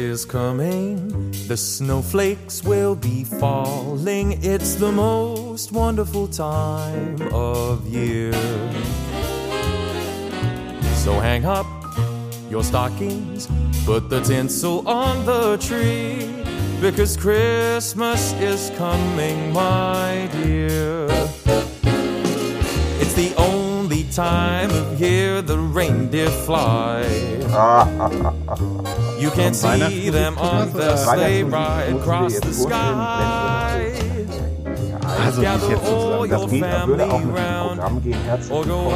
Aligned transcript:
Is 0.00 0.24
coming, 0.24 1.30
the 1.46 1.58
snowflakes 1.58 2.64
will 2.64 2.94
be 2.94 3.22
falling. 3.22 4.42
It's 4.42 4.74
the 4.76 4.90
most 4.90 5.72
wonderful 5.72 6.26
time 6.26 7.20
of 7.34 7.86
year. 7.86 8.32
So 11.04 11.20
hang 11.20 11.44
up 11.44 11.66
your 12.48 12.64
stockings, 12.64 13.46
put 13.84 14.08
the 14.08 14.22
tinsel 14.22 14.88
on 14.88 15.26
the 15.26 15.58
tree, 15.58 16.32
because 16.80 17.14
Christmas 17.18 18.32
is 18.40 18.72
coming, 18.78 19.52
my 19.52 20.30
dear. 20.32 21.08
It's 23.02 23.12
the 23.12 23.34
only 23.36 24.04
time 24.04 24.70
of 24.70 24.98
year 24.98 25.42
the 25.42 25.58
reindeer 25.58 26.30
fly. 26.30 27.04
You 29.20 29.30
can 29.30 29.52
see 29.52 30.08
them 30.08 30.38
on 30.38 30.72
the 30.72 30.96
sleigh 30.96 31.42
ride 31.42 31.92
across 31.94 32.40
the 32.40 32.54
sky. 32.54 33.92
Also 35.04 35.42
nicht 35.42 35.68
jetzt 35.68 35.86
sozusagen, 35.86 36.30
das 36.30 36.50
geht, 36.50 36.64
aber 36.64 36.86
würde 36.88 37.04
auch 37.04 37.18
mit 37.18 37.26
dem 37.26 37.34
Programm 37.34 38.02
gehen. 38.02 38.18
Herzlich 38.24 38.50
willkommen, 38.50 38.90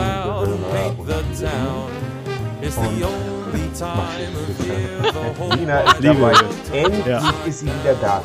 whole 5.38 5.56
Nina 5.56 5.80
ist 5.80 6.00
Liebe 6.00 6.14
dabei. 6.14 6.32
Endlich 6.72 7.06
Ja. 7.06 7.22
ist 7.44 7.58
sie 7.60 7.66
wieder 7.66 7.94
da. 8.00 8.22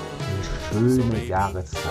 Eine 0.72 0.88
schöne 0.88 1.26
Jahreszeit, 1.26 1.84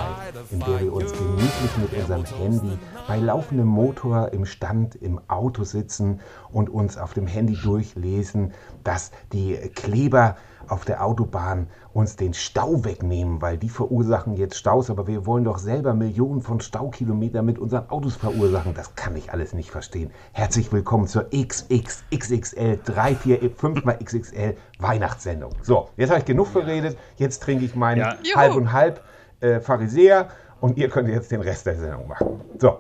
in 0.52 0.60
der 0.60 0.80
wir 0.80 0.92
uns 0.92 1.12
gemütlich 1.12 1.76
mit 1.82 1.92
unserem 2.00 2.24
Handy 2.24 2.78
bei 3.08 3.16
laufendem 3.18 3.66
Motor 3.66 4.32
im 4.32 4.46
Stand 4.46 4.94
im 4.94 5.20
Auto 5.26 5.64
sitzen 5.64 6.20
und 6.52 6.70
uns 6.70 6.96
auf 6.96 7.12
dem 7.12 7.26
Handy 7.26 7.58
durchlesen, 7.60 8.52
dass 8.88 9.10
die 9.34 9.54
Kleber 9.74 10.36
auf 10.66 10.86
der 10.86 11.04
Autobahn 11.04 11.66
uns 11.92 12.16
den 12.16 12.32
Stau 12.32 12.86
wegnehmen, 12.86 13.42
weil 13.42 13.58
die 13.58 13.68
verursachen 13.68 14.34
jetzt 14.34 14.56
Staus, 14.56 14.88
aber 14.88 15.06
wir 15.06 15.26
wollen 15.26 15.44
doch 15.44 15.58
selber 15.58 15.92
Millionen 15.92 16.40
von 16.40 16.60
Staukilometern 16.60 17.44
mit 17.44 17.58
unseren 17.58 17.90
Autos 17.90 18.16
verursachen. 18.16 18.72
Das 18.72 18.94
kann 18.94 19.14
ich 19.14 19.30
alles 19.30 19.52
nicht 19.52 19.70
verstehen. 19.70 20.10
Herzlich 20.32 20.72
willkommen 20.72 21.06
zur 21.06 21.28
XXXXL 21.28 22.80
3, 22.82 23.14
4, 23.14 23.50
5 23.54 23.84
mal 23.84 23.98
XXL 24.02 24.56
Weihnachtssendung. 24.78 25.52
So, 25.60 25.90
jetzt 25.98 26.08
habe 26.08 26.20
ich 26.20 26.26
genug 26.26 26.46
verredet. 26.46 26.96
Jetzt 27.16 27.42
trinke 27.42 27.66
ich 27.66 27.74
meinen 27.74 28.00
Ja. 28.00 28.16
Halb 28.36 28.54
und 28.54 28.72
halb 28.72 29.02
äh, 29.40 29.60
Pharisäer 29.60 30.28
und 30.62 30.78
ihr 30.78 30.88
könnt 30.88 31.10
jetzt 31.10 31.30
den 31.30 31.42
Rest 31.42 31.66
der 31.66 31.76
Sendung 31.76 32.08
machen. 32.08 32.40
So. 32.58 32.78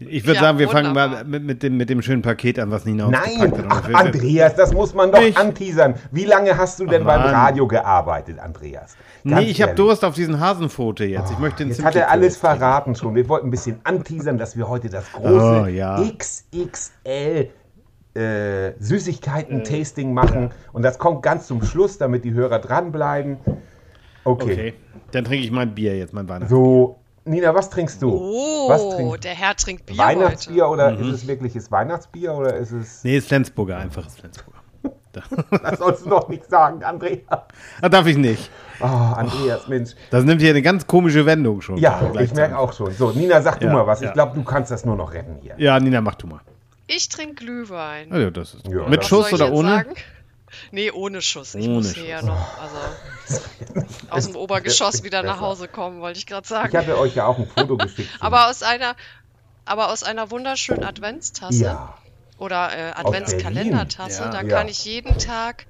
Ich 0.00 0.24
würde 0.24 0.34
Ja, 0.34 0.40
sagen, 0.42 0.58
wir 0.58 0.68
fangen 0.68 0.88
wunderbar. 0.88 1.22
mal 1.22 1.24
mit, 1.24 1.44
mit, 1.44 1.62
dem, 1.62 1.76
mit 1.76 1.88
dem 1.88 2.02
schönen 2.02 2.20
Paket 2.22 2.58
an, 2.58 2.70
was 2.70 2.84
Nina 2.84 3.06
uns 3.06 3.16
Nein, 3.16 3.52
ach 3.68 3.88
Andreas, 3.94 4.54
das 4.56 4.72
muss 4.74 4.92
man 4.92 5.12
doch 5.12 5.20
Nicht. 5.20 5.38
anteasern. 5.38 5.94
Wie 6.10 6.24
lange 6.24 6.56
hast 6.58 6.80
du 6.80 6.86
denn 6.86 7.02
Ach, 7.02 7.06
beim. 7.06 7.20
Radio 7.22 7.68
gearbeitet, 7.68 8.38
Andreas? 8.40 8.96
Ganz 9.24 9.40
Nee, 9.40 9.50
ich 9.50 9.62
habe. 9.62 9.74
Durst 9.74 10.04
auf 10.04 10.14
diesen 10.14 10.40
Hasenfote 10.40 11.04
jetzt. 11.04 11.30
Ich 11.30 11.38
möchte 11.38 11.62
den 11.64 11.68
Jetzt 11.68 11.84
hat 11.84 11.94
er 11.94 12.10
alles 12.10 12.36
verraten 12.36 12.94
schon. 12.96 13.14
Wir 13.14 13.28
wollten 13.28 13.46
ein 13.46 13.50
bisschen 13.50 13.78
anteasern, 13.84 14.36
dass 14.36 14.56
wir 14.56 14.68
heute 14.68 14.88
das 14.90 15.10
große 15.12 15.62
Oh, 15.62 15.66
ja. 15.66 16.02
XXL 16.18 17.48
äh, 18.14 18.72
Süßigkeiten-Tasting 18.78 20.12
machen. 20.12 20.50
Und 20.72 20.82
das 20.82 20.98
kommt 20.98 21.22
ganz 21.22 21.46
zum 21.46 21.62
Schluss, 21.62 21.98
damit 21.98 22.24
die 22.24 22.32
Hörer 22.32 22.58
dranbleiben. 22.58 23.38
Okay. 24.24 24.44
Okay, 24.52 24.74
dann 25.12 25.24
trinke 25.24 25.44
ich 25.44 25.50
mein 25.50 25.74
Bier 25.74 25.96
jetzt, 25.96 26.12
mein 26.14 26.28
Weihnachts. 26.28 26.50
So, 26.50 26.98
Nina, 27.26 27.54
was 27.54 27.70
trinkst 27.70 28.02
du? 28.02 28.12
was 28.68 28.80
Oh, 28.82 28.92
trinkst 28.96 29.24
der 29.24 29.34
Herr 29.34 29.56
trinkt 29.56 29.86
Bier 29.86 29.96
Weihnachtsbier 29.98 30.64
heute. 30.68 30.72
oder 30.72 30.90
Mhm. 30.92 31.08
ist 31.10 31.14
es 31.22 31.26
wirkliches 31.26 31.70
Weihnachtsbier 31.72 32.34
oder 32.34 32.54
ist 32.56 32.72
es. 32.72 33.02
Nee, 33.04 33.16
ist 33.16 33.28
Flensburger, 33.28 33.78
einfaches 33.78 34.16
Flensburger. 34.16 34.58
Das 35.62 35.78
sollst 35.78 36.04
du 36.04 36.10
doch 36.10 36.28
nicht 36.28 36.50
sagen, 36.50 36.82
Andreas. 36.82 37.20
Ah, 37.80 37.88
darf 37.88 38.04
ich 38.06 38.16
nicht. 38.16 38.50
Oh, 38.80 38.84
Andreas, 38.84 39.68
Mensch. 39.68 39.92
Das 40.10 40.24
nimmt 40.24 40.40
hier 40.40 40.50
eine 40.50 40.60
ganz 40.60 40.86
komische 40.88 41.24
Wendung 41.24 41.60
schon. 41.60 41.76
Ja, 41.78 42.10
ich 42.20 42.34
merke 42.34 42.58
auch 42.58 42.72
schon. 42.72 42.92
So, 42.92 43.12
Nina, 43.12 43.40
sag 43.40 43.60
du 43.60 43.66
Ja, 43.66 43.72
mal 43.72 43.86
was. 43.86 44.00
Ich 44.00 44.08
ja. 44.08 44.12
glaube, 44.12 44.34
du 44.34 44.42
kannst 44.42 44.72
das 44.72 44.84
nur 44.84 44.96
noch 44.96 45.14
retten 45.14 45.36
hier. 45.40 45.54
Ja, 45.56 45.78
Nina, 45.78 46.00
mach 46.00 46.16
du 46.16 46.26
mal. 46.26 46.40
Ich 46.88 47.08
trinke 47.08 47.36
Glühwein. 47.36 48.10
Also, 48.12 48.30
das 48.30 48.54
ist 48.54 48.66
Ja. 48.66 48.88
Mit 48.88 48.98
Was 49.00 49.06
Schuss 49.06 49.20
soll 49.20 49.28
ich 49.28 49.34
oder 49.34 49.44
jetzt 49.46 49.54
ohne? 49.58 49.68
Sagen? 49.68 49.90
Nee, 50.70 50.90
ohne 50.90 51.22
Schuss. 51.22 51.54
Ich 51.54 51.64
Ohne 51.66 51.74
muss 51.76 51.92
Schuss. 51.92 52.04
hier 52.04 52.22
noch, 52.22 52.58
also 52.60 52.76
aus 54.10 54.26
dem 54.26 54.36
Obergeschoss 54.36 55.02
wieder 55.02 55.22
nach 55.22 55.40
Hause 55.40 55.68
kommen, 55.68 56.00
wollte 56.00 56.18
ich 56.18 56.26
gerade 56.26 56.46
sagen. 56.46 56.68
Ich 56.68 56.76
hatte 56.76 56.98
euch 56.98 57.14
ja 57.14 57.26
auch 57.26 57.38
ein 57.38 57.46
Foto 57.46 57.76
geschickt. 57.76 58.08
aber 58.20 58.48
aus 58.48 58.62
einer, 58.62 58.96
aber 59.64 59.90
aus 59.90 60.02
einer 60.02 60.30
wunderschönen 60.30 60.84
Adventstasse 60.84 61.64
ja, 61.64 61.98
oder 62.38 62.76
äh, 62.76 62.92
Adventskalendertasse, 62.94 64.22
Berlin. 64.24 64.32
da 64.32 64.42
Ja. 64.42 64.56
kann 64.58 64.68
ich 64.68 64.84
jeden 64.84 65.18
Tag 65.18 65.66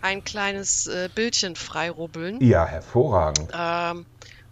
ein 0.00 0.22
kleines 0.22 0.86
äh, 0.86 1.08
Bildchen 1.14 1.56
freirubbeln. 1.56 2.40
ja, 2.40 2.64
hervorragend. 2.66 3.50
Ähm, 3.52 4.06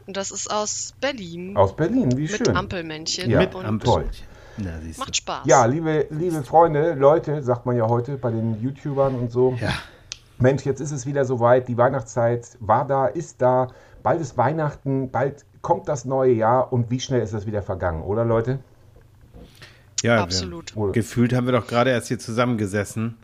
und 0.07 0.17
das 0.17 0.31
ist 0.31 0.51
aus 0.51 0.95
Berlin 1.01 1.57
Aus 1.57 1.75
Berlin, 1.75 2.17
wie 2.17 2.29
mit 2.29 2.47
schön. 2.47 2.57
Ampelmännchen. 2.57 3.29
Ja, 3.31 3.41
Mit 3.41 3.55
Ampelmännchen. 3.55 4.27
Na. 4.59 4.71
Macht 4.99 5.17
Spaß. 5.17 5.47
Ja, 5.47 5.65
liebe, 5.67 6.07
liebe 6.11 6.43
Freunde, 6.43 6.95
Leute, 6.95 7.43
sagt 7.43 7.67
man 7.67 7.77
ja 7.77 7.89
heute 7.89 8.17
bei 8.17 8.31
den 8.31 8.61
YouTubern 8.61 9.15
und 9.15 9.31
so. 9.31 9.57
Ja. 9.61 9.71
Mensch, 10.39 10.65
jetzt 10.65 10.81
ist 10.81 10.93
es 10.93 11.07
wieder 11.07 11.25
soweit. 11.25 11.69
Die 11.69 11.77
Weihnachtszeit 11.77 12.57
war 12.61 12.87
da, 12.87 13.07
ist 13.07 13.41
da. 13.41 13.69
Bald 14.03 14.21
ist 14.21 14.37
Weihnachten, 14.37 15.11
bald 15.11 15.45
kommt 15.63 15.89
das 15.89 16.05
neue 16.05 16.33
Jahr 16.33 16.73
und 16.73 16.91
wie 16.91 17.01
schnell 17.01 17.23
ist 17.23 17.35
das 17.35 17.47
wieder 17.47 17.63
vergangen, 17.63 18.03
oder 18.03 18.25
Leute? 18.25 18.61
Ja, 20.03 20.23
Absolut. 20.23 20.77
Wir, 20.77 20.93
gefühlt 20.93 21.35
haben 21.35 21.47
wir 21.47 21.53
doch 21.53 21.67
gerade 21.67 21.91
erst 21.91 22.09
hier 22.09 22.19
zusammengesessen, 22.19 23.17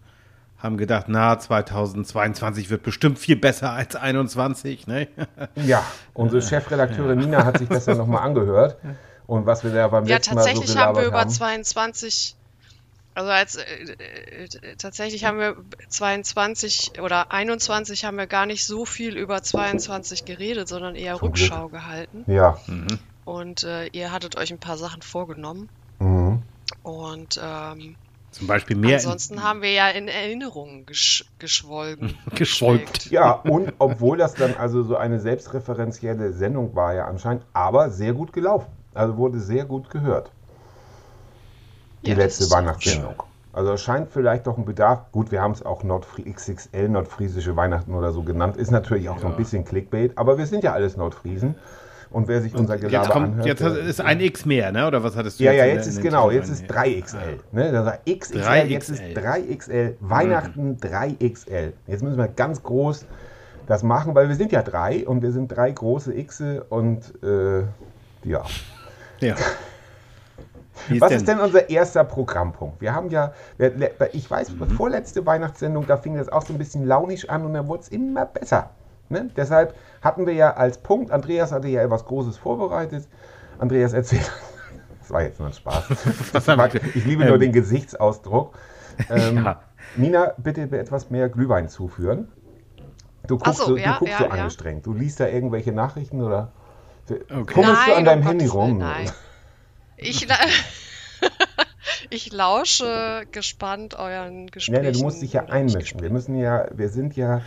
haben 0.59 0.77
gedacht, 0.77 1.05
na, 1.09 1.39
2022 1.39 2.71
wird 2.71 2.83
bestimmt 2.83 3.19
viel 3.19 3.37
besser 3.37 3.71
als 3.71 3.95
21, 3.95 4.87
ne? 4.87 5.09
Ja, 5.55 5.85
unsere 6.15 6.43
Chefredakteurin 6.43 7.19
Nina 7.19 7.45
hat 7.45 7.59
sich 7.59 7.69
das 7.71 7.87
ja 7.87 7.95
nochmal 7.95 8.23
angehört. 8.23 8.77
Und 9.33 9.47
was 9.47 9.65
wir 9.65 9.73
da 9.73 9.89
beim 9.89 10.05
Ja, 10.05 10.17
letzten 10.17 10.35
Mal 10.35 10.43
so 10.43 10.47
tatsächlich 10.51 10.77
haben 10.77 10.95
wir 10.95 11.05
über 11.05 11.27
22, 11.27 12.37
also 13.15 13.31
als 13.31 13.57
äh, 13.57 13.63
äh, 13.63 14.77
tatsächlich 14.77 15.25
haben 15.25 15.39
wir 15.39 15.57
22 15.89 17.01
oder 17.01 17.33
21 17.33 18.05
haben 18.05 18.19
wir 18.19 18.27
gar 18.27 18.45
nicht 18.45 18.67
so 18.67 18.85
viel 18.85 19.17
über 19.17 19.43
22 19.43 20.27
geredet, 20.27 20.69
sondern 20.69 20.97
eher 20.97 21.17
Zum 21.17 21.29
Rückschau 21.29 21.69
gehalten. 21.69 22.31
Ja. 22.31 22.59
Und 23.25 23.65
äh, 23.65 23.87
ihr 23.87 24.13
hattet 24.13 24.37
euch 24.37 24.53
ein 24.53 24.59
paar 24.59 24.77
Sachen 24.77 25.01
vorgenommen. 25.01 25.71
Mhm. 25.99 26.43
Und 26.83 27.41
ähm, 27.43 27.97
Zum 28.33 28.47
Beispiel 28.47 28.77
mehr 28.77 28.97
ansonsten 28.97 29.43
haben 29.43 29.63
wir 29.63 29.73
ja 29.73 29.89
in 29.89 30.09
Erinnerungen 30.09 30.85
gesch 30.85 31.25
geschwolgen. 31.39 32.19
geschwolgt. 32.35 33.11
Ja, 33.11 33.31
und 33.33 33.73
obwohl 33.79 34.19
das 34.19 34.35
dann 34.35 34.57
also 34.57 34.83
so 34.83 34.97
eine 34.97 35.21
selbstreferenzielle 35.21 36.35
Sendung 36.35 36.75
war 36.75 36.93
ja 36.93 37.07
anscheinend, 37.07 37.47
aber 37.55 37.89
sehr 37.89 38.13
gut 38.13 38.35
gelaufen. 38.35 38.67
Also 38.95 39.17
wurde 39.17 39.41
sehr 39.41 39.65
gut 39.65 39.91
gehört. 39.91 40.31
Die 42.05 42.11
Ja, 42.11 42.17
letzte 42.17 42.51
Weihnachtssendung. 42.51 43.15
Also 43.53 43.73
es 43.73 43.83
scheint 43.83 44.11
vielleicht 44.11 44.47
doch 44.47 44.57
ein 44.57 44.65
Bedarf. 44.65 45.13
Gut, 45.13 45.31
wir 45.31 45.43
haben 45.43 45.53
es 45.53 45.65
auch 45.65 45.83
Nordfri 45.83 46.23
XXL, 46.31 46.89
nordfriesische 46.89 47.55
Weihnachten 47.55 47.95
oder 47.95 48.13
so 48.13 48.23
genannt. 48.23 48.57
Ist 48.57 48.71
natürlich 48.71 49.09
auch 49.11 49.19
so 49.19 49.27
ein 49.27 49.37
bisschen 49.37 49.65
Clickbait, 49.65 50.17
aber 50.17 50.39
wir 50.39 50.47
sind 50.47 50.65
ja 50.65 50.73
alles 50.73 50.97
Nordfriesen. 50.97 51.55
Und 52.11 52.29
wer 52.29 52.43
sich 52.43 52.55
unser 52.55 52.77
Gelaber 52.77 53.05
Jetzt, 53.05 53.11
kommt, 53.13 53.27
anhört. 53.29 53.47
jetzt 53.47 53.61
ist 53.63 54.01
ein 54.03 54.21
X 54.21 54.45
mehr, 54.45 54.71
ne? 54.71 54.87
Oder 54.87 55.03
was 55.03 55.17
hattest 55.17 55.41
du 55.41 55.45
ja, 55.45 55.53
jetzt 55.53 55.61
ja, 55.61 55.73
jetzt 55.75 55.87
ist 55.87 56.03
genau, 56.03 56.31
jetzt 56.31 56.51
ist 56.51 56.65
rein? 56.75 57.03
3XL. 57.03 57.39
Ne? 57.53 57.73
Das 57.73 57.87
war 57.87 57.99
XXL, 58.07 58.43
3XL. 58.43 58.65
jetzt 58.67 58.89
ist 58.91 59.03
3XL. 59.03 59.95
Weihnachten 60.01 60.77
3XL. 60.77 61.73
Jetzt 61.87 62.03
müssen 62.03 62.19
wir 62.19 62.29
ganz 62.29 62.63
groß 62.63 63.07
das 63.67 63.83
machen, 63.83 64.15
weil 64.15 64.29
wir 64.29 64.37
sind 64.37 64.53
ja 64.53 64.63
drei 64.63 65.07
und 65.07 65.23
wir 65.23 65.33
sind 65.33 65.49
drei 65.49 65.71
große 65.71 66.13
Xe 66.25 66.65
und 66.69 67.01
äh, 67.23 67.61
ja. 68.25 68.43
Ja. 69.23 69.35
Wie 70.89 71.01
Was 71.01 71.13
ist 71.13 71.29
denn 71.29 71.39
unser 71.39 71.71
erster 71.71 72.03
Programmpunkt? 72.03 72.81
Wir 72.81 72.95
haben 72.95 73.09
ja, 73.11 73.33
ich 74.13 74.31
weiß, 74.31 74.51
Mhm. 74.51 74.71
vorletzte 74.71 75.25
Weihnachtssendung, 75.25 75.87
da 75.87 75.97
fing 75.97 76.17
das 76.17 76.29
auch 76.29 76.43
so 76.43 76.53
ein 76.53 76.59
bisschen 76.59 76.85
launisch 76.87 77.29
an 77.29 77.45
und 77.45 77.55
dann 77.55 77.69
wurde 77.69 77.83
es 77.83 77.89
immer 77.89 78.27
besser. 78.27 78.71
Ne? 79.09 79.31
Deshalb 79.37 79.75
hatten 80.01 80.27
wir 80.27 80.35
ja 80.35 80.55
als 80.55 80.79
Punkt, 80.79 81.11
Andreas 81.13 81.53
hatte 81.53 81.69
ja 81.69 81.83
etwas 81.83 82.05
Großes 82.05 82.37
vorbereitet. 82.37 83.07
Andreas 83.59 83.93
erzählt. 83.93 84.31
Das 85.03 85.11
war 85.11 85.23
jetzt 85.23 85.41
nur 85.41 85.49
ein 85.49 85.53
Spaß. 85.53 85.89
Wir- 86.75 86.81
Ich 86.95 87.05
liebe 87.05 87.25
nur 87.25 87.35
ähm, 87.35 87.41
den 87.41 87.51
Gesichtsausdruck. 87.53 88.57
Ähm, 89.11 89.45
Ja. 89.45 89.61
Nina, 89.97 90.33
bitte 90.39 90.63
etwas 90.79 91.11
mehr 91.11 91.29
Glühwein 91.29 91.69
zuführen. 91.69 92.29
Du 93.27 93.37
guckst, 93.37 93.59
so, 93.59 93.65
so, 93.67 93.77
ja, 93.77 93.95
du 93.95 93.99
guckst 93.99 94.13
ja, 94.13 94.19
so 94.19 94.25
ja. 94.27 94.31
angestrengt. 94.31 94.87
Du 94.87 94.93
liest 94.95 95.19
da 95.19 95.27
irgendwelche 95.27 95.73
Nachrichten 95.73 96.23
oder 96.23 96.53
Okay. 97.11 97.55
fummelst 97.55 97.89
du 97.89 97.95
an 97.95 98.05
deinem 98.05 98.23
Handy 98.23 98.47
rum? 98.47 98.79
Nein. 98.79 99.11
Ich, 99.97 100.27
ich 102.11 102.33
lausche 102.33 103.25
gespannt 103.31 103.95
euren 103.95 104.49
Gesprächen. 104.49 104.83
Nein, 104.83 104.93
nein, 104.93 105.01
du 105.01 105.03
musst 105.03 105.23
dich 105.23 105.33
ja 105.33 105.45
einmischen. 105.45 106.01
Wir 106.01 106.11
müssen 106.11 106.37
ja, 106.37 106.67
wir 106.73 106.89
sind 106.89 107.17
ja, 107.17 107.43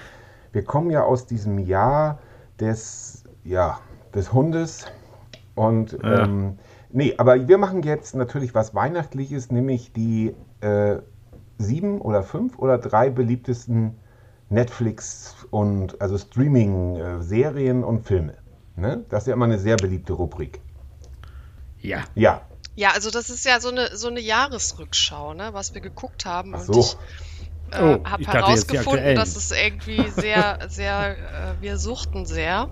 wir 0.52 0.64
kommen 0.64 0.90
ja 0.90 1.04
aus 1.04 1.26
diesem 1.26 1.60
Jahr 1.60 2.20
des, 2.60 3.24
ja, 3.44 3.80
des 4.14 4.34
Hundes. 4.34 4.86
Und 5.56 5.98
Ja. 6.04 6.24
ähm, 6.24 6.60
nee, 6.92 7.14
aber 7.18 7.48
wir 7.48 7.58
machen 7.58 7.84
jetzt 7.84 8.16
natürlich 8.16 8.54
was 8.54 8.76
Weihnachtliches, 8.76 9.52
nämlich 9.52 9.94
die 9.94 10.36
äh, 10.62 10.98
sieben 11.58 12.02
oder 12.02 12.24
fünf 12.24 12.60
oder 12.60 12.78
drei 12.78 13.10
beliebtesten 13.10 13.98
Netflix 14.50 15.36
und 15.52 16.00
also 16.02 16.18
Streaming-Serien 16.18 17.84
und 17.84 18.06
Filme. 18.06 18.36
Ne? 18.76 19.06
Das 19.10 19.24
ist 19.24 19.28
ja 19.28 19.34
immer 19.34 19.46
eine 19.46 19.60
sehr 19.60 19.78
beliebte 19.78 20.14
Rubrik. 20.14 20.60
Ja. 21.82 22.04
Ja, 22.16 22.42
Ja, 22.76 22.92
also 22.92 23.10
das 23.12 23.30
ist 23.30 23.46
ja 23.46 23.60
so 23.60 23.70
eine, 23.70 23.96
so 23.96 24.08
eine 24.08 24.20
Jahresrückschau, 24.20 25.34
ne, 25.34 25.54
was 25.54 25.74
wir 25.74 25.82
geguckt 25.82 26.26
haben. 26.26 26.54
Ach 26.56 26.68
Und 26.68 26.74
so. 26.74 26.80
ich 26.80 26.98
äh, 27.78 27.82
Oh, 27.82 28.04
habe 28.04 28.26
herausgefunden, 28.26 29.16
dass 29.16 29.36
es 29.36 29.52
irgendwie 29.52 30.08
sehr, 30.16 30.60
sehr, 30.70 31.18
äh, 31.18 31.62
wir 31.62 31.78
suchten 31.78 32.26
sehr. 32.26 32.70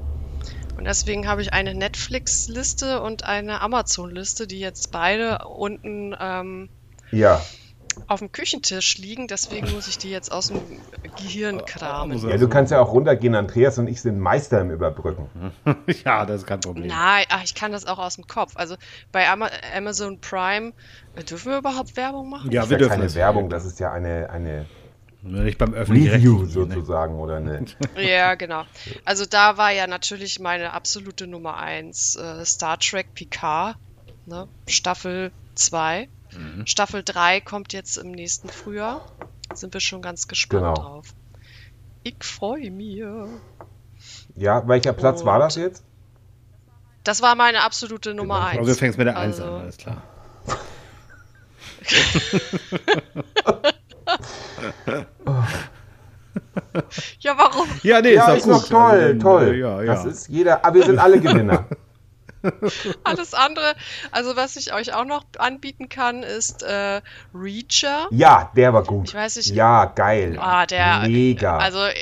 Und 0.78 0.86
deswegen 0.86 1.28
habe 1.28 1.42
ich 1.42 1.54
eine 1.54 1.76
Netflix-Liste 1.76 3.02
und 3.02 3.24
eine 3.24 3.62
Amazon-Liste, 3.62 4.48
die 4.48 4.60
jetzt 4.60 4.92
beide 4.92 5.46
unten 5.48 6.16
ähm, 6.20 6.70
ja. 7.12 7.42
Auf 8.08 8.20
dem 8.20 8.32
Küchentisch 8.32 8.98
liegen. 8.98 9.28
Deswegen 9.28 9.72
muss 9.72 9.88
ich 9.88 9.98
die 9.98 10.10
jetzt 10.10 10.32
aus 10.32 10.48
dem 10.48 10.60
Gehirn 11.18 11.64
kramen. 11.66 12.14
Muss 12.14 12.24
er 12.24 12.32
Ja, 12.32 12.38
du 12.38 12.48
kannst 12.50 12.72
ja 12.72 12.82
auch 12.82 12.92
runtergehen. 12.94 13.36
Andreas 13.36 13.78
und 13.78 13.88
ich 13.88 14.02
sind 14.02 14.20
Meister 14.20 14.62
im 14.62 14.72
Überbrücken. 14.72 15.28
ja, 16.06 16.26
das 16.26 16.42
ist 16.42 16.48
kein 16.48 16.60
Problem. 16.60 16.88
Nein, 16.88 17.26
ach, 17.30 17.44
ich 17.44 17.56
kann 17.56 17.72
das 17.72 17.86
auch 17.86 18.00
aus 18.00 18.16
dem 18.16 18.28
Kopf. 18.28 18.54
Also 18.56 18.76
bei 19.12 19.28
Ama 19.30 19.50
Amazon 19.76 20.20
Prime, 20.20 20.74
äh, 21.16 21.24
dürfen 21.24 21.52
wir 21.52 21.58
überhaupt 21.60 21.96
Werbung 21.98 22.30
machen? 22.30 22.52
Ja, 22.52 22.62
Das 22.62 22.70
wir 22.70 22.78
ist 22.78 22.82
ja 22.82 22.88
dürfen 22.88 22.92
keine 22.92 23.04
das. 23.04 23.16
Werbung, 23.16 23.50
das 23.50 23.66
ist 23.66 23.80
ja 23.80 23.92
eine, 23.92 24.30
eine 24.30 24.66
Nicht 25.22 25.58
beim 25.58 25.74
Review 25.74 25.82
öffentlichen 25.82 26.42
ne? 26.42 26.48
sozusagen 26.48 27.16
oder 27.20 27.38
eine. 27.38 27.66
Ja, 27.98 28.36
genau. 28.36 28.64
Also 29.06 29.26
da 29.26 29.58
war 29.58 29.72
ja 29.72 29.88
natürlich 29.88 30.40
meine 30.40 30.74
absolute 30.74 31.28
Nummer 31.28 31.58
eins 31.58 32.16
äh, 32.16 32.46
Star 32.46 32.78
Trek 32.80 33.14
Picard, 33.14 33.76
ne? 34.26 34.48
Staffel 34.68 35.32
2. 35.56 36.10
Mhm. 36.36 36.66
Staffel 36.68 37.04
3 37.04 37.42
kommt 37.42 37.74
jetzt 37.74 37.98
im 37.98 38.12
nächsten 38.12 38.50
Frühjahr. 38.50 39.06
Sind 39.54 39.74
wir 39.74 39.82
schon 39.82 40.02
ganz 40.02 40.28
gespannt 40.28 40.62
Genau. 40.64 40.74
drauf. 40.74 41.08
Ich 42.04 42.16
freue 42.24 42.72
mich. 42.72 43.04
Ja, 44.36 44.68
welcher 44.68 44.94
Platz 44.94 45.24
war 45.26 45.36
Und- 45.36 45.42
das 45.42 45.56
jetzt? 45.56 45.84
Das 47.04 47.22
war 47.22 47.36
meine 47.36 47.64
absolute 47.64 48.14
Nummer 48.14 48.36
Genau. 48.36 48.48
eins. 48.48 48.60
Also 48.60 48.72
du 48.72 48.78
fängst 48.78 48.98
mit 48.98 49.08
der 49.08 49.18
1 49.18 49.40
Also- 49.40 49.52
an, 49.54 49.62
alles 49.62 49.78
klar. 49.78 50.02
Ja, 57.20 57.38
warum? 57.38 57.68
Ja, 57.84 58.02
nee, 58.02 58.14
ja, 58.16 58.32
ist 58.34 58.40
ist 58.40 58.48
doch 58.48 58.54
doch 58.54 58.62
gut. 58.64 58.70
toll, 58.72 59.00
Also 59.00 59.20
toll. 59.20 59.56
Ja, 59.58 59.82
ja. 59.84 59.94
Das 59.94 60.06
ist 60.06 60.28
jeder, 60.30 60.64
aber 60.66 60.76
wir 60.76 60.86
sind 60.86 61.00
alle 61.00 61.20
Gewinner. 61.20 61.66
Alles 63.04 63.34
andere, 63.34 63.74
also 64.12 64.36
was 64.36 64.56
ich 64.56 64.74
euch 64.74 64.94
auch 64.94 65.06
noch 65.06 65.24
anbieten 65.38 65.90
kann, 65.90 66.24
ist 66.24 66.64
äh, 66.64 67.02
Reacher. 67.34 68.08
Ja, 68.12 68.52
der 68.56 68.74
war 68.74 68.84
gut. 68.84 69.10
Ich 69.10 69.16
weiß 69.16 69.38
nicht- 69.38 69.50
Ja, 69.56 69.86
geil. 69.86 70.38
Ah, 70.40 70.66
der. 70.66 71.02
Mega. 71.08 71.58
Also 71.58 71.80
äh, 71.86 71.94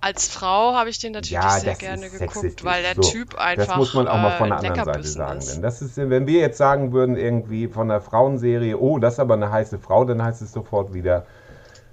als 0.00 0.28
Frau 0.28 0.74
habe 0.74 0.90
ich 0.90 1.00
den 1.00 1.12
natürlich 1.12 1.32
ja, 1.32 1.50
sehr 1.58 1.74
gerne 1.74 2.08
geguckt, 2.08 2.64
weil 2.64 2.82
der 2.82 2.94
so. 2.94 3.02
Typ 3.02 3.34
einfach. 3.34 3.66
Das 3.66 3.76
muss 3.76 3.94
man 3.94 4.06
auch 4.06 4.16
mal 4.16 4.38
von 4.38 4.52
äh, 4.52 4.60
der 4.60 4.72
ein 4.72 4.78
anderen 4.78 5.02
Seite 5.02 5.08
sagen. 5.08 5.40
Denn 5.54 5.62
das 5.62 5.82
ist, 5.82 5.96
wenn 5.96 6.26
wir 6.26 6.40
jetzt 6.40 6.56
sagen 6.58 6.92
würden, 6.92 7.16
irgendwie 7.16 7.66
von 7.66 7.88
der 7.88 8.00
Frauenserie, 8.00 8.78
oh, 8.78 8.98
das 9.00 9.14
ist 9.14 9.20
aber 9.20 9.34
eine 9.34 9.50
heiße 9.50 9.78
Frau, 9.80 10.04
dann 10.04 10.22
heißt 10.22 10.40
es 10.40 10.52
sofort 10.52 10.94
wieder, 10.94 11.26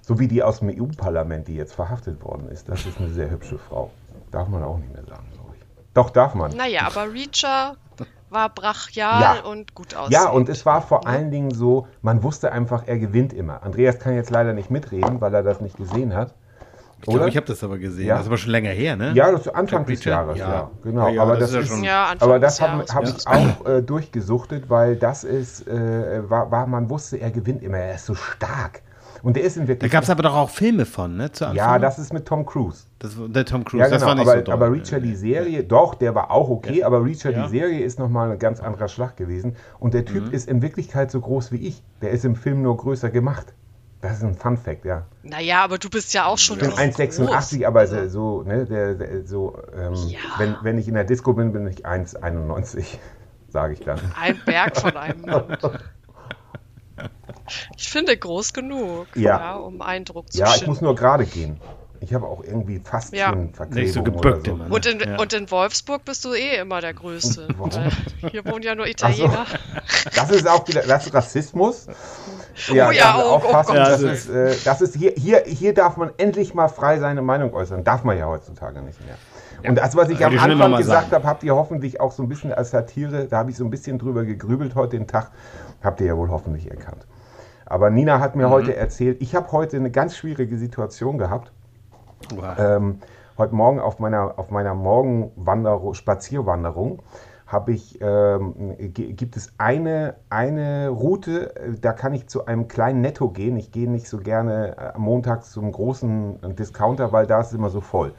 so 0.02 0.20
wie 0.20 0.28
die 0.28 0.42
aus 0.44 0.60
dem 0.60 0.68
EU-Parlament, 0.68 1.48
die 1.48 1.56
jetzt 1.56 1.74
verhaftet 1.74 2.22
worden 2.22 2.48
ist. 2.48 2.68
Das 2.68 2.86
ist 2.86 2.98
eine 2.98 3.08
sehr 3.10 3.28
hübsche 3.28 3.58
Frau. 3.58 3.90
Darf 4.30 4.46
man 4.46 4.62
auch 4.62 4.78
nicht 4.78 4.92
mehr 4.92 5.04
sagen. 5.04 5.26
Doch, 5.96 6.10
darf 6.10 6.34
man. 6.34 6.54
Naja, 6.56 6.82
aber 6.86 7.12
Reacher 7.12 7.76
war 8.30 8.48
brachial 8.50 9.20
Ja. 9.22 9.42
und 9.44 9.74
gut 9.74 9.94
aussehend. 9.94 10.12
Ja, 10.12 10.28
und 10.30 10.48
es 10.48 10.66
war 10.66 10.82
vor 10.82 11.06
allen 11.06 11.30
Dingen 11.30 11.52
so, 11.52 11.86
man 12.02 12.22
wusste 12.22 12.52
einfach, 12.52 12.82
er 12.86 12.98
gewinnt 12.98 13.32
immer. 13.32 13.62
Andreas 13.62 13.98
kann 13.98 14.14
jetzt 14.14 14.30
leider 14.30 14.52
nicht 14.52 14.70
mitreden, 14.70 15.20
weil 15.20 15.32
er 15.32 15.42
das 15.42 15.60
nicht 15.60 15.76
gesehen 15.76 16.14
hat. 16.14 16.34
Ich 16.98 17.02
glaube, 17.02 17.20
Oder? 17.20 17.28
ich 17.28 17.36
habe 17.36 17.46
das 17.46 17.62
aber 17.62 17.78
gesehen. 17.78 18.06
Ja. 18.06 18.14
Das 18.14 18.22
ist 18.22 18.28
aber 18.28 18.38
schon 18.38 18.50
länger 18.52 18.70
her, 18.70 18.96
ne? 18.96 19.12
Ja, 19.14 19.30
das 19.30 19.42
ist 19.42 19.54
Anfang 19.54 19.84
des? 19.86 20.02
Jahres, 20.04 20.38
ja. 20.38 20.48
Ja. 20.50 20.70
Genau, 20.82 21.08
Ja, 21.08 21.14
ja, 21.14 21.22
aber 21.22 21.36
das 21.36 21.52
das, 21.52 21.64
ist 21.64 21.68
schon- 21.68 21.86
aber 21.88 22.38
das 22.40 22.60
habe 22.60 22.84
hab 22.92 23.04
ich 23.04 23.26
auch 23.26 23.66
äh, 23.66 23.82
durchgesuchtet, 23.82 24.68
weil 24.70 24.96
das 24.96 25.22
ist, 25.22 25.66
äh, 25.68 26.28
war, 26.28 26.50
war, 26.50 26.66
man 26.66 26.90
wusste, 26.90 27.18
er 27.18 27.30
gewinnt 27.30 27.62
immer, 27.62 27.78
er 27.78 27.94
ist 27.94 28.06
so 28.06 28.14
stark. 28.14 28.82
Und 29.22 29.36
der 29.36 29.44
ist 29.44 29.56
in 29.56 29.62
Da 29.64 29.68
Wirklichkeit. 29.68 29.92
gab 29.96 30.04
es 30.04 30.10
aber 30.10 30.22
doch 30.22 30.34
auch 30.34 30.50
Filme 30.50 30.84
von, 30.84 31.16
ne? 31.16 31.30
Zu 31.32 31.44
Anfang. 31.46 31.56
ja, 31.56 31.78
das 31.78 31.98
ist 31.98 32.12
mit 32.12 32.26
Tom 32.26 32.44
Cruise. 32.46 32.85
Das 32.98 33.14
der 33.18 33.44
Tom 33.44 33.64
Cruise. 33.64 33.84
Ja, 33.84 33.90
das 33.90 33.98
genau, 34.00 34.08
war 34.08 34.14
nicht 34.14 34.26
aber, 34.28 34.38
so 34.38 34.44
doll. 34.44 34.54
aber 34.54 34.72
Reacher, 34.72 35.00
die 35.00 35.14
Serie, 35.14 35.64
doch, 35.64 35.94
der 35.94 36.14
war 36.14 36.30
auch 36.30 36.48
okay, 36.48 36.82
aber 36.82 37.04
Reacher, 37.04 37.30
Ja. 37.30 37.44
die 37.44 37.50
Serie 37.50 37.80
ist 37.84 37.98
nochmal 37.98 38.30
ein 38.32 38.38
ganz 38.38 38.60
anderer 38.60 38.88
Schlag 38.88 39.16
gewesen. 39.16 39.56
Und 39.78 39.92
der 39.94 40.02
Mhm. 40.02 40.06
Typ 40.06 40.32
ist 40.32 40.48
in 40.48 40.62
Wirklichkeit 40.62 41.10
so 41.10 41.20
groß 41.20 41.52
wie 41.52 41.58
ich. 41.66 41.82
Der 42.00 42.10
ist 42.10 42.24
im 42.24 42.36
Film 42.36 42.62
nur 42.62 42.76
größer 42.76 43.10
gemacht. 43.10 43.52
Das 44.00 44.18
ist 44.18 44.22
ein 44.24 44.34
Fun 44.34 44.56
Fact, 44.56 44.84
ja. 44.84 45.06
Naja, 45.22 45.64
aber 45.64 45.78
du 45.78 45.88
bist 45.90 46.14
ja 46.14 46.26
auch 46.26 46.38
schon 46.38 46.56
Ich 46.56 46.62
bin 46.62 46.70
groß. 46.70 46.78
1,86, 46.80 47.66
aber 47.66 47.86
so, 47.86 48.08
so, 48.08 48.42
ne, 48.42 48.64
der, 48.66 48.94
der, 48.94 49.26
so, 49.26 49.58
ähm, 49.76 49.94
Ja. 50.08 50.18
wenn, 50.38 50.56
wenn 50.62 50.78
ich 50.78 50.86
in 50.88 50.94
der 50.94 51.04
Disco 51.04 51.32
bin, 51.32 51.52
bin 51.52 51.66
ich 51.66 51.84
1,91, 51.86 52.98
sage 53.48 53.72
ich 53.74 53.80
dann. 53.80 53.98
Ein 54.20 54.40
Berg 54.44 54.76
von 54.76 54.96
einem 54.96 55.20
Mann. 55.22 55.56
Ich 57.76 57.88
finde 57.88 58.16
groß 58.16 58.52
genug, 58.54 59.06
Ja. 59.14 59.54
um 59.56 59.80
Eindruck 59.80 60.32
zu 60.32 60.38
Ja, 60.38 60.46
ich 60.46 60.52
schinden. 60.54 60.70
muss 60.70 60.80
nur 60.80 60.94
gerade 60.96 61.24
gehen. 61.26 61.60
Ich 62.00 62.14
habe 62.14 62.26
auch 62.26 62.42
irgendwie 62.44 62.80
fast 62.84 63.14
Ja. 63.14 63.34
Nicht 63.70 63.92
so 63.92 64.02
gebückt 64.02 64.46
so. 64.46 64.52
immer, 64.52 64.68
ne? 64.68 64.74
Und 64.74 64.86
in, 64.86 65.00
Ja. 65.00 65.18
und 65.18 65.32
in 65.32 65.50
Wolfsburg 65.50 66.04
bist 66.04 66.24
du 66.24 66.34
eh 66.34 66.56
immer 66.58 66.80
der 66.80 66.94
Größte. 66.94 67.48
Hier 68.30 68.44
wohnen 68.44 68.62
ja 68.62 68.74
nur 68.74 68.86
Italiener. 68.88 69.46
Das 70.14 70.30
ist 70.30 70.48
auch 70.48 70.66
wieder, 70.68 70.82
das 70.82 71.06
ist 71.06 71.14
Rassismus. 71.14 71.86
Ja, 72.72 72.88
Oh 72.88 72.90
ja, 72.92 73.14
also 73.14 73.26
oh, 73.26 73.30
oh 73.30 73.34
aufpassen, 73.36 73.74
Gott. 73.74 73.86
das, 73.86 74.00
ist, 74.02 74.28
äh, 74.30 74.54
das 74.64 74.80
ist 74.80 74.96
hier, 74.96 75.12
hier, 75.16 75.42
hier 75.46 75.74
darf 75.74 75.96
man 75.98 76.10
endlich 76.16 76.54
mal 76.54 76.68
frei 76.68 76.98
seine 76.98 77.20
Meinung 77.22 77.52
äußern. 77.52 77.84
Darf 77.84 78.02
man 78.04 78.16
ja 78.16 78.26
heutzutage 78.26 78.80
nicht 78.82 78.98
mehr. 79.04 79.16
Und 79.68 79.76
das, 79.76 79.96
was 79.96 80.08
ich 80.10 80.20
Wollte 80.20 80.38
am 80.40 80.50
Anfang 80.50 80.76
gesagt 80.76 81.12
habe, 81.12 81.26
habt 81.26 81.42
ihr 81.42 81.54
hoffentlich 81.54 82.00
auch 82.00 82.12
so 82.12 82.22
ein 82.22 82.28
bisschen 82.28 82.52
als 82.52 82.70
Satire, 82.70 83.26
da 83.26 83.38
habe 83.38 83.50
ich 83.50 83.56
so 83.56 83.64
ein 83.64 83.70
bisschen 83.70 83.98
drüber 83.98 84.24
gegrübelt 84.24 84.74
heute 84.74 84.96
den 84.96 85.06
Tag, 85.06 85.30
habt 85.82 86.00
ihr 86.00 86.06
ja 86.08 86.16
wohl 86.16 86.30
hoffentlich 86.30 86.70
erkannt. 86.70 87.06
Aber 87.64 87.90
Nina 87.90 88.20
hat 88.20 88.36
Mhm. 88.36 88.42
mir 88.42 88.50
heute 88.50 88.76
erzählt, 88.76 89.20
ich 89.20 89.34
habe 89.34 89.50
heute 89.52 89.76
eine 89.76 89.90
ganz 89.90 90.16
schwierige 90.16 90.56
Situation 90.56 91.18
gehabt. 91.18 91.52
Wow. 92.34 92.58
Ähm, 92.58 92.98
heute 93.38 93.54
Morgen 93.54 93.80
auf 93.80 93.98
meiner, 93.98 94.38
auf 94.38 94.50
meiner 94.50 94.74
Morgenwanderung, 94.74 95.94
Spazierwanderung 95.94 97.02
habe 97.46 97.72
ich, 97.72 98.00
ähm, 98.00 98.74
gi- 98.78 99.12
gibt 99.12 99.36
es 99.36 99.52
eine, 99.58 100.16
eine 100.30 100.88
Route, 100.88 101.54
äh, 101.54 101.74
da 101.80 101.92
kann 101.92 102.12
ich 102.12 102.26
zu 102.26 102.46
einem 102.46 102.66
kleinen 102.66 103.00
Netto 103.00 103.28
gehen. 103.28 103.56
Ich 103.56 103.70
gehe 103.70 103.88
nicht 103.88 104.08
so 104.08 104.18
gerne 104.18 104.76
äh, 104.76 104.98
montags 104.98 105.52
zum 105.52 105.70
großen 105.70 106.56
Discounter, 106.56 107.12
weil 107.12 107.26
da 107.26 107.40
ist 107.40 107.48
es 107.48 107.52
immer 107.52 107.70
so 107.70 107.80
voll. 107.80 108.12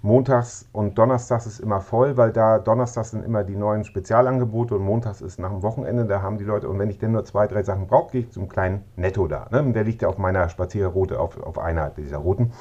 Montags 0.00 0.66
und 0.72 0.96
Donnerstags 0.96 1.46
ist 1.46 1.60
immer 1.60 1.80
voll, 1.80 2.16
weil 2.16 2.32
da 2.32 2.58
Donnerstags 2.58 3.10
sind 3.10 3.24
immer 3.24 3.42
die 3.44 3.56
neuen 3.56 3.84
Spezialangebote 3.84 4.76
und 4.76 4.82
Montags 4.82 5.20
ist 5.20 5.38
nach 5.38 5.50
dem 5.50 5.62
Wochenende, 5.62 6.04
da 6.04 6.22
haben 6.22 6.38
die 6.38 6.44
Leute, 6.44 6.68
und 6.68 6.78
wenn 6.78 6.88
ich 6.88 6.98
denn 6.98 7.12
nur 7.12 7.24
zwei, 7.24 7.48
drei 7.48 7.64
Sachen 7.64 7.88
brauche, 7.88 8.12
gehe 8.12 8.20
ich 8.22 8.30
zum 8.30 8.48
kleinen 8.48 8.84
Netto 8.96 9.26
da. 9.26 9.46
Ne? 9.50 9.72
Der 9.72 9.84
liegt 9.84 10.02
ja 10.02 10.08
auf 10.08 10.18
meiner 10.18 10.48
Spazierroute, 10.48 11.18
auf, 11.18 11.40
auf 11.42 11.58
einer 11.58 11.90
dieser 11.90 12.18
Routen. 12.18 12.52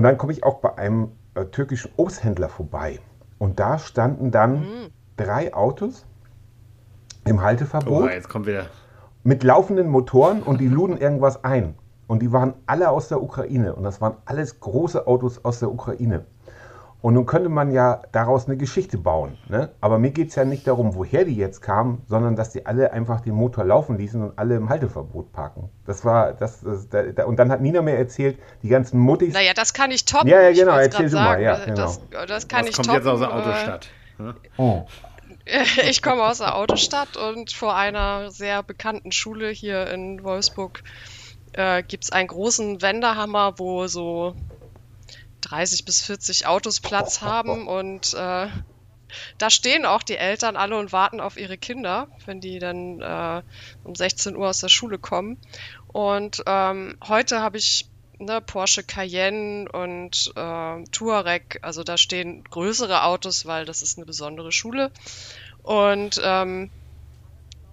Und 0.00 0.04
dann 0.04 0.16
komme 0.16 0.32
ich 0.32 0.44
auch 0.44 0.60
bei 0.60 0.78
einem 0.78 1.10
äh, 1.34 1.44
türkischen 1.44 1.90
Obsthändler 1.98 2.48
vorbei. 2.48 3.00
Und 3.38 3.60
da 3.60 3.78
standen 3.78 4.30
dann 4.30 4.64
drei 5.18 5.52
Autos 5.52 6.06
im 7.26 7.42
Halteverbot 7.42 8.04
oh, 8.04 8.08
jetzt 8.08 8.30
kommt 8.30 8.46
wieder. 8.46 8.64
mit 9.24 9.42
laufenden 9.42 9.88
Motoren 9.90 10.42
und 10.42 10.58
die 10.58 10.68
luden 10.68 10.96
irgendwas 10.96 11.44
ein. 11.44 11.74
Und 12.06 12.22
die 12.22 12.32
waren 12.32 12.54
alle 12.64 12.88
aus 12.88 13.08
der 13.08 13.22
Ukraine. 13.22 13.74
Und 13.74 13.82
das 13.82 14.00
waren 14.00 14.14
alles 14.24 14.58
große 14.60 15.06
Autos 15.06 15.44
aus 15.44 15.58
der 15.58 15.70
Ukraine. 15.70 16.24
Und 17.02 17.14
nun 17.14 17.24
könnte 17.24 17.48
man 17.48 17.70
ja 17.70 18.02
daraus 18.12 18.46
eine 18.46 18.56
Geschichte 18.58 18.98
bauen. 18.98 19.38
Ne? 19.48 19.70
Aber 19.80 19.98
mir 19.98 20.10
geht 20.10 20.28
es 20.28 20.34
ja 20.34 20.44
nicht 20.44 20.66
darum, 20.66 20.94
woher 20.94 21.24
die 21.24 21.34
jetzt 21.34 21.62
kamen, 21.62 22.02
sondern 22.08 22.36
dass 22.36 22.50
die 22.50 22.66
alle 22.66 22.92
einfach 22.92 23.20
den 23.22 23.34
Motor 23.34 23.64
laufen 23.64 23.96
ließen 23.96 24.22
und 24.22 24.38
alle 24.38 24.56
im 24.56 24.68
Halteverbot 24.68 25.32
parken. 25.32 25.70
Das 25.86 26.04
war, 26.04 26.34
das, 26.34 26.60
das 26.60 26.88
da, 26.90 27.02
da, 27.04 27.24
und 27.24 27.38
dann 27.38 27.50
hat 27.50 27.62
Nina 27.62 27.80
mir 27.80 27.96
erzählt, 27.96 28.38
die 28.62 28.68
ganzen 28.68 28.98
Muttis. 29.00 29.32
Naja, 29.32 29.52
das 29.54 29.72
kann 29.72 29.90
ich 29.90 30.04
toppen. 30.04 30.28
Ja, 30.28 30.42
ja, 30.42 30.50
Ich 30.50 30.58
genau, 30.58 30.76
erzähl 30.76 31.08
du 31.08 31.16
mal, 31.16 31.40
ja, 31.40 31.56
das, 31.66 32.00
das 32.28 32.48
kann 32.48 32.66
Das 32.66 32.70
ich 32.70 32.76
kommt 32.76 32.86
toppen. 32.88 32.98
jetzt 32.98 33.06
aus 33.06 33.20
der 33.20 33.28
äh, 33.28 33.32
Autostadt. 33.32 33.88
ne? 34.18 34.34
Oh. 34.58 34.82
Ich 35.88 36.02
komme 36.02 36.22
aus 36.22 36.38
der 36.38 36.54
Autostadt 36.54 37.16
und 37.16 37.50
vor 37.52 37.74
einer 37.74 38.30
sehr 38.30 38.62
bekannten 38.62 39.10
Schule 39.10 39.48
hier 39.48 39.88
in 39.90 40.22
Wolfsburg 40.22 40.82
äh, 41.54 41.82
gibt 41.82 42.04
es 42.04 42.12
einen 42.12 42.28
großen 42.28 42.82
Wendehammer, 42.82 43.54
wo 43.58 43.86
so 43.88 44.34
30 45.40 45.84
bis 45.84 46.00
40 46.02 46.46
Autos 46.46 46.80
Platz 46.80 47.20
haben 47.20 47.66
und 47.68 48.14
äh, 48.14 48.48
da 49.38 49.50
stehen 49.50 49.86
auch 49.86 50.02
die 50.02 50.16
Eltern 50.16 50.56
alle 50.56 50.78
und 50.78 50.92
warten 50.92 51.20
auf 51.20 51.36
ihre 51.36 51.58
Kinder, 51.58 52.08
wenn 52.26 52.40
die 52.40 52.58
dann 52.58 53.00
äh, 53.00 53.42
um 53.82 53.94
16 53.94 54.36
Uhr 54.36 54.48
aus 54.48 54.60
der 54.60 54.68
Schule 54.68 54.98
kommen. 54.98 55.38
Und 55.88 56.42
ähm, 56.46 56.96
heute 57.06 57.40
habe 57.40 57.58
ich 57.58 57.90
ne, 58.18 58.40
Porsche 58.40 58.84
Cayenne 58.84 59.68
und 59.72 60.32
äh, 60.36 60.84
Touareg, 60.92 61.58
also 61.62 61.82
da 61.82 61.96
stehen 61.96 62.44
größere 62.44 63.02
Autos, 63.04 63.46
weil 63.46 63.64
das 63.64 63.82
ist 63.82 63.98
eine 63.98 64.06
besondere 64.06 64.52
Schule. 64.52 64.92
Und 65.62 66.20
ähm, 66.22 66.70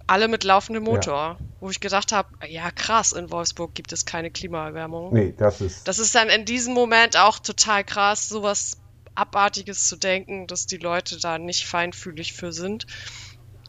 alle 0.08 0.26
mit 0.28 0.42
laufendem 0.42 0.84
Motor, 0.84 1.38
wo 1.60 1.70
ich 1.70 1.80
gedacht 1.80 2.12
habe, 2.12 2.28
ja 2.48 2.70
krass, 2.70 3.12
in 3.12 3.30
Wolfsburg 3.30 3.74
gibt 3.74 3.92
es 3.92 4.04
keine 4.04 4.30
Klimaerwärmung. 4.30 5.12
Nee, 5.12 5.34
das 5.36 5.60
ist. 5.60 5.86
Das 5.86 5.98
ist 5.98 6.14
dann 6.14 6.28
in 6.28 6.44
diesem 6.44 6.74
Moment 6.74 7.16
auch 7.16 7.38
total 7.38 7.84
krass, 7.84 8.28
sowas 8.28 8.72
Abartiges 9.14 9.86
zu 9.86 9.96
denken, 9.96 10.46
dass 10.46 10.66
die 10.66 10.76
Leute 10.76 11.18
da 11.18 11.38
nicht 11.38 11.66
feinfühlig 11.66 12.32
für 12.32 12.52
sind. 12.52 12.86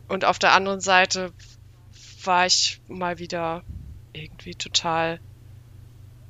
Und 0.07 0.25
auf 0.25 0.39
der 0.39 0.53
anderen 0.53 0.79
Seite 0.79 1.33
war 2.23 2.45
ich 2.45 2.81
mal 2.87 3.19
wieder 3.19 3.63
irgendwie 4.13 4.55
total 4.55 5.19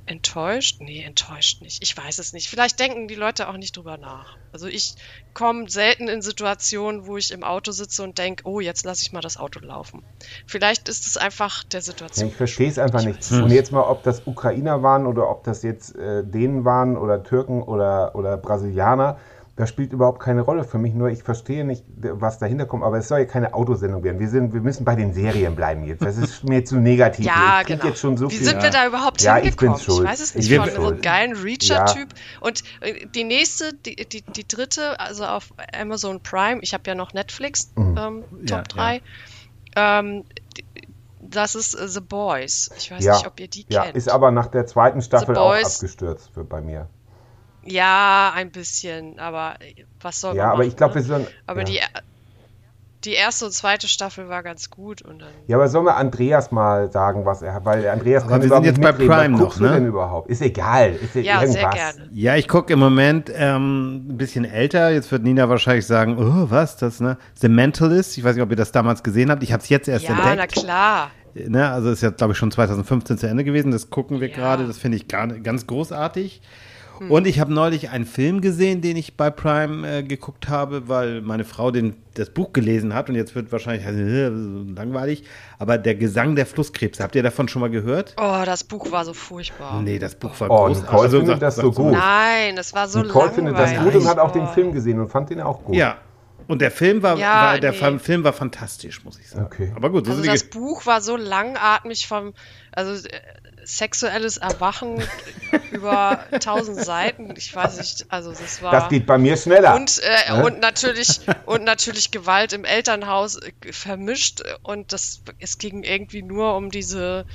enttäuscht? 0.09 0.81
Nee, 0.81 1.03
enttäuscht 1.03 1.61
nicht. 1.61 1.83
Ich 1.83 1.95
weiß 1.95 2.17
es 2.17 2.33
nicht. 2.33 2.49
Vielleicht 2.49 2.79
denken 2.79 3.07
die 3.07 3.15
Leute 3.15 3.47
auch 3.47 3.57
nicht 3.57 3.77
drüber 3.77 3.97
nach. 3.97 4.37
Also 4.51 4.65
ich 4.65 4.95
komme 5.33 5.69
selten 5.69 6.07
in 6.07 6.23
Situationen, 6.23 7.05
wo 7.05 7.17
ich 7.17 7.31
im 7.31 7.43
Auto 7.43 7.71
sitze 7.71 8.01
und 8.03 8.17
denke, 8.17 8.43
oh, 8.47 8.59
jetzt 8.59 8.85
lasse 8.85 9.03
ich 9.03 9.13
mal 9.13 9.21
das 9.21 9.37
Auto 9.37 9.59
laufen. 9.59 10.01
Vielleicht 10.47 10.89
ist 10.89 11.05
es 11.05 11.17
einfach 11.17 11.63
der 11.65 11.81
Situation. 11.81 12.27
Ja, 12.27 12.31
ich 12.31 12.37
verstehe 12.37 12.67
es 12.67 12.79
einfach 12.79 13.03
nicht. 13.03 13.31
Und 13.31 13.51
jetzt 13.51 13.71
mal, 13.71 13.83
ob 13.83 14.01
das 14.01 14.23
Ukrainer 14.25 14.81
waren 14.81 15.05
oder 15.05 15.29
ob 15.29 15.43
das 15.43 15.61
jetzt 15.61 15.95
äh, 15.95 16.23
Dänen 16.23 16.65
waren 16.65 16.97
oder 16.97 17.23
Türken 17.23 17.61
oder, 17.61 18.15
oder 18.15 18.37
Brasilianer 18.37 19.19
das 19.59 19.67
spielt 19.67 19.91
überhaupt 19.91 20.21
keine 20.21 20.39
Rolle 20.39 20.63
für 20.63 20.77
mich. 20.77 20.93
Nur 20.93 21.09
ich 21.09 21.21
verstehe 21.21 21.65
nicht, 21.65 21.83
was 21.97 22.39
dahinter 22.39 22.65
kommt. 22.65 22.85
Aber 22.85 22.97
es 22.97 23.09
soll 23.09 23.19
ja 23.19 23.25
keine 23.25 23.53
Autosendung 23.53 24.03
werden. 24.05 24.17
Wir, 24.17 24.29
sind, 24.29 24.53
wir 24.53 24.61
müssen 24.61 24.85
bei 24.85 24.95
den 24.95 25.13
Serien 25.13 25.53
bleiben 25.53 25.83
jetzt. 25.83 26.01
Das 26.01 26.15
ist 26.15 26.45
mir 26.45 26.63
zu 26.63 26.77
negativ. 26.77 27.25
ja, 27.25 27.63
genau. 27.65 27.83
Jetzt 27.87 27.99
schon 27.99 28.15
so 28.15 28.31
Wie 28.31 28.37
viel, 28.37 28.47
sind 28.47 28.63
wir 28.63 28.69
da 28.69 28.87
überhaupt 28.87 29.21
ja, 29.21 29.35
hingekommen? 29.35 29.75
Ich, 29.75 29.85
ich 29.87 30.01
weiß 30.01 30.21
es 30.21 30.33
nicht. 30.35 30.49
Ich 30.49 30.57
von 30.57 30.69
einem 30.85 31.01
geilen 31.01 31.35
Reacher-Typ. 31.35 32.07
Und 32.39 32.63
äh, 32.79 33.05
die 33.07 33.25
nächste, 33.25 33.73
die, 33.73 33.97
die, 33.97 34.21
die 34.21 34.47
dritte, 34.47 34.97
also 34.97 35.25
auf 35.25 35.49
Amazon 35.77 36.21
Prime, 36.23 36.61
ich 36.61 36.73
habe 36.73 36.83
ja 36.87 36.95
noch 36.95 37.11
Netflix, 37.13 37.69
Mhm. 37.75 37.97
ähm, 37.97 38.23
Ja, 38.47 38.57
Top 38.59 38.69
3. 38.69 39.01
Ähm, 39.75 40.23
die- 40.57 40.63
das 41.21 41.55
ist 41.55 41.73
äh, 41.73 41.87
The 41.89 41.99
Boys. 41.99 42.71
Ich 42.77 42.91
weiß 42.91 43.03
Ja, 43.03 43.15
nicht, 43.15 43.27
ob 43.27 43.39
ihr 43.41 43.49
die 43.49 43.65
ja, 43.69 43.83
kennt. 43.83 43.97
ist 43.97 44.09
aber 44.09 44.31
nach 44.31 44.47
der 44.47 44.65
zweiten 44.65 45.01
Staffel 45.01 45.35
auch 45.35 45.53
abgestürzt 45.53 46.31
für, 46.33 46.45
bei 46.45 46.61
mir. 46.61 46.87
Ja, 47.65 48.31
ein 48.35 48.51
bisschen, 48.51 49.19
aber 49.19 49.55
äh, 49.61 49.83
was 50.01 50.21
soll 50.21 50.31
man 50.31 50.37
Ja, 50.37 50.51
aber 50.53 50.65
ich 50.65 50.75
glaube, 50.75 50.93
ne? 50.95 51.01
wir 51.01 51.03
sollen. 51.07 51.27
Aber 51.45 51.59
ja. 51.61 51.65
die, 51.65 51.79
die 53.05 53.13
erste 53.13 53.45
und 53.45 53.51
zweite 53.53 53.87
Staffel 53.87 54.27
war 54.27 54.43
ganz 54.43 54.69
gut 54.69 55.01
und 55.01 55.19
dann. 55.21 55.29
Ja, 55.47 55.55
aber 55.57 55.67
soll 55.69 55.83
mal 55.83 55.93
Andreas 55.93 56.51
mal 56.51 56.91
sagen, 56.91 57.25
was 57.25 57.41
er 57.41 57.53
hat? 57.53 57.63
Weil 57.65 57.87
Andreas 57.87 58.23
Aber 58.23 58.33
kann 58.33 58.41
wir 58.41 58.49
sind 58.49 58.57
nicht 58.59 58.67
jetzt 58.77 58.81
bei 58.81 58.91
mitreden. 58.91 59.09
Prime 59.13 59.33
was 59.35 59.39
guckst 59.41 59.59
noch, 59.61 59.67
du 59.67 59.73
ne? 59.73 59.79
denn 59.79 59.87
überhaupt? 59.87 60.29
Ist 60.29 60.41
egal. 60.41 60.95
Ist 60.95 61.15
ja, 61.15 61.21
Ja, 61.21 61.41
irgendwas. 61.41 61.53
sehr 61.61 61.69
gerne. 61.69 62.09
Ja, 62.11 62.35
ich 62.35 62.47
gucke 62.49 62.73
im 62.73 62.79
Moment 62.79 63.31
ähm, 63.33 64.07
ein 64.09 64.17
bisschen 64.17 64.43
älter. 64.45 64.89
Jetzt 64.91 65.11
wird 65.11 65.23
Nina 65.23 65.47
wahrscheinlich 65.47 65.85
sagen, 65.85 66.17
oh, 66.17 66.49
was 66.49 66.75
das, 66.77 66.99
ne? 66.99 67.17
The 67.35 67.47
Mentalist. 67.47 68.17
Ich 68.17 68.23
weiß 68.23 68.35
nicht, 68.35 68.43
ob 68.43 68.49
ihr 68.49 68.57
das 68.57 68.71
damals 68.73 69.01
gesehen 69.03 69.31
habt. 69.31 69.43
Ich 69.43 69.53
habe 69.53 69.63
es 69.63 69.69
jetzt 69.69 69.87
erst 69.87 70.05
Ja, 70.05 70.15
na 70.17 70.31
entdeckt. 70.31 70.53
klar. 70.53 71.11
Ne? 71.35 71.69
Also 71.69 71.91
ist 71.91 72.01
ja, 72.01 72.09
glaube 72.09 72.33
ich, 72.33 72.37
schon 72.37 72.51
2015 72.51 73.17
zu 73.17 73.27
Ende 73.29 73.45
gewesen. 73.45 73.71
Das 73.71 73.89
gucken 73.89 74.19
wir 74.19 74.29
Ja. 74.29 74.35
gerade. 74.35 74.65
Das 74.67 74.77
finde 74.77 74.97
ich 74.97 75.07
gar, 75.07 75.25
ganz 75.27 75.67
großartig. 75.67 76.41
Und 77.07 77.27
ich 77.27 77.39
habe 77.39 77.53
neulich 77.53 77.89
einen 77.91 78.05
Film 78.05 78.41
gesehen, 78.41 78.81
den 78.81 78.97
ich 78.97 79.15
bei 79.15 79.29
Prime 79.29 79.87
äh, 79.99 80.03
geguckt 80.03 80.49
habe, 80.49 80.87
weil 80.89 81.21
meine 81.21 81.45
Frau 81.45 81.71
den, 81.71 81.95
das 82.15 82.29
Buch 82.29 82.51
gelesen 82.51 82.93
hat 82.93 83.09
und 83.09 83.15
jetzt 83.15 83.35
wird 83.35 83.51
wahrscheinlich 83.51 83.85
äh, 83.85 84.27
so 84.29 84.63
langweilig. 84.75 85.23
Aber 85.57 85.77
der 85.77 85.95
Gesang 85.95 86.35
der 86.35 86.45
Flusskrebse, 86.45 87.01
habt 87.03 87.15
ihr 87.15 87.23
davon 87.23 87.47
schon 87.47 87.61
mal 87.61 87.69
gehört? 87.69 88.15
Oh, 88.19 88.41
das 88.45 88.63
Buch 88.63 88.91
war 88.91 89.05
so 89.05 89.13
furchtbar. 89.13 89.81
Nee, 89.81 89.99
das 89.99 90.15
Buch 90.15 90.31
war 90.39 90.51
Oh, 90.51 90.65
großartig. 90.67 90.91
Nicole 90.91 91.09
findet 91.09 91.27
sag- 91.27 91.39
das 91.39 91.55
so 91.55 91.71
gut. 91.71 91.91
Nein, 91.93 92.57
es 92.57 92.73
war 92.73 92.87
so 92.87 92.99
Nicole 93.01 93.25
langweilig. 93.27 93.35
findet 93.35 93.57
das 93.57 93.83
gut 93.83 93.95
und 93.95 94.07
hat 94.07 94.19
auch 94.19 94.31
den 94.31 94.43
Oh. 94.43 94.47
Film 94.53 94.73
gesehen 94.73 94.99
und 94.99 95.09
fand 95.09 95.29
den 95.29 95.41
auch 95.41 95.63
gut. 95.63 95.75
Ja. 95.75 95.97
Und 96.47 96.61
der 96.63 96.71
Film 96.71 97.03
war, 97.03 97.15
Ja, 97.15 97.43
war 97.51 97.59
der 97.59 97.73
nee. 97.73 97.99
Film 97.99 98.23
war 98.23 98.33
fantastisch, 98.33 99.03
muss 99.05 99.19
ich 99.19 99.29
sagen. 99.29 99.45
Okay. 99.45 99.71
Aber 99.75 99.91
gut, 99.91 100.05
so 100.05 100.11
Also 100.13 100.23
sind 100.23 100.33
die 100.33 100.39
das 100.39 100.49
Buch 100.49 100.83
war 100.87 100.99
so 100.99 101.15
langatmig 101.15 102.07
vom, 102.07 102.33
also 102.71 102.91
äh, 103.07 103.11
sexuelles 103.77 104.37
Erwachen 104.37 105.03
über 105.71 106.25
tausend 106.41 106.77
Seiten. 106.83 107.33
Ich 107.37 107.55
weiß 107.55 107.77
nicht, 107.77 108.05
also 108.09 108.31
das 108.31 108.61
war. 108.61 108.71
Das 108.71 108.89
geht 108.89 109.05
bei 109.05 109.17
mir 109.17 109.37
schneller. 109.37 109.75
und, 109.75 109.99
äh, 109.99 110.33
Ne? 110.33 110.43
und 110.45 110.59
natürlich 110.59 111.21
und 111.45 111.63
natürlich 111.63 112.11
Gewalt 112.11 112.53
im 112.53 112.65
Elternhaus 112.65 113.35
äh, 113.37 113.51
vermischt 113.71 114.41
und 114.63 114.91
das 114.93 115.21
es 115.39 115.57
ging 115.57 115.83
irgendwie 115.83 116.21
nur 116.23 116.55
um 116.55 116.71
diese 116.71 117.25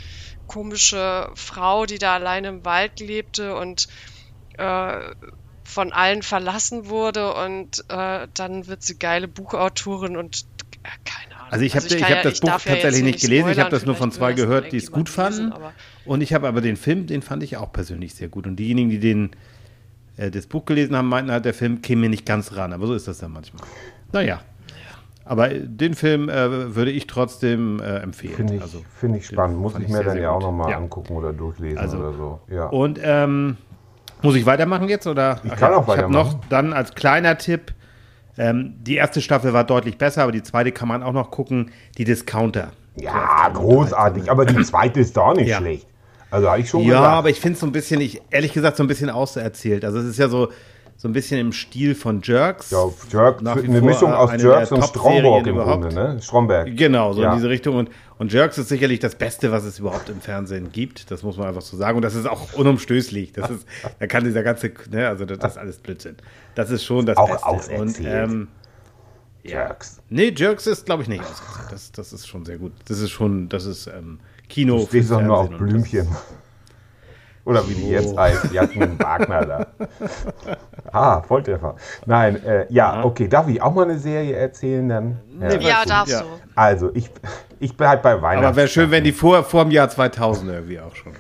komische 0.47 1.31
Frau, 1.35 1.87
die 1.87 1.99
da 1.99 2.15
alleine 2.15 2.49
im 2.49 2.65
Wald 2.65 3.01
lebte 3.01 3.55
und 3.57 3.87
äh, 4.59 5.01
von 5.65 5.93
allen 5.93 6.23
verlassen 6.23 6.89
wurde 6.89 7.33
und 7.35 7.85
äh, 7.89 8.29
dann 8.35 8.67
wird 8.67 8.83
sie 8.83 8.99
geile 8.99 9.29
Buchautorin 9.29 10.17
und 10.17 10.45
äh, 10.83 10.89
keine 11.05 11.37
Ahnung. 11.41 11.53
Also 11.53 11.65
ich 11.65 11.75
habe 11.77 11.87
ich 11.87 11.93
kann 11.97 12.03
hab 12.03 12.11
ja- 12.17 12.23
das 12.23 12.41
Buch 12.41 12.49
ja 12.49 12.59
tatsächlich 12.59 12.95
hier 12.97 13.05
nicht 13.05 13.21
gelesen, 13.23 13.49
ich 13.49 13.59
habe 13.59 13.69
spoilern, 13.69 13.71
das 13.71 13.87
nur 13.87 13.97
von 13.97 14.13
zwei 14.13 14.33
gehört, 14.35 14.73
die 14.73 14.77
es 14.77 14.91
gut 14.93 15.09
lesen, 15.09 15.15
fanden. 15.15 15.53
aber- 15.53 15.73
Und 16.07 16.21
ich 16.21 16.35
habe 16.35 16.47
aber 16.49 16.61
den 16.61 16.77
Film, 16.77 17.07
den 17.07 17.23
fand 17.23 17.43
ich 17.43 17.57
auch 17.57 17.73
persönlich 17.73 18.15
sehr 18.15 18.29
gut. 18.29 18.47
Und 18.47 18.57
diejenigen, 18.57 18.91
die 18.91 18.99
den 19.01 19.31
äh, 20.17 20.31
das 20.31 20.47
Buch 20.47 20.65
gelesen 20.67 20.97
haben, 20.97 21.09
meinten 21.09 21.31
halt, 21.31 21.45
der 21.45 21.55
Film 21.55 21.81
käme 21.83 22.03
mir 22.03 22.09
nicht 22.11 22.27
ganz 22.27 22.55
ran. 22.57 22.73
Aber 22.73 22.87
so 22.87 22.95
ist 22.95 23.09
das 23.09 23.19
dann 23.19 23.33
manchmal. 23.33 23.63
Naja. 24.13 24.41
Aber 25.25 25.51
äh, 25.51 25.61
den 25.67 25.95
Film 25.95 26.29
äh, 26.29 26.75
würde 26.77 26.91
ich 26.91 27.07
trotzdem 27.07 27.81
äh, 27.81 27.99
empfehlen. 28.01 28.35
Finde 28.35 28.55
ich, 28.57 28.61
also, 28.63 28.83
finde 29.01 29.19
ich 29.19 29.27
spannend. 29.27 29.59
Muss 29.59 29.75
ich 29.77 29.85
ich 29.85 29.89
mir 29.89 29.95
sehr, 29.97 30.05
dann 30.05 30.13
sehr 30.15 30.23
ja 30.25 30.31
auch 30.31 30.41
nochmal 30.43 30.71
Ja. 30.71 30.77
angucken 30.77 31.15
oder 31.15 31.33
durchlesen 31.33 31.79
Also- 31.79 31.97
oder 31.99 32.13
so. 32.13 32.41
Ja. 32.51 32.67
Und 32.67 33.01
ähm, 33.03 33.57
muss 34.23 34.37
ich 34.37 34.45
weitermachen 34.45 34.89
jetzt? 34.89 35.07
Oder? 35.07 35.41
Ich 35.45 35.51
kann 35.57 35.73
auch 35.73 35.83
Ich 35.83 35.89
habe 35.89 36.13
weitermachen. 36.13 36.13
noch 36.13 36.41
dann 36.51 36.73
als 36.75 36.95
kleiner 36.95 37.39
Tipp, 37.39 37.73
ähm, 38.37 38.75
die 38.83 38.97
erste 38.97 39.21
Staffel 39.23 39.53
war 39.55 39.65
deutlich 39.65 39.97
besser, 39.97 40.23
aber 40.25 40.33
die 40.33 40.43
zweite 40.43 40.73
kann 40.73 40.89
man 40.89 41.03
auch 41.03 41.13
noch 41.13 41.31
gucken, 41.31 41.71
die 41.97 42.05
Discounter. 42.05 42.73
ja, 42.97 43.49
großartig. 43.53 44.31
Aber 44.31 44.45
die 44.45 44.63
zweite 44.63 45.01
ist 45.01 45.17
doch 45.17 45.35
nicht 45.35 45.49
Ja. 45.49 45.57
schlecht. 45.59 45.87
Also 46.35 46.51
habe 46.51 46.61
ich 46.61 46.69
schon 46.69 46.83
Ja, 46.83 46.89
gesagt. 46.99 47.07
aber 47.15 47.31
ich 47.31 47.41
finde 47.41 47.55
es 47.55 47.61
so 47.61 47.67
ein 47.67 47.73
bisschen, 47.73 48.01
ich 48.01 48.21
ehrlich 48.31 48.53
gesagt, 48.53 48.77
so 48.77 48.83
ein 48.83 48.89
bisschen 48.89 49.09
auserzählt. 49.11 49.85
Also 49.85 49.99
es 49.99 50.07
ist 50.07 50.19
ja 50.19 50.29
so, 50.29 50.49
so 50.97 51.09
ein 51.09 51.13
bisschen 51.13 51.39
im 51.39 51.53
Stil 51.53 51.95
von 51.95 52.21
Jerks. 52.23 52.71
ja, 52.71 52.85
Jerk, 53.13 53.41
eine 53.41 53.81
Mischung 53.83 54.13
aus 54.13 54.31
Jerks 54.41 54.73
und 54.73 54.85
Stromberg 54.85 55.47
im 55.47 55.55
überhaupt. 55.55 55.83
Grunde, 55.83 55.95
ne? 55.95 56.23
Stromberg. 56.23 56.77
Genau, 56.77 57.13
so 57.13 57.23
Ja. 57.23 57.31
in 57.31 57.37
diese 57.37 57.49
Richtung. 57.49 57.77
Und, 57.77 57.91
und 58.19 58.33
Jerks 58.33 58.59
ist 58.59 58.69
sicherlich 58.69 59.01
das 59.01 59.15
Beste, 59.15 59.53
was 59.53 59.65
es 59.65 59.79
überhaupt 59.79 60.09
im 60.09 60.21
Fernsehen 60.21 60.71
gibt. 60.73 61.11
Das 61.11 61.23
muss 61.23 61.37
man 61.37 61.49
einfach 61.49 61.63
so 61.63 61.77
sagen. 61.77 61.97
Und 61.97 62.03
das 62.03 62.15
ist 62.15 62.27
auch 62.29 62.53
unumstößlich. 62.55 63.33
Das 63.33 63.51
ist, 63.51 63.67
da 64.01 64.07
kann 64.07 64.25
dieser 64.25 64.43
ganze, 64.43 64.73
ne, 64.91 65.09
also 65.09 65.25
das, 65.25 65.39
das 65.39 65.53
ist 65.53 65.59
alles 65.59 65.79
Blödsinn. 65.79 66.17
Das 66.55 66.71
ist 66.71 66.85
schon 66.85 67.07
das 67.07 67.17
Auch 67.17 67.29
Beste. 67.53 67.75
Und, 67.75 68.01
ähm, 68.05 68.49
Jerks. 69.43 70.01
nee, 70.09 70.33
Jerks 70.35 70.67
ist, 70.67 70.87
glaube 70.87 71.03
ich, 71.03 71.09
nicht 71.09 71.23
auserzählt. 71.23 71.71
Das, 71.73 71.93
das 71.93 72.13
ist 72.13 72.27
schon 72.27 72.45
sehr 72.45 72.57
gut. 72.57 72.73
Das 72.89 72.99
ist 72.99 73.11
schon, 73.11 73.49
das 73.49 73.67
ist 73.67 73.87
ähm, 73.89 74.21
Kino. 74.49 74.79
Du 74.79 74.87
stehst 74.87 75.11
doch 75.11 75.23
nur 75.23 75.39
auf 75.39 75.51
Blümchen. 75.51 76.09
Oder 77.45 77.69
wie 77.69 77.75
die 77.75 77.91
jetzt 77.91 78.17
heißt, 78.17 78.53
Jasmin 78.53 78.99
Wagner 78.99 79.45
da. 79.45 79.67
Ah, 80.93 81.21
Volltreffer. 81.23 81.75
Nein, 82.07 82.43
äh, 82.45 82.67
ja, 82.69 83.05
okay. 83.05 83.27
Darf 83.27 83.49
ich 83.49 83.61
auch 83.61 83.75
mal 83.75 83.83
eine 83.83 83.99
Serie 83.99 84.37
erzählen 84.37 84.89
dann? 84.89 85.21
Ja. 85.41 85.49
Nee, 85.49 85.69
Ja, 85.69 85.85
darfst 85.85 86.21
du. 86.21 86.25
Also, 86.55 86.91
ich, 86.95 87.11
ich 87.59 87.77
bleib 87.77 88.03
bei 88.03 88.23
Weihnachten. 88.23 88.47
Aber 88.47 88.57
wäre 88.57 88.69
schön, 88.69 88.91
wenn 88.93 89.03
die 89.03 89.11
vor, 89.13 89.43
vor 89.43 89.65
dem 89.65 89.73
Jahr 89.73 89.89
2000 89.89 90.53
irgendwie 90.53 90.79
auch 90.79 90.95
schon. 90.95 91.13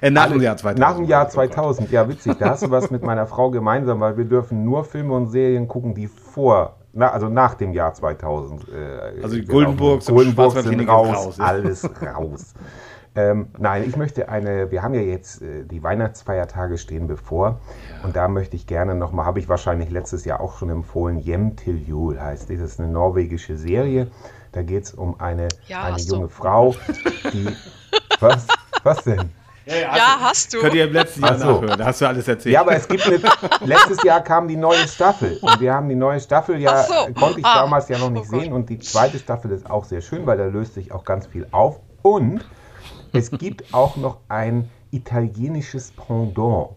äh, 0.00 0.10
nach 0.10 0.28
dem 0.28 0.40
Jahr 0.40 0.56
2000. 0.56 0.78
Nach 0.78 0.96
dem 0.96 1.04
Jahr 1.06 1.22
Oh 1.22 1.34
Gott. 1.34 1.52
2000, 1.52 1.90
ja 1.90 2.08
witzig, 2.08 2.34
da 2.38 2.50
hast 2.50 2.62
du 2.62 2.70
was 2.70 2.90
mit 2.90 3.02
meiner 3.02 3.26
Frau 3.26 3.50
gemeinsam, 3.50 3.98
weil 4.00 4.16
wir 4.16 4.24
dürfen 4.26 4.64
nur 4.64 4.84
Filme 4.84 5.14
und 5.14 5.28
Serien 5.28 5.66
gucken, 5.66 5.94
die 5.94 6.06
vor, 6.06 6.76
na, 6.92 7.10
also 7.10 7.28
nach 7.28 7.54
dem 7.54 7.72
Jahr 7.72 7.94
2000. 7.94 8.68
Äh, 8.68 9.22
Also 9.22 9.36
die 9.36 9.42
sind. 9.42 9.48
und 9.50 9.76
Goldenburgs 10.06 10.62
sind 10.62 10.88
raus, 10.88 11.16
raus, 11.16 11.36
ja. 11.38 11.44
alles 11.44 11.88
raus. 12.02 12.54
Ähm, 13.14 13.48
nein, 13.58 13.84
ich 13.86 13.96
möchte 13.96 14.30
eine, 14.30 14.70
wir 14.70 14.82
haben 14.82 14.94
ja 14.94 15.02
jetzt, 15.02 15.42
äh, 15.42 15.64
die 15.64 15.82
Weihnachtsfeiertage 15.82 16.78
stehen 16.78 17.08
bevor 17.08 17.60
und 18.04 18.16
da 18.16 18.26
möchte 18.26 18.56
ich 18.56 18.66
gerne 18.66 18.94
nochmal, 18.94 19.26
habe 19.26 19.38
ich 19.38 19.50
wahrscheinlich 19.50 19.90
letztes 19.90 20.24
Jahr 20.24 20.40
auch 20.40 20.56
schon 20.56 20.70
empfohlen, 20.70 21.18
Jem 21.18 21.54
til 21.56 21.76
Jul 21.76 22.18
heißt. 22.18 22.48
Das 22.48 22.60
ist 22.60 22.80
eine 22.80 22.88
norwegische 22.90 23.58
Serie, 23.58 24.10
da 24.52 24.62
geht 24.62 24.84
es 24.84 24.94
um 24.94 25.20
eine, 25.20 25.48
Ja, 25.66 25.82
eine 25.82 25.98
junge 25.98 26.28
Frau, 26.30 26.74
die, 27.34 27.48
was, 28.20 28.46
was 28.82 29.04
denn? 29.04 29.30
Ja, 29.66 30.18
hast 30.20 30.52
du. 30.54 30.58
Könnt 30.60 30.74
ihr 30.74 30.84
im 30.84 30.92
letzten 30.92 31.22
Jahr 31.22 31.38
so. 31.38 31.44
nachhören, 31.60 31.78
da 31.78 31.84
hast 31.86 32.00
du 32.00 32.06
alles 32.06 32.26
erzählt. 32.28 32.52
Ja, 32.52 32.60
aber 32.62 32.72
es 32.74 32.88
gibt 32.88 33.06
eine, 33.06 33.20
letztes 33.64 34.02
Jahr 34.02 34.20
kam 34.22 34.48
die 34.48 34.56
neue 34.56 34.86
Staffel 34.88 35.38
und 35.40 35.60
wir 35.60 35.72
haben 35.74 35.88
die 35.88 35.94
neue 35.94 36.20
Staffel 36.20 36.58
ja, 36.60 36.82
so. 36.82 36.94
konnte 37.14 37.40
ich 37.40 37.46
Ah. 37.46 37.62
damals 37.62 37.88
ja 37.88 37.98
noch 37.98 38.10
nicht 38.10 38.26
Oh 38.32 38.38
sehen 38.38 38.52
und 38.52 38.68
die 38.70 38.78
zweite 38.78 39.18
Staffel 39.18 39.50
ist 39.52 39.68
auch 39.70 39.84
sehr 39.84 40.00
schön, 40.00 40.26
weil 40.26 40.38
da 40.38 40.46
löst 40.46 40.74
sich 40.74 40.92
auch 40.92 41.04
ganz 41.04 41.26
viel 41.26 41.46
auf 41.52 41.78
und 42.02 42.44
es 43.12 43.30
gibt 43.30 43.72
auch 43.74 43.96
noch 43.96 44.18
ein 44.28 44.68
italienisches 44.90 45.92
Pendant. 45.92 46.70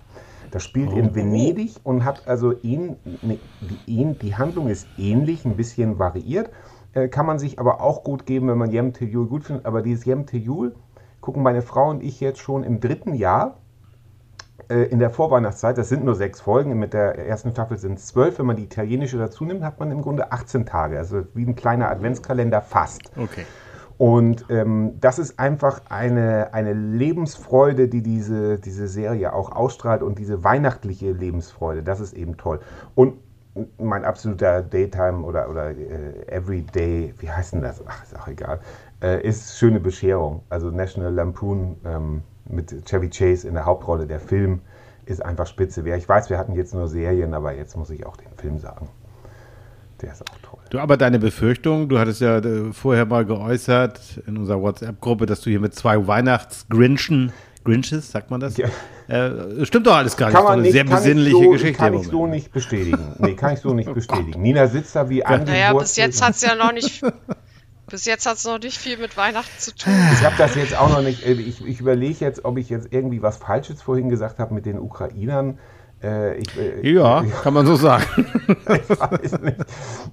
Das 0.51 0.63
spielt 0.63 0.89
Oh. 0.93 0.97
in 0.97 1.15
Venedig 1.15 1.75
und 1.83 2.05
hat 2.05 2.27
also 2.27 2.53
ähn, 2.63 2.95
ne, 3.21 3.39
die, 3.87 4.13
die 4.21 4.35
Handlung 4.35 4.67
ist 4.69 4.87
ähnlich, 4.97 5.43
ein 5.45 5.55
bisschen 5.57 5.97
variiert, 5.99 6.49
äh, 6.93 7.07
kann 7.07 7.25
man 7.25 7.39
sich 7.39 7.59
aber 7.59 7.81
auch 7.81 8.03
gut 8.03 8.25
geben, 8.25 8.47
wenn 8.47 8.57
man 8.57 8.71
Jem 8.71 8.93
Tejul 8.93 9.27
gut 9.27 9.43
findet. 9.45 9.65
Aber 9.65 9.81
dieses 9.81 10.05
Jem 10.05 10.25
Tejul 10.25 10.75
gucken 11.25 11.41
meine 11.41 11.63
Frau 11.63 11.89
und 11.89 12.03
ich 12.03 12.19
jetzt 12.19 12.39
schon 12.39 12.63
im 12.63 12.79
dritten 12.79 13.15
Jahr 13.15 13.57
äh, 14.69 14.83
in 14.83 14.99
der 14.99 15.09
Vorweihnachtszeit, 15.09 15.75
das 15.75 15.89
sind 15.89 16.05
nur 16.05 16.13
sechs 16.13 16.39
Folgen, 16.39 16.77
mit 16.77 16.93
der 16.93 17.17
ersten 17.17 17.49
Staffel 17.49 17.79
sind 17.79 17.97
es 17.97 18.05
zwölf, 18.05 18.37
wenn 18.37 18.45
man 18.45 18.55
die 18.55 18.65
italienische 18.65 19.17
dazu 19.17 19.43
nimmt, 19.43 19.63
hat 19.63 19.79
man 19.79 19.89
im 19.89 20.03
Grunde 20.03 20.31
18 20.31 20.67
Tage, 20.67 20.99
also 20.99 21.23
wie 21.33 21.43
ein 21.43 21.55
kleiner 21.55 21.89
Adventskalender 21.89 22.61
fast. 22.61 23.11
Okay. 23.17 23.43
Und 23.97 24.45
ähm, 24.49 24.99
das 24.99 25.17
ist 25.17 25.39
einfach 25.39 25.81
eine, 25.89 26.53
eine 26.53 26.73
Lebensfreude, 26.73 27.87
die 27.87 28.03
diese, 28.03 28.59
diese 28.59 28.87
Serie 28.87 29.33
auch 29.33 29.51
ausstrahlt 29.51 30.03
und 30.03 30.19
diese 30.19 30.43
weihnachtliche 30.43 31.11
Lebensfreude, 31.11 31.81
das 31.81 32.01
ist 32.01 32.13
eben 32.13 32.37
toll. 32.37 32.59
Und 32.93 33.15
mein 33.79 34.05
absoluter 34.05 34.61
Daytime 34.61 35.23
oder, 35.23 35.49
oder 35.49 35.71
äh, 35.71 36.27
Everyday, 36.27 37.15
wie 37.17 37.31
heißt 37.31 37.53
denn 37.53 37.61
das? 37.61 37.81
Ach, 37.87 38.03
ist 38.03 38.15
auch 38.19 38.27
egal, 38.27 38.59
äh, 39.05 39.21
ist 39.21 39.57
schöne 39.57 39.79
Bescherung. 39.79 40.41
Also 40.49 40.71
National 40.71 41.13
Lampoon 41.13 41.77
ähm, 41.85 42.23
mit 42.49 42.73
Chevy 42.85 43.09
Chase 43.09 43.47
in 43.47 43.53
der 43.53 43.65
Hauptrolle, 43.65 44.07
der 44.07 44.19
Film 44.19 44.61
ist 45.05 45.23
einfach 45.23 45.45
spitze. 45.45 45.87
Ich 45.95 46.09
weiß, 46.09 46.31
wir 46.31 46.39
hatten 46.39 46.53
jetzt 46.55 46.73
nur 46.73 46.87
Serien, 46.87 47.35
aber 47.35 47.53
jetzt 47.53 47.77
muss 47.77 47.91
ich 47.91 48.05
auch 48.05 48.17
den 48.17 48.35
Film 48.37 48.57
sagen. 48.57 48.89
Der 50.01 50.11
ist 50.11 50.23
auch 50.23 50.37
toll. 50.41 50.59
Du, 50.71 50.79
aber 50.79 50.97
deine 50.97 51.19
Befürchtung, 51.19 51.87
du 51.87 51.99
hattest 51.99 52.21
ja 52.21 52.39
äh, 52.39 52.73
vorher 52.73 53.05
mal 53.05 53.25
geäußert 53.25 54.23
in 54.25 54.37
unserer 54.37 54.61
WhatsApp-Gruppe, 54.61 55.27
dass 55.27 55.41
du 55.41 55.51
hier 55.51 55.59
mit 55.59 55.75
zwei 55.75 56.07
Weihnachts-Grinchen, 56.07 57.31
Grinches, 57.63 58.11
sagt 58.11 58.29
man 58.31 58.39
das? 58.39 58.57
Ja. 58.57 58.67
Äh, 59.07 59.65
stimmt 59.65 59.87
doch 59.87 59.95
alles 59.95 60.17
gar 60.17 60.27
nicht. 60.27 60.35
Kann 60.35 60.43
Das 60.43 60.43
ist 60.43 60.43
man 60.43 60.53
eine 60.53 60.61
nicht, 60.63 60.71
sehr 60.73 60.83
besinnliche 60.83 61.37
ich 61.37 61.43
so, 61.43 61.51
Geschichte. 61.51 61.77
Kann 61.77 61.93
ich 61.93 62.07
so 62.07 62.27
nicht 62.27 62.51
bestätigen. 62.51 63.15
Nee, 63.19 63.33
kann 63.35 63.53
ich 63.53 63.59
so 63.59 63.73
nicht 63.73 63.93
bestätigen. 63.93 64.41
Nina 64.41 64.67
sitzt 64.67 64.95
da 64.95 65.07
wie 65.09 65.19
Naja, 65.19 65.73
bis 65.73 65.95
jetzt 65.95 66.23
hat's 66.23 66.41
ja 66.41 66.55
noch 66.55 66.73
nicht. 66.73 67.03
Bis 67.87 68.05
jetzt 68.05 68.25
hat's 68.25 68.45
noch 68.45 68.59
nicht 68.59 68.77
viel 68.77 68.97
mit 68.97 69.15
Weihnachten 69.15 69.57
zu 69.59 69.75
tun. 69.75 69.93
Ich 70.13 70.23
habe 70.25 70.35
das 70.37 70.55
jetzt 70.55 70.75
auch 70.77 70.89
noch 70.89 71.01
nicht. 71.01 71.25
äh, 71.25 71.33
Ich, 71.33 71.65
ich 71.65 71.79
überlege 71.79 72.25
jetzt, 72.25 72.43
ob 72.45 72.57
ich 72.57 72.69
jetzt 72.69 72.87
irgendwie 72.91 73.21
was 73.21 73.37
Falsches 73.37 73.81
vorhin 73.81 74.09
gesagt 74.09 74.39
habe 74.39 74.53
mit 74.53 74.65
den 74.65 74.79
Ukrainern. 74.79 75.59
Äh, 76.03 76.37
ich, 76.37 76.57
äh, 76.57 76.91
Ja, 76.93 77.23
kann 77.43 77.53
man 77.53 77.65
so 77.65 77.75
sagen. 77.75 78.03
ich 78.47 78.89
weiß 78.89 79.39
nicht. 79.41 79.57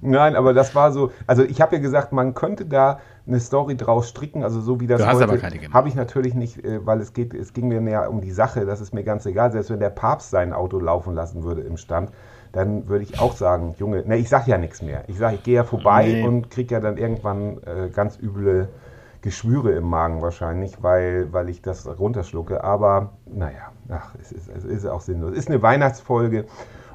Nein, 0.01 0.35
aber 0.35 0.53
das 0.53 0.75
war 0.75 0.91
so. 0.91 1.11
Also 1.27 1.43
ich 1.43 1.61
habe 1.61 1.75
ja 1.75 1.81
gesagt, 1.81 2.11
man 2.13 2.35
könnte 2.35 2.65
da 2.65 2.99
eine 3.25 3.39
Story 3.39 3.75
draus 3.75 4.07
stricken, 4.09 4.43
also 4.43 4.61
so 4.61 4.79
wie 4.79 4.87
das 4.87 5.01
Du 5.01 5.07
hast 5.07 5.15
heute. 5.15 5.23
aber 5.25 5.37
keine. 5.37 5.59
Habe 5.73 5.87
ich 5.89 5.95
natürlich 5.95 6.35
nicht, 6.35 6.63
äh, 6.63 6.85
weil 6.85 7.01
es 7.01 7.13
geht, 7.13 7.33
es 7.33 7.53
ging 7.53 7.67
mir 7.69 7.81
näher 7.81 8.09
um 8.09 8.21
die 8.21 8.31
Sache. 8.31 8.65
Das 8.65 8.81
ist 8.81 8.93
mir 8.93 9.03
ganz 9.03 9.25
egal. 9.25 9.51
Selbst 9.51 9.71
wenn 9.71 9.79
der 9.79 9.89
Papst 9.89 10.29
sein 10.29 10.53
Auto 10.53 10.79
laufen 10.79 11.15
lassen 11.15 11.43
würde 11.43 11.61
im 11.61 11.77
Stand, 11.77 12.11
dann 12.53 12.87
würde 12.87 13.03
ich 13.03 13.19
auch 13.19 13.35
sagen, 13.35 13.75
Junge, 13.79 14.03
ne, 14.07 14.15
ich 14.17 14.29
sag 14.29 14.47
ja 14.47 14.57
nichts 14.57 14.81
mehr. 14.81 15.03
Ich 15.07 15.17
sage, 15.17 15.35
ich 15.35 15.43
gehe 15.43 15.55
ja 15.55 15.63
vorbei 15.65 16.05
Nee. 16.07 16.23
und 16.23 16.49
kriege 16.49 16.75
ja 16.75 16.79
dann 16.79 16.97
irgendwann 16.97 17.57
äh, 17.65 17.89
ganz 17.93 18.17
üble 18.17 18.69
Geschwüre 19.21 19.71
im 19.71 19.85
Magen 19.89 20.21
wahrscheinlich, 20.21 20.81
weil, 20.83 21.31
weil 21.33 21.49
ich 21.49 21.61
das 21.61 21.87
runterschlucke. 21.99 22.63
Aber 22.63 23.13
naja, 23.25 23.71
ach, 23.89 24.13
es 24.21 24.31
ist, 24.31 24.49
es 24.55 24.63
ist 24.65 24.85
auch 24.85 25.01
sinnlos. 25.01 25.31
Es 25.31 25.39
ist 25.39 25.49
eine 25.49 25.61
Weihnachtsfolge 25.61 26.45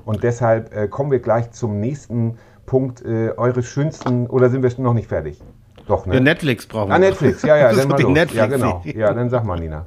und 0.04 0.22
deshalb 0.22 0.74
äh, 0.74 0.88
kommen 0.88 1.10
wir 1.10 1.20
gleich 1.20 1.50
zum 1.50 1.80
nächsten 1.80 2.38
Punkt. 2.66 3.04
Äh, 3.04 3.32
eure 3.36 3.62
schönsten, 3.62 4.26
oder 4.26 4.50
sind 4.50 4.62
wir 4.62 4.70
noch 4.82 4.94
nicht 4.94 5.08
fertig? 5.08 5.42
Doch, 5.86 6.04
ne? 6.06 6.14
Ja, 6.14 6.20
Netflix 6.20 6.66
brauchen 6.66 6.90
wir. 6.90 6.94
ah, 6.96 6.98
Netflix, 6.98 7.42
ja, 7.42 7.56
ja, 7.56 7.72
dann 7.74 7.88
mal 7.88 8.00
los. 8.00 8.10
Ja, 8.14 8.24
Netflix-Serie. 8.24 8.48
genau. 8.58 8.82
Ja, 8.84 9.12
dann 9.14 9.30
sag 9.30 9.44
mal, 9.44 9.58
Nina. 9.58 9.86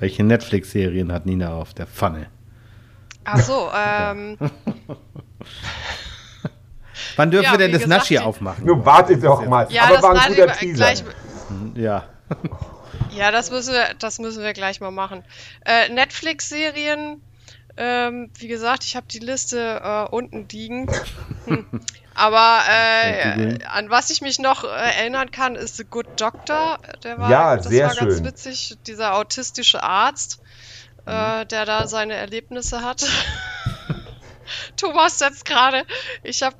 Welche 0.00 0.24
Netflix-Serien 0.24 1.12
hat 1.12 1.24
Nina 1.24 1.54
auf 1.54 1.72
der 1.72 1.86
Pfanne? 1.86 2.26
Ach 3.26 3.38
so, 3.40 3.70
ähm, 3.74 4.38
Wann 7.16 7.30
dürfen 7.30 7.44
Ja, 7.44 7.52
wir 7.52 7.58
denn 7.58 7.72
das 7.72 7.82
gesagt, 7.82 8.00
Naschi 8.02 8.18
aufmachen? 8.18 8.64
Nur 8.64 8.84
wartet 8.84 9.22
doch 9.24 9.44
mal. 9.46 9.66
ja, 9.70 9.84
Aber 9.84 9.94
das 9.94 10.02
war 10.02 10.14
ein 10.22 10.28
guter 10.34 10.52
Teaser. 10.52 10.84
gleich. 10.84 11.04
Ja. 11.74 12.04
Ja, 13.14 13.30
das 13.30 13.50
müssen 13.50 13.72
wir, 13.72 13.94
das 13.98 14.18
müssen 14.18 14.42
wir 14.42 14.52
gleich 14.52 14.80
mal 14.82 14.90
machen. 14.90 15.24
Äh, 15.64 15.88
Netflix-Serien, 15.88 17.22
ähm, 17.78 18.30
wie 18.36 18.48
gesagt, 18.48 18.84
ich 18.84 18.94
habe 18.94 19.06
die 19.06 19.20
Liste 19.20 19.80
äh, 19.82 20.06
unten 20.14 20.46
liegen. 20.50 20.86
Hm. 21.46 21.66
Aber 22.14 22.60
äh, 22.68 23.58
an 23.66 23.88
was 23.88 24.10
ich 24.10 24.20
mich 24.20 24.38
noch 24.38 24.64
äh, 24.64 24.66
erinnern 24.68 25.30
kann, 25.30 25.54
ist 25.56 25.76
The 25.78 25.84
Good 25.84 26.20
Doctor. 26.20 26.78
Der 27.04 27.18
war, 27.18 27.30
Ja, 27.30 27.56
das 27.56 27.66
sehr 27.68 27.88
war 27.88 27.94
ganz 27.94 28.16
schön. 28.16 28.24
witzig. 28.26 28.76
Dieser 28.86 29.14
autistische 29.14 29.82
Arzt, 29.82 30.40
äh, 31.06 31.44
Mhm. 31.44 31.48
der 31.48 31.64
da 31.64 31.86
seine 31.86 32.14
Erlebnisse 32.14 32.82
hat. 32.82 33.04
Thomas 34.76 35.18
setzt 35.18 35.44
gerade, 35.44 35.84
ich 36.22 36.42
habe 36.42 36.56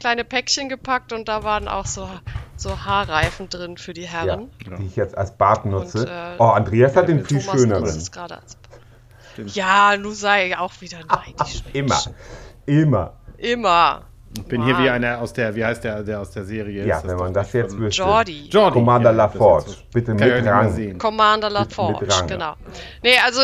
kleine 0.00 0.24
Päckchen 0.24 0.68
gepackt 0.68 1.12
und 1.12 1.28
da 1.28 1.42
waren 1.42 1.68
auch 1.68 1.86
so, 1.86 2.08
so 2.56 2.84
Haarreifen 2.84 3.48
drin 3.48 3.76
für 3.76 3.92
die 3.92 4.02
Ja, 4.04 4.08
Herren. 4.08 4.50
die 4.78 4.86
ich 4.86 4.96
jetzt 4.96 5.16
als 5.18 5.36
Bart 5.36 5.66
nutze. 5.66 5.98
Und, 6.00 6.06
äh, 6.08 6.36
oh, 6.38 6.44
Andreas 6.48 6.96
hat 6.96 7.08
den 7.08 7.24
viel 7.24 7.40
Thomas 7.42 7.60
schöneren. 7.60 7.82
nutzt 7.84 7.96
es 7.96 8.12
gerade 8.12 8.36
als. 8.40 8.56
Ja, 9.54 9.96
nu 9.98 10.12
sei 10.12 10.56
auch 10.58 10.72
wieder 10.80 10.98
neidisch. 11.04 11.62
Immer. 11.74 12.00
Immer. 12.64 13.12
Immer. 13.36 14.02
Ich 14.36 14.44
bin 14.44 14.64
hier 14.64 14.78
wie 14.78 14.90
einer 14.90 15.20
aus 15.20 15.32
der, 15.32 15.54
wie 15.54 15.64
heißt 15.64 15.82
der, 15.84 16.02
der 16.02 16.20
aus 16.20 16.30
der 16.30 16.44
Serie? 16.44 16.84
Ja, 16.86 16.98
Ist 16.98 17.06
wenn 17.08 17.16
man 17.16 17.32
das 17.32 17.52
jetzt 17.54 17.78
wüsste. 17.78 18.02
Jordi. 18.02 18.48
Jordi. 18.50 18.72
Commander 18.74 19.10
Ja, 19.12 19.16
das 19.26 19.34
LaForge. 19.34 19.70
Bitte 19.92 20.12
ich 20.12 20.20
mit 20.20 20.46
Rang. 20.46 20.72
sehen. 20.72 20.98
Commander 20.98 21.48
Mit- 21.48 21.58
mit 21.60 21.68
LaForge, 21.70 22.06
Rang. 22.10 22.26
genau. 22.26 22.52
Nee, 23.02 23.14
also, 23.24 23.40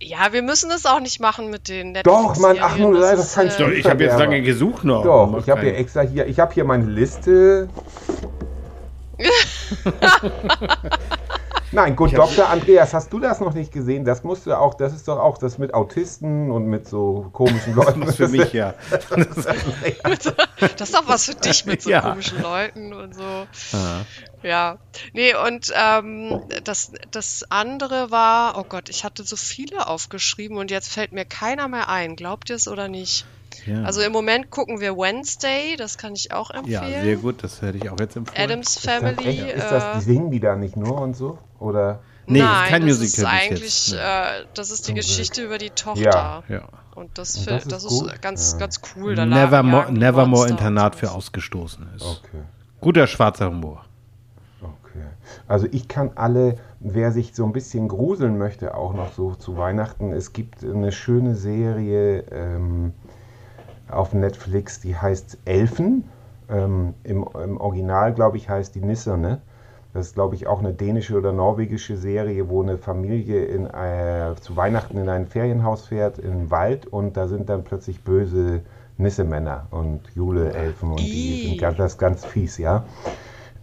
ja, 0.00 0.18
wir 0.32 0.42
müssen 0.42 0.70
es 0.72 0.84
auch 0.84 1.00
nicht 1.00 1.20
machen 1.20 1.48
mit 1.48 1.68
den 1.68 1.94
Doch, 2.04 2.36
Mann, 2.38 2.56
ach 2.60 2.76
Netflix-Serien, 2.76 2.90
nur, 2.90 3.00
das 3.00 3.10
das 3.12 3.26
ist, 3.28 3.34
kann 3.34 3.46
äh, 3.46 3.50
Doch, 3.58 3.68
ich 3.70 3.86
habe 3.88 4.04
jetzt 4.04 4.18
lange 4.18 4.42
gesucht 4.42 4.84
noch. 4.84 5.04
Doch, 5.04 5.38
ich 5.38 5.48
habe 5.48 5.62
hier 5.62 5.76
extra 5.78 6.02
hier, 6.02 6.26
ich 6.26 6.38
habe 6.38 6.52
hier 6.52 6.64
meine 6.64 6.84
Liste. 6.84 7.68
Nein, 11.72 11.94
gut, 11.94 12.12
Dr. 12.16 12.48
Andreas, 12.48 12.92
hast 12.94 13.12
du 13.12 13.20
das 13.20 13.38
noch 13.40 13.54
nicht 13.54 13.72
gesehen? 13.72 14.04
Das 14.04 14.24
musst 14.24 14.44
du 14.46 14.58
auch, 14.58 14.74
das 14.74 14.92
ist 14.92 15.06
doch 15.06 15.18
auch 15.20 15.38
das 15.38 15.56
mit 15.58 15.72
Autisten 15.72 16.50
und 16.50 16.66
mit 16.66 16.88
so 16.88 17.28
komischen 17.32 17.74
Leuten. 17.74 18.00
Das 18.00 18.10
ist 18.10 18.16
für 18.16 18.28
mich 18.28 18.52
ja. 18.52 18.74
Das 20.76 20.88
ist 20.88 20.94
doch 20.94 21.06
was 21.08 21.26
für 21.26 21.34
dich 21.34 21.64
mit 21.66 21.82
so 21.82 21.90
Ja. 21.90 22.00
komischen 22.00 22.42
Leuten 22.42 22.92
und 22.92 23.14
so. 23.14 23.46
Ja. 24.42 24.78
Nee, 25.12 25.34
und 25.34 25.72
ähm, 25.74 26.42
das, 26.64 26.92
das 27.10 27.44
andere 27.50 28.10
war, 28.10 28.58
oh 28.58 28.64
Gott, 28.68 28.88
ich 28.88 29.04
hatte 29.04 29.22
so 29.22 29.36
viele 29.36 29.86
aufgeschrieben 29.86 30.56
und 30.56 30.70
jetzt 30.70 30.92
fällt 30.92 31.12
mir 31.12 31.24
keiner 31.24 31.68
mehr 31.68 31.88
ein. 31.88 32.16
Glaubt 32.16 32.50
ihr 32.50 32.56
es 32.56 32.66
oder 32.68 32.88
nicht? 32.88 33.26
Ja. 33.66 33.82
Also 33.84 34.00
im 34.00 34.12
Moment 34.12 34.50
gucken 34.50 34.80
wir 34.80 34.96
Wednesday, 34.96 35.76
das 35.76 35.98
kann 35.98 36.14
ich 36.14 36.32
auch 36.32 36.50
ja, 36.50 36.58
empfehlen. 36.82 37.04
sehr 37.04 37.16
gut, 37.16 37.42
das 37.42 37.60
hätte 37.62 37.78
ich 37.78 37.90
auch 37.90 37.98
jetzt 38.00 38.16
empfohlen. 38.16 38.42
Adams 38.42 38.76
Ist 38.76 38.86
das, 38.86 38.94
Family. 39.00 39.38
ist 39.40 39.70
das, 39.70 39.92
die 39.92 39.98
äh, 39.98 40.00
singen 40.00 40.30
die 40.30 40.40
da 40.40 40.56
nicht 40.56 40.76
nur 40.76 41.00
und 41.00 41.16
so? 41.16 41.38
Oder? 41.58 42.00
Nee, 42.26 42.40
nein, 42.40 42.68
kein 42.70 42.86
das 42.86 42.98
Musical 42.98 43.24
ist 43.24 43.30
eigentlich, 43.42 43.88
jetzt. 43.90 44.00
äh, 44.00 44.44
das 44.54 44.70
ist 44.70 44.82
die 44.82 44.86
Zum 44.86 44.94
Glück. 44.94 45.06
Geschichte 45.06 45.42
über 45.44 45.58
die 45.58 45.70
Tochter. 45.70 46.02
Ja. 46.02 46.42
Ja. 46.48 46.62
Und 46.94 47.18
das, 47.18 47.36
Und 47.38 47.46
das 47.50 47.64
ist 47.64 47.72
das 47.72 47.84
ist, 47.84 48.22
ganz, 48.22 48.52
Ja. 48.52 48.58
ganz 48.58 48.80
cool. 48.94 49.14
Da 49.14 49.24
Nevermore, 49.26 49.92
Nevermore 49.92 50.48
Internat 50.48 50.94
für. 50.96 51.10
Ausgestoßene 51.12 51.86
ist. 51.96 52.02
Okay. 52.04 52.42
Guter 52.80 53.06
schwarzer 53.06 53.46
Humor. 53.50 53.84
Okay. 54.62 55.04
Also 55.48 55.66
ich 55.70 55.88
kann 55.88 56.10
alle, 56.16 56.56
wer 56.80 57.10
sich 57.12 57.34
so 57.34 57.44
ein 57.44 57.52
bisschen 57.52 57.88
gruseln 57.88 58.38
möchte, 58.38 58.74
auch 58.74 58.92
noch 58.92 59.12
so 59.12 59.34
zu 59.34 59.56
Weihnachten, 59.56 60.12
es 60.12 60.32
gibt 60.32 60.62
eine 60.64 60.92
schöne 60.92 61.34
Serie 61.34 62.24
ähm, 62.30 62.92
auf 63.92 64.12
Netflix, 64.14 64.80
die 64.80 64.96
heißt 64.96 65.38
Elfen. 65.44 66.04
Ähm, 66.48 66.94
im, 67.04 67.26
Im 67.42 67.60
Original, 67.60 68.12
glaube 68.12 68.36
ich, 68.36 68.48
heißt 68.48 68.74
die 68.74 68.80
Nisserne. 68.80 69.40
Das 69.92 70.06
ist, 70.06 70.14
glaube 70.14 70.36
ich, 70.36 70.46
auch 70.46 70.60
eine 70.60 70.72
dänische 70.72 71.16
oder 71.16 71.32
norwegische 71.32 71.96
Serie, 71.96 72.48
wo 72.48 72.62
eine 72.62 72.78
Familie 72.78 73.44
in, 73.44 73.66
äh, 73.66 74.34
zu 74.40 74.56
Weihnachten 74.56 74.96
in 74.98 75.08
ein 75.08 75.26
Ferienhaus 75.26 75.86
fährt, 75.88 76.18
im 76.18 76.50
Wald, 76.50 76.86
und 76.86 77.16
da 77.16 77.26
sind 77.26 77.48
dann 77.48 77.64
plötzlich 77.64 78.04
böse 78.04 78.60
Nissemänner 78.98 79.66
und 79.70 80.02
Jule-Elfen 80.14 80.90
und 80.90 81.00
die 81.00 81.48
sind 81.48 81.60
ganz, 81.60 81.76
das 81.78 81.92
ist 81.92 81.98
ganz 81.98 82.24
fies, 82.24 82.58
ja. 82.58 82.84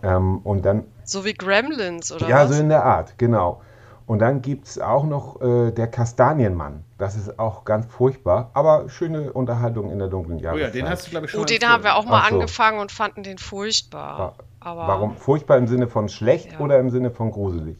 Ähm, 0.04 0.40
und 0.44 0.66
dann 0.66 0.84
So 1.06 1.24
wie 1.24 1.34
Gremlins, 1.34 2.12
oder 2.12 2.28
ja, 2.28 2.44
was? 2.44 2.56
so 2.56 2.62
in 2.62 2.70
der 2.70 2.84
Art, 2.84 3.18
genau. 3.18 3.62
Und 4.08 4.20
dann 4.20 4.41
gibt 4.41 4.67
es 4.67 4.80
auch 4.80 5.04
noch 5.04 5.41
äh, 5.41 5.72
der 5.72 5.88
Kastanienmann. 5.88 6.84
Das 6.98 7.15
ist 7.15 7.38
auch 7.38 7.65
ganz 7.65 7.86
furchtbar, 7.88 8.50
aber 8.54 8.89
schöne 8.89 9.32
Unterhaltung 9.34 9.91
in 9.91 10.00
der 10.00 10.08
dunklen 10.08 10.39
Oh 10.39 10.43
Jahreszeit. 10.43 10.74
ja, 10.76 10.82
den 10.82 10.89
hast 10.89 11.06
du, 11.08 11.12
glaube 11.12 11.26
ich, 11.26 11.32
schon 11.34 11.41
Oh, 11.41 11.46
den 11.46 11.62
haben 11.67 11.84
wir 11.84 11.96
auch 11.98 12.06
mal 12.06 12.28
so. 12.30 12.36
angefangen 12.36 12.80
und 12.80 12.91
fanden 12.91 13.22
den 13.24 13.38
furchtbar. 13.38 14.36
Aber 14.62 14.88
Warum? 14.88 15.15
Furchtbar 15.17 15.58
im 15.58 15.67
Sinne 15.67 15.88
von 15.88 16.08
schlecht 16.10 16.54
Ja. 16.54 16.60
oder 16.60 16.80
im 16.80 16.89
Sinne 16.89 17.12
von 17.12 17.32
gruselig? 17.32 17.78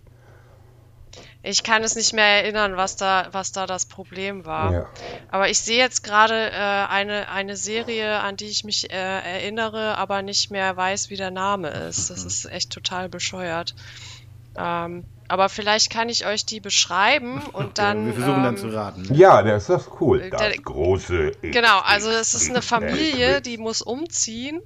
ich 1.44 1.64
kann 1.64 1.82
es 1.82 1.96
nicht 1.96 2.14
mehr 2.14 2.26
erinnern, 2.44 2.76
was 2.76 2.98
da, 2.98 3.28
was 3.32 3.54
da 3.54 3.66
das 3.66 3.86
Problem 3.86 4.46
war. 4.46 4.74
Ja. 4.74 4.86
Aber 5.32 5.50
ich 5.50 5.60
sehe 5.60 5.78
jetzt 5.78 6.04
gerade 6.04 6.34
äh, 6.52 6.52
eine, 6.90 7.30
eine 7.30 7.56
Serie, 7.56 8.20
an 8.20 8.36
die 8.36 8.48
ich 8.48 8.66
mich 8.66 8.92
äh, 8.92 8.96
erinnere, 8.96 9.98
aber 9.98 10.24
nicht 10.24 10.52
mehr 10.52 10.76
weiß, 10.76 11.10
wie 11.10 11.16
der 11.16 11.32
Name 11.32 11.70
ist. 11.70 12.10
Das 12.10 12.26
ist 12.26 12.52
echt 12.52 12.72
total 12.74 13.08
bescheuert. 13.08 13.76
Ähm, 14.58 15.06
aber 15.28 15.50
vielleicht 15.50 15.90
kann 15.90 16.10
ich 16.10 16.26
euch 16.26 16.46
die 16.46 16.60
beschreiben 16.60 17.42
und 17.54 17.78
dann. 17.78 18.06
wir 18.08 18.14
versuchen 18.14 18.44
dann 18.44 18.56
ähm, 18.56 18.62
zu 18.62 18.68
raten. 18.70 19.08
Ja, 19.14 19.44
das 19.44 19.64
ist 19.64 19.70
das 19.70 19.90
cool. 20.00 20.22
Äh, 20.22 20.30
Das 20.30 20.42
der- 20.42 20.58
große. 20.58 21.32
Genau, 21.42 21.80
also 21.80 22.10
es 22.10 22.34
ist 22.34 22.50
eine 22.50 22.62
Familie, 22.62 23.42
die 23.42 23.58
muss 23.58 23.82
umziehen. 23.82 24.62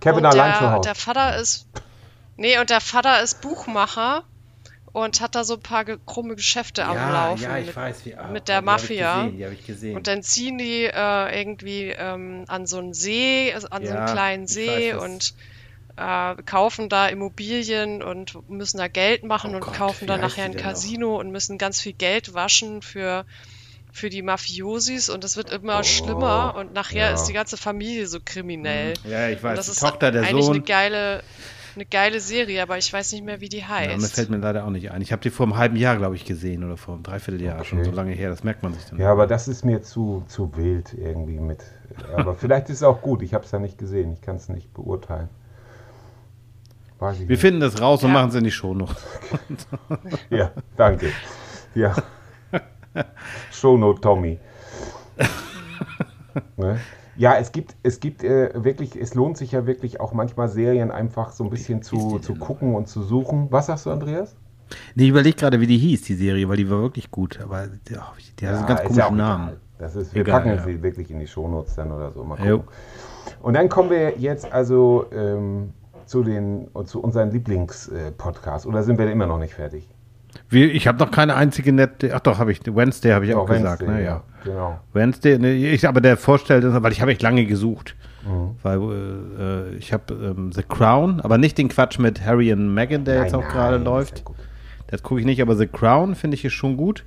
Kevin 0.00 0.18
und 0.18 0.26
allein 0.26 0.50
der, 0.52 0.58
zu 0.60 0.70
Hause. 0.72 0.80
der 0.88 0.94
Vater 0.94 1.36
ist. 1.38 1.66
Nee, 2.36 2.58
und 2.58 2.68
der 2.70 2.80
Vater 2.80 3.22
ist 3.22 3.40
Buchmacher. 3.40 4.24
und 4.92 5.20
hat 5.20 5.34
da 5.34 5.42
so 5.42 5.54
ein 5.54 5.60
paar 5.60 5.84
ge 5.84 5.98
krumme 6.06 6.36
Geschäfte 6.36 6.84
am 6.84 6.94
ja, 6.96 7.10
Laufen. 7.26 7.42
ja, 7.42 7.58
ich 7.58 7.66
mit, 7.66 7.76
weiß, 7.76 8.04
wie. 8.04 8.14
ah, 8.14 8.28
mit 8.28 8.46
der 8.48 8.60
die 8.62 8.66
hab 8.68 8.78
ich 8.78 8.82
Mafia. 8.90 9.14
gesehen, 9.24 9.36
Die 9.38 9.44
habe 9.44 9.54
ich 9.54 9.66
gesehen. 9.66 9.96
Und 9.96 10.06
dann 10.06 10.22
ziehen 10.22 10.56
die 10.58 10.84
äh, 10.84 11.40
irgendwie 11.40 11.88
ähm, 11.96 12.44
an 12.46 12.66
so 12.66 12.78
einen 12.78 12.94
See, 12.94 13.52
also 13.52 13.68
an 13.70 13.84
so 13.84 13.92
Ja, 13.92 14.04
einen 14.04 14.12
kleinen 14.12 14.46
See 14.46 14.92
weiß, 14.92 14.96
was- 14.96 15.04
und 15.04 15.34
äh, 15.96 16.34
kaufen 16.44 16.88
da 16.88 17.06
Immobilien 17.08 18.02
und 18.02 18.48
müssen 18.48 18.78
da 18.78 18.88
Geld 18.88 19.24
machen 19.24 19.52
Oh 19.52 19.56
und 19.56 19.60
Gott, 19.60 19.74
kaufen 19.74 20.06
dann 20.06 20.20
nachher 20.20 20.44
ein 20.44 20.52
denn 20.52 20.66
noch? 20.68 20.70
Casino 20.70 21.18
und 21.20 21.30
müssen 21.30 21.58
ganz 21.58 21.80
viel 21.80 21.92
Geld 21.92 22.34
waschen 22.34 22.82
für, 22.82 23.26
für 23.92 24.10
die 24.10 24.22
Mafiosis 24.22 25.08
und 25.08 25.24
es 25.24 25.36
wird 25.36 25.50
immer 25.50 25.84
schlimmer 25.84 26.54
und 26.56 26.72
nachher 26.72 27.10
ja. 27.10 27.12
ist 27.12 27.24
die 27.24 27.32
ganze 27.32 27.56
Familie 27.56 28.06
so 28.08 28.18
kriminell. 28.24 28.94
ja, 29.04 29.28
ich 29.28 29.42
Und 29.42 29.42
weiß. 29.42 29.56
das 29.56 29.66
Die 29.66 29.72
ist 29.72 29.80
Tochter, 29.80 30.10
der 30.12 30.22
eigentlich 30.22 30.46
Sohn. 30.46 30.56
eine 30.56 30.62
geile, 30.62 31.22
eine 31.74 31.86
geile 31.86 32.20
Serie, 32.20 32.62
aber 32.62 32.78
ich 32.78 32.92
weiß 32.92 33.12
nicht 33.12 33.24
mehr, 33.24 33.40
wie 33.40 33.48
die 33.48 33.64
Ja, 33.76 33.96
mir 33.96 34.08
heißt. 34.08 34.14
fällt 34.14 34.30
mir 34.30 34.38
leider 34.38 34.64
auch 34.64 34.70
nicht 34.70 34.90
ein. 34.92 35.02
Ich 35.02 35.10
habe 35.12 35.22
die 35.22 35.30
vor 35.30 35.46
einem 35.46 35.56
halben 35.56 35.76
Jahr, 35.76 35.96
glaube 35.96 36.14
ich, 36.16 36.24
gesehen 36.24 36.62
oder 36.64 36.76
vor 36.76 36.94
einem 36.94 37.02
Dreivierteljahr 37.02 37.58
Okay. 37.60 37.64
schon 37.64 37.82
so 37.84 37.90
lange 37.90 38.12
her. 38.12 38.30
Das 38.30 38.44
merkt 38.44 38.62
man 38.62 38.72
sich 38.72 38.84
dann. 38.86 38.98
Ja, 38.98 39.10
aber 39.10 39.26
das 39.26 39.48
ist 39.48 39.64
mir 39.64 39.82
zu, 39.82 40.24
zu 40.28 40.56
wild 40.56 40.92
irgendwie 40.94 41.40
mit. 41.40 41.64
Aber 42.14 42.34
vielleicht 42.36 42.68
ist 42.70 42.76
es 42.78 42.82
auch 42.84 43.02
gut. 43.02 43.22
Ich 43.22 43.34
habe 43.34 43.44
es 43.44 43.50
ja 43.50 43.58
nicht 43.58 43.78
gesehen. 43.78 44.12
Ich 44.12 44.20
kann 44.22 44.36
es 44.36 44.48
nicht 44.48 44.72
beurteilen. 44.74 45.28
Weiß 47.04 47.16
ich 47.16 47.20
Wir 47.22 47.28
nicht. 47.28 47.40
finden 47.40 47.60
das 47.60 47.80
raus 47.82 48.02
und 48.02 48.08
Ja. 48.10 48.14
machen 48.14 48.30
es 48.30 48.34
in 48.34 48.44
die 48.44 48.50
Show 48.50 48.72
noch. 48.74 48.94
Ja, 50.30 50.52
danke. 50.76 51.10
Ja. 51.74 51.94
Shownote 53.52 54.00
Tommy. 54.00 54.38
ne? 56.56 56.80
Ja, 57.16 57.36
es 57.36 57.52
gibt, 57.52 57.76
es 57.82 58.00
gibt 58.00 58.24
äh, 58.24 58.50
wirklich, 58.64 58.96
es 58.96 59.14
lohnt 59.14 59.36
sich 59.36 59.52
ja 59.52 59.66
wirklich 59.66 60.00
auch 60.00 60.12
manchmal 60.12 60.48
Serien 60.48 60.90
einfach 60.90 61.32
so 61.32 61.44
ein 61.44 61.50
bisschen 61.50 61.82
zu, 61.82 62.18
zu 62.20 62.34
gucken 62.34 62.74
und 62.74 62.88
zu 62.88 63.02
suchen. 63.02 63.48
Was 63.50 63.66
sagst 63.66 63.86
du, 63.86 63.90
Andreas? 63.90 64.34
Nee, 64.94 65.04
ich 65.04 65.08
überlege 65.10 65.36
gerade, 65.36 65.60
wie 65.60 65.66
die 65.66 65.76
hieß, 65.78 66.02
die 66.02 66.14
Serie, 66.14 66.48
weil 66.48 66.56
die 66.56 66.68
war 66.70 66.80
wirklich 66.80 67.10
gut. 67.10 67.38
Aber 67.40 67.66
die, 67.66 67.94
oh, 67.96 68.00
die 68.40 68.48
hat 68.48 68.56
einen 68.56 68.66
ganz 68.66 68.80
komischen 68.82 68.98
ja 68.98 69.10
Namen. 69.10 69.48
egal. 69.48 69.60
Das 69.78 69.96
ist, 69.96 70.14
wir 70.14 70.22
Egal, 70.22 70.40
packen 70.40 70.56
ja. 70.56 70.62
sie 70.64 70.82
wirklich 70.82 71.10
in 71.10 71.18
die 71.20 71.26
Shownotes 71.26 71.74
dann 71.74 71.92
oder 71.92 72.10
so. 72.12 72.24
Mal 72.24 72.38
Jo. 72.44 72.58
gucken. 72.58 72.72
Und 73.42 73.54
dann 73.54 73.68
kommen 73.68 73.90
wir 73.90 74.18
jetzt 74.18 74.50
also 74.52 75.06
ähm, 75.12 75.72
zu, 76.06 76.22
den, 76.22 76.68
zu 76.84 77.00
unseren 77.00 77.30
Lieblingspodcasts. 77.30 78.66
Oder 78.66 78.82
sind 78.82 78.98
wir 78.98 79.10
immer 79.10 79.26
noch 79.26 79.38
nicht 79.38 79.54
fertig? 79.54 79.88
Wir, 80.48 80.72
ich 80.74 80.86
habe 80.86 80.98
noch 80.98 81.10
keine 81.10 81.36
einzige 81.36 81.72
nette. 81.72 82.12
Ach 82.14 82.20
doch, 82.20 82.38
habe 82.38 82.52
ich. 82.52 82.60
Wednesday 82.64 83.12
habe 83.12 83.24
ich 83.24 83.34
auch 83.34 83.46
Doch, 83.46 83.54
gesagt. 83.54 83.82
Wednesday, 83.82 84.00
Ne, 84.00 84.04
ja. 84.04 84.22
Genau. 84.44 84.80
Wednesday, 84.92 85.38
ne, 85.38 85.52
ich, 85.52 85.86
aber 85.86 86.00
der 86.00 86.16
vorstellt, 86.16 86.64
weil 86.66 86.92
ich 86.92 87.00
habe 87.00 87.12
echt 87.12 87.22
lange 87.22 87.44
gesucht. 87.46 87.96
Mhm. 88.26 88.56
Weil 88.62 88.78
äh, 89.38 89.74
ich 89.76 89.92
habe 89.92 90.14
ähm, 90.14 90.52
The 90.52 90.62
Crown, 90.62 91.20
aber 91.20 91.38
nicht 91.38 91.58
den 91.58 91.68
Quatsch 91.68 91.98
mit 91.98 92.24
Harry 92.24 92.52
und 92.52 92.72
Meghan, 92.74 93.04
der 93.04 93.22
jetzt 93.22 93.32
Nein, 93.32 93.42
auch 93.42 93.48
gerade 93.48 93.76
läuft. 93.78 94.24
Das 94.88 95.02
gucke 95.02 95.20
ich 95.20 95.26
nicht, 95.26 95.40
aber 95.40 95.56
The 95.56 95.66
Crown 95.66 96.14
finde 96.14 96.36
ich 96.36 96.44
ist 96.44 96.52
schon 96.52 96.76
gut. 96.76 97.04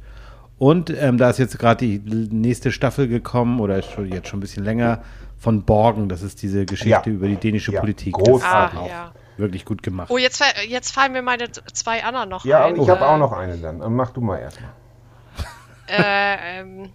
Und 0.58 0.90
ähm, 0.90 1.18
da 1.18 1.30
ist 1.30 1.38
jetzt 1.38 1.60
gerade 1.60 1.86
die 1.86 2.00
nächste 2.00 2.72
Staffel 2.72 3.08
gekommen, 3.08 3.60
oder 3.60 3.78
ist 3.78 3.92
schon, 3.92 4.12
jetzt 4.12 4.28
schon 4.28 4.40
ein 4.40 4.42
bisschen 4.42 4.64
länger, 4.64 5.02
von 5.38 5.64
Borgen. 5.64 6.10
Das 6.10 6.22
ist 6.22 6.42
diese 6.42 6.66
Geschichte 6.66 7.10
Ja. 7.10 7.16
über 7.16 7.28
die 7.28 7.38
dänische 7.38 7.72
Ja, 7.72 7.80
Politik. 7.80 8.14
großartig. 8.14 8.80
Ah, 8.80 8.88
ja. 8.88 9.12
Wirklich 9.38 9.66
gut 9.66 9.84
gemacht. 9.84 10.10
Oh, 10.10 10.18
jetzt, 10.18 10.44
jetzt 10.68 10.92
fallen 10.92 11.12
mir 11.12 11.22
meine 11.22 11.52
zwei 11.52 12.04
anderen 12.04 12.30
noch 12.30 12.44
Ja, 12.44 12.66
ein. 12.66 12.74
und 12.74 12.82
ich 12.84 12.90
habe 12.90 13.02
Äh, 13.02 13.08
auch 13.08 13.18
noch 13.20 13.32
eine 13.34 13.56
dann. 13.58 13.80
Dann 13.80 13.94
Mach 13.96 14.10
du 14.12 14.22
mal 14.22 14.38
erstmal. 14.40 14.72
Äh, 15.90 16.60
ähm, 16.60 16.90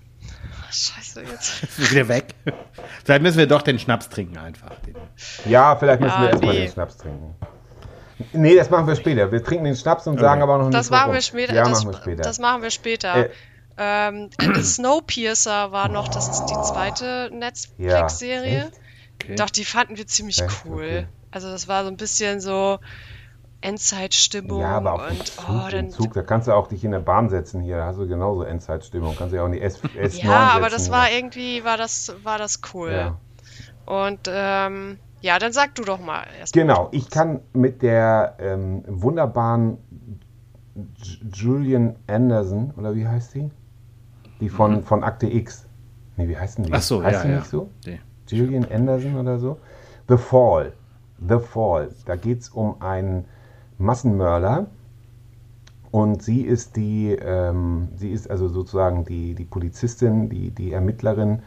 scheiße, 0.70 1.22
jetzt. 1.22 1.62
Ist 1.78 1.90
wieder 1.92 2.08
weg. 2.08 2.34
Vielleicht 3.04 3.22
müssen 3.22 3.38
wir 3.38 3.46
doch 3.46 3.62
den 3.62 3.78
Schnaps 3.78 4.08
trinken 4.10 4.36
einfach. 4.36 4.72
Ja, 5.46 5.76
vielleicht 5.76 6.00
müssen 6.00 6.14
Ja, 6.14 6.20
wir 6.22 6.30
erstmal 6.30 6.54
nee. 6.54 6.60
den 6.66 6.72
Schnaps 6.72 6.96
trinken. 6.98 7.34
Nee, 8.34 8.54
das 8.54 8.68
machen 8.70 8.86
wir 8.86 8.94
später. 8.96 9.32
Wir 9.32 9.42
trinken 9.42 9.64
den 9.64 9.76
Schnaps 9.76 10.06
und 10.06 10.20
sagen 10.20 10.42
aber 10.42 10.58
noch 10.58 10.64
nicht 10.66 10.74
Das 10.78 10.90
machen 10.90 11.12
wir 11.12 11.22
später. 11.22 11.54
Ja, 11.54 11.64
das, 11.64 11.84
machen 11.84 11.94
wir 11.94 11.98
später. 12.02 12.22
das 12.22 12.38
machen 12.38 12.62
wir 12.62 12.70
später. 12.70 13.16
Äh. 13.16 13.30
Ähm, 13.78 14.30
Snowpiercer 14.62 15.72
war 15.72 15.88
noch, 15.88 16.08
das 16.08 16.28
ist 16.28 16.50
die 16.50 16.60
zweite 16.60 17.30
ja, 17.78 18.20
Netflix-Serie. 18.38 18.70
echt? 18.70 18.80
Okay. 19.20 19.36
Doch, 19.36 19.50
die 19.50 19.64
fanden 19.64 19.96
wir 19.96 20.06
ziemlich 20.06 20.44
Echt? 20.44 20.64
cool. 20.64 20.86
Okay. 20.86 21.06
Also 21.30 21.48
das 21.50 21.68
war 21.68 21.84
so 21.84 21.90
ein 21.90 21.96
bisschen 21.96 22.40
so 22.40 22.78
Endzeitstimmung 23.62 24.60
Ja, 24.60 24.76
aber 24.76 25.06
dem 25.08 25.24
und 25.24 25.32
Zug, 25.36 25.66
oh, 25.66 25.68
dann 25.70 25.90
Zug, 25.90 26.14
da 26.14 26.22
kannst 26.22 26.48
du 26.48 26.52
auch 26.52 26.66
dich 26.66 26.84
in 26.84 26.90
der 26.90 27.00
Bahn 27.00 27.28
setzen 27.28 27.60
hier, 27.60 27.76
da 27.76 27.86
hast 27.86 27.98
du 27.98 28.06
genauso 28.08 28.42
Endzeitstimmung. 28.42 29.14
Kannst 29.16 29.32
du 29.32 29.36
ja 29.36 29.42
auch 29.42 29.46
in 29.46 29.52
die 29.52 29.60
S, 29.60 29.80
S9 29.94 30.50
ja, 30.50 30.56
aber 30.56 30.68
das 30.70 30.84
hier. 30.84 30.90
war 30.90 31.10
irgendwie 31.10 31.64
war 31.64 31.76
das 31.76 32.12
war 32.22 32.38
das 32.38 32.60
cool. 32.74 32.92
Ja. 32.92 33.18
Und 33.86 34.20
ähm, 34.28 35.00
ja, 35.20 35.38
dann 35.38 35.52
sag 35.52 35.74
du 35.76 35.84
doch 35.84 36.00
mal 36.00 36.26
erst. 36.38 36.54
Genau, 36.54 36.88
ich 36.92 37.08
kann 37.10 37.40
mit 37.54 37.82
der 37.82 38.36
ähm, 38.38 38.84
wunderbaren 38.86 39.78
J- 40.74 41.18
Julian 41.32 41.96
Anderson, 42.06 42.72
oder 42.76 42.94
wie 42.94 43.06
heißt 43.06 43.34
die? 43.34 43.50
Die 44.42 44.48
von, 44.48 44.82
von 44.82 45.04
Akte 45.04 45.32
X. 45.32 45.66
Nee, 46.16 46.28
wie 46.28 46.36
heißt 46.36 46.58
denn 46.58 46.64
die? 46.64 46.70
Mhm. 46.70 46.76
Ach 46.76 46.82
so, 46.82 47.02
heißt 47.02 47.18
ja, 47.18 47.22
die 47.22 47.28
ja. 47.28 47.38
nicht 47.38 47.48
so? 47.48 47.70
Nee. 47.86 48.00
Gillian 48.26 48.66
Anderson 48.70 49.16
oder 49.16 49.38
so. 49.38 49.58
The 50.08 50.16
Fall. 50.16 50.72
The 51.28 51.38
Fall. 51.38 51.90
Da 52.06 52.16
geht 52.16 52.40
es 52.40 52.48
um 52.48 52.82
einen 52.82 53.26
Massenmörder. 53.78 54.66
Und 55.92 56.22
sie 56.24 56.40
ist 56.40 56.74
die, 56.76 57.12
ähm, 57.12 57.88
sie 57.94 58.10
ist 58.10 58.28
also 58.28 58.48
sozusagen 58.48 59.04
die, 59.04 59.34
die 59.34 59.44
Polizistin, 59.44 60.28
die, 60.28 60.50
die 60.50 60.72
Ermittlerin. 60.72 61.42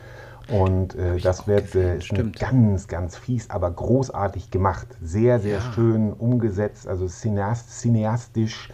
Und 0.49 0.95
äh, 0.95 1.17
das 1.17 1.47
wird 1.47 1.75
äh, 1.75 1.99
stimmt. 1.99 2.39
ganz, 2.39 2.87
ganz 2.87 3.17
fies, 3.17 3.49
aber 3.49 3.71
großartig 3.71 4.51
gemacht. 4.51 4.87
Sehr, 5.01 5.39
sehr 5.39 5.59
schön 5.59 6.13
umgesetzt, 6.13 6.87
also 6.87 7.07
cineast, 7.07 7.81
cineastisch, 7.81 8.69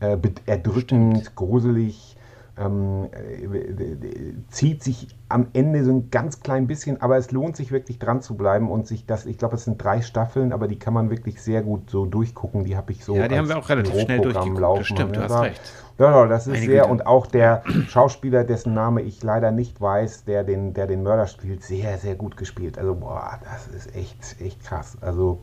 äh, 0.00 0.18
erdrückend, 0.44 1.36
gruselig. 1.36 2.11
Ähm, 2.58 3.08
äh, 3.12 4.34
zieht 4.50 4.82
sich 4.84 5.16
am 5.30 5.46
Ende 5.54 5.84
so 5.84 5.90
ein 5.90 6.10
ganz 6.10 6.40
klein 6.40 6.66
bisschen, 6.66 7.00
aber 7.00 7.16
es 7.16 7.30
lohnt 7.30 7.56
sich 7.56 7.72
wirklich 7.72 7.98
dran 7.98 8.20
zu 8.20 8.36
bleiben 8.36 8.70
und 8.70 8.86
sich 8.86 9.06
das, 9.06 9.24
ich 9.24 9.38
glaube, 9.38 9.54
es 9.56 9.64
sind 9.64 9.82
drei 9.82 10.02
Staffeln, 10.02 10.52
aber 10.52 10.68
die 10.68 10.78
kann 10.78 10.92
man 10.92 11.08
wirklich 11.08 11.40
sehr 11.40 11.62
gut 11.62 11.88
so 11.88 12.04
durchgucken. 12.04 12.64
Die 12.64 12.76
habe 12.76 12.92
ich 12.92 13.04
so. 13.06 13.16
Ja, 13.16 13.26
die 13.26 13.38
haben 13.38 13.48
wir 13.48 13.56
auch 13.56 13.70
relativ 13.70 13.98
schnell 13.98 14.20
durchgeguckt. 14.20 14.80
Das 14.80 14.86
stimmt, 14.86 15.16
du 15.16 15.22
hast 15.22 15.30
da- 15.30 15.40
recht. 15.40 15.60
Ja, 15.98 16.10
ja, 16.10 16.26
das 16.26 16.46
ist 16.46 16.52
Meine 16.54 16.66
sehr, 16.66 16.80
Güte. 16.82 16.92
und 16.92 17.06
auch 17.06 17.26
der 17.26 17.62
Schauspieler, 17.88 18.44
dessen 18.44 18.74
Name 18.74 19.00
ich 19.02 19.22
leider 19.22 19.50
nicht 19.50 19.80
weiß, 19.80 20.24
der 20.24 20.44
den, 20.44 20.74
der 20.74 20.86
den 20.86 21.02
Mörder 21.02 21.26
spielt, 21.26 21.62
sehr, 21.62 21.96
sehr 21.98 22.16
gut 22.16 22.36
gespielt. 22.36 22.76
Also, 22.78 22.94
boah, 22.94 23.38
das 23.44 23.68
ist 23.68 23.94
echt, 23.96 24.36
echt 24.42 24.62
krass. 24.64 24.96
Also, 25.00 25.38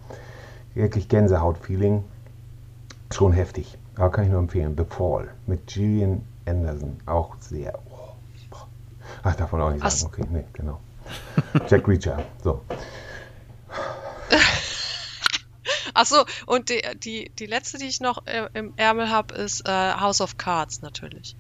wirklich 0.76 1.08
Gänsehaut-Feeling. 1.10 2.04
Schon 3.12 3.32
heftig. 3.34 3.78
Aber 3.96 4.12
kann 4.12 4.26
ich 4.26 4.30
nur 4.32 4.40
empfehlen. 4.40 4.76
The 4.78 4.86
Fall 4.86 5.30
mit 5.48 5.66
Gillian 5.68 6.22
Anderson. 6.50 7.00
Auch 7.06 7.36
sehr. 7.40 7.78
Oh, 7.90 8.14
boah. 8.50 8.68
Ach, 9.24 9.36
darf 9.36 9.52
man 9.52 9.62
auch 9.62 9.72
nicht 9.72 9.90
sagen. 9.90 10.12
Okay, 10.12 10.26
nee, 10.32 10.46
genau. 10.54 10.80
Jack 11.70 11.88
Reacher. 11.88 12.24
So. 12.44 12.62
Ach 15.94 16.06
so, 16.06 16.24
und 16.46 16.70
die, 16.70 16.82
die, 17.04 17.32
die 17.40 17.46
letzte, 17.46 17.78
die 17.78 17.88
ich 17.88 18.00
noch 18.00 18.26
äh, 18.26 18.48
im 18.54 18.74
Ärmel 18.78 19.10
habe, 19.10 19.36
ist 19.36 19.68
äh, 19.68 19.72
House 19.72 20.22
of 20.22 20.38
Cards 20.38 20.82
natürlich. 20.82 21.36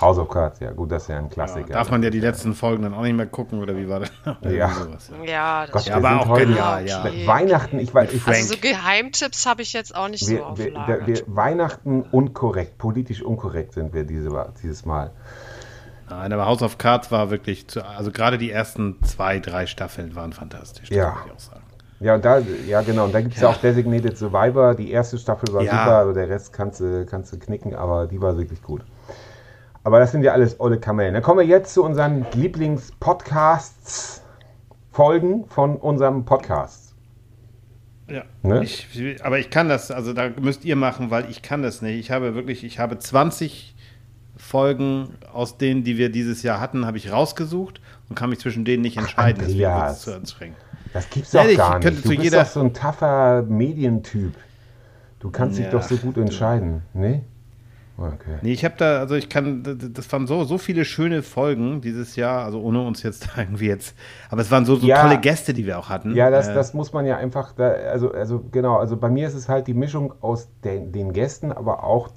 House 0.00 0.18
of 0.18 0.28
Cards, 0.28 0.60
ja, 0.60 0.70
gut, 0.70 0.90
das 0.90 1.02
ist 1.02 1.08
ja 1.08 1.18
ein 1.18 1.28
Klassiker. 1.28 1.72
Darf 1.74 1.90
man 1.90 2.02
ja 2.02 2.10
die 2.10 2.20
letzten 2.20 2.54
Folgen 2.54 2.82
dann 2.84 2.94
auch 2.94 3.02
nicht 3.02 3.14
mehr 3.16 3.26
gucken 3.26 3.60
oder 3.60 3.76
wie 3.76 3.88
war 3.88 4.00
das? 4.00 4.10
Ja. 4.50 4.68
sowas, 4.70 5.10
ja. 5.24 5.24
Ja, 5.30 5.62
das 5.66 5.72
Gott, 5.72 5.84
Ja, 5.86 6.02
wir 6.02 6.08
aber 6.08 6.20
auch 6.22 6.28
heute 6.28 6.46
genial, 6.46 6.86
ja. 6.86 7.04
Weihnachten, 7.26 7.78
ich 7.78 7.94
weiß, 7.94 8.12
ich, 8.12 8.26
Also 8.26 8.54
so 8.54 8.60
Geheimtipps 8.60 9.46
habe 9.46 9.62
ich 9.62 9.72
jetzt 9.72 9.94
auch 9.94 10.08
nicht 10.08 10.24
so 10.24 10.32
wir, 10.32 10.46
auf 10.46 10.58
wir, 10.58 10.72
Lager. 10.72 11.06
wir, 11.06 11.16
wir, 11.16 11.22
Weihnachten 11.26 12.02
unkorrekt, 12.10 12.78
politisch 12.78 13.22
unkorrekt 13.22 13.74
sind 13.74 13.92
wir 13.92 14.04
diese, 14.04 14.30
dieses 14.62 14.84
Mal. 14.86 15.10
Nein, 16.08 16.32
aber 16.32 16.46
House 16.46 16.62
of 16.62 16.78
Cards 16.78 17.12
war 17.12 17.30
wirklich, 17.30 17.68
zu, 17.68 17.86
also 17.86 18.10
gerade 18.10 18.36
die 18.38 18.50
ersten 18.50 19.02
zwei, 19.04 19.38
drei 19.38 19.66
Staffeln 19.66 20.16
waren 20.16 20.32
fantastisch. 20.32 20.88
Das 20.88 20.96
Ja. 20.96 21.10
muss 21.10 21.18
ich 21.26 21.32
auch 21.32 21.38
sagen. 21.38 21.60
Ja, 22.00 22.14
und 22.14 22.24
da, 22.24 22.38
ja 22.66 22.80
genau, 22.80 23.04
und 23.04 23.14
da 23.14 23.20
gibt 23.20 23.34
es 23.34 23.42
ja. 23.42 23.48
auch 23.50 23.56
Designated 23.58 24.16
Survivor. 24.16 24.74
Die 24.74 24.90
erste 24.90 25.18
Staffel 25.18 25.52
war 25.52 25.62
Ja. 25.62 25.70
super, 25.72 25.96
also 25.98 26.12
der 26.14 26.28
Rest 26.30 26.52
kannst 26.52 26.80
du, 26.80 27.04
kannst 27.04 27.32
du 27.32 27.38
knicken, 27.38 27.74
aber 27.74 28.06
die 28.06 28.20
war 28.20 28.36
wirklich 28.38 28.62
gut. 28.62 28.82
Aber 29.82 29.98
das 29.98 30.12
sind 30.12 30.22
ja 30.22 30.32
alles 30.32 30.60
olle 30.60 30.78
Kamellen. 30.78 31.14
Dann 31.14 31.22
kommen 31.22 31.38
wir 31.40 31.46
jetzt 31.46 31.72
zu 31.74 31.82
unseren 31.84 32.26
Lieblingspodcasts, 32.34 34.22
Folgen 34.92 35.46
von 35.48 35.76
unserem 35.76 36.24
Podcast. 36.24 36.94
Ja. 38.08 38.24
Ne? 38.42 38.64
Ich, 38.64 39.16
aber 39.24 39.38
ich 39.38 39.50
kann 39.50 39.68
das, 39.68 39.90
also 39.92 40.12
da 40.12 40.30
müsst 40.40 40.64
ihr 40.64 40.74
machen, 40.76 41.10
weil 41.12 41.30
ich 41.30 41.42
kann 41.42 41.62
das 41.62 41.80
nicht. 41.80 41.98
Ich 41.98 42.10
habe 42.10 42.34
wirklich, 42.34 42.64
ich 42.64 42.78
habe 42.80 42.98
20 42.98 43.76
Folgen 44.36 45.10
aus 45.32 45.58
denen, 45.58 45.84
die 45.84 45.96
wir 45.96 46.10
dieses 46.10 46.42
Jahr 46.42 46.60
hatten, 46.60 46.86
habe 46.86 46.96
ich 46.98 47.12
rausgesucht 47.12 47.80
und 48.08 48.16
kann 48.16 48.30
mich 48.30 48.40
zwischen 48.40 48.64
denen 48.64 48.82
nicht 48.82 48.96
entscheiden. 48.96 49.42
Deswegen 49.46 49.64
Andreas. 49.66 49.98
es 49.98 50.02
zu 50.02 50.14
anstrengend. 50.16 50.56
Das 50.92 51.08
gibt's 51.08 51.32
Ja, 51.32 51.44
doch 51.44 51.50
ich 51.50 51.56
gar 51.56 51.78
nicht. 51.78 51.96
zu 51.96 52.02
Du 52.02 52.08
bist 52.08 52.22
jeder- 52.22 52.42
doch 52.42 52.50
so 52.50 52.60
ein 52.60 52.74
taffer 52.74 53.42
Medientyp. 53.42 54.34
Du 55.20 55.30
kannst 55.30 55.58
dich 55.58 55.66
Ja, 55.66 55.70
doch 55.70 55.82
so 55.82 55.96
gut 55.98 56.16
entscheiden, 56.16 56.82
ne? 56.94 57.22
Okay. 58.00 58.38
Nee, 58.40 58.52
ich 58.52 58.64
habe 58.64 58.74
da, 58.78 58.98
also 58.98 59.14
ich 59.14 59.28
kann, 59.28 59.62
das 59.92 60.10
waren 60.10 60.26
so, 60.26 60.44
so 60.44 60.56
viele 60.56 60.86
schöne 60.86 61.22
Folgen 61.22 61.82
dieses 61.82 62.16
Jahr, 62.16 62.44
also 62.46 62.60
ohne 62.62 62.80
uns 62.86 63.02
jetzt 63.02 63.28
irgendwie 63.36 63.66
jetzt, 63.66 63.94
aber 64.30 64.40
es 64.40 64.50
waren 64.50 64.64
so, 64.64 64.76
so 64.76 64.86
Ja. 64.86 65.02
tolle 65.02 65.18
Gäste, 65.20 65.52
die 65.52 65.66
wir 65.66 65.78
auch 65.78 65.90
hatten. 65.90 66.14
Ja, 66.14 66.30
das, 66.30 66.48
Äh, 66.48 66.54
das 66.54 66.72
muss 66.72 66.94
man 66.94 67.04
ja 67.04 67.18
einfach, 67.18 67.52
da, 67.52 67.68
also, 67.68 68.10
also 68.12 68.42
genau, 68.50 68.78
also 68.78 68.96
bei 68.96 69.10
mir 69.10 69.28
ist 69.28 69.34
es 69.34 69.48
halt 69.50 69.66
die 69.66 69.74
Mischung 69.74 70.14
aus 70.22 70.48
den, 70.64 70.92
den 70.92 71.12
Gästen, 71.12 71.52
aber 71.52 71.84
auch 71.84 72.08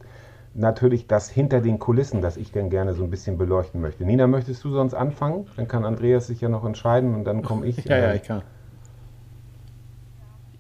natürlich 0.54 1.08
das 1.08 1.30
hinter 1.30 1.60
den 1.60 1.80
Kulissen, 1.80 2.22
das 2.22 2.38
ich 2.38 2.52
dann 2.52 2.70
gerne 2.70 2.94
so 2.94 3.04
ein 3.04 3.10
bisschen 3.10 3.38
beleuchten 3.38 3.82
möchte. 3.82 4.06
Nina, 4.06 4.28
möchtest 4.28 4.64
du 4.64 4.72
sonst 4.72 4.94
anfangen? 4.94 5.48
Dann 5.58 5.68
kann 5.68 5.84
Andreas 5.84 6.28
sich 6.28 6.40
ja 6.42 6.48
noch 6.48 6.64
entscheiden 6.64 7.14
und 7.16 7.26
dann 7.26 7.42
komme 7.42 7.66
ich. 7.66 7.84
ja, 7.86 7.98
ja, 7.98 8.14
ich 8.14 8.24
kann. 8.24 8.42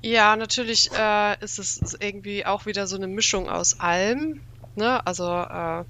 Ja, 0.01 0.35
natürlich 0.35 0.89
äh, 0.99 1.41
ist 1.41 1.59
es 1.59 1.97
irgendwie 1.99 2.45
auch 2.45 2.65
wieder 2.65 2.87
so 2.87 2.97
eine 2.97 3.07
Mischung 3.07 3.49
aus 3.49 3.79
allem. 3.79 4.41
Ne? 4.75 5.05
Also 5.05 5.29
äh, 5.29 5.83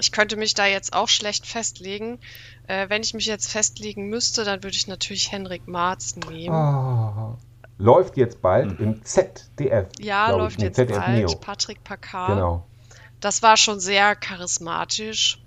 ich 0.00 0.12
könnte 0.12 0.36
mich 0.36 0.54
da 0.54 0.66
jetzt 0.66 0.92
auch 0.92 1.08
schlecht 1.08 1.46
festlegen. 1.46 2.18
Äh, 2.66 2.88
wenn 2.88 3.02
ich 3.02 3.14
mich 3.14 3.26
jetzt 3.26 3.50
festlegen 3.50 4.08
müsste, 4.08 4.44
dann 4.44 4.62
würde 4.62 4.76
ich 4.76 4.86
natürlich 4.86 5.30
Henrik 5.30 5.68
Marz 5.68 6.16
nehmen. 6.16 6.54
Oh. 6.54 7.36
Läuft 7.78 8.16
jetzt 8.16 8.42
bald 8.42 8.78
mhm. 8.78 8.86
im 8.86 9.04
ZDF. 9.04 9.88
Ja, 9.98 10.30
läuft 10.30 10.58
ich, 10.58 10.64
jetzt 10.64 10.76
ZDF 10.76 10.98
bald. 10.98 11.18
Neo. 11.18 11.36
Patrick 11.36 11.84
Packard. 11.84 12.28
Genau. 12.28 12.66
Das 13.20 13.42
war 13.42 13.56
schon 13.56 13.80
sehr 13.80 14.16
charismatisch. 14.16 15.40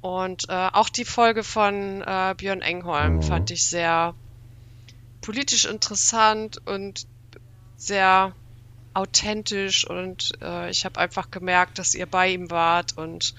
Und 0.00 0.48
äh, 0.48 0.68
auch 0.72 0.88
die 0.88 1.04
Folge 1.04 1.42
von 1.42 2.02
äh, 2.02 2.34
Björn 2.36 2.62
Engholm 2.62 3.16
mhm. 3.16 3.22
fand 3.22 3.50
ich 3.50 3.66
sehr 3.66 4.14
politisch 5.20 5.64
interessant 5.64 6.60
und 6.66 7.06
sehr 7.76 8.32
authentisch. 8.96 9.88
Und 9.88 10.32
äh, 10.42 10.70
ich 10.70 10.84
habe 10.84 10.98
einfach 10.98 11.30
gemerkt, 11.30 11.78
dass 11.78 11.94
ihr 11.94 12.06
bei 12.06 12.30
ihm 12.30 12.50
wart 12.50 12.96
und 12.96 13.34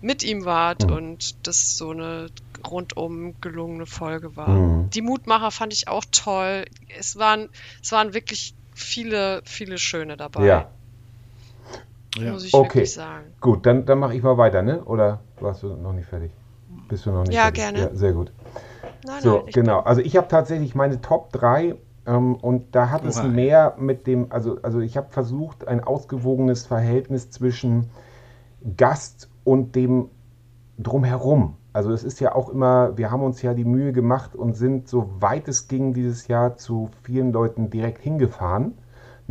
mit 0.00 0.22
ihm 0.22 0.44
wart 0.44 0.86
mhm. 0.86 0.92
und 0.92 1.46
das 1.46 1.76
so 1.76 1.90
eine 1.90 2.28
rundum 2.68 3.40
gelungene 3.40 3.86
Folge 3.86 4.36
war. 4.36 4.48
Mhm. 4.48 4.90
Die 4.90 5.02
Mutmacher 5.02 5.50
fand 5.50 5.72
ich 5.72 5.88
auch 5.88 6.04
toll. 6.10 6.64
Es 6.98 7.18
waren, 7.18 7.48
es 7.82 7.92
waren 7.92 8.14
wirklich 8.14 8.54
viele, 8.74 9.42
viele 9.44 9.78
schöne 9.78 10.16
dabei. 10.16 10.44
Ja. 10.44 10.70
Muss 12.18 12.44
ich 12.44 12.54
okay. 12.54 12.74
wirklich 12.74 12.92
sagen. 12.92 13.32
Gut, 13.40 13.64
dann, 13.64 13.86
dann 13.86 13.98
mache 13.98 14.14
ich 14.14 14.22
mal 14.22 14.36
weiter, 14.36 14.62
ne? 14.62 14.84
Oder 14.84 15.20
warst 15.40 15.62
du 15.62 15.68
noch 15.68 15.94
nicht 15.94 16.08
fertig? 16.08 16.30
Bist 16.88 17.06
du 17.06 17.10
noch 17.10 17.22
nicht 17.22 17.32
ja, 17.32 17.44
fertig? 17.44 17.62
Gerne. 17.62 17.78
Ja, 17.78 17.94
sehr 17.94 18.12
gut. 18.12 18.32
Nein, 19.04 19.22
so, 19.22 19.38
nein, 19.38 19.52
genau. 19.52 19.80
Also 19.80 20.02
ich 20.02 20.16
habe 20.16 20.28
tatsächlich 20.28 20.74
meine 20.74 21.00
Top 21.00 21.32
3 21.32 21.64
ähm, 21.64 21.78
und 22.04 22.74
da 22.74 22.90
hat 22.90 23.02
Oha. 23.02 23.08
es 23.08 23.22
mehr 23.22 23.76
mit 23.78 24.06
dem, 24.06 24.26
also, 24.30 24.58
also 24.62 24.80
ich 24.80 24.96
habe 24.96 25.10
versucht, 25.10 25.68
ein 25.68 25.82
ausgewogenes 25.84 26.66
Verhältnis 26.66 27.30
zwischen 27.30 27.90
Gast 28.76 29.30
und 29.44 29.76
dem 29.76 30.08
drumherum. 30.78 31.56
Also 31.72 31.92
es 31.92 32.04
ist 32.04 32.20
ja 32.20 32.34
auch 32.34 32.48
immer, 32.48 32.98
wir 32.98 33.10
haben 33.10 33.22
uns 33.22 33.40
ja 33.40 33.54
die 33.54 33.64
Mühe 33.64 33.92
gemacht 33.92 34.34
und 34.34 34.54
sind, 34.54 34.88
so 34.88 35.08
weit 35.20 35.48
es 35.48 35.68
ging, 35.68 35.94
dieses 35.94 36.28
Jahr 36.28 36.56
zu 36.56 36.90
vielen 37.02 37.32
Leuten 37.32 37.70
direkt 37.70 38.02
hingefahren. 38.02 38.74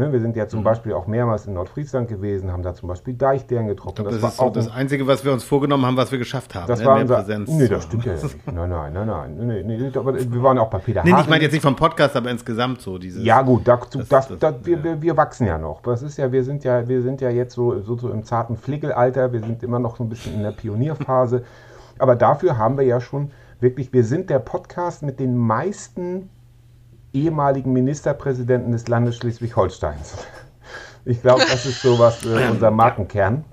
Ne, 0.02 0.12
wir 0.12 0.20
sind 0.20 0.36
ja 0.36 0.48
zum 0.48 0.62
mhm. 0.62 0.64
Beispiel 0.64 0.94
auch 0.94 1.06
mehrmals 1.06 1.46
in 1.46 1.54
Nordfriesland 1.54 2.08
gewesen, 2.08 2.52
haben 2.52 2.64
da 2.64 2.74
zum 2.74 2.90
Beispiel 2.90 3.14
Deichstern 3.14 3.68
getroffen. 3.68 3.98
Glaub, 3.98 4.10
das, 4.10 4.20
das, 4.20 4.32
ist 4.32 4.38
so 4.38 4.50
das 4.50 4.72
Einzige, 4.72 5.06
was 5.06 5.24
wir 5.24 5.32
uns 5.32 5.44
vorgenommen 5.44 5.86
haben, 5.86 5.96
was 5.96 6.12
wir 6.12 6.18
geschafft 6.18 6.56
haben. 6.56 6.66
Das 6.66 6.80
ne? 6.80 6.88
war 6.88 7.00
unser, 7.00 7.18
Präsenz. 7.18 7.52
Nee, 7.52 7.68
das 7.68 7.84
stimmt 7.84 8.06
ja 8.06 8.14
nicht. 8.14 8.48
Nein, 8.48 8.68
nein, 8.68 8.94
nein, 8.94 9.06
nein. 9.06 9.38
Nee, 9.38 9.62
nee, 9.64 9.92
aber 9.96 10.16
wir 10.16 10.42
waren 10.42 10.58
auch 10.58 10.72
bei 10.72 10.80
Peter 10.80 11.04
Nee, 11.04 11.12
ich 11.12 11.30
meine 11.30 11.44
jetzt 11.44 11.52
nicht 11.52 11.62
vom 11.62 11.76
Podcast, 11.76 12.16
aber 12.16 12.32
insgesamt 12.32 12.82
so. 12.82 12.98
Dieses, 12.98 13.24
ja 13.24 13.44
gut, 13.44 13.68
dazu, 13.68 14.00
das, 14.00 14.10
das, 14.10 14.40
das, 14.40 14.56
wir, 14.64 14.84
wir, 14.84 15.00
wir 15.00 15.16
wachsen 15.16 15.46
ja 15.46 15.60
noch. 15.60 15.84
Das 15.84 16.02
ist 16.02 16.18
ja, 16.18 16.32
wir 16.32 16.44
sind 16.44 16.64
ja, 16.64 16.88
wir 16.88 17.04
sind 17.04 17.22
ja 17.22 17.30
jetzt 17.30 17.54
so, 17.54 17.80
so, 17.82 17.96
so 17.96 18.10
im 18.10 18.24
zarten 18.24 18.58
Flickelalter. 18.58 19.32
Wir 19.32 19.42
sind 19.42 19.62
immer 19.62 19.78
noch 19.78 19.98
so 19.98 20.04
ein 20.04 20.10
bisschen 20.10 20.34
in 20.34 20.42
der 20.42 20.52
Pionierphase. 20.52 21.44
aber 22.00 22.16
dafür 22.16 22.58
haben 22.58 22.76
wir 22.76 22.86
ja 22.86 23.00
schon 23.02 23.30
wirklich, 23.60 23.94
wir 23.94 24.04
sind 24.04 24.32
der 24.32 24.40
Podcast 24.40 25.04
mit 25.04 25.20
den 25.20 25.38
meisten 25.38 26.32
ehemaligen 27.14 27.74
Ministerpräsidenten 27.74 28.72
des 28.72 28.88
Landes 28.88 29.18
Schleswig-Holsteins. 29.18 30.18
Ich 31.04 31.22
glaube, 31.22 31.42
das 31.50 31.66
ist 31.66 31.82
sowas 31.82 32.24
äh, 32.26 32.50
unser 32.52 32.70
Markenkern. 32.70 33.44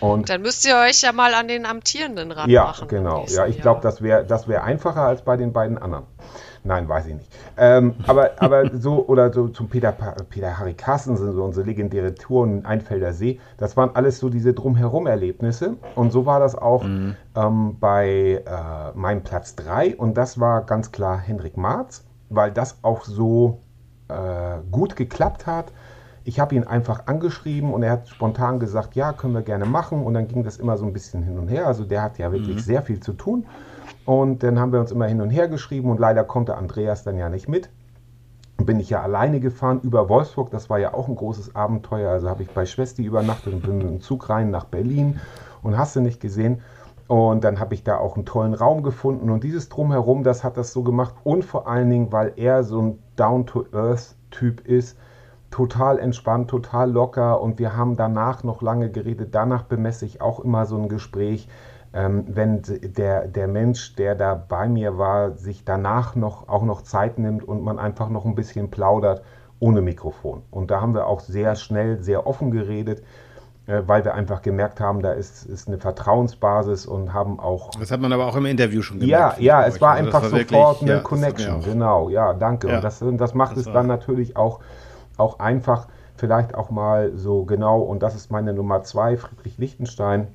Und 0.00 0.28
Dann 0.28 0.42
müsst 0.42 0.66
ihr 0.66 0.76
euch 0.76 1.00
ja 1.02 1.12
mal 1.12 1.32
an 1.32 1.48
den 1.48 1.64
Amtierenden 1.64 2.30
ranmachen. 2.30 2.50
Ja, 2.50 2.74
genau. 2.88 3.24
Ja, 3.28 3.46
ich 3.46 3.60
glaube, 3.60 3.80
das 3.82 4.02
wäre 4.02 4.24
das 4.24 4.48
wär 4.48 4.64
einfacher 4.64 5.02
als 5.02 5.22
bei 5.22 5.36
den 5.36 5.52
beiden 5.52 5.78
anderen. 5.78 6.04
Nein, 6.64 6.88
weiß 6.88 7.06
ich 7.06 7.14
nicht. 7.14 7.28
Ähm, 7.56 7.94
aber, 8.06 8.32
aber 8.38 8.70
so, 8.76 9.04
oder 9.06 9.32
so 9.32 9.48
zum 9.48 9.68
Peter, 9.68 9.92
Peter 10.28 10.58
Harry 10.58 10.74
Carstensen, 10.74 11.32
so 11.32 11.42
unsere 11.42 11.66
legendäre 11.66 12.14
Tour 12.14 12.46
in 12.46 12.64
Einfelder 12.64 13.12
See, 13.12 13.40
das 13.56 13.76
waren 13.76 13.94
alles 13.94 14.18
so 14.18 14.28
diese 14.28 14.52
Drumherum-Erlebnisse. 14.52 15.76
Und 15.96 16.12
so 16.12 16.24
war 16.24 16.38
das 16.38 16.54
auch 16.54 16.84
mhm. 16.84 17.16
ähm, 17.34 17.78
bei 17.80 18.42
äh, 18.46 18.96
meinem 18.96 19.22
Platz 19.22 19.56
3. 19.56 19.96
Und 19.96 20.16
das 20.16 20.38
war 20.38 20.62
ganz 20.64 20.92
klar 20.92 21.18
Hendrik 21.18 21.56
Marz, 21.56 22.04
weil 22.34 22.50
das 22.50 22.78
auch 22.82 23.04
so 23.04 23.60
äh, 24.08 24.58
gut 24.70 24.96
geklappt 24.96 25.46
hat 25.46 25.72
ich 26.24 26.38
habe 26.40 26.54
ihn 26.54 26.64
einfach 26.64 27.06
angeschrieben 27.06 27.72
und 27.72 27.82
er 27.82 27.92
hat 27.92 28.08
spontan 28.08 28.60
gesagt, 28.60 28.94
ja, 28.94 29.12
können 29.12 29.34
wir 29.34 29.42
gerne 29.42 29.64
machen. 29.64 30.04
Und 30.04 30.14
dann 30.14 30.28
ging 30.28 30.44
das 30.44 30.56
immer 30.56 30.76
so 30.76 30.86
ein 30.86 30.92
bisschen 30.92 31.22
hin 31.22 31.38
und 31.38 31.48
her. 31.48 31.66
Also 31.66 31.84
der 31.84 32.02
hat 32.02 32.18
ja 32.18 32.32
wirklich 32.32 32.56
mhm. 32.56 32.60
sehr 32.60 32.82
viel 32.82 33.00
zu 33.00 33.12
tun. 33.12 33.46
Und 34.04 34.42
dann 34.42 34.58
haben 34.58 34.72
wir 34.72 34.80
uns 34.80 34.92
immer 34.92 35.06
hin 35.06 35.20
und 35.20 35.30
her 35.30 35.48
geschrieben 35.48 35.90
und 35.90 36.00
leider 36.00 36.24
konnte 36.24 36.56
Andreas 36.56 37.04
dann 37.04 37.18
ja 37.18 37.28
nicht 37.28 37.48
mit. 37.48 37.70
Bin 38.58 38.78
ich 38.78 38.90
ja 38.90 39.02
alleine 39.02 39.40
gefahren 39.40 39.80
über 39.82 40.08
Wolfsburg. 40.08 40.50
Das 40.50 40.70
war 40.70 40.78
ja 40.78 40.94
auch 40.94 41.08
ein 41.08 41.16
großes 41.16 41.56
Abenteuer. 41.56 42.10
Also 42.10 42.28
habe 42.28 42.42
ich 42.42 42.50
bei 42.50 42.66
Schwesti 42.66 43.04
übernachtet 43.04 43.54
und 43.54 43.62
bin 43.62 43.78
mit 43.78 43.88
dem 43.88 44.00
Zug 44.00 44.28
rein 44.28 44.50
nach 44.50 44.64
Berlin 44.64 45.20
und 45.62 45.76
hast 45.76 45.96
du 45.96 46.00
nicht 46.00 46.20
gesehen. 46.20 46.60
Und 47.12 47.44
dann 47.44 47.60
habe 47.60 47.74
ich 47.74 47.84
da 47.84 47.98
auch 47.98 48.16
einen 48.16 48.24
tollen 48.24 48.54
Raum 48.54 48.82
gefunden. 48.82 49.28
Und 49.28 49.44
dieses 49.44 49.68
Drumherum, 49.68 50.22
das 50.22 50.42
hat 50.44 50.56
das 50.56 50.72
so 50.72 50.82
gemacht. 50.82 51.14
Und 51.24 51.44
vor 51.44 51.68
allen 51.68 51.90
Dingen, 51.90 52.10
weil 52.10 52.32
er 52.36 52.64
so 52.64 52.80
ein 52.80 53.02
Down-to-Earth-Typ 53.16 54.66
ist, 54.66 54.98
total 55.50 55.98
entspannt, 55.98 56.48
total 56.48 56.90
locker 56.90 57.42
und 57.42 57.58
wir 57.58 57.76
haben 57.76 57.98
danach 57.98 58.44
noch 58.44 58.62
lange 58.62 58.90
geredet. 58.90 59.34
Danach 59.34 59.64
bemesse 59.64 60.06
ich 60.06 60.22
auch 60.22 60.40
immer 60.40 60.64
so 60.64 60.78
ein 60.78 60.88
Gespräch, 60.88 61.48
ähm, 61.92 62.24
wenn 62.28 62.62
der, 62.64 63.28
der 63.28 63.46
Mensch, 63.46 63.94
der 63.94 64.14
da 64.14 64.34
bei 64.34 64.66
mir 64.66 64.96
war, 64.96 65.32
sich 65.32 65.66
danach 65.66 66.16
noch 66.16 66.48
auch 66.48 66.62
noch 66.62 66.80
Zeit 66.80 67.18
nimmt 67.18 67.44
und 67.44 67.62
man 67.62 67.78
einfach 67.78 68.08
noch 68.08 68.24
ein 68.24 68.34
bisschen 68.34 68.70
plaudert 68.70 69.22
ohne 69.60 69.82
Mikrofon. 69.82 70.44
Und 70.50 70.70
da 70.70 70.80
haben 70.80 70.94
wir 70.94 71.06
auch 71.06 71.20
sehr 71.20 71.56
schnell, 71.56 72.02
sehr 72.02 72.26
offen 72.26 72.50
geredet 72.52 73.02
weil 73.66 74.04
wir 74.04 74.14
einfach 74.14 74.42
gemerkt 74.42 74.80
haben, 74.80 75.02
da 75.02 75.12
ist, 75.12 75.44
ist 75.44 75.68
eine 75.68 75.78
Vertrauensbasis 75.78 76.86
und 76.86 77.12
haben 77.12 77.38
auch. 77.38 77.70
Das 77.78 77.90
hat 77.90 78.00
man 78.00 78.12
aber 78.12 78.26
auch 78.26 78.36
im 78.36 78.46
Interview 78.46 78.82
schon 78.82 78.98
gemerkt. 78.98 79.38
Ja, 79.38 79.60
ja, 79.60 79.66
es 79.66 79.80
war 79.80 79.92
also 79.92 80.06
einfach 80.06 80.22
war 80.22 80.30
sofort 80.30 80.50
wirklich, 80.50 80.82
eine 80.82 80.92
ja, 80.92 81.00
Connection. 81.00 81.62
Genau, 81.62 82.08
ja, 82.08 82.32
danke. 82.32 82.68
Ja, 82.68 82.76
und 82.76 82.84
das, 82.84 82.98
das 83.00 83.34
macht 83.34 83.56
das 83.56 83.66
es 83.66 83.72
dann 83.72 83.86
natürlich 83.86 84.36
auch 84.36 84.60
auch 85.16 85.38
einfach 85.38 85.88
vielleicht 86.16 86.54
auch 86.54 86.70
mal 86.70 87.12
so 87.16 87.44
genau, 87.44 87.80
und 87.80 88.02
das 88.02 88.14
ist 88.14 88.30
meine 88.30 88.52
Nummer 88.52 88.82
zwei, 88.82 89.16
Friedrich 89.16 89.58
Lichtenstein. 89.58 90.28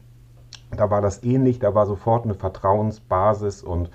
Da 0.76 0.90
war 0.90 1.02
das 1.02 1.24
ähnlich, 1.24 1.60
da 1.60 1.76
war 1.76 1.86
sofort 1.86 2.26
eine 2.26 2.34
Vertrauensbasis 2.34 3.64
und 3.64 3.90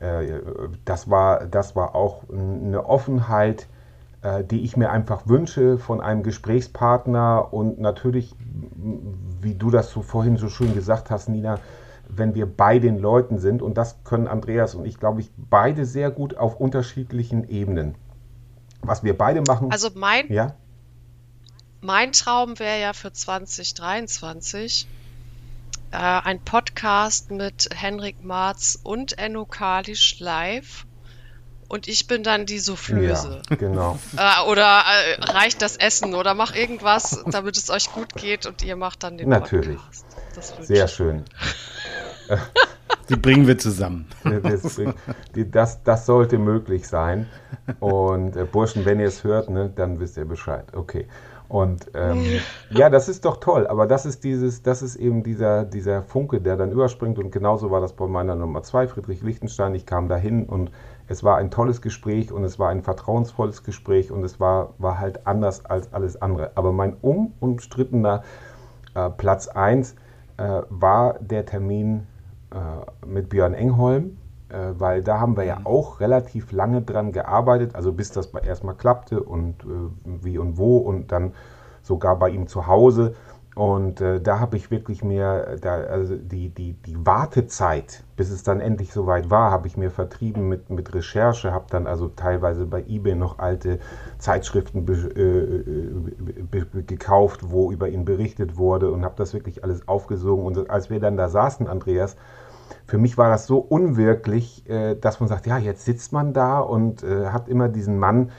äh, 0.00 0.40
das, 0.84 1.08
war, 1.08 1.46
das 1.46 1.76
war 1.76 1.94
auch 1.94 2.24
eine 2.30 2.84
Offenheit, 2.84 3.62
äh, 3.62 3.66
die 4.50 4.60
ich 4.64 4.76
mir 4.76 4.90
einfach 4.90 5.26
wünsche 5.26 5.78
von 5.78 6.02
einem 6.02 6.22
Gesprächspartner 6.22 7.54
und 7.54 7.80
natürlich, 7.80 8.34
wie 9.40 9.54
du 9.54 9.70
das 9.70 9.90
so 9.90 10.02
vorhin 10.02 10.36
so 10.36 10.50
schön 10.50 10.74
gesagt 10.74 11.10
hast, 11.10 11.28
Nina, 11.28 11.58
wenn 12.06 12.34
wir 12.34 12.46
bei 12.46 12.78
den 12.78 12.98
Leuten 12.98 13.38
sind 13.38 13.62
und 13.62 13.78
das 13.78 14.02
können 14.04 14.26
Andreas 14.26 14.74
und 14.74 14.84
ich, 14.84 14.98
glaube 14.98 15.20
ich, 15.20 15.30
beide 15.36 15.86
sehr 15.86 16.10
gut 16.10 16.36
auf 16.36 16.56
unterschiedlichen 16.56 17.48
Ebenen. 17.48 17.94
Was 18.82 19.04
wir 19.04 19.16
beide 19.16 19.42
machen. 19.42 19.70
Also 19.70 19.90
mein, 19.94 20.30
ja? 20.32 20.54
mein 21.80 22.12
Traum 22.12 22.58
wäre 22.58 22.80
ja 22.80 22.92
für 22.92 23.12
2023 23.12 24.88
äh, 25.92 25.96
ein 25.96 26.40
Podcast 26.40 27.30
mit 27.30 27.68
Henrik 27.74 28.24
Marz 28.24 28.78
und 28.82 29.18
Enno 29.18 29.44
Kalisch 29.44 30.18
live. 30.20 30.86
Und 31.70 31.86
ich 31.86 32.08
bin 32.08 32.24
dann 32.24 32.46
die 32.46 32.58
Soufflöse. 32.58 33.42
Ja, 33.48 33.56
genau. 33.56 33.98
Äh, 34.16 34.50
oder 34.50 34.82
äh, 34.82 35.22
reicht 35.22 35.62
das 35.62 35.76
Essen 35.76 36.14
oder 36.14 36.34
mach 36.34 36.54
irgendwas, 36.54 37.22
damit 37.26 37.56
es 37.56 37.70
euch 37.70 37.92
gut 37.92 38.12
geht 38.14 38.44
und 38.44 38.62
ihr 38.64 38.74
macht 38.74 39.04
dann 39.04 39.16
den 39.16 39.28
Natürlich. 39.28 39.76
Podcast. 39.76 40.04
Natürlich. 40.36 40.66
Sehr 40.66 40.88
schön. 40.88 41.24
Die 43.08 43.16
bringen 43.16 43.46
wir 43.46 43.56
zusammen. 43.56 44.08
Das, 44.42 44.80
das, 45.52 45.82
das 45.84 46.06
sollte 46.06 46.38
möglich 46.38 46.88
sein. 46.88 47.28
Und 47.78 48.36
äh, 48.36 48.44
Burschen, 48.44 48.84
wenn 48.84 48.98
ihr 48.98 49.06
es 49.06 49.22
hört, 49.22 49.48
ne, 49.48 49.70
dann 49.74 50.00
wisst 50.00 50.16
ihr 50.16 50.24
Bescheid. 50.24 50.64
Okay. 50.74 51.06
Und 51.48 51.86
ähm, 51.94 52.24
ja, 52.70 52.90
das 52.90 53.08
ist 53.08 53.24
doch 53.24 53.38
toll, 53.38 53.66
aber 53.66 53.88
das 53.88 54.06
ist 54.06 54.22
dieses, 54.22 54.62
das 54.62 54.82
ist 54.82 54.94
eben 54.94 55.24
dieser, 55.24 55.64
dieser 55.64 56.02
Funke, 56.02 56.40
der 56.40 56.56
dann 56.56 56.70
überspringt. 56.70 57.18
Und 57.18 57.32
genauso 57.32 57.70
war 57.70 57.80
das 57.80 57.92
bei 57.92 58.06
meiner 58.06 58.36
Nummer 58.36 58.62
zwei, 58.62 58.86
Friedrich 58.86 59.22
Lichtenstein. 59.22 59.74
Ich 59.74 59.86
kam 59.86 60.08
dahin 60.08 60.46
und 60.46 60.70
es 61.10 61.24
war 61.24 61.38
ein 61.38 61.50
tolles 61.50 61.82
Gespräch 61.82 62.30
und 62.30 62.44
es 62.44 62.60
war 62.60 62.68
ein 62.68 62.82
vertrauensvolles 62.82 63.64
Gespräch 63.64 64.12
und 64.12 64.22
es 64.22 64.38
war, 64.38 64.74
war 64.78 65.00
halt 65.00 65.26
anders 65.26 65.66
als 65.66 65.92
alles 65.92 66.22
andere. 66.22 66.52
Aber 66.54 66.72
mein 66.72 66.94
unumstrittener 67.02 68.22
äh, 68.94 69.10
Platz 69.10 69.48
1 69.48 69.96
äh, 70.36 70.62
war 70.70 71.18
der 71.18 71.46
Termin 71.46 72.06
äh, 72.52 73.06
mit 73.06 73.28
Björn 73.28 73.54
Engholm, 73.54 74.18
äh, 74.50 74.54
weil 74.78 75.02
da 75.02 75.18
haben 75.18 75.36
wir 75.36 75.42
ja 75.42 75.58
mhm. 75.58 75.66
auch 75.66 75.98
relativ 75.98 76.52
lange 76.52 76.80
dran 76.80 77.10
gearbeitet, 77.10 77.74
also 77.74 77.92
bis 77.92 78.12
das 78.12 78.26
erstmal 78.26 78.76
klappte 78.76 79.20
und 79.20 79.64
äh, 79.64 79.66
wie 80.04 80.38
und 80.38 80.58
wo 80.58 80.78
und 80.78 81.10
dann 81.10 81.32
sogar 81.82 82.20
bei 82.20 82.28
ihm 82.28 82.46
zu 82.46 82.68
Hause. 82.68 83.16
Und 83.60 84.00
äh, 84.00 84.22
da 84.22 84.40
habe 84.40 84.56
ich 84.56 84.70
wirklich 84.70 85.04
mir, 85.04 85.58
da, 85.60 85.74
also 85.74 86.16
die, 86.16 86.48
die, 86.48 86.72
die 86.72 86.96
Wartezeit, 87.04 88.04
bis 88.16 88.30
es 88.30 88.42
dann 88.42 88.58
endlich 88.58 88.90
soweit 88.90 89.28
war, 89.28 89.50
habe 89.50 89.66
ich 89.66 89.76
mir 89.76 89.90
vertrieben 89.90 90.48
mit, 90.48 90.70
mit 90.70 90.94
Recherche, 90.94 91.52
habe 91.52 91.66
dann 91.68 91.86
also 91.86 92.08
teilweise 92.08 92.64
bei 92.64 92.82
eBay 92.88 93.16
noch 93.16 93.38
alte 93.38 93.78
Zeitschriften 94.16 94.86
be, 94.86 94.94
äh, 94.94 96.42
be, 96.50 96.64
be, 96.64 96.82
gekauft, 96.84 97.50
wo 97.50 97.70
über 97.70 97.90
ihn 97.90 98.06
berichtet 98.06 98.56
wurde 98.56 98.90
und 98.90 99.04
habe 99.04 99.16
das 99.18 99.34
wirklich 99.34 99.62
alles 99.62 99.86
aufgesogen. 99.86 100.46
Und 100.46 100.70
als 100.70 100.88
wir 100.88 100.98
dann 100.98 101.18
da 101.18 101.28
saßen, 101.28 101.68
Andreas, 101.68 102.16
für 102.86 102.96
mich 102.96 103.18
war 103.18 103.28
das 103.28 103.46
so 103.46 103.58
unwirklich, 103.58 104.66
äh, 104.70 104.94
dass 104.94 105.20
man 105.20 105.28
sagt, 105.28 105.46
ja, 105.46 105.58
jetzt 105.58 105.84
sitzt 105.84 106.14
man 106.14 106.32
da 106.32 106.60
und 106.60 107.02
äh, 107.02 107.26
hat 107.26 107.46
immer 107.46 107.68
diesen 107.68 107.98
Mann, 107.98 108.30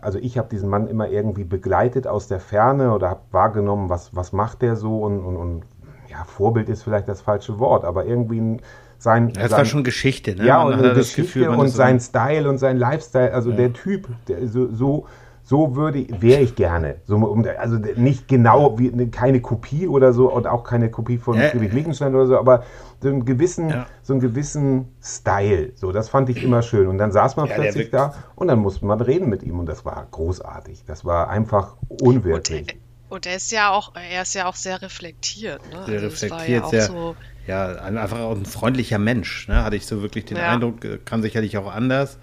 also 0.00 0.18
ich 0.18 0.38
habe 0.38 0.48
diesen 0.48 0.68
Mann 0.68 0.86
immer 0.86 1.08
irgendwie 1.08 1.44
begleitet 1.44 2.06
aus 2.06 2.28
der 2.28 2.40
Ferne 2.40 2.92
oder 2.92 3.10
habe 3.10 3.20
wahrgenommen, 3.32 3.88
was, 3.88 4.14
was 4.14 4.32
macht 4.32 4.62
der 4.62 4.76
so 4.76 5.00
und, 5.00 5.20
und, 5.20 5.36
und 5.36 5.62
ja, 6.08 6.24
Vorbild 6.24 6.68
ist 6.68 6.82
vielleicht 6.82 7.08
das 7.08 7.20
falsche 7.20 7.58
Wort, 7.58 7.84
aber 7.84 8.04
irgendwie 8.04 8.58
sein. 8.98 9.32
Das 9.32 9.50
sein, 9.50 9.58
war 9.58 9.64
schon 9.64 9.84
Geschichte, 9.84 10.34
ne? 10.34 10.44
Ja, 10.44 10.64
man 10.64 10.74
und 10.74 10.94
Geschichte 10.94 11.22
Gefühl, 11.22 11.48
und 11.48 11.68
sein 11.68 12.00
Style 12.00 12.48
und 12.48 12.58
sein 12.58 12.76
Lifestyle, 12.76 13.32
also 13.32 13.50
ja. 13.50 13.56
der 13.56 13.72
Typ, 13.72 14.08
der, 14.28 14.46
so, 14.48 14.72
so 14.72 15.06
so 15.50 15.74
würde 15.74 16.06
wäre 16.20 16.42
ich 16.42 16.54
gerne. 16.54 16.98
So, 17.06 17.16
also 17.58 17.76
nicht 17.96 18.28
genau 18.28 18.78
wie 18.78 19.10
keine 19.10 19.40
Kopie 19.40 19.88
oder 19.88 20.12
so 20.12 20.32
und 20.32 20.46
auch 20.46 20.62
keine 20.62 20.92
Kopie 20.92 21.18
von 21.18 21.36
ja. 21.36 21.48
Friedrich 21.48 21.74
Wittgenstein 21.74 22.14
oder 22.14 22.28
so, 22.28 22.38
aber 22.38 22.62
so 23.00 23.08
einen 23.08 23.24
gewissen, 23.24 23.68
ja. 23.68 23.86
so 24.00 24.12
einen 24.12 24.20
gewissen 24.20 24.94
Style. 25.02 25.72
So, 25.74 25.90
das 25.90 26.08
fand 26.08 26.28
ich 26.28 26.44
immer 26.44 26.62
schön. 26.62 26.86
Und 26.86 26.98
dann 26.98 27.10
saß 27.10 27.34
man 27.34 27.48
ja, 27.48 27.56
plötzlich 27.56 27.90
da 27.90 28.14
und 28.36 28.46
dann 28.46 28.60
musste 28.60 28.86
man 28.86 29.00
reden 29.00 29.28
mit 29.28 29.42
ihm 29.42 29.58
und 29.58 29.66
das 29.66 29.84
war 29.84 30.06
großartig. 30.12 30.84
Das 30.86 31.04
war 31.04 31.28
einfach 31.28 31.74
unwirklich. 32.00 32.76
Und, 33.08 33.16
und 33.16 33.26
er 33.26 33.34
ist 33.34 33.50
ja 33.50 33.70
auch, 33.70 33.92
er 33.96 34.22
ist 34.22 34.34
ja 34.36 34.46
auch 34.46 34.54
sehr 34.54 34.80
reflektiert. 34.80 35.62
Ne? 35.72 35.84
Sehr 35.84 35.94
also 35.94 36.06
reflektiert, 36.06 36.62
ja, 36.62 36.68
sehr, 36.68 36.82
so 36.82 37.16
ja, 37.48 37.72
einfach 37.72 38.20
auch 38.20 38.36
ein 38.36 38.46
freundlicher 38.46 38.98
Mensch. 38.98 39.48
Ne? 39.48 39.64
Hatte 39.64 39.74
ich 39.74 39.84
so 39.84 40.00
wirklich 40.00 40.26
den 40.26 40.36
Eindruck, 40.36 40.84
äh, 40.84 40.98
kann 41.04 41.22
sicherlich 41.22 41.58
auch 41.58 41.74
anders. 41.74 42.18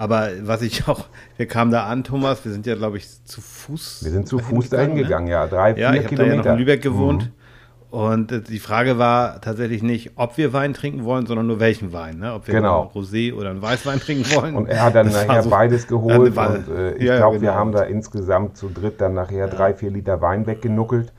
Aber 0.00 0.30
was 0.44 0.62
ich 0.62 0.88
auch, 0.88 1.04
wir 1.36 1.46
kamen 1.46 1.70
da 1.70 1.84
an, 1.84 2.04
Thomas, 2.04 2.42
wir 2.46 2.52
sind 2.52 2.64
ja, 2.64 2.74
glaube 2.74 2.96
ich, 2.96 3.22
zu 3.26 3.42
Fuß. 3.42 4.02
Wir 4.02 4.10
sind 4.10 4.26
zu 4.26 4.38
Fuß 4.38 4.70
dahin 4.70 4.94
gegangen, 4.94 5.26
ne? 5.26 5.32
ja, 5.32 5.46
drei, 5.46 5.74
vier 5.74 5.82
ja, 5.82 5.92
ich 5.92 6.06
Kilometer. 6.06 6.30
Da 6.30 6.36
ja 6.36 6.42
noch 6.42 6.52
in 6.52 6.58
Lübeck 6.58 6.80
gewohnt. 6.80 7.24
Mhm. 7.24 7.98
Und 7.98 8.32
äh, 8.32 8.40
die 8.40 8.60
Frage 8.60 8.96
war 8.96 9.42
tatsächlich 9.42 9.82
nicht, 9.82 10.12
ob 10.16 10.38
wir 10.38 10.54
Wein 10.54 10.72
trinken 10.72 11.04
wollen, 11.04 11.26
sondern 11.26 11.48
nur 11.48 11.60
welchen 11.60 11.92
Wein. 11.92 12.18
Ne? 12.18 12.32
Ob 12.32 12.46
wir 12.46 12.54
genau. 12.54 12.80
einen 12.80 12.90
Rosé 12.92 13.34
oder 13.34 13.50
einen 13.50 13.60
Weißwein 13.60 14.00
trinken 14.00 14.24
wollen. 14.34 14.56
Und 14.56 14.70
er 14.70 14.84
hat 14.84 14.94
dann 14.94 15.08
das 15.08 15.26
nachher 15.26 15.42
so, 15.42 15.50
beides 15.50 15.86
geholt. 15.86 16.34
War, 16.34 16.54
und 16.54 16.68
äh, 16.68 16.94
ich 16.94 17.02
ja, 17.02 17.18
glaube, 17.18 17.38
genau. 17.38 17.52
wir 17.52 17.58
haben 17.58 17.72
da 17.72 17.82
insgesamt 17.82 18.56
zu 18.56 18.70
dritt 18.70 19.02
dann 19.02 19.12
nachher 19.12 19.36
ja. 19.36 19.46
drei, 19.48 19.74
vier 19.74 19.90
Liter 19.90 20.22
Wein 20.22 20.46
weggenuckelt. 20.46 21.12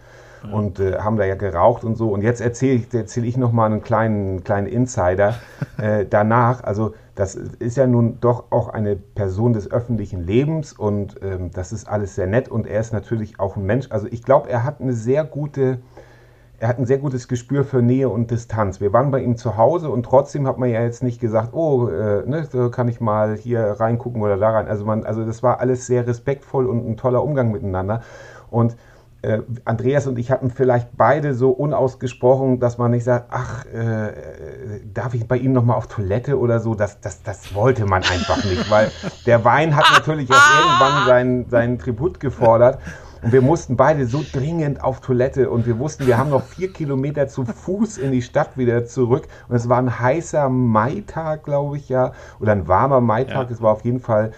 Ja. 0.44 0.54
Und 0.54 0.80
äh, 0.80 0.98
haben 0.98 1.18
da 1.18 1.26
ja 1.26 1.36
geraucht 1.36 1.84
und 1.84 1.98
so. 1.98 2.10
Und 2.10 2.24
jetzt 2.24 2.42
erzähle 2.42 2.80
ich, 2.80 2.92
erzähl 2.92 3.26
ich 3.26 3.38
noch 3.38 3.52
mal 3.52 3.68
einen 3.68 3.84
kleinen, 3.84 4.44
kleinen 4.44 4.66
Insider 4.66 5.36
äh, 5.78 6.08
danach. 6.10 6.64
Also 6.64 6.96
das 7.22 7.36
ist 7.36 7.78
ja 7.78 7.86
nun 7.86 8.18
doch 8.20 8.46
auch 8.50 8.70
eine 8.70 8.96
Person 8.96 9.54
des 9.54 9.70
öffentlichen 9.70 10.26
Lebens 10.26 10.74
und 10.74 11.18
ähm, 11.22 11.52
das 11.54 11.72
ist 11.72 11.88
alles 11.88 12.16
sehr 12.16 12.26
nett 12.26 12.50
und 12.50 12.66
er 12.66 12.80
ist 12.80 12.94
natürlich 12.94 13.40
auch 13.40 13.58
ein 13.58 13.64
Mensch. 13.64 13.86
Also 13.92 14.08
ich 14.10 14.24
glaube, 14.24 14.50
er 14.50 14.64
hat 14.64 14.82
eine 14.82 14.94
sehr 14.94 15.24
gute, 15.24 15.78
er 16.58 16.68
hat 16.68 16.80
ein 16.80 16.88
sehr 16.88 16.98
gutes 16.98 17.28
Gespür 17.28 17.64
für 17.64 17.84
Nähe 17.84 18.10
und 18.10 18.32
Distanz. 18.32 18.82
Wir 18.82 18.92
waren 18.92 19.12
bei 19.12 19.22
ihm 19.22 19.38
zu 19.38 19.56
Hause 19.56 19.92
und 19.92 20.02
trotzdem 20.02 20.48
hat 20.48 20.58
man 20.58 20.72
ja 20.72 20.82
jetzt 20.82 21.04
nicht 21.04 21.22
gesagt, 21.22 21.54
oh, 21.54 21.90
äh, 21.90 22.28
ne, 22.28 22.48
kann 22.72 22.88
ich 22.88 23.00
mal 23.00 23.36
hier 23.36 23.62
reingucken 23.80 24.24
oder 24.24 24.38
da 24.38 24.50
rein. 24.50 24.68
Also 24.68 24.84
man, 24.86 25.04
also 25.04 25.24
das 25.24 25.44
war 25.44 25.60
alles 25.60 25.86
sehr 25.86 26.08
respektvoll 26.08 26.66
und 26.66 26.90
ein 26.90 26.98
toller 26.98 27.24
Umgang 27.24 27.52
miteinander 27.52 28.02
und 28.50 28.76
äh, 29.22 29.40
Andreas 29.66 30.08
und 30.08 30.18
ich 30.18 30.32
hatten 30.32 30.50
vielleicht 30.50 30.98
beide 30.98 31.34
so 31.34 31.52
unausgesprochen, 31.52 32.60
dass 32.60 32.78
man 32.78 32.92
nicht 32.92 33.04
sagt, 33.04 33.28
ach, 33.30 33.66
äh, 33.66 34.14
darf 34.94 35.14
ich 35.14 35.28
bei 35.28 35.38
ihm 35.38 35.54
nochmal 35.54 35.78
auf 35.78 35.88
Toilette 35.88 36.40
oder 36.40 36.60
so, 36.60 36.74
das, 36.74 37.00
das, 37.02 37.22
das 37.22 37.54
wollte 37.54 37.86
man 37.86 38.04
einfach 38.04 38.44
nicht, 38.44 38.70
weil 38.72 38.92
der 39.26 39.46
Wein 39.46 39.76
hat 39.76 39.86
natürlich 39.94 40.30
auch 40.32 40.60
irgendwann 40.60 41.06
seinen, 41.06 41.50
seinen 41.50 41.80
Tribut 41.80 42.20
gefordert. 42.20 42.80
Und 43.24 43.34
wir 43.34 43.42
mussten 43.42 43.78
beide 43.78 44.08
so 44.08 44.24
dringend 44.34 44.84
auf 44.84 45.00
Toilette 45.00 45.52
und 45.52 45.68
wir 45.68 45.78
wussten, 45.78 46.08
wir 46.08 46.18
haben 46.18 46.32
noch 46.32 46.42
vier 46.42 46.74
Kilometer 46.74 47.28
zu 47.28 47.46
Fuß 47.46 48.00
in 48.00 48.12
die 48.12 48.24
Stadt 48.24 48.58
wieder 48.58 48.86
zurück. 48.86 49.28
Und 49.48 49.56
es 49.56 49.70
war 49.70 49.78
ein 49.78 50.00
heißer 50.00 50.50
Maitag, 50.50 51.44
glaube 51.44 51.78
ich, 51.78 51.88
ja, 51.88 52.14
oder 52.40 52.54
ein 52.54 52.68
warmer 52.68 53.00
Maitag. 53.00 53.50
Ja. 53.50 53.54
Es 53.54 53.62
war 53.62 53.74
auf 53.74 53.86
jeden 53.86 54.00
Fall 54.00 54.32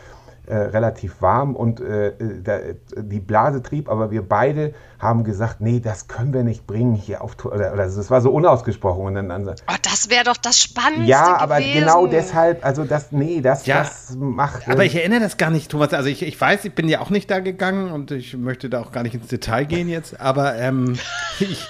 äh, 0.46 0.56
relativ 0.56 1.22
warm 1.22 1.56
und 1.56 1.80
äh, 1.80 2.14
da, 2.44 2.60
die 2.98 3.20
Blase 3.20 3.62
trieb, 3.64 3.90
aber 3.90 4.12
wir 4.12 4.28
beide 4.28 4.74
haben 5.00 5.24
gesagt, 5.24 5.62
nee, 5.62 5.80
das 5.80 6.08
können 6.08 6.34
wir 6.34 6.44
nicht 6.44 6.68
bringen 6.68 6.96
hier 6.96 7.22
auf 7.22 7.34
oder, 7.46 7.74
oder 7.74 7.86
das 7.86 8.10
war 8.10 8.20
so 8.22 8.30
unausgesprochen 8.32 9.06
und 9.06 9.16
dann, 9.16 9.30
dann 9.30 9.48
oh, 9.50 9.76
das 9.82 10.10
wäre 10.10 10.26
doch 10.26 10.38
das 10.38 10.60
Spannendste 10.60 11.10
Ja, 11.10 11.38
aber 11.38 11.60
gewesen. 11.60 11.80
genau 11.80 12.08
deshalb, 12.08 12.66
also 12.66 12.84
das 12.84 13.12
nee, 13.12 13.42
das 13.42 13.66
ja, 13.66 13.80
das 13.80 14.16
macht 14.18 14.68
Aber 14.68 14.84
ich 14.84 14.96
erinnere 14.96 15.22
das 15.22 15.38
gar 15.38 15.50
nicht, 15.50 15.72
Thomas, 15.72 15.94
also 15.94 16.10
ich, 16.10 16.22
ich 16.24 16.40
weiß, 16.40 16.66
ich 16.66 16.74
bin 16.76 16.90
ja 16.90 17.00
auch 17.00 17.10
nicht 17.10 17.32
da 17.32 17.40
gegangen 17.40 17.92
und 17.92 18.12
ich 18.12 18.36
möchte 18.36 18.70
da 18.70 18.82
auch 18.82 18.92
gar 18.92 19.04
nicht 19.04 19.16
ins 19.16 19.28
Detail 19.28 19.66
gehen 19.66 19.88
jetzt, 19.88 20.20
aber 20.20 20.56
ähm, 20.56 20.96
ich 21.40 21.68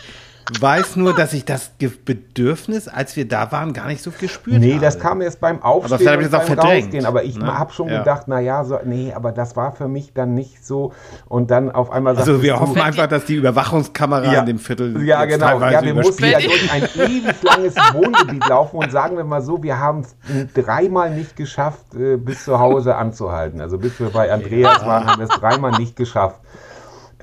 weiß 0.59 0.97
nur, 0.97 1.15
dass 1.15 1.33
ich 1.33 1.45
das 1.45 1.71
Bedürfnis, 2.05 2.87
als 2.87 3.15
wir 3.15 3.27
da 3.27 3.51
waren, 3.51 3.73
gar 3.73 3.87
nicht 3.87 4.03
so 4.03 4.11
gespürt 4.11 4.59
nee, 4.59 4.67
habe. 4.67 4.75
Nee, 4.75 4.81
das 4.81 4.99
kam 4.99 5.21
erst 5.21 5.39
beim 5.39 5.61
Aufstehen 5.61 6.07
aber 6.07 6.23
und 6.23 6.31
beim 6.31 6.41
verdrängt, 6.41 6.85
Rausgehen. 6.85 7.05
Aber 7.05 7.23
ich 7.23 7.37
ne? 7.37 7.57
habe 7.57 7.71
schon 7.71 7.87
ja. 7.87 7.99
gedacht, 7.99 8.23
na 8.27 8.39
ja, 8.39 8.63
so, 8.63 8.79
nee, 8.83 9.13
aber 9.13 9.31
das 9.31 9.55
war 9.55 9.71
für 9.71 9.87
mich 9.87 10.13
dann 10.13 10.33
nicht 10.33 10.65
so. 10.65 10.93
Und 11.27 11.51
dann 11.51 11.71
auf 11.71 11.91
einmal 11.91 12.17
Also 12.17 12.41
wir 12.41 12.59
hoffen 12.59 12.81
einfach, 12.81 13.07
dass 13.07 13.25
die 13.25 13.35
Überwachungskamera 13.35 14.33
ja, 14.33 14.39
in 14.41 14.45
dem 14.45 14.59
Viertel 14.59 15.01
Ja, 15.05 15.25
genau. 15.25 15.59
Ja, 15.61 15.81
wir 15.81 15.93
mussten 15.93 16.25
ja 16.25 16.39
durch 16.39 16.71
ein 16.71 16.83
ewig 16.83 17.41
langes 17.43 17.75
Wohngebiet 17.75 18.47
laufen 18.47 18.77
und 18.77 18.91
sagen 18.91 19.17
wir 19.17 19.23
mal 19.23 19.41
so, 19.41 19.63
wir 19.63 19.79
haben 19.79 20.01
es 20.01 20.15
dreimal 20.53 21.11
nicht 21.11 21.35
geschafft, 21.35 21.95
äh, 21.95 22.17
bis 22.17 22.43
zu 22.43 22.59
Hause 22.59 22.95
anzuhalten. 22.95 23.61
Also 23.61 23.77
bis 23.77 23.99
wir 23.99 24.09
bei 24.09 24.31
Andreas 24.31 24.85
waren, 24.85 25.07
haben 25.07 25.19
wir 25.19 25.29
es 25.29 25.39
dreimal 25.39 25.71
nicht 25.71 25.95
geschafft. 25.95 26.39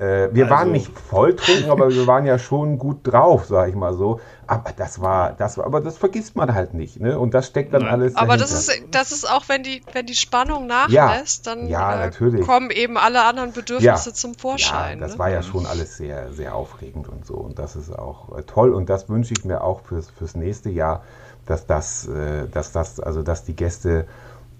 Äh, 0.01 0.33
wir 0.33 0.45
also, 0.45 0.55
waren 0.55 0.71
nicht 0.71 0.97
volltrunken, 0.97 1.69
aber 1.69 1.91
wir 1.91 2.07
waren 2.07 2.25
ja 2.25 2.39
schon 2.39 2.79
gut 2.79 3.01
drauf, 3.03 3.45
sag 3.45 3.69
ich 3.69 3.75
mal 3.75 3.93
so. 3.93 4.19
Aber 4.47 4.71
das 4.75 4.99
war, 4.99 5.33
das 5.33 5.59
war, 5.59 5.65
aber 5.67 5.79
das 5.79 5.99
vergisst 5.99 6.35
man 6.35 6.55
halt 6.55 6.73
nicht, 6.73 6.99
ne? 6.99 7.19
Und 7.19 7.35
das 7.35 7.45
steckt 7.45 7.71
dann 7.71 7.83
alles. 7.83 8.15
Aber 8.15 8.35
das 8.35 8.51
ist, 8.51 8.71
das 8.89 9.11
ist 9.11 9.29
auch, 9.29 9.43
wenn 9.47 9.61
die, 9.61 9.83
wenn 9.93 10.07
die 10.07 10.15
Spannung 10.15 10.65
nachlässt, 10.65 11.45
ja, 11.45 11.55
dann 11.55 11.67
ja, 11.67 12.05
äh, 12.05 12.41
kommen 12.41 12.71
eben 12.71 12.97
alle 12.97 13.21
anderen 13.21 13.53
Bedürfnisse 13.53 14.09
ja, 14.09 14.15
zum 14.15 14.33
Vorschein. 14.33 14.97
Ja, 14.97 15.05
das 15.05 15.13
ne? 15.13 15.19
war 15.19 15.29
ja 15.29 15.43
schon 15.43 15.67
alles 15.67 15.97
sehr, 15.97 16.33
sehr 16.33 16.55
aufregend 16.55 17.07
und 17.07 17.23
so. 17.27 17.35
Und 17.35 17.59
das 17.59 17.75
ist 17.75 17.95
auch 17.95 18.35
äh, 18.35 18.41
toll. 18.41 18.73
Und 18.73 18.89
das 18.89 19.07
wünsche 19.07 19.35
ich 19.37 19.45
mir 19.45 19.63
auch 19.63 19.81
fürs, 19.81 20.09
fürs 20.09 20.33
nächste 20.33 20.71
Jahr, 20.71 21.03
dass 21.45 21.67
das, 21.67 22.07
äh, 22.07 22.47
dass 22.47 22.71
das, 22.71 22.99
also 22.99 23.21
dass 23.21 23.43
die 23.43 23.55
Gäste 23.55 23.99
äh, 23.99 24.05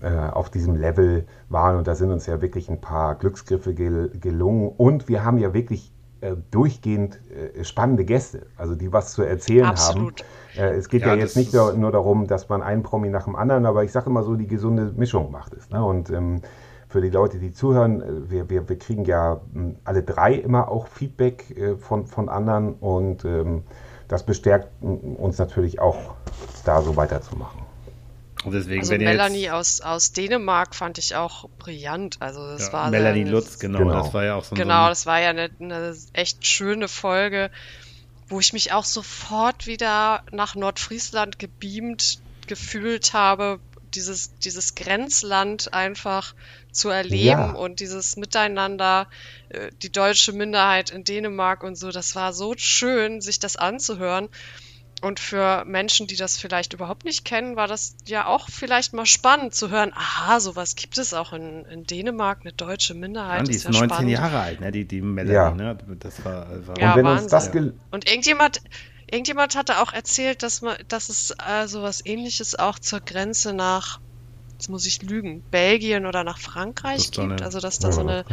auf 0.04 0.50
diesem 0.50 0.76
Level 0.76 1.26
waren. 1.50 1.78
Und 1.78 1.88
da 1.88 1.94
sind 1.94 2.12
uns 2.12 2.26
ja 2.26 2.42
wirklich 2.42 2.70
ein 2.70 2.82
paar 2.82 3.16
Glücksgriffe 3.16 3.74
gel 3.74 4.10
gelungen. 4.20 4.70
Und 4.76 5.08
wir 5.08 5.24
haben 5.24 5.38
ja 5.38 5.54
wirklich 5.54 5.94
äh, 6.22 6.36
durchgehend 6.52 7.20
äh, 7.32 7.64
spannende 7.64 8.06
Gäste, 8.06 8.46
also 8.56 8.76
die 8.76 8.94
was 8.94 9.14
zu 9.14 9.24
erzählen 9.24 9.66
Absolut. 9.66 10.24
haben. 10.56 10.64
Äh, 10.64 10.78
es 10.78 10.88
geht 10.88 11.02
ja, 11.02 11.10
ja 11.10 11.16
jetzt 11.16 11.36
nicht 11.36 11.52
nur, 11.52 11.74
nur, 11.74 11.92
darum, 11.92 12.28
dass 12.28 12.48
man 12.48 12.62
einen 12.62 12.84
Promi 12.84 13.10
nach 13.10 13.24
dem 13.24 13.36
anderen, 13.36 13.66
aber 13.66 13.84
ich 13.84 13.92
sage 13.92 14.12
immer 14.12 14.22
so, 14.22 14.36
die 14.36 14.46
gesunde 14.46 14.94
Mischung 14.96 15.32
macht 15.32 15.54
es. 15.54 15.72
Ne? 15.72 15.84
Und 15.84 16.12
ähm, 16.12 16.42
für 16.90 17.02
die 17.02 17.10
Leute, 17.10 17.40
die 17.40 17.52
zuhören, 17.52 18.02
äh, 18.02 18.30
wir, 18.30 18.50
wir, 18.52 18.70
wir 18.70 18.78
kriegen 18.78 19.04
ja 19.06 19.42
hm, 19.52 19.78
alle 19.84 20.04
drei 20.04 20.36
immer 20.36 20.70
auch 20.70 20.86
Feedback 20.88 21.58
äh, 21.58 21.76
von, 21.78 22.06
von 22.06 22.30
anderen 22.30 22.76
und 22.76 23.26
ähm, 23.26 23.64
das 24.08 24.24
bestärkt 24.24 24.68
hm, 24.82 25.16
uns 25.16 25.40
natürlich 25.40 25.80
auch, 25.80 26.14
da 26.66 26.84
so 26.84 26.96
weiterzumachen. 26.96 27.61
Und 28.44 28.54
deswegen, 28.54 28.82
also 28.82 28.98
Melanie 28.98 29.50
aus, 29.52 29.82
aus 29.82 30.14
Dänemark 30.14 30.74
fand 30.74 30.98
ich 30.98 31.16
auch 31.16 31.48
brillant. 31.60 32.18
Also 32.20 32.40
das 32.48 32.68
ja, 32.68 32.74
war 32.74 32.90
Melanie 32.90 33.22
eine, 33.22 33.30
Lutz, 33.30 33.60
genau, 33.60 33.80
genau, 33.80 34.04
Das 34.04 34.14
war 34.14 34.24
ja 34.24 34.36
auch 34.36 34.44
so 34.44 34.56
ein 34.56 34.58
Genau, 34.58 34.90
das 34.90 35.06
war 35.06 35.20
ja 35.20 35.30
eine, 35.30 35.50
eine 35.60 35.96
echt 36.14 36.46
schöne 36.46 36.88
Folge, 36.88 37.52
wo 38.28 38.40
ich 38.40 38.54
mich 38.54 38.74
auch 38.74 38.86
sofort 38.86 39.68
wieder 39.68 40.24
nach 40.32 40.56
Nordfriesland 40.56 41.38
gebeamt 41.38 42.20
gefühlt 42.48 43.14
habe, 43.14 43.60
dieses, 43.94 44.36
dieses 44.38 44.76
Grenzland 44.76 45.74
einfach 45.74 46.34
zu 46.72 46.90
erleben 46.90 47.26
ja. 47.26 47.52
und 47.52 47.80
dieses 47.80 48.18
Miteinander, 48.18 49.08
äh, 49.50 49.70
die 49.84 49.92
deutsche 49.92 50.32
Minderheit 50.32 50.90
in 50.90 51.04
Dänemark 51.04 51.64
und 51.64 51.76
so, 51.76 51.92
das 51.92 52.16
war 52.16 52.34
so 52.34 52.54
schön, 52.58 53.22
sich 53.22 53.40
das 53.40 53.58
anzuhören. 53.58 54.30
Und 55.02 55.20
für 55.20 55.66
Menschen, 55.66 56.06
die 56.06 56.16
das 56.16 56.38
vielleicht 56.38 56.74
überhaupt 56.74 57.06
nicht 57.06 57.26
kennen, 57.26 57.56
war 57.56 57.68
das 57.68 57.96
ja 58.06 58.28
auch 58.28 58.50
vielleicht 58.50 58.94
mal 58.94 59.08
spannend 59.08 59.56
zu 59.56 59.72
hören, 59.72 59.92
aha, 59.96 60.40
sowas 60.40 60.76
gibt 60.76 61.00
es 61.00 61.16
auch 61.16 61.34
in, 61.34 61.66
in 61.66 61.86
Dänemark, 61.86 62.42
eine 62.42 62.54
deutsche 62.54 62.94
Minderheit. 62.94 63.40
Ja, 63.40 63.44
die 63.46 63.52
ist, 63.52 63.58
ist 63.58 63.64
ja 63.66 63.72
19 63.72 63.90
spannend. 63.90 64.12
Jahre 64.12 64.40
alt, 64.40 64.62
ne? 64.62 64.72
die, 64.72 64.86
die 64.86 65.02
Melanie, 65.02 65.34
ja. 65.34 65.52
ne? 65.52 65.78
Das 66.00 66.24
war, 66.24 66.46
war 66.68 66.80
ja, 66.80 66.92
und 66.92 66.98
wenn 66.98 67.06
Wahnsinn. 67.06 67.30
das 67.30 67.50
Und 67.90 68.08
irgendjemand, 68.08 68.62
irgendjemand 69.10 69.56
hatte 69.56 69.82
auch 69.82 69.92
erzählt, 69.92 70.44
dass 70.44 70.62
man, 70.62 70.78
dass 70.88 71.10
es 71.10 71.32
äh, 71.32 71.68
sowas 71.68 72.06
ähnliches 72.06 72.60
auch 72.60 72.78
zur 72.78 73.00
Grenze 73.00 73.54
nach, 73.54 74.00
jetzt 74.54 74.70
muss 74.70 74.86
ich 74.86 75.02
lügen, 75.02 75.42
Belgien 75.50 76.06
oder 76.06 76.24
nach 76.24 76.38
Frankreich 76.38 77.10
gibt. 77.10 77.42
Also 77.42 77.60
dass 77.60 77.80
da 77.80 77.92
so, 77.92 78.02
eine, 78.02 78.24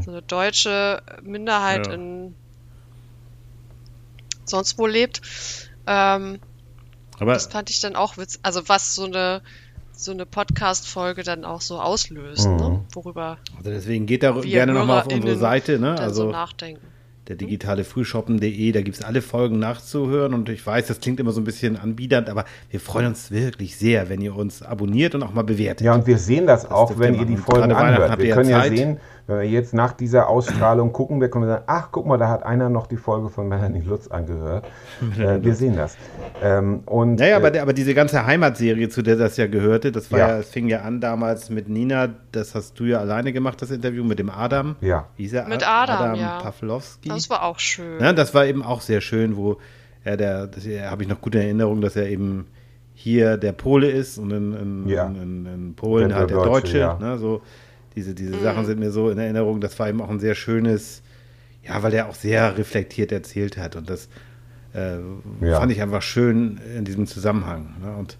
so 0.00 0.10
eine 0.10 0.22
deutsche 0.22 1.02
Minderheit 1.22 1.86
in 1.88 2.34
sonst 4.46 4.78
wo 4.78 4.86
lebt. 4.86 5.20
Ähm, 5.86 6.38
Aber 7.18 7.34
das 7.34 7.46
fand 7.46 7.70
ich 7.70 7.80
dann 7.80 7.96
auch 7.96 8.16
witzig. 8.16 8.40
Also 8.42 8.68
was 8.68 8.94
so 8.94 9.04
eine 9.04 9.42
so 9.96 10.10
eine 10.10 10.26
Podcast-Folge 10.26 11.22
dann 11.22 11.44
auch 11.44 11.60
so 11.60 11.80
auslöst, 11.80 12.48
Mhm. 12.48 12.56
ne? 12.56 12.80
worüber 12.92 13.38
also 13.56 13.70
deswegen 13.70 14.06
geht 14.06 14.24
da 14.24 14.32
gerne 14.32 14.72
nochmal 14.72 15.02
auf 15.02 15.06
unsere 15.12 15.36
Seite, 15.36 15.78
ne? 15.78 15.94
dann 15.94 15.96
so 15.98 16.02
Also 16.02 16.30
nachdenken. 16.32 16.80
der 17.28 17.36
digitale 17.36 17.84
Frühshoppen.de, 17.84 18.72
da 18.72 18.82
gibt 18.82 18.96
es 18.96 19.04
alle 19.04 19.22
Folgen 19.22 19.60
nachzuhören 19.60 20.34
und 20.34 20.48
ich 20.48 20.66
weiß, 20.66 20.88
das 20.88 20.98
klingt 20.98 21.20
immer 21.20 21.30
so 21.30 21.40
ein 21.40 21.44
bisschen 21.44 21.76
anbiedernd, 21.78 22.28
aber 22.28 22.44
wir 22.70 22.80
freuen 22.80 23.06
uns 23.06 23.30
wirklich 23.30 23.76
sehr, 23.76 24.08
wenn 24.08 24.20
ihr 24.20 24.34
uns 24.34 24.62
abonniert 24.62 25.14
und 25.14 25.22
auch 25.22 25.32
mal 25.32 25.44
bewertet. 25.44 25.84
Ja, 25.86 25.94
und 25.94 26.08
wir 26.08 26.18
sehen 26.18 26.48
das, 26.48 26.68
auch, 26.68 26.88
dürft 26.88 26.98
wenn 27.00 27.14
ihr 27.14 27.24
die. 27.24 27.36
Folgen 27.36 27.70
anhört. 27.72 28.10
habt 28.10 28.20
Wir 28.20 28.28
ja 28.30 28.34
können 28.34 28.50
ja 28.50 28.60
Zeit. 28.62 28.76
sehen, 28.76 29.00
wenn 29.26 29.36
wir 29.38 29.44
jetzt 29.48 29.72
nach 29.72 29.92
dieser 29.92 30.28
Ausstrahlung 30.28 30.92
gucken, 30.92 31.20
wir 31.20 31.30
können 31.30 31.46
sagen, 31.46 31.64
ach, 31.66 31.88
guck 31.92 32.04
mal, 32.06 32.18
da 32.18 32.28
hat 32.28 32.42
einer 32.42 32.68
noch 32.68 32.86
die 32.86 32.96
Folge 32.98 33.30
von 33.30 33.48
Melanie 33.48 33.80
Lutz 33.80 34.08
angehört. 34.08 34.66
äh, 35.18 35.42
wir 35.42 35.54
sehen 35.54 35.76
das. 35.76 35.96
Ähm, 36.42 36.80
und, 36.86 37.16
Naja, 37.20 37.36
aber, 37.36 37.48
äh, 37.48 37.52
der- 37.52 37.62
aber 37.62 37.72
diese 37.72 37.94
ganze 37.94 38.26
Heimatserie, 38.26 38.88
zu 38.90 39.00
der 39.02 39.16
das 39.16 39.36
ja 39.38 39.46
gehörte, 39.46 39.92
das 39.92 40.12
war 40.12 40.18
Ja. 40.18 40.28
ja, 40.28 40.38
es 40.40 40.50
fing 40.50 40.68
ja 40.68 40.80
an 40.82 41.00
damals 41.00 41.48
mit 41.48 41.68
Nina, 41.70 42.08
das 42.32 42.54
hast 42.54 42.78
du 42.78 42.84
ja 42.84 42.98
alleine 43.00 43.32
gemacht, 43.32 43.62
das 43.62 43.70
Interview 43.70 44.04
mit 44.04 44.18
dem 44.18 44.28
Adam. 44.30 44.76
Ja. 44.82 45.06
Wie 45.16 45.22
hieß 45.22 45.32
er? 45.34 45.48
Mit 45.48 45.66
Ad- 45.66 45.90
Adam, 45.92 46.14
ja. 46.16 46.40
Pawlowski. 46.40 47.08
Das 47.08 47.30
war 47.30 47.44
auch 47.44 47.58
schön. 47.58 48.00
Ja, 48.00 48.12
das 48.12 48.34
war 48.34 48.44
eben 48.46 48.62
auch 48.62 48.82
sehr 48.82 49.00
schön, 49.00 49.36
wo 49.36 49.56
er 50.04 50.16
der, 50.18 50.46
das 50.48 50.64
habe 50.66 51.02
ich 51.02 51.08
noch 51.08 51.22
gute 51.22 51.38
Erinnerung, 51.42 51.80
dass 51.80 51.96
er 51.96 52.08
eben 52.10 52.46
hier 52.92 53.36
der 53.38 53.52
Pole 53.52 53.90
ist 53.90 54.18
und 54.18 54.30
in, 54.30 54.52
in, 54.84 54.88
Ja. 54.88 55.06
in, 55.06 55.16
in, 55.16 55.46
in 55.46 55.74
Polen 55.74 56.10
Der 56.10 56.18
halt 56.18 56.30
der 56.30 56.36
Deutsche, 56.36 56.50
Deutsche. 56.50 56.78
ja. 56.78 56.98
Ne, 57.00 57.18
so 57.18 57.40
diese, 57.96 58.14
diese 58.14 58.38
Sachen 58.40 58.66
sind 58.66 58.78
mir 58.78 58.90
so 58.90 59.10
in 59.10 59.18
Erinnerung. 59.18 59.60
Das 59.60 59.78
war 59.78 59.88
eben 59.88 60.00
auch 60.00 60.10
ein 60.10 60.20
sehr 60.20 60.34
schönes, 60.34 61.02
ja, 61.62 61.82
weil 61.82 61.94
er 61.94 62.08
auch 62.08 62.14
sehr 62.14 62.56
reflektiert 62.58 63.12
erzählt 63.12 63.56
hat 63.56 63.76
und 63.76 63.88
das 63.88 64.08
äh, 64.74 64.96
Ja. 65.40 65.58
fand 65.60 65.70
ich 65.72 65.80
einfach 65.80 66.02
schön 66.02 66.60
in 66.76 66.84
diesem 66.84 67.06
Zusammenhang. 67.06 67.74
Ne? 67.82 67.96
Und, 67.96 68.18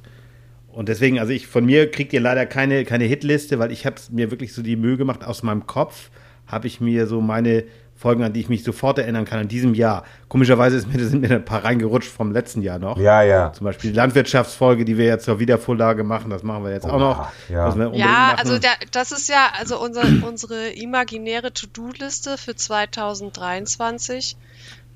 und 0.73 0.89
deswegen, 0.89 1.19
also 1.19 1.33
ich 1.33 1.47
von 1.47 1.65
mir 1.67 1.91
kriegt 1.91 2.13
ihr 2.13 2.21
leider 2.21 2.47
keine, 2.47 2.85
keine 2.85 3.05
Hitliste, 3.05 3.59
weil 3.59 3.73
ich 3.73 3.87
habe 3.87 3.97
mir 4.11 4.31
wirklich 4.31 4.53
so 4.53 4.63
die 4.63 4.77
Mühe 4.77 4.97
gemacht, 4.97 5.25
aus 5.25 5.43
meinem 5.43 5.67
Kopf 5.67 6.11
habe 6.47 6.67
ich 6.67 6.81
mir 6.81 7.07
so 7.07 7.21
meine 7.21 7.65
Folgen, 7.97 8.23
an 8.25 8.33
die 8.33 8.41
ich 8.41 8.49
mich 8.49 8.65
sofort 8.65 8.99
erinnern 8.99 9.25
kann, 9.25 9.41
in 9.41 9.49
diesem 9.49 9.75
Jahr. 9.75 10.05
Komischerweise 10.29 10.77
ist 10.77 10.93
mir, 10.93 11.03
sind 11.05 11.21
mir 11.23 11.31
ein 11.31 11.45
paar 11.45 11.65
reingerutscht 11.65 12.11
vom 12.11 12.33
letzten 12.33 12.63
Jahr 12.63 12.79
noch. 12.79 12.99
ja, 12.99 13.23
ja. 13.23 13.53
Zum 13.53 13.65
Beispiel 13.65 13.91
die 13.91 13.97
Landwirtschaftsfolge, 13.97 14.85
die 14.85 14.99
wir 14.99 15.07
jetzt 15.07 15.25
zur 15.25 15.39
Wiedervorlage 15.39 16.05
machen, 16.05 16.31
das 16.31 16.43
machen 16.43 16.65
wir 16.65 16.73
jetzt 16.73 16.87
auch 16.87 16.99
noch. 16.99 17.29
ja. 17.49 17.67
Ja, 17.95 18.35
also 18.39 18.59
der, 18.59 18.73
das 18.91 19.13
ist 19.13 19.29
ja 19.29 19.53
also 19.59 19.81
unser, 19.81 20.03
unsere 20.27 20.69
imaginäre 20.71 21.53
To-Do-Liste 21.53 22.37
für 22.37 22.57
2023. 22.57 24.37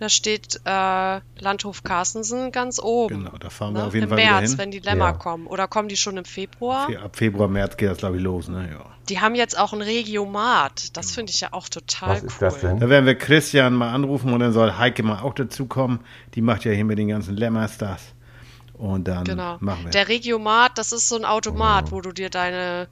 Da 0.01 0.09
steht 0.09 0.61
äh, 0.65 1.21
Landhof 1.41 1.83
Carstensen 1.83 2.53
ganz 2.53 2.79
oben. 2.81 3.25
Genau, 3.25 3.37
da 3.39 3.51
fahren 3.51 3.75
wir 3.75 3.81
ne? 3.81 3.87
auf 3.89 3.95
jeden 3.95 4.05
Im 4.05 4.11
Fall 4.11 4.19
März, 4.19 4.51
hin. 4.51 4.59
wenn 4.59 4.71
die 4.71 4.79
Lämmer 4.79 5.07
Ja. 5.07 5.13
kommen. 5.13 5.47
Oder 5.49 5.67
kommen 5.67 5.89
die 5.89 5.97
schon 5.97 6.17
im 6.17 6.25
Februar? 6.25 6.89
Ab 7.03 7.17
Februar, 7.17 7.49
März 7.49 7.77
geht 7.77 7.91
das, 7.91 7.99
glaube 7.99 8.17
ich, 8.17 8.23
los. 8.23 8.47
Ne? 8.49 8.69
Ja. 8.71 8.85
Die 9.09 9.21
haben 9.21 9.35
jetzt 9.35 9.59
auch 9.59 9.73
ein 9.73 9.83
Regiomat. 9.83 10.97
Das 10.97 11.11
finde 11.13 11.33
ich 11.33 11.41
ja 11.41 11.49
auch 11.53 11.69
total 11.69 12.11
Was 12.11 12.23
cool. 12.23 12.29
ist 12.29 12.43
das 12.43 12.61
denn? 12.61 12.79
Da 12.79 12.89
werden 12.89 13.07
wir 13.07 13.17
Christian 13.17 13.75
mal 13.75 13.91
anrufen 13.93 14.33
und 14.33 14.39
dann 14.41 14.53
soll 14.53 14.79
Heike 14.79 15.03
mal 15.03 15.21
auch 15.21 15.35
dazukommen. 15.35 16.01
Die 16.35 16.43
macht 16.43 16.65
ja 16.65 16.71
hier 16.73 16.85
mit 16.85 16.99
den 16.99 17.09
ganzen 17.09 17.37
Lämmers 17.37 17.79
das. 17.79 18.01
Und 18.75 19.09
dann 19.09 19.25
Genau. 19.25 19.57
machen 19.59 19.85
wir. 19.87 19.91
Der 19.91 20.07
Regiomat, 20.07 20.79
das 20.79 20.93
ist 20.93 21.09
so 21.09 21.17
ein 21.17 21.25
Automat, 21.25 21.91
wo 21.91 22.01
du 22.01 22.13
dir 22.13 22.31
deine 22.31 22.87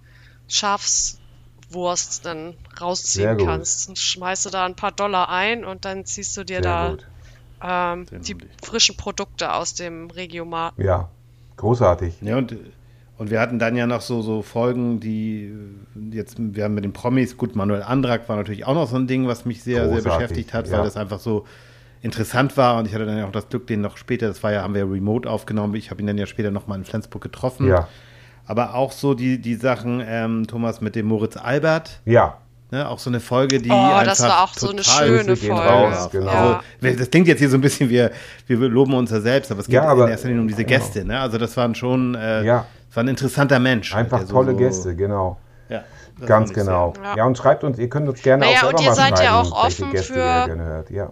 Schafswurst 1.67 2.25
dann 2.27 2.55
Sehr 2.55 2.81
rausziehen 2.81 3.39
kannst. 3.39 3.89
Dann 3.89 3.97
schmeißt 3.97 4.47
du 4.47 4.51
da 4.51 4.65
ein 4.65 4.75
paar 4.75 4.93
Dollar 4.93 5.29
ein 5.29 5.65
und 5.65 5.85
dann 5.85 6.05
ziehst 6.05 6.37
du 6.37 6.45
dir 6.45 6.63
Sehr 6.63 6.97
da 7.61 7.95
ähm, 7.95 8.07
Sehr 8.07 8.19
die 8.21 8.37
frischen 8.63 8.97
Produkte 8.97 9.53
aus 9.55 9.75
dem 9.75 10.11
Regiomat. 10.11 10.75
Ja, 10.77 11.09
großartig. 11.57 12.15
Ja, 12.21 12.37
und, 12.39 12.57
und 13.19 13.31
wir 13.31 13.41
hatten 13.41 13.59
dann 13.59 13.77
ja 13.77 13.87
noch 13.87 14.01
so, 14.01 14.23
so 14.23 14.43
Folgen, 14.43 15.01
die 15.01 15.53
jetzt, 16.11 16.37
wir 16.39 16.65
haben 16.65 16.75
mit 16.75 16.85
den 16.85 16.93
Promis, 16.93 17.37
gut, 17.37 17.57
Manuel 17.57 17.83
Andrak 17.83 18.29
war 18.29 18.37
natürlich 18.37 18.67
auch 18.67 18.75
noch 18.75 18.89
so 18.89 18.97
ein 18.97 19.07
Ding, 19.07 19.27
was 19.27 19.45
mich 19.45 19.63
sehr, 19.63 19.89
sehr 19.89 19.97
Großartig, 19.97 20.13
beschäftigt 20.13 20.55
hat, 20.55 20.69
ja. 20.69 20.79
weil 20.79 20.85
das 20.85 20.97
einfach 20.97 21.19
so 21.19 21.47
interessant 22.03 22.57
war 22.57 22.79
und 22.79 22.87
ich 22.87 22.95
hatte 22.95 23.07
dann 23.07 23.19
ja 23.19 23.27
auch 23.27 23.33
das 23.33 23.49
Glück, 23.49 23.67
den 23.67 23.81
noch 23.81 23.97
später, 23.97 24.29
das 24.29 24.43
war 24.43 24.53
ja, 24.53 24.63
haben 24.63 24.75
wir 24.75 24.83
ja 24.83 24.87
remote 24.87 25.29
aufgenommen, 25.29 25.75
ich 25.75 25.91
habe 25.91 26.03
ihn 26.03 26.07
dann 26.07 26.19
ja 26.19 26.27
später 26.27 26.51
nochmal 26.51 26.79
in 26.79 26.85
Flensburg 26.85 27.23
getroffen. 27.23 27.67
Ja, 27.67 27.89
Aber 28.47 28.75
auch 28.75 28.93
so 28.93 29.15
die, 29.15 29.41
die 29.41 29.57
Sachen, 29.57 30.03
ähm, 30.07 30.47
Thomas, 30.47 30.81
mit 30.81 30.95
dem 30.95 31.07
Moritz 31.07 31.37
Albert, 31.37 32.01
ja, 32.05 32.39
ne, 32.71 32.89
auch 32.89 32.99
so 33.01 33.11
eine 33.11 33.21
Folge, 33.21 33.61
die 33.61 33.71
Oh, 33.71 33.75
einfach 33.75 34.05
das 34.05 34.23
war 34.23 34.45
auch 34.45 34.55
so 34.55 34.71
eine 34.71 34.83
total 34.83 35.07
schöne 35.09 35.37
Folge. 35.37 35.55
raus, 35.63 36.09
genau. 36.13 36.31
also, 36.31 36.59
wir- 36.81 36.97
das 36.97 37.11
klingt 37.11 37.27
jetzt 37.29 37.41
hier 37.41 37.49
so 37.51 37.57
ein 37.57 37.61
bisschen, 37.61 37.89
wir, 37.91 38.11
wir 38.47 38.57
loben 38.69 38.95
uns 38.95 39.11
ja 39.11 39.21
selbst, 39.21 39.51
aber 39.51 39.61
es 39.61 39.67
geht 39.67 39.75
Ja, 39.75 39.85
aber- 39.85 40.05
in 40.05 40.11
erster 40.11 40.29
Linie 40.29 40.43
um 40.43 40.49
diese 40.49 40.65
Gäste. 40.65 41.05
Ne? 41.05 41.19
Also 41.19 41.39
das 41.39 41.57
waren 41.57 41.75
schon, 41.75 42.15
äh, 42.15 42.45
Ja. 42.45 42.67
das 42.89 42.97
war 42.97 43.03
ein 43.05 43.09
interessanter 43.09 43.59
Mensch. 43.59 43.95
einfach 43.95 44.23
so- 44.23 44.33
tolle 44.33 44.53
so, 44.53 44.59
Gäste, 44.59 44.95
genau. 44.95 45.39
Ja, 45.69 45.83
Ganz 46.25 46.53
genau. 46.53 46.95
Ja. 47.03 47.17
Ja. 47.17 47.25
und 47.27 47.37
schreibt 47.37 47.63
uns, 47.65 47.79
ihr 47.79 47.89
könnt 47.91 48.09
uns 48.09 48.23
gerne 48.23 48.45
Naja, 48.47 48.59
auch 48.59 48.61
selber 48.63 48.79
und 48.79 48.83
ihr 48.85 48.89
mal 48.91 48.95
seid 48.97 49.21
ja 49.23 49.41
auch 49.41 49.53
offen 49.67 49.91
Gäste 49.91 50.13
für- 50.15 50.19
ihr 50.21 50.47
gerne 50.47 50.65
hört. 50.65 50.91
Ja. 50.91 51.11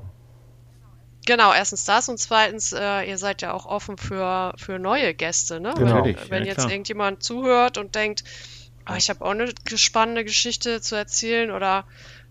Genau, 1.26 1.52
erstens 1.52 1.84
das 1.84 2.08
und 2.08 2.18
zweitens, 2.18 2.72
äh, 2.72 3.08
ihr 3.08 3.18
seid 3.18 3.42
ja 3.42 3.52
auch 3.52 3.66
offen 3.66 3.96
für, 3.96 4.52
für 4.56 4.78
neue 4.78 5.14
Gäste, 5.14 5.60
ne? 5.60 5.74
Genau. 5.76 6.04
Wenn, 6.04 6.16
wenn 6.28 6.42
ja, 6.42 6.48
jetzt 6.48 6.58
klar. 6.60 6.70
irgendjemand 6.70 7.22
zuhört 7.22 7.78
und 7.78 7.94
denkt, 7.94 8.24
ah, 8.84 8.96
ich 8.96 9.08
habe 9.10 9.24
auch 9.24 9.30
eine 9.30 9.48
spannende 9.76 10.24
Geschichte 10.24 10.80
zu 10.80 10.94
erzählen 10.96 11.50
oder 11.50 11.84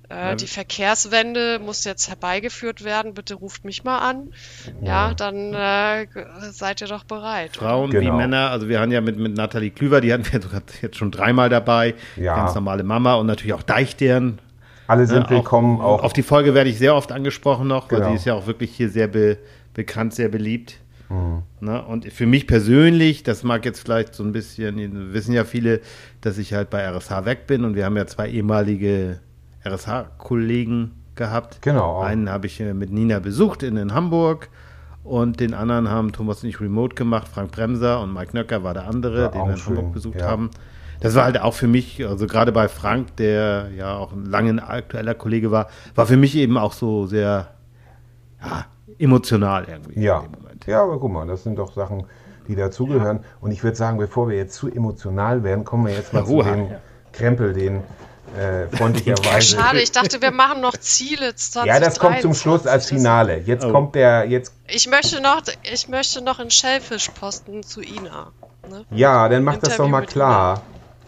äh, 0.10 0.36
die 0.36 0.48
Verkehrswende 0.48 1.60
muss 1.60 1.86
jetzt 1.86 2.10
herbeigeführt 2.10 2.84
werden, 2.84 3.14
bitte 3.14 3.36
ruft 3.36 3.66
mich 3.66 3.84
mal 3.84 4.00
an. 4.00 4.34
Ja, 4.82 5.14
dann 5.14 5.54
äh, 5.54 6.06
seid 6.52 6.82
ihr 6.82 6.88
doch 6.88 7.04
bereit. 7.04 7.56
Frauen 7.56 7.92
wie 7.92 7.98
Genau. 8.00 8.18
Männer, 8.18 8.52
also 8.52 8.68
wir 8.68 8.80
haben 8.80 8.92
ja 8.92 9.02
mit, 9.02 9.18
mit 9.18 9.36
Nathalie 9.36 9.72
Klüver, 9.72 10.02
die 10.02 10.14
hatten 10.14 10.26
wir 10.32 10.40
jetzt 10.82 10.98
schon 10.98 11.10
dreimal 11.10 11.50
dabei, 11.50 11.96
Ja. 12.16 12.36
ganz 12.36 12.54
normale 12.54 12.84
Mama 12.84 13.16
und 13.16 13.28
natürlich 13.28 13.54
auch 13.54 13.64
Deichstern. 13.64 14.40
Alle 14.88 15.06
sind 15.08 15.30
Ne, 15.30 15.38
willkommen, 15.38 15.80
auch, 15.80 16.00
auch 16.00 16.04
Auf 16.04 16.14
die 16.14 16.24
Folge 16.24 16.54
werde 16.54 16.70
ich 16.70 16.78
sehr 16.78 16.96
oft 16.96 17.12
angesprochen 17.12 17.68
noch, 17.68 17.92
weil 17.92 18.00
Genau. 18.00 18.10
sie 18.12 18.16
ist 18.16 18.26
ja 18.26 18.34
auch 18.34 18.48
wirklich 18.48 18.76
hier 18.76 18.90
sehr 18.90 19.08
be 19.08 19.38
bekannt, 19.74 20.14
sehr 20.14 20.30
beliebt. 20.30 20.80
Mhm. 21.10 21.44
Ne? 21.60 21.84
Und 21.84 22.06
für 22.12 22.26
mich 22.28 22.46
persönlich, 22.48 23.24
das 23.24 23.44
mag 23.44 23.66
jetzt 23.66 23.80
vielleicht 23.80 24.14
so 24.14 24.24
ein 24.24 24.32
bisschen, 24.32 25.14
wissen 25.14 25.34
ja 25.34 25.46
viele, 25.46 25.82
dass 26.22 26.38
ich 26.38 26.54
halt 26.54 26.70
bei 26.70 26.88
RSH 26.88 27.26
weg 27.26 27.48
bin 27.48 27.66
und 27.66 27.76
wir 27.76 27.86
haben 27.86 27.98
ja 27.98 28.06
zwei 28.06 28.30
ehemalige 28.30 29.20
RSH-Kollegen 29.66 30.92
gehabt. 31.16 31.62
Genau. 31.62 32.02
Einen 32.02 32.30
habe 32.30 32.48
ich 32.48 32.60
äh, 32.60 32.74
mit 32.74 32.92
Nina 32.92 33.20
besucht 33.20 33.64
in, 33.64 33.78
in 33.78 33.94
Hamburg 33.94 34.50
und 35.04 35.40
den 35.40 35.54
anderen 35.54 35.90
haben 35.90 36.12
Thomas 36.12 36.44
und 36.44 36.50
ich 36.50 36.60
remote 36.60 36.96
gemacht. 36.96 37.28
Frank 37.28 37.52
Bremser 37.52 38.02
und 38.02 38.14
Mike 38.14 38.36
Nöcker 38.36 38.64
war 38.64 38.74
der 38.74 38.88
andere, 38.88 39.24
War 39.24 39.32
den 39.32 39.42
wir 39.46 39.52
in 39.52 39.58
schön, 39.58 39.78
Hamburg 39.78 39.94
besucht 39.94 40.20
ja. 40.20 40.28
haben. 40.28 40.50
Das 41.04 41.14
war 41.16 41.26
halt 41.26 41.40
auch 41.40 41.54
für 41.54 41.68
mich, 41.68 42.04
also 42.06 42.26
gerade 42.28 42.52
bei 42.52 42.68
Frank, 42.68 43.16
der 43.18 43.70
ja 43.78 43.96
auch 43.96 44.12
ein 44.14 44.26
lange 44.26 44.68
aktueller 44.68 45.14
Kollege 45.14 45.52
war, 45.52 45.68
war 45.96 46.06
für 46.08 46.18
mich 46.18 46.36
eben 46.36 46.58
auch 46.58 46.74
so 46.74 47.06
sehr 47.06 47.50
ja, 48.44 48.66
emotional 49.00 49.66
irgendwie 49.70 50.00
Ja. 50.02 50.20
in 50.22 50.32
dem 50.32 50.42
Moment. 50.42 50.66
ja, 50.66 50.82
aber 50.82 51.00
guck 51.00 51.12
mal, 51.12 51.28
das 51.28 51.44
sind 51.44 51.58
doch 51.60 51.74
Sachen, 51.76 52.06
die 52.48 52.56
dazugehören. 52.56 53.20
Und 53.42 53.52
ich 53.52 53.64
würde 53.64 53.78
sagen, 53.78 53.98
bevor 53.98 54.30
wir 54.30 54.38
jetzt 54.38 54.56
zu 54.56 54.68
emotional 54.70 55.44
werden, 55.44 55.64
kommen 55.66 55.86
wir 55.88 55.94
jetzt 55.94 56.14
mal 56.14 56.26
zu 56.26 56.32
Ruhe, 56.32 56.44
dem 56.46 56.70
ja. 56.72 56.80
Krempel, 57.12 57.54
den 57.54 57.82
äh, 58.38 58.68
freundlicherweise. 58.76 59.58
Schade, 59.58 59.82
ich 59.82 59.92
dachte, 59.92 60.22
wir 60.22 60.32
machen 60.32 60.62
noch 60.62 60.76
Ziele 60.78 61.36
2023. 61.36 61.66
Ja, 61.68 61.80
das 61.80 62.00
kommt 62.00 62.22
zum 62.22 62.34
Schluss 62.34 62.66
als 62.66 62.88
Finale. 62.90 63.40
Jetzt 63.40 63.66
Oh. 63.66 63.72
kommt 63.72 63.94
der, 63.96 64.26
jetzt, 64.28 64.54
Ich 64.68 64.88
möchte 64.90 65.22
noch, 65.22 65.42
ich 65.72 65.88
möchte 65.90 66.24
noch 66.24 66.40
einen 66.40 66.50
Shellfish 66.50 67.10
posten 67.10 67.62
zu 67.64 67.82
Ina. 67.82 68.32
Ne? 68.70 68.86
ja, 68.92 69.28
dann 69.30 69.44
mach 69.44 69.56
das 69.58 69.76
doch 69.76 69.86
Interview 69.86 69.92
mal 69.92 70.06
klar. 70.06 70.62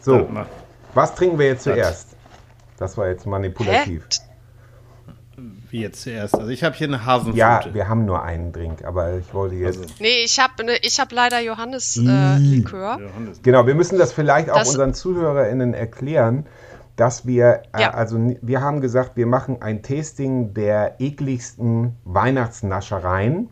So, 0.06 0.30
was 0.93 1.16
trinken 1.16 1.39
wir 1.39 1.47
jetzt 1.47 1.66
Was? 1.66 1.74
zuerst? 1.74 2.16
Das 2.78 2.97
war 2.97 3.08
jetzt 3.08 3.26
manipulativ. 3.26 4.08
Wie 5.70 5.82
jetzt 5.82 6.03
zuerst. 6.03 6.36
Also 6.36 6.49
ich 6.49 6.64
habe 6.64 6.76
hier 6.76 6.88
eine 6.88 7.06
Hasenflute. 7.06 7.38
Ja, 7.39 7.62
wir 7.74 7.89
haben 7.89 8.06
nur 8.06 8.22
einen 8.24 8.53
Drink, 8.53 8.86
aber 8.86 9.18
ich 9.18 9.34
wollte 9.34 9.56
jetzt. 9.56 9.80
Also, 9.80 9.93
Nee, 9.99 10.24
ich 10.24 10.39
habe 10.39 10.64
ne, 10.64 10.74
ich 10.82 10.99
hab 10.99 11.12
leider 11.12 11.41
Johannes-Likör. 11.41 12.36
Äh, 12.36 12.38
Likör. 12.38 12.99
Johannes. 13.01 13.41
Genau, 13.41 13.66
wir 13.68 13.74
müssen 13.76 13.97
das 13.97 14.14
vielleicht 14.14 14.49
auch 14.51 14.60
Das- 14.60 14.70
unseren 14.70 14.93
ZuhörerInnen 14.93 15.74
erklären, 15.74 16.45
dass 16.95 17.26
wir, 17.26 17.64
äh, 17.74 17.82
Ja. 17.82 17.91
also 17.95 18.18
wir 18.41 18.62
haben 18.62 18.80
gesagt, 18.80 19.18
wir 19.18 19.26
machen 19.26 19.62
ein 19.62 19.82
Tasting 19.84 20.53
der 20.53 21.01
ekligsten 21.01 21.95
Weihnachtsnaschereien. 22.06 23.49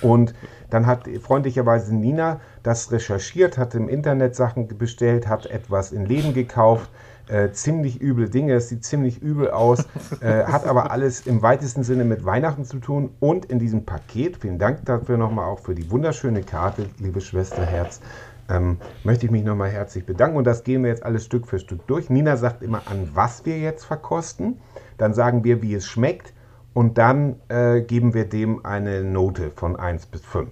Und 0.00 0.32
dann 0.70 0.86
hat 0.86 1.08
freundlicherweise 1.22 1.94
Nina 1.94 2.40
das 2.62 2.92
recherchiert, 2.92 3.58
hat 3.58 3.74
im 3.74 3.88
Internet 3.88 4.34
Sachen 4.36 4.68
bestellt, 4.78 5.28
hat 5.28 5.46
etwas 5.46 5.92
in 5.92 6.06
Läden 6.06 6.34
gekauft. 6.34 6.90
Äh, 7.28 7.52
ziemlich 7.52 8.00
üble 8.00 8.30
Dinge, 8.30 8.54
es 8.54 8.70
sieht 8.70 8.84
ziemlich 8.84 9.20
übel 9.20 9.50
aus, 9.50 9.80
äh, 10.20 10.44
hat 10.44 10.66
aber 10.66 10.90
alles 10.90 11.26
im 11.26 11.42
weitesten 11.42 11.82
Sinne 11.82 12.04
mit 12.04 12.24
Weihnachten 12.24 12.64
zu 12.64 12.78
tun. 12.78 13.10
Und 13.20 13.44
in 13.46 13.58
diesem 13.58 13.84
Paket, 13.84 14.38
vielen 14.38 14.58
Dank 14.58 14.86
dafür 14.86 15.18
nochmal 15.18 15.44
auch 15.44 15.58
für 15.58 15.74
die 15.74 15.90
wunderschöne 15.90 16.42
Karte, 16.42 16.86
liebe 16.98 17.20
Schwester 17.20 17.66
Herz, 17.66 18.00
ähm, 18.48 18.78
möchte 19.04 19.26
ich 19.26 19.32
mich 19.32 19.44
nochmal 19.44 19.68
herzlich 19.68 20.06
bedanken. 20.06 20.38
Und 20.38 20.44
das 20.44 20.64
gehen 20.64 20.82
wir 20.82 20.90
jetzt 20.90 21.04
alles 21.04 21.24
Stück 21.24 21.46
für 21.46 21.58
Stück 21.58 21.86
durch. 21.86 22.08
Nina 22.08 22.36
sagt 22.38 22.62
immer, 22.62 22.82
an 22.86 23.10
was 23.12 23.44
wir 23.44 23.58
jetzt 23.58 23.84
verkosten. 23.84 24.58
Dann 24.96 25.12
sagen 25.12 25.44
wir, 25.44 25.62
wie 25.62 25.74
es 25.74 25.86
schmeckt. 25.86 26.32
und 26.74 26.96
dann 26.96 27.36
äh, 27.48 27.80
geben 27.80 28.14
wir 28.14 28.24
dem 28.24 28.64
eine 28.64 29.02
Note 29.02 29.50
von 29.50 29.76
1 29.76 30.06
bis 30.06 30.20
5. 30.22 30.48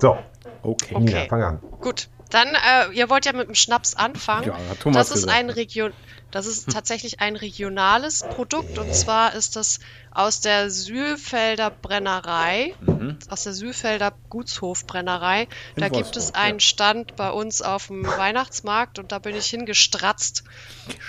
So, 0.00 0.16
Okay. 0.66 0.94
Okay. 0.94 1.26
fang 1.28 1.42
an. 1.42 1.60
Gut, 1.80 2.08
dann, 2.30 2.48
äh, 2.48 2.92
ihr 2.92 3.08
wollt 3.08 3.24
ja 3.24 3.32
mit 3.32 3.46
dem 3.48 3.54
Schnaps 3.54 3.94
anfangen. 3.94 4.46
Ja, 4.46 4.74
Thomas 4.80 5.08
das 5.08 5.16
ist 5.16 5.22
gesagt. 5.22 5.38
ein 5.38 5.50
Region, 5.50 5.92
das 6.30 6.46
ist 6.46 6.70
tatsächlich 6.70 7.20
ein 7.20 7.36
regionales 7.36 8.24
Produkt 8.24 8.78
und 8.78 8.92
zwar 8.94 9.34
ist 9.34 9.54
das 9.56 9.78
aus 10.16 10.40
der 10.40 10.70
Sühlfelder 10.70 11.70
Brennerei, 11.70 12.72
aus 13.28 13.44
der 13.44 13.52
Sühlfelder 13.52 14.14
Gutshofbrennerei. 14.30 15.42
In 15.42 15.48
Da 15.82 15.88
gibt 15.90 16.16
es 16.16 16.28
Wolfsburg, 16.28 16.42
einen. 16.42 16.60
Stand 16.60 17.16
bei 17.16 17.30
uns 17.30 17.60
auf 17.60 17.88
dem 17.88 18.06
Weihnachtsmarkt 18.18 18.98
und 18.98 19.12
da 19.12 19.18
bin 19.18 19.36
ich 19.36 19.46
hingestratzt 19.48 20.44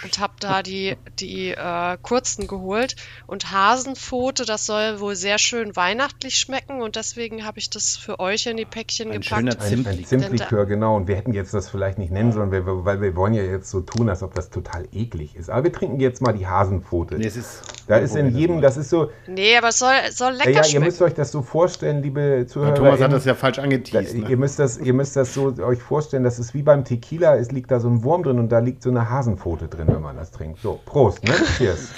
und 0.04 0.20
habe 0.20 0.34
da 0.42 0.62
die, 0.64 0.98
die 1.20 1.52
äh, 1.52 1.98
kurzen 2.02 2.48
geholt. 2.48 2.98
Und 3.28 3.52
Hasenpfote, 3.52 4.44
das 4.44 4.66
soll 4.66 5.00
wohl 5.00 5.16
sehr 5.16 5.38
schön 5.38 5.78
weihnachtlich 5.78 6.38
schmecken 6.38 6.82
und 6.82 6.98
deswegen 6.98 7.46
habe 7.46 7.60
ich 7.60 7.70
das 7.70 7.96
für 7.96 8.20
euch 8.20 8.46
in 8.46 8.58
die 8.58 8.66
Päckchen 8.66 9.10
Ein 9.10 9.22
gepackt. 9.22 9.40
schöner 9.40 9.62
Ein, 9.62 9.86
ein 9.88 10.06
Zimtlikör. 10.06 10.28
Zimtlikör, 10.28 10.66
genau. 10.66 10.98
Und 10.98 11.08
wir 11.08 11.16
hätten 11.16 11.32
jetzt 11.32 11.54
das 11.54 11.70
vielleicht 11.70 11.98
nicht 11.98 12.12
nennen 12.12 12.34
sollen, 12.34 12.52
weil 12.52 12.66
wir, 12.66 12.84
weil 12.84 13.02
wir 13.02 13.16
wollen 13.16 13.34
ja 13.34 13.44
jetzt 13.44 13.70
so 13.70 13.80
tun, 13.80 14.10
als 14.10 14.22
ob 14.22 14.36
das 14.36 14.50
total 14.50 14.86
eklig 14.92 15.38
ist. 15.38 15.50
Aber 15.50 15.64
wir 15.64 15.72
trinken 15.72 16.02
jetzt 16.02 16.22
mal 16.22 16.34
die 16.34 16.46
Hasenpfote. 16.46 17.16
Nee, 17.16 17.28
es 17.28 17.38
ist, 17.38 17.62
da 17.88 17.96
ist 17.96 18.14
in 18.18 18.36
jedem, 18.36 18.60
das 18.62 18.76
ist 18.76 18.90
so, 18.90 18.97
Nee, 19.28 19.58
aber 19.58 19.70
es 19.70 19.80
soll, 19.80 19.94
soll 20.12 20.34
lecker 20.34 20.50
ja, 20.50 20.56
ja, 20.58 20.62
ihr 20.62 20.66
schmecken. 20.70 20.86
müsst 20.86 21.02
euch 21.02 21.14
das 21.14 21.32
so 21.32 21.42
vorstellen, 21.42 22.02
liebe 22.04 22.46
Zuhörer. 22.48 22.76
Thomas 22.76 23.02
hat 23.02 23.12
das 23.14 23.26
ja 23.26 23.36
falsch 23.36 23.60
angeteased. 23.60 24.14
Ihr 24.16 24.30
Ne? 24.30 24.36
müsst 24.38 24.60
das, 24.60 24.78
ihr 24.78 24.94
müsst 24.94 25.16
das 25.16 25.34
so 25.34 25.54
euch 25.64 25.82
vorstellen, 25.82 26.24
das 26.24 26.40
ist 26.40 26.54
wie 26.54 26.64
beim 26.64 26.84
Tequila, 26.86 27.36
es 27.36 27.52
liegt 27.52 27.72
da 27.72 27.80
so 27.80 27.88
ein 27.90 28.04
Wurm 28.04 28.24
drin 28.24 28.40
und 28.40 28.50
da 28.50 28.60
liegt 28.60 28.84
so 28.84 28.90
eine 28.90 29.10
Hasenpfote 29.10 29.68
drin, 29.68 29.88
wenn 29.88 30.02
man 30.02 30.16
das 30.18 30.32
trinkt. 30.32 30.60
So, 30.62 30.80
Prost, 30.86 31.24
ne? 31.24 31.34
Cheers. 31.58 31.90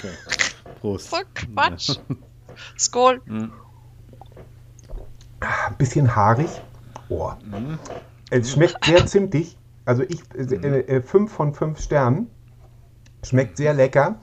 Prost. 0.80 1.10
So 1.10 1.16
Quatsch. 1.34 1.96
Skol. 2.78 3.20
Ein 3.28 3.50
bisschen 5.78 6.14
haarig. 6.14 6.48
Oh. 7.08 7.30
Es 8.30 8.52
schmeckt 8.52 8.84
sehr 8.84 9.06
zimtig. 9.06 9.56
Also 9.84 10.02
ich, 10.02 10.20
äh, 10.36 10.54
äh, 10.80 11.02
fünf 11.02 11.32
von 11.32 11.54
fünf 11.54 11.80
Sternen. 11.80 12.28
Schmeckt 13.24 13.56
sehr 13.56 13.74
lecker. 13.74 14.16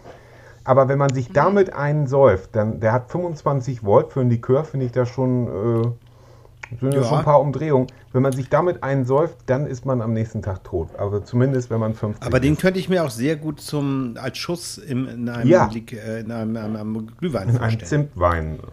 Aber 0.67 0.89
wenn 0.89 0.97
man 0.99 1.13
sich 1.13 1.31
damit 1.31 1.73
einen 1.73 2.07
säuft, 2.07 2.55
dann, 2.55 2.79
der 2.81 2.91
hat 2.91 3.09
25 3.09 3.83
Volt 3.85 4.11
für 4.11 4.19
einen 4.19 4.29
Likör, 4.29 4.65
finde 4.65 4.85
ich 4.85 4.91
das 4.91 5.07
schon, 5.07 5.47
äh, 5.47 6.77
sind 6.81 6.93
ja. 6.93 6.99
Ja. 6.99 7.07
schon 7.07 7.19
ein 7.19 7.23
paar 7.23 7.39
Umdrehungen. 7.39 7.87
Wenn 8.11 8.21
man 8.23 8.33
sich 8.33 8.49
damit 8.49 8.83
einen 8.83 9.05
säuft, 9.05 9.37
dann 9.45 9.65
ist 9.67 9.85
man 9.85 10.01
am 10.01 10.11
nächsten 10.11 10.41
Tag 10.41 10.63
tot. 10.65 10.89
Aber 10.97 11.23
zumindest, 11.23 11.69
wenn 11.69 11.79
man 11.79 11.93
50 11.93 12.25
Aber 12.25 12.39
den 12.41 12.53
ist. 12.53 12.61
könnte 12.61 12.79
ich 12.79 12.89
mir 12.89 13.05
auch 13.05 13.09
sehr 13.11 13.35
gut 13.37 13.61
zum, 13.61 14.15
als 14.21 14.37
Schuss 14.39 14.77
im, 14.77 15.07
in 15.07 15.29
einem, 15.29 15.47
Ja. 15.49 15.69
Lik- 15.71 15.93
äh, 15.93 16.19
in 16.21 16.31
einem, 16.31 16.57
einem, 16.57 16.75
einem 16.75 17.07
Glühwein 17.17 17.47
Ein 17.49 17.55
vorstellen. 17.57 17.85
Zimtwein. 17.85 18.59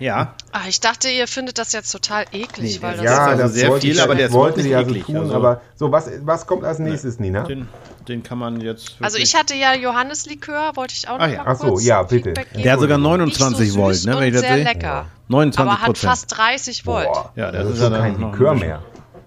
Ja, 0.00 0.34
Ah, 0.52 0.62
ich 0.68 0.80
dachte, 0.80 1.08
ihr 1.08 1.26
findet 1.28 1.58
das 1.58 1.72
jetzt 1.72 1.90
total 1.92 2.24
eklig, 2.32 2.80
Nee, 2.80 2.82
weil 2.86 2.96
das 2.96 3.04
das 3.04 3.12
ist 3.12 3.18
Ja, 3.18 3.26
also 3.26 3.42
das 3.44 3.54
sehr 3.54 3.72
viel, 3.74 3.90
ich, 3.92 4.02
aber 4.02 4.14
der 4.14 4.32
wollte 4.32 4.60
ja 4.62 4.82
so 4.82 4.88
eklig, 4.88 5.04
tun. 5.04 5.16
also- 5.18 5.34
aber 5.34 5.60
so, 5.76 5.92
was, 5.92 6.10
was 6.24 6.46
kommt 6.46 6.64
als 6.64 6.78
nächstes, 6.80 7.18
Nina? 7.20 7.44
den, 7.44 7.68
den 8.08 8.22
kann 8.22 8.38
man 8.38 8.60
jetzt. 8.60 8.96
Also 9.00 9.18
ich 9.18 9.34
hatte 9.34 9.54
ja 9.54 9.74
Johanneslikör, 9.74 10.72
wollte 10.76 10.94
ich 10.94 11.08
auch 11.08 11.18
noch 11.18 11.24
Ah 11.24 11.28
ja. 11.28 11.44
mal 11.44 11.52
Ach 11.52 11.56
so, 11.58 11.68
kurz 11.68 11.84
ja, 11.84 12.02
bitte. 12.02 12.24
Feedback 12.30 12.50
geben. 12.50 12.62
Der 12.62 12.72
hat 12.72 12.80
sogar 12.80 12.98
Nicht 12.98 13.04
so 13.04 13.10
29 13.10 13.68
süß 13.68 13.76
Volt, 13.76 14.04
ne, 14.04 14.12
wenn 14.18 14.22
ich 14.22 14.26
und 14.28 14.32
das 14.34 14.40
sehr 14.42 14.54
sehe. 14.54 14.64
lecker. 14.64 15.06
29 15.28 15.60
Aber 15.72 15.80
hat 15.82 15.98
fast 15.98 16.36
30 16.36 16.86
Volt. 16.86 17.06
Boah, 17.06 17.32
Ja, 17.36 17.50
das 17.52 17.64
das 17.68 17.76
ist 17.78 17.82
ja 17.82 17.90
kein 17.90 18.20
Likör 18.20 18.54
mehr. 18.54 18.82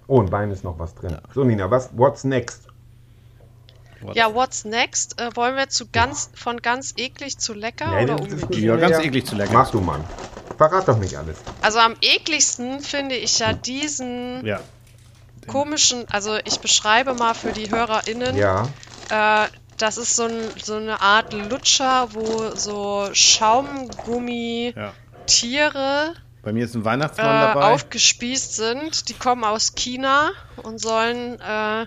Oh, 0.08 0.22
ein 0.22 0.32
Wein 0.32 0.52
ist 0.52 0.64
noch 0.64 0.78
was 0.80 0.94
drin. 0.96 1.18
So, 1.34 1.44
Nina, 1.44 1.72
was, 1.72 1.90
what's 1.94 2.24
next? 2.24 2.64
Ja, 4.14 4.34
what's 4.36 4.66
next? 4.66 5.20
Äh, 5.22 5.30
wollen 5.36 5.56
wir 5.56 5.70
zu 5.70 5.88
ganz, 5.90 6.30
von 6.36 6.62
ganz 6.62 6.94
eklig 6.98 7.38
zu 7.38 7.54
lecker 7.54 7.88
Nee, 7.96 8.04
oder 8.04 8.20
umgekehrt? 8.20 8.54
Ja, 8.56 8.76
ganz 8.76 9.00
eklig 9.00 9.26
zu 9.26 9.36
lecker. 9.36 9.54
Mach 9.54 9.72
du, 9.72 9.80
Mann. 9.80 10.04
Verrat 10.58 10.88
doch 10.90 10.98
nicht 10.98 11.16
alles. 11.18 11.38
Also 11.62 11.80
am 11.80 11.96
ekligsten 12.02 12.82
finde 12.82 13.16
ich 13.16 13.40
ja 13.40 13.54
diesen 13.54 14.46
Ja. 14.46 14.60
Komischen, 15.44 16.06
also 16.10 16.38
ich 16.46 16.60
beschreibe 16.60 17.14
mal 17.14 17.34
für 17.34 17.52
die 17.52 17.70
HörerInnen, 17.70 18.38
Ja, 18.38 18.70
Äh, 19.10 19.48
das 19.78 19.98
ist 19.98 20.16
so, 20.16 20.24
ein, 20.26 20.52
so 20.64 20.76
eine 20.76 21.02
Art 21.02 21.34
Lutscher, 21.34 22.10
wo 22.14 22.56
so 22.56 23.10
Schaumgummi-Tiere 23.12 24.74
ja. 24.76 26.14
Bei 26.44 26.52
mir 26.52 26.66
ist 26.66 26.76
ein 26.76 26.84
Weihnachtsmann 26.84 27.38
äh, 27.38 27.40
dabei. 27.54 27.74
aufgespießt 27.74 28.56
sind. 28.56 29.08
Die 29.08 29.14
kommen 29.14 29.46
aus 29.46 29.76
China 29.76 30.32
und 30.58 30.80
sollen, 30.80 31.40
äh, 31.40 31.86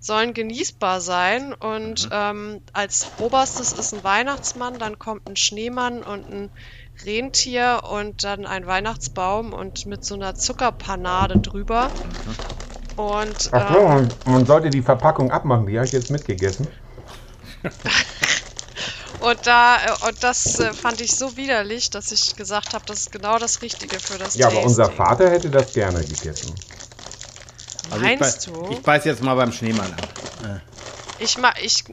sollen 0.00 0.32
genießbar 0.32 1.00
sein. 1.02 1.52
Und 1.52 2.08
ähm, 2.10 2.62
als 2.72 3.06
oberstes 3.18 3.72
ist 3.72 3.92
ein 3.92 4.02
Weihnachtsmann, 4.02 4.78
dann 4.78 4.98
kommt 4.98 5.28
ein 5.28 5.36
Schneemann 5.36 6.02
und 6.02 6.26
ein 6.32 6.50
Rentier 7.04 7.82
und 7.90 8.24
dann 8.24 8.46
ein 8.46 8.66
Weihnachtsbaum 8.66 9.52
und 9.52 9.84
mit 9.84 10.04
so 10.06 10.14
einer 10.14 10.34
Zuckerpanade 10.34 11.38
drüber. 11.40 11.90
Und 12.96 13.48
ach 13.52 13.68
so, 13.68 13.80
ähm, 13.80 13.84
man, 13.84 14.10
man 14.24 14.46
sollte 14.46 14.70
die 14.70 14.82
Verpackung 14.82 15.30
abmachen. 15.30 15.66
Die 15.66 15.76
habe 15.76 15.86
ich 15.86 15.92
jetzt 15.92 16.10
mitgegessen. 16.10 16.68
Und 19.20 19.46
da 19.46 19.76
äh, 19.76 20.08
und 20.08 20.24
das 20.24 20.58
äh, 20.58 20.72
fand 20.74 21.00
ich 21.00 21.12
so 21.12 21.36
widerlich, 21.36 21.90
dass 21.90 22.10
ich 22.10 22.34
gesagt 22.34 22.74
habe, 22.74 22.84
das 22.86 23.00
ist 23.02 23.12
genau 23.12 23.38
das 23.38 23.62
Richtige 23.62 23.96
für 24.00 24.18
das 24.18 24.34
Ja, 24.34 24.48
aber 24.48 24.64
unser 24.64 24.86
Tasting. 24.86 24.96
Vater 24.96 25.30
hätte 25.30 25.48
das 25.48 25.72
gerne 25.74 26.02
gegessen. 26.04 26.52
Also 27.92 28.04
ich, 28.04 28.18
Meinst 28.18 28.20
beiß, 28.20 28.44
du? 28.46 28.68
ich 28.70 28.82
beiß 28.84 29.04
jetzt 29.04 29.22
mal 29.22 29.34
beim 29.36 29.52
Schneemann 29.52 29.92
ab. 29.92 30.08
Ich 31.20 31.38
ma 31.38 31.52
ich 31.62 31.84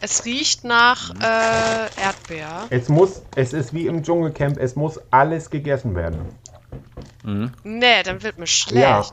es 0.00 0.24
riecht 0.24 0.64
nach 0.64 1.10
Mhm. 1.14 1.22
äh, 1.22 2.02
Erdbeer. 2.02 2.66
Es 2.70 2.88
muss, 2.88 3.22
es 3.36 3.52
ist 3.52 3.72
wie 3.74 3.86
im 3.86 4.02
Dschungelcamp, 4.02 4.58
es 4.58 4.74
muss 4.74 4.98
alles 5.12 5.50
gegessen 5.50 5.94
werden. 5.94 6.18
Nee, 7.62 8.02
dann 8.02 8.22
wird 8.22 8.38
mir 8.38 8.46
schlecht. 8.46 8.80
Ja. 8.80 9.04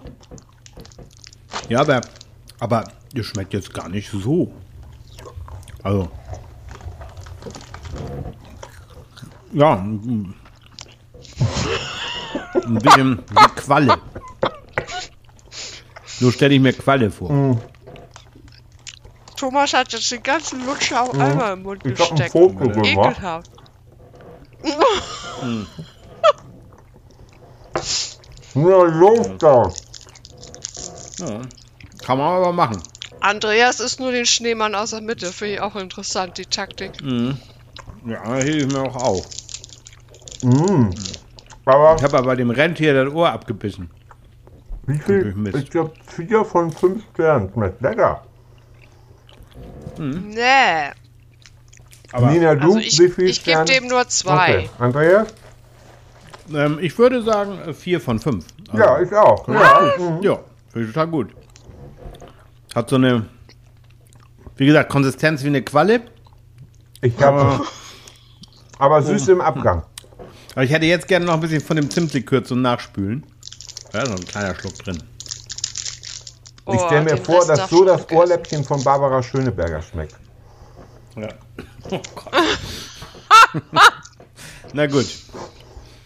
Ja, 1.70 1.82
aber, 1.82 2.02
aber 2.60 2.84
das 3.14 3.26
schmeckt 3.26 3.54
jetzt 3.54 3.74
gar 3.74 3.90
nicht 3.90 4.10
so. 4.12 4.52
Also. 5.84 6.10
Ja, 9.54 9.76
ein 9.76 10.36
ein 12.68 12.76
bisschen 12.76 13.20
wie 13.30 13.48
Qualle. 13.56 13.98
So 16.20 16.32
stelle 16.32 16.56
ich 16.56 16.62
mir 16.62 16.74
Qualle 16.74 17.12
vor. 17.12 17.32
Mhm. 17.32 17.62
Thomas 19.36 19.74
hat 19.74 19.94
jetzt 19.94 20.12
den 20.12 20.24
ganzen 20.24 20.66
Lutscher 20.66 21.04
auf 21.04 21.18
einmal 21.18 21.54
im 21.54 21.64
Mund 21.64 21.86
Mhm. 21.86 21.92
Ich 21.92 22.00
habe 22.00 22.10
ein 22.10 22.16
gesteckt. 22.18 22.32
Foto 22.32 22.70
gemacht. 22.70 23.18
Ekelhaft. 23.18 23.52
Ja, 28.56 28.84
los 28.84 29.30
da. 29.38 29.72
Ja. 31.20 31.42
Kann 32.04 32.18
man 32.18 32.36
aber 32.36 32.52
machen. 32.54 32.82
Andreas 33.20 33.80
ist 33.80 34.00
nur 34.00 34.12
den 34.12 34.26
Schneemann 34.26 34.76
aus 34.76 34.92
der 34.92 35.02
Mitte. 35.02 35.28
Finde 35.34 35.56
ich 35.56 35.62
auch 35.62 35.76
interessant, 35.76 36.38
die 36.38 36.46
Taktik. 36.46 36.92
Ja, 38.06 38.36
hilft 38.36 38.72
mir 38.72 38.82
auch 38.84 38.96
auf. 38.96 39.28
Aber 41.66 41.96
Ich 41.98 42.04
habe 42.04 42.18
aber 42.18 42.36
dem 42.36 42.50
Rentier 42.52 43.04
das 43.06 43.14
Ohr 43.14 43.30
abgebissen. 43.32 43.90
wie 44.86 45.00
viel? 45.00 45.34
Mist. 45.36 45.58
Ich 45.58 45.70
glaube, 45.70 45.92
vier 46.16 46.46
von 46.46 46.72
fünf 46.72 47.04
Sternen. 47.14 47.52
Schmeckt 47.54 47.82
lecker. 47.82 48.24
Mhm. 49.98 50.30
Nee. 50.30 50.92
Aber 52.14 52.28
Nina, 52.32 52.56
du, 52.56 52.68
Also 52.68 52.80
ich, 52.80 53.00
wie 53.00 53.10
viel 53.10 53.26
ich 53.26 53.44
gebe 53.44 53.66
dem 53.66 53.88
nur 53.88 54.08
zwei. 54.08 54.60
Okay. 54.60 54.70
Andreas? 54.80 55.28
ähm, 56.54 56.78
ich 56.80 56.98
würde 56.98 57.22
sagen 57.24 57.60
äh, 57.68 57.74
vier 57.74 58.00
von 58.00 58.20
fünf. 58.20 58.46
Also, 58.70 58.84
Ja, 58.84 59.02
ich 59.02 59.12
auch. 59.14 59.48
Ja. 59.50 59.94
mhm. 59.98 60.22
Ja, 60.24 60.40
finde 60.78 60.90
ich 60.90 60.94
total 60.94 61.08
gut. 61.08 61.32
Hat 62.76 62.90
so 62.90 62.96
eine, 62.98 63.26
wie 64.56 64.66
gesagt, 64.66 64.90
Konsistenz 64.92 65.44
wie 65.44 65.48
eine 65.48 65.62
Qualle. 65.64 66.02
Ich 67.02 67.20
habe, 67.22 67.40
Aber, 67.42 67.66
aber 68.80 69.02
süß 69.02 69.28
im 69.30 69.42
Abgang. 69.42 69.84
aber 70.54 70.64
ich 70.64 70.72
hätte 70.72 70.86
jetzt 70.86 71.08
gerne 71.08 71.26
noch 71.26 71.34
ein 71.36 71.40
bisschen 71.40 71.62
von 71.62 71.76
dem 71.76 71.90
Zimtlikör 71.90 72.44
zum 72.44 72.62
Nachspülen. 72.62 73.26
Da 73.92 74.02
ist 74.02 74.10
noch 74.10 74.18
ein 74.20 74.26
kleiner 74.26 74.56
Schluck 74.56 74.76
drin. 74.80 74.98
Ich 76.70 76.74
Oh, 76.76 76.86
stelle 76.88 77.04
mir 77.04 77.18
vor, 77.18 77.38
Rest 77.38 77.50
dass 77.50 77.70
so 77.70 77.86
ich 77.86 77.92
das. 77.92 78.12
Ohrläppchen 78.12 78.64
von 78.64 78.84
Barbara 78.84 79.24
Schöneberger 79.24 79.82
schmeckt. 79.82 80.16
Ja. 81.16 81.30
Oh 81.90 82.02
Gott. 82.14 82.34
Na 84.74 84.86
gut. 84.88 85.06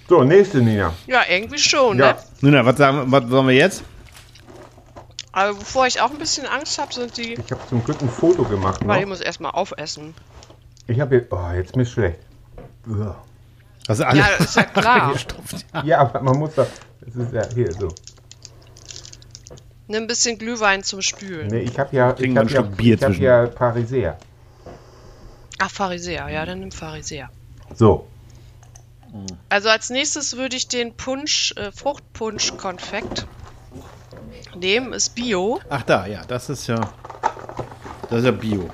So, 0.08 0.24
nächste 0.24 0.60
Nina. 0.60 0.94
Ja, 1.08 1.22
irgendwie 1.28 1.58
schon, 1.58 1.98
Ja. 1.98 2.12
ne? 2.14 2.18
Nina, 2.42 2.66
was, 2.66 2.78
sagen, 2.78 3.12
was 3.12 3.28
sollen 3.30 3.48
wir 3.48 3.56
jetzt? 3.56 3.84
Aber 5.32 5.54
bevor 5.54 5.88
ich 5.88 6.02
auch 6.02 6.12
ein 6.12 6.18
bisschen 6.18 6.46
Angst 6.46 6.78
habe, 6.78 6.94
sind 6.94 7.16
die. 7.18 7.34
Ich 7.34 7.52
habe 7.52 7.62
zum 7.70 7.84
Glück 7.84 8.02
ein 8.02 8.10
Foto 8.10 8.44
gemacht. 8.44 8.82
Weil 8.86 8.98
ich 9.00 9.04
Noch. 9.04 9.10
muss 9.10 9.22
erstmal 9.22 9.52
aufessen. 9.52 10.14
Ich 10.88 11.00
habe 11.00 11.18
hier, 11.20 11.28
oh, 11.32 11.52
jetzt 11.56 11.76
mir 11.76 11.86
schlecht. 11.86 12.20
Uah. 12.88 13.16
Also 13.88 14.04
alles 14.04 14.20
Ja, 14.20 14.36
ist 14.44 14.56
ja 14.56 14.64
klar. 14.64 15.14
gestopft. 15.14 15.66
Ja, 15.84 16.00
aber 16.00 16.22
man 16.22 16.38
muss 16.38 16.56
doch, 16.56 16.68
das 17.02 17.16
ist 17.16 17.34
ja 17.34 17.44
hier 17.54 17.72
so. 17.72 17.88
Nimm 19.88 20.04
ein 20.04 20.08
bisschen 20.08 20.38
Glühwein 20.38 20.84
zum 20.84 21.02
Spülen. 21.02 21.48
Nee, 21.48 21.62
ich 21.62 21.78
habe 21.80 21.96
ja, 21.96 22.12
ich 22.12 22.16
Trinken 22.18 22.50
wir 22.50 22.58
habe 22.58 22.68
ein 22.68 22.72
ja, 22.72 22.76
Bier 22.76 22.96
ich 22.96 23.04
habe 23.04 23.14
zwischen. 23.14 23.24
ja 23.24 23.46
Pariser. 23.48 24.18
Ach, 25.60 25.70
Pharisäer. 25.70 26.30
Ja, 26.30 26.46
dann 26.46 26.60
nimm 26.60 26.72
Pharisäer. 26.72 27.30
So. 27.76 28.08
Also 29.50 29.70
als 29.70 29.90
nächstes 29.90 30.38
würde 30.38 30.56
ich 30.56 30.68
den 30.68 30.94
Punsch, 30.94 31.54
äh, 31.58 31.72
Fruchtpunsch-Konfekt 31.72 33.28
nehmen. 34.56 34.94
Ist 34.94 35.16
Bio. 35.16 35.60
Ach 35.70 35.84
da, 35.84 36.06
ja, 36.06 36.22
das 36.28 36.50
ist 36.50 36.68
ja. 36.68 36.80
Das 38.10 38.20
ist 38.20 38.26
ja 38.26 38.32
Bio. 38.32 38.70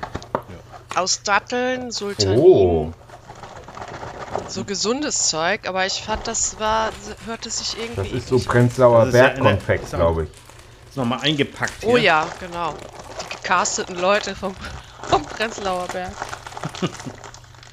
Aus 0.96 1.22
Datteln, 1.24 1.92
Sultanin. 1.92 2.40
Oh, 2.40 2.92
So 4.48 4.64
gesundes 4.64 5.30
Zeug, 5.30 5.68
aber 5.68 5.86
ich 5.86 6.02
fand, 6.02 6.26
das 6.28 6.60
war, 6.60 6.90
hörte 7.26 7.50
sich 7.50 7.78
irgendwie. 7.80 8.10
das 8.10 8.24
ist 8.24 8.28
so. 8.30 8.40
Prenzlauer 8.40 9.06
ja 9.06 9.12
Bergkonfekt, 9.12 9.92
ja- 9.92 9.98
glaube 9.98 10.24
ich. 10.24 10.30
Ist 10.90 10.98
nochmal 10.98 11.20
eingepackt. 11.22 11.84
Oh 11.84 11.92
hier. 11.92 12.00
ja, 12.02 12.28
genau. 12.40 12.74
Die 13.22 13.36
gecasteten 13.36 13.98
Leute 14.00 14.34
vom, 14.36 14.56
vom 15.08 15.22
Prenzlauer 15.24 15.88
Berg. 15.94 16.12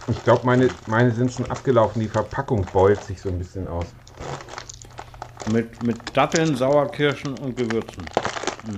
Ich 0.08 0.22
glaube, 0.24 0.44
meine, 0.44 0.68
meine 0.86 1.10
sind 1.12 1.32
schon 1.32 1.50
abgelaufen. 1.50 2.00
Die 2.02 2.08
Verpackung 2.08 2.66
beult 2.72 3.02
sich 3.04 3.20
so 3.22 3.30
ein 3.30 3.38
bisschen 3.38 3.66
aus. 3.68 3.86
Mit, 5.52 5.82
mit 5.82 6.16
Datteln, 6.16 6.56
Sauerkirschen 6.56 7.36
und 7.38 7.56
Gewürzen. 7.56 8.04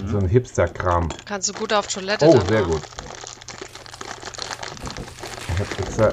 So 0.07 0.19
ein 0.19 0.27
Hipster-Kram. 0.29 1.09
Kannst 1.25 1.49
du 1.49 1.53
gut 1.53 1.73
auf 1.73 1.87
Toilette 1.87 2.27
Oh, 2.27 2.41
sehr 2.49 2.61
machen. 2.63 2.73
gut. 2.73 2.83
Ich 5.49 5.61
hab 5.61 5.81
extra. 5.81 6.11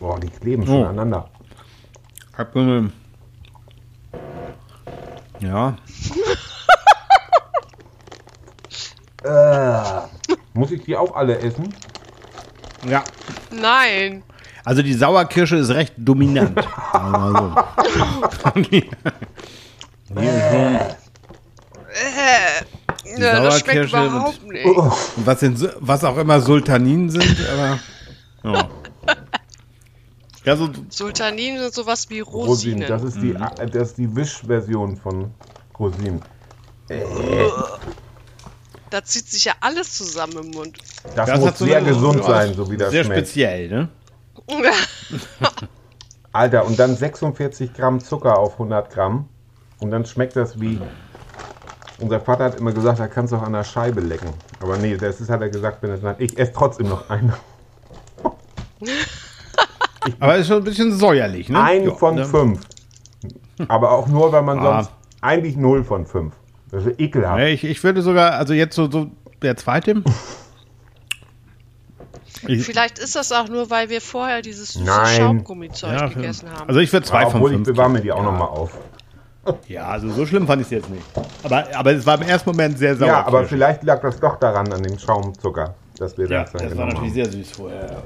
Boah, 0.00 0.18
die 0.18 0.28
kleben 0.28 0.66
schon 0.66 0.76
Oh. 0.76 0.84
aneinander. 0.84 1.28
Hab 2.36 2.52
so 2.54 2.60
eine. 2.60 2.90
Ja, 5.40 5.76
Muss 10.54 10.70
ich 10.70 10.84
die 10.84 10.96
auch 10.96 11.14
alle 11.14 11.38
essen? 11.38 11.74
ja. 12.86 13.02
Nein. 13.50 14.22
Also 14.64 14.82
die 14.82 14.94
Sauerkirsche 14.94 15.56
ist 15.56 15.70
recht 15.70 15.94
dominant. 15.96 16.56
sagen 16.92 18.66
so. 20.52 20.58
ist 23.06 23.12
schon, 23.14 23.22
Ja, 23.22 23.40
das 23.42 23.60
schmeckt 23.60 23.90
Sauerkirsche 23.90 24.06
überhaupt 24.06 24.42
nicht. 24.44 24.66
was, 25.26 25.40
sind, 25.40 25.68
was 25.80 26.04
auch 26.04 26.16
immer 26.16 26.40
Sultanin 26.40 27.10
sind, 27.10 27.36
aber. 27.52 27.78
Ja. 28.54 28.68
Ja, 30.44 30.56
so, 30.56 30.68
Sultanin 30.88 31.56
sind 31.60 31.72
sowas 31.72 32.10
wie 32.10 32.18
Rosinen. 32.18 32.82
Rosinen. 32.82 32.88
Das 32.88 33.04
ist 33.04 33.22
die, 33.22 33.32
das 33.70 33.88
ist 33.90 33.98
die 33.98 34.16
Wischversion 34.16 34.96
von 34.96 35.32
Rosinen. 35.78 36.20
Da 38.90 39.04
zieht 39.04 39.28
sich 39.28 39.44
ja 39.44 39.52
alles 39.60 39.96
zusammen 39.96 40.38
im 40.38 40.50
Mund. 40.50 40.78
Das, 41.14 41.26
das 41.28 41.38
muss 41.40 41.58
so 41.58 41.64
sehr 41.64 41.76
eine- 41.78 41.86
gesund 41.86 42.24
so 42.24 42.28
sein, 42.30 42.54
so 42.54 42.68
wie 42.72 42.76
das 42.76 42.90
Sehr 42.90 43.04
schmeckt. 43.04 43.20
speziell, 43.28 43.68
ne? 43.68 43.88
Alter, 46.32 46.66
und 46.66 46.76
dann 46.78 46.96
46 46.96 47.72
Gramm 47.74 48.00
Zucker 48.00 48.36
auf 48.38 48.54
100 48.54 48.90
Gramm. 48.92 49.28
Und 49.82 49.90
dann 49.90 50.06
schmeckt 50.06 50.36
das 50.36 50.60
wie. 50.60 50.80
Unser 51.98 52.20
Vater 52.20 52.44
hat 52.44 52.54
immer 52.58 52.72
gesagt, 52.72 53.00
da 53.00 53.08
kannst 53.08 53.32
du 53.32 53.36
auch 53.36 53.42
an 53.42 53.52
der 53.52 53.64
Scheibe 53.64 54.00
lecken. 54.00 54.30
Aber 54.60 54.76
nee, 54.76 54.96
das 54.96 55.20
ist, 55.20 55.28
hat 55.28 55.40
er 55.40 55.48
gesagt, 55.50 55.82
wenn 55.82 55.90
es 55.90 56.02
nein. 56.02 56.14
Ich 56.18 56.38
esse 56.38 56.52
trotzdem 56.52 56.88
noch 56.88 57.10
eine. 57.10 57.32
Aber 60.20 60.36
ist 60.36 60.48
schon 60.48 60.58
ein 60.58 60.64
bisschen 60.64 60.96
säuerlich, 60.96 61.48
ne? 61.48 61.60
Ein 61.62 61.84
Ja, 61.84 61.94
von 61.94 62.14
ne? 62.16 62.24
fünf. 62.24 62.60
Aber 63.68 63.92
auch 63.92 64.08
nur, 64.08 64.32
weil 64.32 64.42
man 64.42 64.58
Ah. 64.60 64.82
sonst. 64.82 64.92
Eigentlich 65.20 65.56
null 65.56 65.84
von 65.84 66.06
fünf. 66.06 66.34
Das 66.72 66.86
ist 66.86 66.98
ekelhaft. 67.00 67.38
Ja, 67.38 67.46
ich, 67.46 67.62
ich 67.64 67.82
würde 67.84 68.02
sogar, 68.02 68.32
also 68.32 68.54
jetzt 68.54 68.74
so, 68.74 68.90
so 68.90 69.08
der 69.42 69.56
zweite. 69.56 70.02
Ich, 72.48 72.64
Vielleicht 72.64 72.98
ist 72.98 73.14
das 73.14 73.30
auch 73.30 73.46
nur, 73.48 73.70
weil 73.70 73.88
wir 73.88 74.00
vorher 74.00 74.42
dieses 74.42 74.72
süße. 74.72 74.84
Schaumgummizeug 75.16 75.92
ja, 75.92 76.08
gegessen 76.08 76.50
haben. 76.50 76.66
also 76.66 76.80
ich 76.80 76.92
würde 76.92 77.06
zwei 77.06 77.24
von 77.26 77.36
Obwohl, 77.36 77.50
ich 77.52 77.54
fünf. 77.58 77.68
bewahre 77.68 77.90
mir 77.90 78.00
die 78.00 78.10
auch 78.10 78.24
noch 78.24 78.32
mal 78.36 78.46
auf. 78.46 78.76
Ja, 79.66 79.88
also 79.88 80.08
so 80.10 80.24
schlimm 80.24 80.46
fand 80.46 80.62
ich 80.62 80.68
es 80.68 80.70
jetzt 80.70 80.88
nicht. 80.90 81.02
Aber, 81.42 81.66
aber 81.74 81.92
es 81.92 82.06
war 82.06 82.14
im 82.14 82.22
ersten 82.28 82.50
Moment 82.50 82.78
sehr 82.78 82.96
sauer. 82.96 83.08
Ja, 83.08 83.26
aber 83.26 83.44
vielleicht 83.44 83.82
lag 83.82 84.00
das 84.00 84.20
doch 84.20 84.36
daran, 84.36 84.72
an 84.72 84.82
dem 84.84 84.96
Schaumzucker, 84.98 85.74
dass 85.98 86.16
wir 86.16 86.28
Ja, 86.30 86.42
das 86.44 86.52
dann 86.52 86.68
das 86.68 86.78
war 86.78 86.86
natürlich 86.86 87.08
haben. 87.08 87.14
sehr 87.14 87.32
süß 87.32 87.50
vorher. 87.50 88.02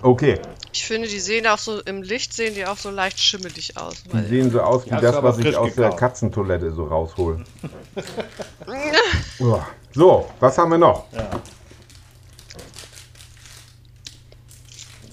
Okay, 0.00 0.38
Ich 0.72 0.86
finde, 0.86 1.06
die 1.08 1.18
sehen 1.20 1.46
auch 1.46 1.58
so, 1.58 1.80
im 1.82 2.02
Licht 2.02 2.32
sehen 2.32 2.54
die 2.54 2.64
auch 2.64 2.78
so 2.78 2.88
leicht 2.90 3.20
schimmelig 3.20 3.76
aus. 3.76 4.04
die 4.10 4.24
sehen 4.26 4.50
so 4.50 4.62
aus 4.62 4.86
wie 4.86 4.90
das, 4.90 5.22
was 5.22 5.38
ich 5.38 5.54
aus 5.54 5.74
der 5.74 5.84
gekauft. 5.84 5.98
Katzentoilette 6.00 6.72
so 6.72 6.84
raushol. 6.84 7.44
Uah. 9.40 9.66
so, 9.92 10.28
was 10.40 10.56
haben 10.56 10.70
wir 10.70 10.78
noch? 10.78 11.04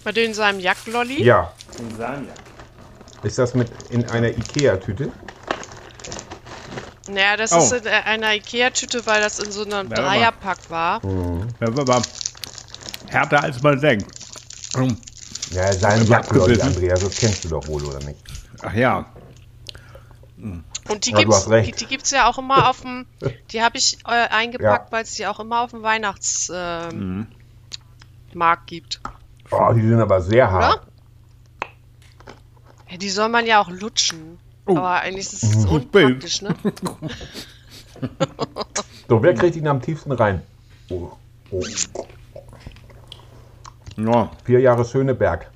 bei 0.04 0.12
denen 0.12 0.34
seinem 0.34 0.60
Jacklolli. 0.60 1.22
Ja, 1.24 1.52
ist 3.24 3.38
das 3.38 3.54
mit 3.54 3.70
in 3.92 4.04
einer 4.10 4.30
Ikea-Tüte? 4.30 5.12
Naja, 7.08 7.36
das 7.38 7.52
Oh. 7.52 7.58
ist 7.60 7.72
in 7.74 7.88
einer 7.88 8.34
Ikea-Tüte, 8.36 9.06
weil 9.06 9.22
das 9.22 9.40
in 9.40 9.52
so 9.52 9.64
einem 9.64 9.90
Ja, 9.90 9.96
Dreierpack 9.96 10.70
war. 10.70 11.02
Ja, 11.60 11.68
aber 11.68 12.02
härter 13.08 13.44
als 13.44 13.62
man 13.62 13.80
denkt. 13.80 14.08
Hm. 14.76 14.98
Ja, 15.52 15.74
sein 15.74 16.12
abgebissen. 16.14 16.62
Andreas, 16.62 17.00
das 17.02 17.16
kennst 17.18 17.44
du 17.44 17.50
doch 17.50 17.68
wohl, 17.68 17.84
oder 17.86 18.00
nicht? 18.06 18.20
Ach 18.62 18.74
ja. 18.74 19.06
Und 20.38 21.06
die 21.06 21.12
Ja, 21.12 21.18
gibt's, 21.20 21.50
recht. 21.50 21.68
die, 21.68 21.86
die 21.86 21.86
gibt's 21.88 22.12
ja 22.12 22.28
auch 22.30 22.38
immer 22.38 22.70
auf 22.70 22.82
dem, 22.82 23.06
die 23.52 23.62
habe 23.62 23.78
ich 23.78 23.98
äh, 24.06 24.28
eingepackt, 24.30 24.86
Ja. 24.86 24.92
weil 24.92 25.04
es 25.04 25.14
die 25.16 25.28
auch 25.28 25.40
immer 25.40 25.62
auf 25.62 25.72
dem 25.72 25.82
Weihnachtsmarkt 25.84 26.94
ähm, 26.94 27.28
Mhm. 28.34 28.56
Gibt. 28.66 29.02
Oh, 29.52 29.74
die 29.74 29.82
sind 29.82 30.00
aber 30.00 30.22
sehr 30.22 30.50
hart. 30.50 30.82
Ja, 32.90 32.98
die 32.98 33.10
soll 33.10 33.28
man 33.30 33.46
ja 33.46 33.60
auch 33.62 33.70
lutschen. 33.70 34.40
Oh. 34.66 34.78
Aber 34.78 35.02
eigentlich 35.02 35.32
ist 35.32 35.44
es 35.44 35.66
Bild. 35.66 35.70
unpraktisch, 35.70 36.42
ne? 36.42 36.56
So, 39.08 39.22
wer 39.22 39.34
kriegt 39.34 39.58
ihn 39.58 39.68
am 39.68 39.82
tiefsten 39.82 40.14
rein? 40.14 40.42
Oh, 40.90 41.12
oh. 41.52 41.64
Ja. 43.98 44.32
Vier 44.46 44.60
Jahre 44.62 44.86
Schöneberg. 44.86 45.52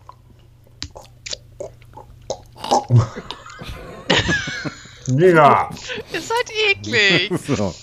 Nina! 5.07 5.69
Ihr 6.11 6.21
seid 6.21 6.51
eklig. 6.69 7.31
So. 7.47 7.73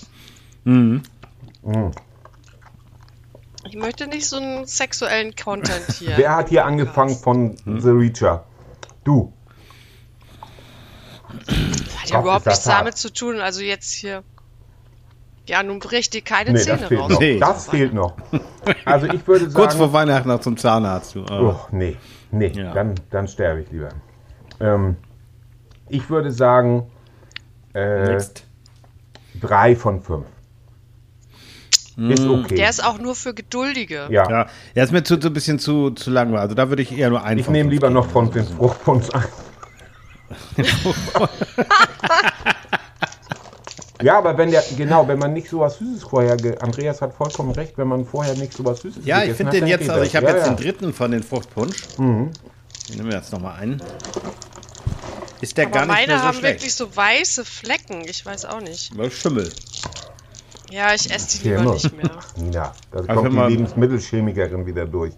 Ich 3.65 3.75
möchte 3.75 4.07
nicht 4.07 4.27
so 4.27 4.37
einen 4.37 4.65
sexuellen 4.65 5.35
Content 5.35 5.91
hier. 5.97 6.17
Wer 6.17 6.35
hat 6.35 6.49
hier 6.49 6.65
angefangen 6.65 7.15
von 7.17 7.57
The 7.65 7.89
Reacher? 7.89 8.45
Du. 9.03 9.33
Hat 12.01 12.09
ja 12.09 12.21
überhaupt 12.21 12.45
das 12.45 12.53
nichts 12.55 12.63
damit 12.65 12.97
zu 12.97 13.11
tun. 13.11 13.39
Also 13.39 13.61
jetzt 13.61 13.91
hier. 13.93 14.23
Ja, 15.45 15.61
nun 15.61 15.79
bricht 15.79 16.13
dir 16.13 16.21
keine 16.21 16.51
Nee, 16.51 16.57
das 16.59 16.65
Zähne 16.65 16.87
fehlt 16.87 16.99
raus. 17.01 17.09
noch. 17.11 17.19
Nee. 17.19 17.39
Das 17.39 17.67
fehlt 17.69 17.93
noch. 17.93 18.13
Also 18.85 19.07
ich 19.07 19.27
würde 19.27 19.45
sagen... 19.45 19.53
Kurz 19.55 19.75
vor 19.75 19.91
Weihnachten 19.91 20.29
noch 20.29 20.39
zum 20.39 20.55
Zahnarzt. 20.55 21.15
Du. 21.15 21.25
Oh, 21.29 21.55
nee, 21.71 21.97
nee, 22.31 22.47
Ja. 22.55 22.73
dann, 22.73 22.95
dann 23.09 23.27
sterbe 23.27 23.61
ich 23.61 23.71
lieber. 23.71 23.89
Ähm, 24.61 24.95
ich 25.89 26.09
würde 26.09 26.31
sagen, 26.31 26.87
äh, 27.73 28.17
drei 29.41 29.75
von 29.75 30.01
fünf. 30.01 30.25
Ist 31.97 32.25
okay. 32.25 32.55
Der 32.55 32.69
ist 32.69 32.83
auch 32.83 32.97
nur 32.97 33.13
für 33.13 33.33
Geduldige. 33.35 34.07
ja. 34.09 34.27
Ja, 34.29 34.47
er 34.73 34.83
ist 34.83 34.91
mir 34.93 35.03
zu, 35.03 35.17
zu 35.17 35.27
ein 35.27 35.33
bisschen 35.33 35.59
zu, 35.59 35.91
zu 35.91 36.09
langweilig. 36.09 36.41
Also 36.41 36.55
da 36.55 36.69
würde 36.69 36.81
ich 36.81 36.97
eher 36.97 37.09
nur 37.09 37.21
einen 37.23 37.39
Ich 37.39 37.49
nehme 37.49 37.69
lieber 37.69 37.87
geben. 37.87 37.95
noch 37.95 38.07
von 38.09 38.31
den 38.31 38.45
Fruchtpunsch 38.45 39.09
ein. 39.13 39.23
ja, 44.01 44.17
aber 44.17 44.37
wenn 44.37 44.51
der, 44.51 44.63
genau, 44.77 45.07
wenn 45.07 45.19
man 45.19 45.33
nicht 45.33 45.49
sowas 45.49 45.77
Süßes 45.77 46.03
vorher, 46.03 46.33
Andreas 46.61 47.01
hat 47.01 47.13
vollkommen 47.13 47.51
recht, 47.51 47.77
wenn 47.77 47.87
man 47.87 48.05
vorher 48.05 48.35
nicht 48.35 48.53
sowas 48.53 48.81
Süßes 48.81 49.05
Ja, 49.05 49.17
ich 49.19 49.23
gegessen 49.23 49.37
finde 49.37 49.49
hat, 49.49 49.53
den 49.55 49.61
dann 49.61 49.69
jetzt, 49.69 49.79
geht 49.81 49.89
also 49.91 50.03
ich 50.03 50.15
habe 50.15 50.25
ja, 50.27 50.35
jetzt 50.35 50.47
ja. 50.47 50.53
den 50.53 50.63
dritten 50.63 50.93
von 50.93 51.11
den 51.11 51.23
Fruchtpunsch. 51.23 51.83
Ich 52.89 52.97
nehme 52.97 53.13
jetzt 53.13 53.31
nochmal 53.31 53.59
einen. 53.59 53.81
Ist 55.41 55.57
der 55.57 55.65
Aber 55.65 55.73
gar 55.73 55.85
nicht 55.85 55.95
meine 55.95 56.07
mehr 56.07 56.19
so 56.19 56.23
haben 56.25 56.37
schlecht. 56.37 56.55
wirklich 56.61 56.75
so 56.75 56.95
weiße 56.95 57.45
Flecken. 57.45 58.01
Ich 58.07 58.25
weiß 58.25 58.45
auch 58.45 58.61
nicht. 58.61 58.97
Was 58.97 59.13
Schimmel. 59.13 59.51
Ja, 60.71 60.93
ich 60.93 61.11
esse 61.13 61.39
die 61.39 61.49
lieber 61.49 61.73
nicht 61.73 61.95
mehr. 61.95 62.09
Ja, 62.51 62.73
da 62.91 62.99
Also 62.99 63.13
kommt 63.21 63.33
die 63.33 63.39
Lebensmittelchemikerin 63.53 64.65
wieder 64.65 64.85
durch. 64.85 65.13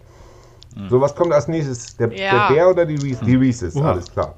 So, 0.90 1.00
was 1.00 1.14
kommt 1.14 1.32
als 1.32 1.48
nächstes? 1.48 1.96
Der, 1.96 2.12
Ja. 2.12 2.48
der 2.48 2.54
Bär 2.54 2.68
oder 2.68 2.84
die 2.84 2.96
Reese's? 2.96 3.24
Die 3.24 3.34
Reese's, 3.36 3.74
alles 3.76 4.10
klar. 4.12 4.34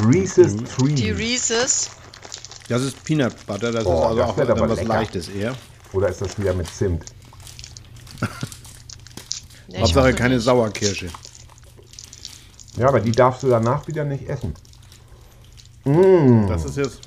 Reese's 0.00 0.54
Mhm. 0.78 0.94
Die. 0.94 1.10
Reese's. 1.10 1.90
Das 2.68 2.82
ist 2.82 3.02
Peanut 3.02 3.34
Butter, 3.46 3.72
das 3.72 3.86
Oh, 3.86 3.94
ist 3.94 4.04
also 4.06 4.16
das 4.18 4.30
auch 4.30 4.36
wird 4.36 4.50
aber 4.50 4.68
was 4.68 4.78
lecker. 4.78 4.88
Leichtes 4.88 5.28
eher. 5.28 5.54
Oder 5.92 6.08
ist 6.08 6.20
das 6.20 6.38
wieder 6.38 6.54
mit 6.54 6.68
Zimt? 6.68 7.04
Nee, 9.70 9.76
ich 9.76 9.82
Hauptsache 9.82 10.14
keine 10.14 10.36
nicht. 10.36 10.44
Sauerkirsche. 10.44 11.08
Ja, 12.76 12.88
aber 12.88 13.00
die 13.00 13.12
darfst 13.12 13.42
du 13.42 13.48
danach 13.50 13.86
wieder 13.86 14.02
nicht 14.04 14.26
essen. 14.26 14.54
Das 16.48 16.64
ist 16.64 16.78
jetzt. 16.78 17.00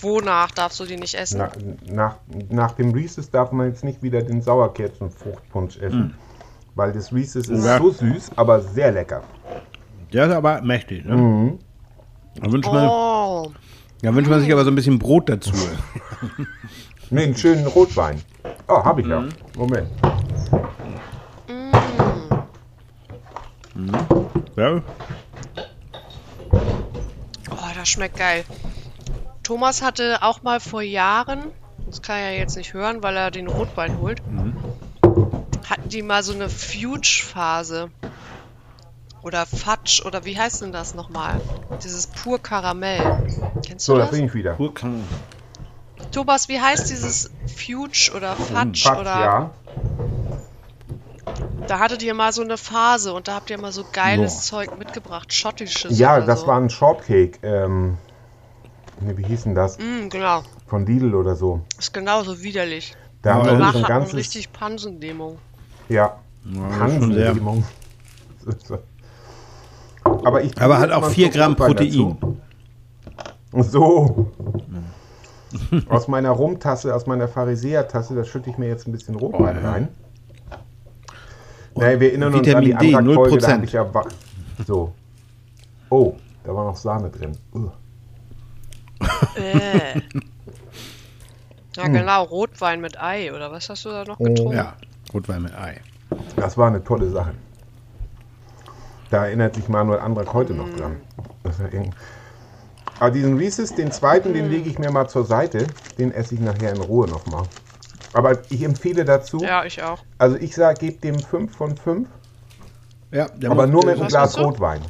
Wonach 0.00 0.52
darfst 0.52 0.78
du 0.78 0.84
die 0.86 0.96
nicht 0.96 1.14
essen? 1.16 1.38
Na, 1.38 1.50
nach, 1.92 2.16
nach 2.50 2.72
dem 2.72 2.92
Reese's 2.92 3.30
darf 3.30 3.50
man 3.50 3.66
jetzt 3.66 3.82
nicht 3.82 4.00
wieder 4.00 4.22
den 4.22 4.42
Sauerkirschenfruchtpunsch 4.42 5.78
essen. 5.78 6.14
Weil 6.76 6.92
das 6.92 7.12
Reese's 7.12 7.48
ist 7.48 7.64
Ja. 7.64 7.78
so 7.78 7.90
süß, 7.90 8.30
aber 8.36 8.60
sehr 8.62 8.92
lecker. 8.92 9.24
Der 10.12 10.26
ist 10.26 10.32
aber 10.32 10.60
mächtig, 10.62 11.04
ne? 11.04 11.58
Da, 12.36 12.52
wünscht 12.52 12.70
man, 12.70 12.88
Oh, 12.88 13.52
da 14.02 14.14
wünscht 14.14 14.30
man 14.30 14.40
sich 14.40 14.52
aber 14.52 14.64
so 14.64 14.70
ein 14.70 14.74
bisschen 14.74 14.98
Brot 14.98 15.28
dazu. 15.28 15.52
Nee, 17.12 17.24
einen 17.24 17.36
schönen 17.36 17.66
Rotwein. 17.66 18.22
Oh, 18.68 18.84
habe 18.84 19.00
ich 19.00 19.08
ja. 19.08 19.24
Moment. 19.56 19.88
ja? 24.56 24.80
oh, 27.50 27.68
das 27.76 27.88
schmeckt 27.88 28.16
geil. 28.16 28.44
Thomas 29.42 29.82
hatte 29.82 30.18
auch 30.22 30.44
mal 30.44 30.60
vor 30.60 30.82
Jahren, 30.82 31.46
das 31.86 32.00
kann 32.00 32.18
er 32.18 32.38
jetzt 32.38 32.56
nicht 32.56 32.74
hören, 32.74 33.02
weil 33.02 33.16
er 33.16 33.32
den 33.32 33.48
Rotwein 33.48 33.98
holt, 33.98 34.22
hatten 35.68 35.88
die 35.88 36.02
mal 36.02 36.22
so 36.22 36.32
eine 36.32 36.48
Fuge-Phase. 36.48 37.90
Oder 39.22 39.44
Fatsch, 39.44 40.04
oder 40.04 40.24
wie 40.24 40.38
heißt 40.38 40.62
denn 40.62 40.72
das 40.72 40.94
nochmal? 40.94 41.40
Dieses 41.84 42.06
pur 42.06 42.38
Karamell. 42.42 43.22
Kennst 43.66 43.86
du 43.86 43.92
So, 43.92 43.98
da 43.98 44.04
das? 44.06 44.10
bin 44.12 44.26
ich 44.26 44.34
wieder. 44.34 44.54
Pur 44.54 44.72
kann, 44.74 45.04
Thomas, 46.12 46.48
wie 46.48 46.60
heißt 46.60 46.90
dieses 46.90 47.30
Fuge 47.56 48.12
oder 48.16 48.34
Fatsch? 48.34 48.84
Fatsch, 48.84 48.98
oder 48.98 49.20
ja. 49.20 49.50
Da 51.68 51.78
hattet 51.78 52.02
ihr 52.02 52.14
mal 52.14 52.32
so 52.32 52.42
eine 52.42 52.56
Phase 52.56 53.12
und 53.12 53.28
da 53.28 53.34
habt 53.34 53.50
ihr 53.50 53.58
mal 53.58 53.70
so 53.72 53.84
geiles 53.92 54.34
Boah. 54.36 54.42
Zeug 54.42 54.78
mitgebracht, 54.78 55.32
schottisches. 55.32 55.98
Ja, 55.98 56.16
oder 56.16 56.26
das 56.26 56.40
so. 56.40 56.46
war 56.48 56.56
ein 56.58 56.70
Shortcake. 56.70 57.38
Ähm, 57.42 57.96
wie 59.00 59.24
hieß 59.24 59.44
denn 59.44 59.54
das? 59.54 59.78
Mm, 59.78 60.08
genau. 60.08 60.42
Von 60.66 60.84
Lidl 60.86 61.14
oder 61.14 61.36
so. 61.36 61.60
Ist 61.78 61.92
genauso 61.94 62.42
widerlich. 62.42 62.96
Da 63.22 63.34
Aber 63.34 63.40
haben 63.40 63.46
wir 63.46 63.52
das 63.52 63.58
uns 63.58 63.60
Danach 63.60 63.74
ein 63.74 63.82
hat 63.82 63.88
man 63.90 63.98
ganzes... 64.00 64.14
richtig 64.18 64.52
Pansendämung. 64.52 65.38
Ja, 65.88 66.18
ja, 66.44 67.34
das 68.44 68.70
Hansenlähmung. 70.20 70.26
Aber, 70.26 70.42
ich 70.42 70.60
Aber 70.60 70.78
hat 70.78 70.90
auch 70.92 71.00
mal 71.00 71.06
einen 71.06 71.14
4 71.14 71.24
Schluck 71.26 71.34
Gramm 71.36 71.56
Protein. 71.56 72.16
dazu. 73.52 73.62
So. 73.70 74.32
aus 75.88 76.06
meiner 76.08 76.30
Rumtasse, 76.30 76.94
aus 76.94 77.06
meiner 77.06 77.26
Pharisäer-Tasse, 77.28 78.14
da 78.14 78.24
schütte 78.24 78.50
ich 78.50 78.58
mir 78.58 78.68
jetzt 78.68 78.86
ein 78.86 78.92
bisschen 78.92 79.16
Rotwein 79.16 79.58
rein. 79.58 79.88
Naja, 81.74 81.98
wir 82.00 82.08
erinnern 82.10 82.34
uns 82.34 82.48
an 82.48 82.60
die 82.62 82.68
Vitamin 82.70 82.78
D, 82.78 82.94
Antrag-Folge, 82.94 83.38
da 83.38 83.46
0%. 83.48 83.52
hab 83.56 83.62
ich 83.64 83.72
ja 83.72 83.94
wa- 83.94 84.04
So. 84.66 84.92
Oh, 85.88 86.14
da 86.44 86.54
war 86.54 86.64
noch 86.66 86.76
Sahne 86.76 87.10
drin. 87.10 87.32
Äh. 89.36 90.00
Ja, 91.76 91.84
Hm. 91.84 91.92
genau, 91.92 92.24
Rotwein 92.24 92.80
mit 92.80 93.00
Ei, 93.00 93.32
oder 93.32 93.50
was 93.52 93.68
hast 93.68 93.84
du 93.84 93.88
da 93.90 94.04
noch 94.04 94.18
Oh. 94.20 94.24
getrunken? 94.24 94.56
Ja, 94.56 94.74
Rotwein 95.14 95.42
mit 95.42 95.54
Ei. 95.54 95.80
Das 96.36 96.56
war 96.58 96.66
eine 96.68 96.82
tolle 96.82 97.08
Sache. 97.10 97.32
Da 99.10 99.26
erinnert 99.26 99.54
sich 99.56 99.68
Manuel 99.68 99.98
Andrak 100.00 100.32
heute 100.34 100.54
noch 100.54 100.68
dran. 100.76 100.96
Aber 103.00 103.10
diesen 103.10 103.36
Reese's, 103.38 103.74
den 103.74 103.90
zweiten, 103.92 104.32
den 104.34 104.50
lege 104.50 104.68
ich 104.68 104.78
mir 104.78 104.90
mal 104.90 105.08
zur 105.08 105.24
Seite. 105.24 105.66
Den 105.98 106.12
esse 106.12 106.34
ich 106.34 106.40
nachher 106.40 106.72
in 106.72 106.80
Ruhe 106.80 107.08
nochmal. 107.08 107.44
Aber 108.12 108.38
ich 108.50 108.62
empfehle 108.62 109.04
dazu, 109.04 109.38
Ja, 109.40 109.64
ich 109.64 109.82
auch. 109.82 109.98
also 110.18 110.36
ich 110.36 110.54
sage, 110.54 110.78
gebe 110.80 110.98
dem 111.00 111.18
5 111.18 111.56
von 111.56 111.76
5, 111.76 112.08
Ja, 113.12 113.28
der 113.28 113.50
aber 113.50 113.62
muss- 113.66 113.72
nur 113.72 113.86
mit 113.86 113.98
einem 113.98 114.08
Glas? 114.08 114.38
Rotwein. 114.38 114.80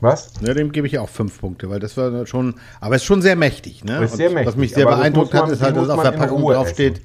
Was? 0.00 0.32
Ja, 0.42 0.52
dem 0.52 0.70
gebe 0.70 0.86
ich 0.86 0.98
auch 0.98 1.08
fünf 1.08 1.40
Punkte, 1.40 1.70
weil 1.70 1.80
das 1.80 1.96
war 1.96 2.26
schon, 2.26 2.56
aber 2.78 2.94
es 2.96 3.02
ist 3.02 3.06
schon 3.06 3.22
sehr 3.22 3.36
mächtig, 3.36 3.84
ne? 3.84 4.04
Ist 4.04 4.16
sehr 4.16 4.28
Und 4.28 4.34
Was 4.36 4.44
mächtig, 4.44 4.56
mich 4.56 4.74
sehr 4.74 4.84
beeindruckt 4.84 5.32
man- 5.32 5.42
hat, 5.44 5.50
ist 5.50 5.62
halt, 5.62 5.76
dass 5.76 5.88
auf 5.88 6.02
der 6.02 6.12
Packung 6.12 6.42
draufsteht 6.42 7.00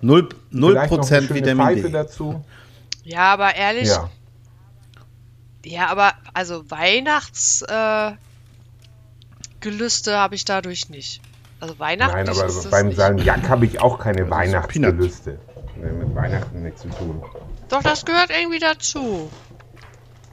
0%, 0.00 0.34
0 0.50 0.70
Vielleicht 0.72 0.92
noch 0.92 1.10
eine 1.10 1.22
schöne 1.22 1.40
Vitamin 1.40 1.66
Pfeife 1.66 1.86
D. 1.88 1.90
dazu. 1.92 2.42
Ja, 3.08 3.32
aber 3.32 3.54
ehrlich, 3.56 3.88
ja, 3.88 4.10
Ja. 5.64 5.86
aber 5.86 6.12
also 6.34 6.70
Weihnachts 6.70 7.62
äh, 7.62 8.12
Gelüste 9.60 10.18
habe 10.18 10.34
ich 10.34 10.44
dadurch 10.44 10.90
nicht. 10.90 11.22
Also 11.58 11.78
Weihnachten 11.78 12.12
Nein, 12.16 12.28
aber 12.28 12.44
ist 12.44 12.64
das 12.64 12.70
beim. 12.70 12.92
Salmiak 12.92 13.48
habe 13.48 13.64
ich 13.64 13.80
auch 13.80 13.98
keine 13.98 14.24
ist 14.24 14.30
Weihnachtsgelüste. 14.30 15.38
Nee, 15.76 15.90
mit 15.90 16.14
Weihnachten 16.14 16.62
nichts 16.62 16.82
zu 16.82 16.88
tun. 16.90 17.22
Doch, 17.70 17.82
das 17.82 18.04
gehört 18.04 18.28
irgendwie 18.30 18.58
dazu. 18.58 19.30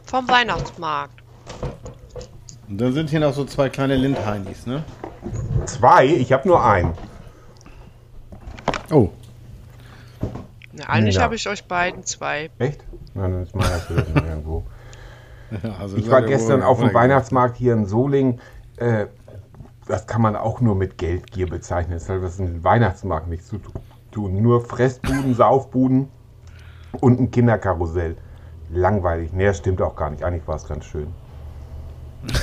Vom 0.06 0.28
Weihnachtsmarkt. 0.28 1.24
Und 2.68 2.78
dann 2.80 2.92
sind 2.94 3.10
hier 3.10 3.22
noch 3.22 3.34
so 3.34 3.46
zwei 3.46 3.70
kleine 3.70 3.96
Lindheinis, 3.96 4.66
ne? 4.66 4.84
Zwei? 5.66 6.08
Ich 6.08 6.34
habe 6.34 6.46
nur 6.48 6.64
einen. 6.64 6.94
Oh, 8.92 9.10
Ja, 10.78 10.86
eigentlich 10.90 11.16
Ja. 11.16 11.22
habe 11.22 11.36
ich 11.36 11.48
euch 11.48 11.66
beiden 11.68 12.04
zwei. 12.04 12.50
Echt? 12.60 12.84
Nein, 13.14 13.32
dann 13.32 13.44
ist 13.44 13.56
meiner 13.56 13.68
vielleicht 13.80 14.10
noch 14.16 14.24
irgendwo. 14.26 14.64
ja, 15.64 15.76
also 15.80 15.98
Ich 15.98 16.10
war 16.10 16.22
gestern 16.22 16.62
auf 16.64 16.80
dem 16.80 16.94
Weihnachtsmarkt 16.94 17.56
hier 17.58 17.74
in 17.74 17.86
Solingen. 17.86 18.40
Äh, 18.78 19.08
das 19.88 20.08
kann 20.08 20.22
man 20.22 20.36
auch 20.36 20.62
nur 20.62 20.76
mit 20.76 20.98
Geldgier 20.98 21.48
bezeichnen. 21.48 21.94
Das 21.94 22.10
hat 22.10 22.22
was 22.22 22.40
mit 22.40 22.50
dem 22.50 22.64
Weihnachtsmarkt 22.64 23.28
nichts 23.28 23.48
zu 23.48 23.60
tu- 23.60 23.72
tun. 24.12 24.42
Nur 24.42 24.66
Fressbuden, 24.66 25.34
Saufbuden 25.36 26.10
und 27.00 27.20
ein 27.20 27.32
Kinderkarussell. 27.32 28.18
Langweilig. 28.72 29.32
Nee, 29.32 29.46
das 29.46 29.58
stimmt 29.60 29.82
auch 29.82 29.96
gar 29.96 30.10
nicht. 30.10 30.24
Eigentlich 30.24 30.48
war 30.48 30.56
es 30.56 30.68
ganz 30.68 30.86
schön. 30.86 31.08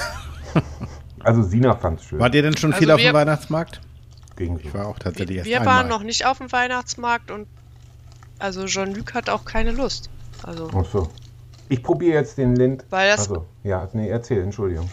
Also 1.25 1.43
Sina 1.43 1.77
fand 1.77 2.01
es 2.01 2.07
schön. 2.07 2.19
Wart 2.19 2.35
ihr 2.35 2.43
denn 2.43 2.57
schon 2.57 2.73
Also 2.73 2.81
viel 2.81 2.91
auf 2.91 2.99
dem 2.99 3.05
wir- 3.07 3.15
Weihnachtsmarkt? 3.15 3.81
Gegen 4.35 4.59
Ich 4.59 4.75
war 4.75 4.87
auch 4.89 4.99
tatsächlich 4.99 5.39
erst 5.39 5.49
Wir 5.49 5.61
einmal. 5.61 5.77
waren 5.77 5.89
noch 5.89 6.03
nicht 6.03 6.27
auf 6.27 6.39
dem 6.39 6.51
Weihnachtsmarkt 6.51 7.31
und 7.31 7.47
also 8.43 8.67
Jean-Luc 8.67 9.15
hat 9.15 9.31
auch 9.31 9.45
keine 9.45 9.71
Lust. 9.73 10.11
Also, 10.43 10.69
Ach 10.75 10.85
so. 10.85 11.09
Ich 11.69 11.83
probiere 11.83 12.19
jetzt 12.19 12.37
den 12.37 12.55
Lind. 12.57 12.85
Weil 12.91 13.11
das- 13.11 13.31
Achso, 13.31 13.47
ja, 13.65 13.89
nee, 13.95 14.09
erzähl, 14.09 14.43
Entschuldigung. 14.43 14.91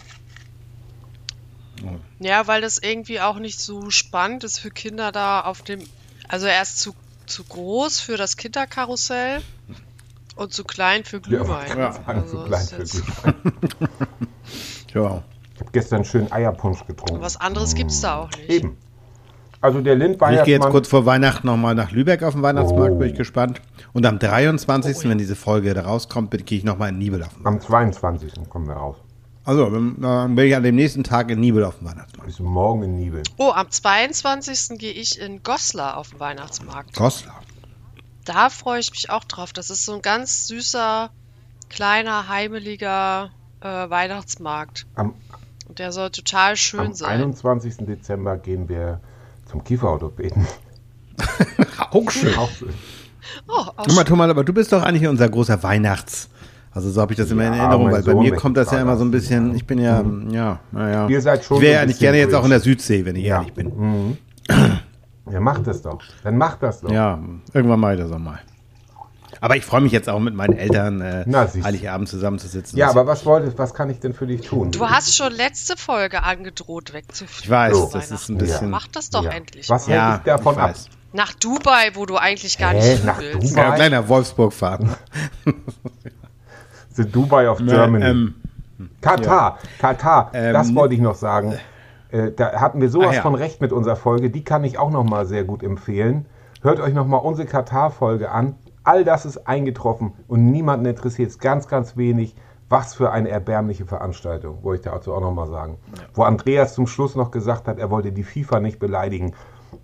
ja, 2.18 2.46
weil 2.46 2.60
das 2.60 2.78
irgendwie 2.78 3.20
auch 3.20 3.38
nicht 3.38 3.58
so 3.60 3.90
spannend 3.90 4.44
ist 4.44 4.58
für 4.58 4.70
Kinder 4.70 5.12
da 5.12 5.40
auf 5.40 5.62
dem. 5.62 5.80
Also 6.28 6.46
er 6.46 6.62
ist 6.62 6.78
zu, 6.78 6.94
zu 7.26 7.44
groß 7.44 8.00
für 8.00 8.16
das 8.16 8.36
Kinderkarussell 8.36 9.42
und 10.36 10.52
zu 10.52 10.64
klein 10.64 11.04
für 11.04 11.20
Glühwein. 11.20 11.76
Ja, 11.78 11.98
Also 12.06 12.42
zu 12.42 12.44
klein 12.46 12.66
für 12.66 12.84
Glühwein. 12.84 13.34
Ja. 14.94 15.22
Ich 15.54 15.62
habe 15.66 15.72
gestern 15.72 16.04
schön 16.06 16.32
Eierpunsch 16.32 16.86
getrunken. 16.86 17.20
Was 17.22 17.36
anderes 17.36 17.74
gibt's 17.74 18.00
da 18.00 18.16
auch 18.20 18.30
nicht. 18.30 18.48
Eben. 18.48 18.78
Also 19.62 19.80
der 19.82 19.94
Lind 19.94 20.14
Ich 20.14 20.44
gehe 20.44 20.54
jetzt 20.56 20.68
kurz 20.70 20.88
vor 20.88 21.04
Weihnachten 21.04 21.46
nochmal 21.46 21.74
nach 21.74 21.90
Lübeck 21.90 22.22
auf 22.22 22.32
den 22.34 22.42
Weihnachtsmarkt, 22.42 22.92
Oh. 22.94 22.98
bin 22.98 23.10
ich 23.10 23.14
gespannt. 23.16 23.60
Und 23.92 24.06
am 24.06 24.18
23., 24.18 24.96
Oh, 24.96 25.02
ja. 25.02 25.10
wenn 25.10 25.18
diese 25.18 25.36
Folge 25.36 25.74
da 25.74 25.82
rauskommt, 25.82 26.30
gehe 26.46 26.58
ich 26.58 26.64
nochmal 26.64 26.88
in 26.90 26.98
Nibel 26.98 27.22
auf 27.22 27.34
den 27.34 27.46
Am 27.46 27.60
22. 27.60 28.48
kommen 28.48 28.66
wir 28.66 28.74
raus. 28.74 28.96
Also, 29.44 29.68
dann 29.68 30.34
bin 30.34 30.46
ich 30.46 30.54
an 30.56 30.62
dem 30.62 30.76
nächsten 30.76 31.02
Tag 31.02 31.30
in 31.30 31.40
Nibel 31.40 31.64
auf 31.64 31.78
dem 31.78 31.88
Weihnachtsmarkt. 31.88 32.26
Bis 32.26 32.38
morgen 32.40 32.82
in 32.84 32.96
Nibel. 32.96 33.22
Oh, 33.36 33.50
am 33.50 33.70
22. 33.70 34.78
gehe 34.78 34.92
ich 34.92 35.20
in 35.20 35.42
Goslar 35.42 35.96
auf 35.96 36.10
den 36.10 36.20
Weihnachtsmarkt. 36.20 36.94
Goslar. 36.94 37.40
Da 38.24 38.48
freue 38.50 38.80
ich 38.80 38.90
mich 38.92 39.10
auch 39.10 39.24
drauf. 39.24 39.52
Das 39.52 39.70
ist 39.70 39.84
so 39.84 39.94
ein 39.94 40.02
ganz 40.02 40.46
süßer, 40.46 41.10
kleiner, 41.68 42.28
heimeliger 42.28 43.30
äh, 43.60 43.66
Weihnachtsmarkt. 43.90 44.86
Am, 44.94 45.14
Und 45.68 45.78
der 45.78 45.92
soll 45.92 46.10
total 46.10 46.56
schön 46.56 46.80
am 46.80 46.92
sein. 46.94 47.10
21. 47.22 47.78
Dezember 47.78 48.36
gehen 48.36 48.68
wir 48.68 49.00
zum 49.50 49.64
Kieferorthopäden. 49.64 50.46
Auch 51.90 52.10
schön. 52.10 52.34
Auch 52.36 52.50
schön. 52.50 52.70
Oh, 53.48 53.52
auch 53.52 53.74
Guck 53.76 53.94
mal, 53.94 54.04
Thomas, 54.04 54.30
aber 54.30 54.44
du 54.44 54.52
bist 54.52 54.72
doch 54.72 54.82
eigentlich 54.82 55.06
unser 55.08 55.28
großer 55.28 55.62
Weihnachts... 55.62 56.28
Also 56.72 56.88
so 56.88 57.00
habe 57.00 57.12
ich 57.12 57.18
das 57.18 57.28
immer 57.32 57.46
in 57.48 57.52
Ja, 57.54 57.58
Erinnerung, 57.62 57.86
weil 57.90 58.00
bei 58.04 58.12
Sohn 58.12 58.22
mir 58.22 58.36
kommt 58.36 58.56
das 58.56 58.70
ja 58.70 58.80
immer 58.80 58.96
so 58.96 59.04
ein 59.04 59.10
bisschen, 59.10 59.56
ich 59.56 59.66
bin 59.66 59.80
ja, 59.80 60.04
ja, 60.30 60.60
naja. 60.70 61.08
Ihr 61.08 61.20
seid 61.20 61.44
schon 61.44 61.56
Ich 61.56 61.64
wäre 61.64 61.80
ja 61.80 61.84
bisschen 61.84 61.98
gerne 61.98 62.18
jetzt 62.18 62.32
auch 62.32 62.44
in 62.44 62.50
der. 62.50 62.60
Südsee, 62.60 63.04
wenn 63.04 63.16
ich 63.16 63.24
Ja. 63.24 63.38
ehrlich 63.38 63.52
bin. 63.54 64.16
Ja, 65.28 65.40
macht 65.40 65.66
das 65.66 65.82
doch. 65.82 65.98
Dann 66.22 66.38
macht 66.38 66.62
das 66.62 66.80
doch. 66.80 66.92
Ja, 66.92 67.18
irgendwann 67.52 67.80
mal 67.80 67.96
das 67.96 68.12
auch 68.12 68.20
mal. 68.20 68.38
Aber 69.40 69.56
ich 69.56 69.64
freue 69.64 69.80
mich 69.80 69.92
jetzt 69.92 70.08
auch 70.08 70.20
mit 70.20 70.34
meinen 70.34 70.56
Eltern 70.56 71.00
äh, 71.00 71.24
Na. 71.26 71.46
Heiligabend 71.62 72.08
zusammenzusitzen. 72.08 72.78
Ja, 72.78 72.90
aber 72.90 73.06
was 73.06 73.24
wolltest, 73.24 73.56
was 73.58 73.72
kann 73.72 73.88
ich 73.88 73.98
denn 74.00 74.12
für 74.12 74.26
dich 74.26 74.42
tun? 74.42 74.70
Du 74.70 74.88
hast 74.88 75.16
schon 75.16 75.32
letzte 75.32 75.76
Folge 75.76 76.22
angedroht 76.22 76.92
wegzufliegen. 76.92 77.44
ich 77.44 77.50
weiß, 77.50 77.90
das 77.90 78.10
ist 78.10 78.28
ein 78.28 78.36
bisschen... 78.38 78.70
Mach 78.70 78.86
das 78.88 79.08
doch 79.10 79.24
Ja. 79.24 79.30
endlich. 79.30 79.70
Was 79.70 79.86
hält 79.88 79.96
Ja, 79.96 80.16
dich 80.16 80.24
davon 80.24 80.58
ab? 80.58 80.74
Nach 81.12 81.32
Dubai, 81.34 81.90
wo 81.94 82.06
du 82.06 82.16
eigentlich 82.18 82.58
gar 82.58 82.72
Hä? 82.72 82.92
nicht 82.92 83.04
Nach 83.04 83.18
willst. 83.18 83.50
Dubai? 83.52 83.62
Ja, 83.62 83.74
kleiner 83.74 84.08
Wolfsburg 84.08 84.52
fahren. 84.52 84.94
The 86.94 87.04
Dubai 87.10 87.48
of 87.48 87.58
Germany. 87.58 88.04
ähm, 88.04 88.34
Katar, 89.00 89.58
Katar, 89.78 90.30
Ähm, 90.34 90.52
das 90.52 90.74
wollte 90.74 90.94
ich 90.94 91.00
noch 91.00 91.14
sagen. 91.14 91.58
Äh, 92.10 92.30
da 92.32 92.60
hatten 92.60 92.80
wir 92.80 92.90
sowas 92.90 93.16
ja. 93.16 93.22
von 93.22 93.34
recht 93.34 93.60
mit 93.60 93.72
unserer 93.72 93.96
Folge. 93.96 94.30
Die 94.30 94.44
kann 94.44 94.64
ich 94.64 94.78
auch 94.78 94.90
noch 94.90 95.04
mal 95.04 95.26
sehr 95.26 95.44
gut 95.44 95.62
empfehlen. 95.62 96.26
Hört 96.62 96.80
euch 96.80 96.92
noch 96.94 97.06
mal 97.06 97.16
unsere 97.18 97.46
Katar-Folge 97.48 98.30
an. 98.30 98.54
All 98.90 99.04
das 99.04 99.24
ist 99.24 99.46
eingetroffen 99.46 100.14
und 100.26 100.50
niemanden 100.50 100.84
interessiert 100.84 101.30
es 101.30 101.38
ganz, 101.38 101.68
ganz 101.68 101.96
wenig. 101.96 102.34
Was 102.68 102.92
für 102.92 103.12
eine 103.12 103.28
erbärmliche 103.28 103.86
Veranstaltung, 103.86 104.64
wollte 104.64 104.88
ich 104.88 104.92
dazu 104.92 105.14
auch 105.14 105.20
noch 105.20 105.32
mal 105.32 105.46
sagen. 105.46 105.78
Wo 106.12 106.24
Andreas 106.24 106.74
zum 106.74 106.88
Schluss 106.88 107.14
noch 107.14 107.30
gesagt 107.30 107.68
hat, 107.68 107.78
er 107.78 107.88
wollte 107.90 108.10
die 108.10 108.24
FIFA 108.24 108.58
nicht 108.58 108.80
beleidigen. 108.80 109.36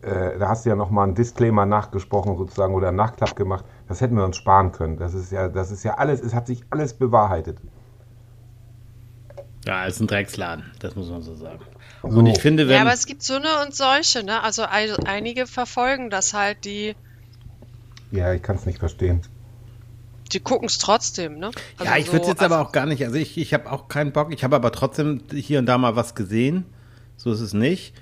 Äh, 0.03 0.41
da 0.41 0.49
hast 0.49 0.65
du 0.65 0.71
ja 0.71 0.75
noch 0.75 0.91
mal 0.91 1.05
einen 1.05 1.15
Disclaimer 1.15 1.67
nachgesprochen 1.67 2.37
sozusagen 2.37 2.75
oder 2.75 2.89
einen 2.89 2.97
Nachklapp 2.97 3.37
gemacht. 3.37 3.65
Das 3.87 4.01
hätten 4.01 4.17
wir 4.17 4.25
uns 4.25 4.39
sparen 4.39 4.73
können. 4.73 4.97
Das 4.97 5.15
ist 5.15 5.31
ja, 5.31 5.47
das 5.47 5.71
ist 5.71 5.85
ja 5.85 5.95
alles, 5.95 6.21
es 6.21 6.35
hat 6.35 6.49
sich 6.49 6.65
alles 6.71 6.93
bewahrheitet. 6.95 7.59
Ja, 9.65 9.87
es 9.87 9.95
ist 9.95 10.01
ein 10.01 10.09
Drecksladen, 10.09 10.65
das 10.81 10.97
muss 10.97 11.11
man 11.11 11.23
so 11.23 11.37
sagen. 11.37 11.61
So. 12.03 12.09
Und 12.09 12.27
ich 12.27 12.41
finde, 12.41 12.67
wenn. 12.67 12.75
Ja, 12.75 12.81
aber 12.81 12.93
es 12.93 13.07
gibt 13.07 13.23
so 13.23 13.35
eine 13.35 13.63
und 13.65 13.73
solche, 13.73 14.25
ne? 14.25 14.43
Also 14.43 14.65
ein, 14.65 14.91
einige 15.07 15.47
verfolgen 15.47 16.11
das 16.11 16.35
halt, 16.35 16.65
die, 16.65 16.97
Ja, 18.11 18.33
ich 18.33 18.43
kann 18.43 18.57
es 18.57 18.67
nicht 18.67 18.79
verstehen. 18.79 19.23
die 20.33 20.41
gucken 20.41 20.67
es 20.67 20.79
trotzdem, 20.79 21.39
ne? 21.39 21.51
Also 21.79 21.93
ja, 21.93 21.99
ich 21.99 22.13
würde 22.13 22.25
so 22.25 22.31
jetzt 22.33 22.43
aber 22.43 22.57
einfach- 22.57 22.69
auch 22.69 22.73
gar 22.73 22.87
nicht. 22.87 23.05
Also 23.05 23.17
ich, 23.17 23.39
ich 23.39 23.55
habe 23.55 23.71
auch 23.71 23.89
keinen 23.89 24.13
Bock. 24.13 24.33
Ich 24.33 24.43
habe 24.45 24.57
aber 24.57 24.73
trotzdem 24.73 25.23
hier 25.33 25.59
und 25.61 25.67
da 25.67 25.79
mal 25.79 25.95
was 25.97 26.15
gesehen. 26.15 26.65
So 27.17 27.33
ist 27.33 27.41
es 27.41 27.55
nicht. 27.55 27.95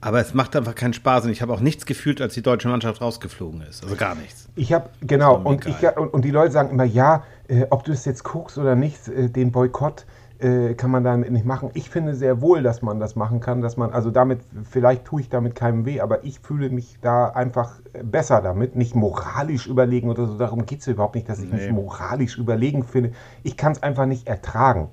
Aber 0.00 0.20
es 0.20 0.32
macht 0.32 0.54
einfach 0.54 0.74
keinen 0.76 0.92
Spaß 0.92 1.24
und 1.24 1.30
ich 1.32 1.42
habe 1.42 1.52
auch 1.52 1.58
nichts 1.60 1.84
gefühlt, 1.86 2.20
als 2.20 2.34
die 2.34 2.42
deutsche 2.42 2.68
Mannschaft 2.68 3.00
rausgeflogen 3.00 3.62
ist. 3.62 3.82
Also 3.82 3.96
gar 3.96 4.14
nichts. 4.14 4.48
Ich 4.54 4.72
habe, 4.72 4.90
genau, 5.00 5.36
und, 5.36 5.66
ich, 5.66 5.74
und, 5.96 6.08
und 6.14 6.24
die 6.24 6.30
Leute 6.30 6.52
sagen 6.52 6.70
immer, 6.70 6.84
ja, 6.84 7.24
äh, 7.48 7.66
ob 7.70 7.82
du 7.84 7.90
es 7.92 8.04
jetzt 8.04 8.22
guckst 8.22 8.58
oder 8.58 8.76
nicht, 8.76 9.08
äh, 9.08 9.28
den 9.28 9.50
Boykott 9.50 10.04
äh, 10.38 10.74
kann 10.74 10.90
man 10.90 11.02
damit 11.04 11.30
nicht 11.30 11.44
machen. 11.44 11.70
Ich 11.74 11.90
finde 11.90 12.14
sehr 12.14 12.40
wohl, 12.40 12.62
dass 12.62 12.82
man 12.82 13.00
das 13.00 13.16
machen 13.16 13.40
kann, 13.40 13.60
dass 13.60 13.76
man, 13.76 13.90
also 13.92 14.10
damit, 14.10 14.40
vielleicht 14.70 15.04
tue 15.04 15.20
ich 15.20 15.28
damit 15.28 15.54
keinem 15.54 15.84
weh, 15.84 16.00
aber 16.00 16.24
ich 16.24 16.40
fühle 16.40 16.70
mich 16.70 16.98
da 17.00 17.28
einfach 17.28 17.80
besser 18.04 18.40
damit, 18.40 18.76
nicht 18.76 18.94
moralisch 18.94 19.66
überlegen 19.66 20.08
oder 20.10 20.26
so, 20.26 20.38
darum 20.38 20.64
geht 20.64 20.80
es 20.80 20.86
überhaupt 20.86 21.16
nicht, 21.16 21.28
dass 21.28 21.40
ich 21.40 21.50
mich 21.52 21.66
Nee. 21.66 21.72
moralisch 21.72 22.38
überlegen 22.38 22.84
finde. 22.84 23.12
Ich 23.42 23.56
kann 23.56 23.72
es 23.72 23.82
einfach 23.82 24.06
nicht 24.06 24.28
ertragen. 24.28 24.90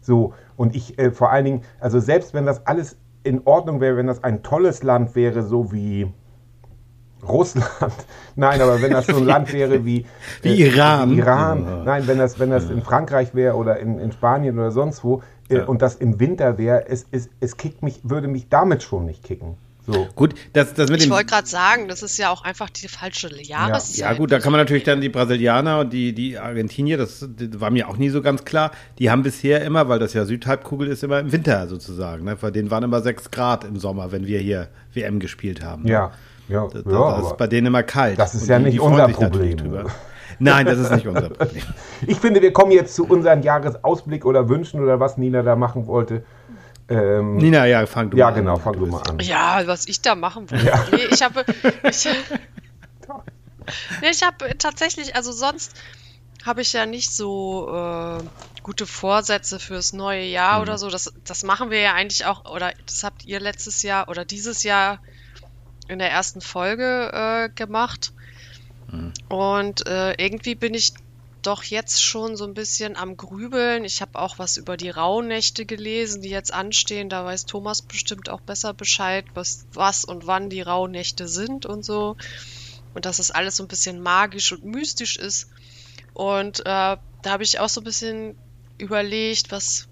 So, 0.00 0.34
und 0.56 0.76
ich 0.76 0.98
äh, 0.98 1.10
vor 1.10 1.30
allen 1.30 1.44
Dingen, 1.44 1.62
also 1.80 1.98
selbst 1.98 2.34
wenn 2.34 2.46
das 2.46 2.66
alles 2.66 2.96
in 3.24 3.42
Ordnung 3.46 3.80
wäre, 3.80 3.96
wenn 3.96 4.06
das 4.06 4.22
ein 4.22 4.42
tolles 4.42 4.82
Land 4.82 5.16
wäre, 5.16 5.42
so 5.42 5.72
wie 5.72 6.12
Russland. 7.24 7.68
Nein, 8.36 8.60
aber 8.60 8.80
wenn 8.80 8.92
das 8.92 9.06
so 9.06 9.16
ein 9.16 9.24
Land 9.24 9.52
wäre 9.52 9.84
wie, 9.84 10.06
Wie 10.42 10.62
äh, 10.62 10.68
Iran. 10.68 11.10
Wie 11.10 11.18
Iran. 11.18 11.64
Ja. 11.64 11.82
Nein, 11.84 12.06
wenn 12.06 12.18
das, 12.18 12.38
wenn 12.38 12.50
das 12.50 12.70
in 12.70 12.82
Frankreich 12.82 13.34
wäre 13.34 13.54
oder 13.56 13.78
in, 13.78 13.98
in 13.98 14.12
Spanien 14.12 14.58
oder 14.58 14.70
sonst 14.70 15.04
wo 15.04 15.22
äh, 15.48 15.56
Ja. 15.56 15.64
und 15.64 15.82
das 15.82 15.96
im 15.96 16.20
Winter 16.20 16.58
wäre, 16.58 16.88
es, 16.88 17.06
es, 17.10 17.28
es 17.40 17.56
kickt 17.56 17.82
mich, 17.82 18.00
würde 18.02 18.28
mich 18.28 18.48
damit 18.48 18.82
schon 18.82 19.06
nicht 19.06 19.22
kicken. 19.22 19.56
So. 19.86 20.08
Gut, 20.14 20.34
das, 20.54 20.72
das 20.72 20.90
mit 20.90 21.02
Ich 21.02 21.10
wollte 21.10 21.26
gerade 21.26 21.46
sagen, 21.46 21.88
das 21.88 22.02
ist 22.02 22.16
ja 22.16 22.30
auch 22.30 22.42
einfach 22.42 22.70
die 22.70 22.88
falsche 22.88 23.28
Jahreszeit. 23.42 23.98
Ja, 23.98 24.14
gut, 24.14 24.32
da 24.32 24.38
kann 24.38 24.50
man 24.50 24.60
natürlich 24.60 24.84
dann 24.84 25.02
die 25.02 25.10
Brasilianer 25.10 25.80
und 25.80 25.92
die, 25.92 26.14
die 26.14 26.38
Argentinier, 26.38 26.96
das, 26.96 27.28
das 27.36 27.60
war 27.60 27.70
mir 27.70 27.88
auch 27.88 27.98
nie 27.98 28.08
so 28.08 28.22
ganz 28.22 28.46
klar. 28.46 28.70
Die 28.98 29.10
haben 29.10 29.22
bisher 29.22 29.62
immer, 29.62 29.86
weil 29.88 29.98
das 29.98 30.14
ja 30.14 30.24
Südhalbkugel 30.24 30.88
ist, 30.88 31.04
immer 31.04 31.18
im 31.20 31.32
Winter 31.32 31.68
sozusagen. 31.68 32.24
Ne? 32.24 32.36
Bei 32.36 32.50
denen 32.50 32.70
waren 32.70 32.82
immer 32.82 33.02
6 33.02 33.30
Grad 33.30 33.64
im 33.64 33.76
Sommer, 33.78 34.10
wenn 34.10 34.26
wir 34.26 34.38
hier 34.38 34.68
WM 34.94 35.20
gespielt 35.20 35.62
haben. 35.62 35.86
Ja, 35.86 36.12
ja, 36.48 36.66
Das, 36.68 36.82
ja, 36.84 37.16
das 37.20 37.26
ist 37.28 37.36
bei 37.36 37.46
denen 37.46 37.68
immer 37.68 37.82
kalt. 37.82 38.18
Das 38.18 38.34
ist 38.34 38.42
Und 38.42 38.48
ja 38.48 38.58
die- 38.58 38.64
nicht 38.64 38.74
die 38.74 38.80
unser 38.80 39.08
Problem. 39.08 39.56
drüber. 39.56 39.84
Nein, 40.38 40.66
das 40.66 40.78
ist 40.78 40.90
nicht 40.90 41.06
unser 41.06 41.30
Problem. 41.30 41.62
ich 42.06 42.18
finde, 42.18 42.42
wir 42.42 42.52
kommen 42.52 42.72
jetzt 42.72 42.94
zu 42.94 43.06
unserem 43.06 43.42
Jahresausblick 43.42 44.24
oder 44.24 44.48
Wünschen 44.48 44.82
oder 44.82 44.98
was 45.00 45.16
Nina 45.16 45.42
da 45.42 45.54
machen 45.56 45.86
wollte. 45.86 46.24
Ähm, 46.88 47.36
Nina, 47.36 47.64
ja, 47.66 47.86
fang 47.86 48.10
du 48.10 48.16
ja, 48.18 48.26
mal 48.26 48.28
an. 48.30 48.34
genau, 48.34 48.56
fang 48.56 48.72
du 48.74 48.86
mal 48.86 49.00
an. 49.08 49.18
Ja, 49.20 49.62
was 49.66 49.86
ich 49.88 50.02
da 50.02 50.14
machen 50.14 50.50
will. 50.50 50.60
Nee, 50.92 50.98
ich 51.10 51.22
habe. 51.22 51.44
Ich, 51.88 52.04
nee, 54.02 54.08
ich 54.10 54.22
habe 54.22 54.56
tatsächlich, 54.58 55.16
also 55.16 55.32
sonst 55.32 55.72
habe 56.44 56.60
ich 56.60 56.72
ja 56.74 56.84
nicht 56.84 57.10
so 57.10 57.68
äh, 57.72 58.18
gute 58.62 58.86
Vorsätze 58.86 59.58
fürs 59.58 59.92
neue 59.94 60.24
Jahr 60.24 60.60
oder 60.60 60.76
so. 60.76 60.90
Das, 60.90 61.12
das 61.24 61.42
machen 61.42 61.70
wir 61.70 61.80
ja 61.80 61.94
eigentlich 61.94 62.26
auch, 62.26 62.44
oder 62.54 62.72
das 62.86 63.02
habt 63.02 63.24
ihr 63.24 63.40
letztes 63.40 63.82
Jahr 63.82 64.08
oder 64.08 64.24
dieses 64.26 64.62
Jahr 64.62 64.98
in 65.88 65.98
der 65.98 66.10
ersten 66.10 66.40
Folge 66.40 67.10
äh, 67.12 67.48
gemacht. 67.54 68.12
Und 69.28 69.86
äh, 69.86 70.12
irgendwie 70.22 70.54
bin 70.54 70.74
ich 70.74 70.92
doch 71.42 71.64
jetzt 71.64 72.02
schon 72.02 72.36
so 72.36 72.44
ein 72.44 72.54
bisschen 72.54 72.96
am 72.96 73.16
Grübeln. 73.16 73.84
Ich 73.84 74.00
habe 74.00 74.18
auch 74.18 74.38
was 74.38 74.56
über 74.56 74.76
die 74.76 74.90
Rauhnächte 74.90 75.66
gelesen, 75.66 76.22
die 76.22 76.30
jetzt 76.30 76.52
anstehen. 76.52 77.08
Da 77.08 77.24
weiß 77.24 77.46
Thomas 77.46 77.82
bestimmt 77.82 78.28
auch 78.28 78.40
besser 78.40 78.72
Bescheid, 78.72 79.24
was, 79.34 79.66
was 79.72 80.04
und 80.04 80.26
wann 80.26 80.48
die 80.48 80.62
Rauhnächte 80.62 81.28
sind 81.28 81.66
und 81.66 81.84
so. 81.84 82.16
Und 82.94 83.04
dass 83.04 83.18
es 83.18 83.30
alles 83.30 83.56
so 83.56 83.64
ein 83.64 83.68
bisschen 83.68 84.00
magisch 84.00 84.52
und 84.52 84.64
mystisch 84.64 85.16
ist. 85.16 85.50
Und 86.14 86.60
äh, 86.60 86.62
da 86.64 87.00
habe 87.26 87.42
ich 87.42 87.58
auch 87.58 87.68
so 87.68 87.80
ein 87.80 87.84
bisschen 87.84 88.36
überlegt, 88.78 89.50
was, 89.50 89.88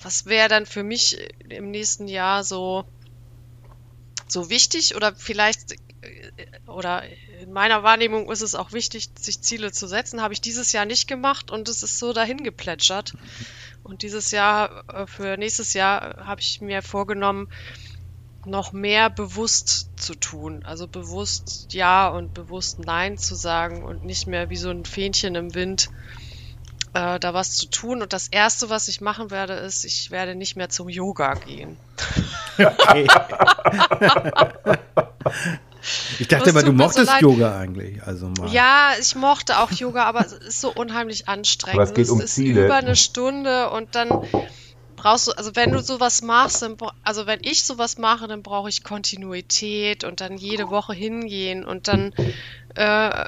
was 0.00 0.26
wäre 0.26 0.48
dann 0.48 0.66
für 0.66 0.82
mich 0.82 1.18
im 1.48 1.70
nächsten 1.70 2.06
Jahr 2.08 2.44
so, 2.44 2.84
so 4.28 4.50
wichtig 4.50 4.94
oder 4.96 5.14
vielleicht 5.14 5.72
äh, 5.72 6.32
oder 6.66 7.02
in 7.40 7.52
meiner 7.52 7.82
Wahrnehmung 7.82 8.30
ist 8.30 8.42
es 8.42 8.54
auch 8.54 8.72
wichtig, 8.72 9.10
sich 9.18 9.40
Ziele 9.42 9.72
zu 9.72 9.86
setzen. 9.86 10.22
Habe 10.22 10.34
ich 10.34 10.40
dieses 10.40 10.72
Jahr 10.72 10.86
nicht 10.86 11.06
gemacht 11.06 11.50
und 11.50 11.68
es 11.68 11.82
ist 11.82 11.98
so 11.98 12.12
dahin 12.12 12.42
geplätschert. 12.42 13.12
Und 13.82 14.02
dieses 14.02 14.30
Jahr, 14.30 14.84
äh, 14.88 15.06
für 15.06 15.36
nächstes 15.36 15.74
Jahr, 15.74 16.18
äh, 16.18 16.24
habe 16.24 16.40
ich 16.40 16.60
mir 16.60 16.82
vorgenommen, 16.82 17.48
noch 18.46 18.72
mehr 18.72 19.10
bewusst 19.10 19.90
zu 19.96 20.14
tun. 20.14 20.64
Also 20.64 20.86
bewusst 20.86 21.72
Ja 21.72 22.08
und 22.08 22.34
bewusst 22.34 22.78
Nein 22.78 23.16
zu 23.16 23.34
sagen 23.34 23.82
und 23.84 24.04
nicht 24.04 24.26
mehr 24.26 24.50
wie 24.50 24.56
so 24.56 24.70
ein 24.70 24.84
Fähnchen 24.84 25.34
im 25.34 25.54
Wind 25.54 25.88
äh, 26.94 27.18
da 27.20 27.34
was 27.34 27.52
zu 27.52 27.66
tun. 27.66 28.02
Und 28.02 28.12
das 28.12 28.28
Erste, 28.28 28.70
was 28.70 28.88
ich 28.88 29.00
machen 29.00 29.30
werde, 29.30 29.54
ist, 29.54 29.84
ich 29.84 30.10
werde 30.10 30.34
nicht 30.34 30.56
mehr 30.56 30.68
zum 30.68 30.88
Yoga 30.88 31.34
gehen. 31.34 31.76
Ich 36.18 36.28
dachte 36.28 36.44
Das 36.44 36.52
immer, 36.52 36.60
du 36.60 36.68
so 36.68 36.72
mochtest 36.72 37.06
leid. 37.06 37.20
Yoga 37.20 37.58
eigentlich. 37.58 38.02
Also 38.02 38.28
mal. 38.28 38.50
Ja, 38.50 38.92
ich 38.98 39.14
mochte 39.16 39.58
auch 39.58 39.70
Yoga, 39.70 40.04
aber 40.04 40.24
es 40.24 40.32
ist 40.32 40.60
so 40.60 40.72
unheimlich 40.72 41.28
anstrengend. 41.28 41.78
Aber 41.78 41.90
es 41.90 41.94
geht 41.94 42.08
um 42.08 42.20
ist 42.20 42.36
Ziele. 42.36 42.64
über 42.64 42.76
eine 42.76 42.96
Stunde 42.96 43.68
und 43.70 43.94
dann 43.94 44.08
brauchst 44.96 45.26
du, 45.26 45.32
also 45.32 45.54
wenn 45.56 45.72
du 45.72 45.80
sowas 45.82 46.22
machst, 46.22 46.62
dann, 46.62 46.76
also 47.02 47.26
wenn 47.26 47.40
ich 47.42 47.64
sowas 47.64 47.98
mache, 47.98 48.28
dann 48.28 48.42
brauche 48.42 48.70
ich 48.70 48.82
Kontinuität 48.82 50.04
und 50.04 50.22
dann 50.22 50.38
jede 50.38 50.70
Woche 50.70 50.94
hingehen 50.94 51.64
und 51.66 51.88
dann 51.88 52.14
äh, 52.76 53.26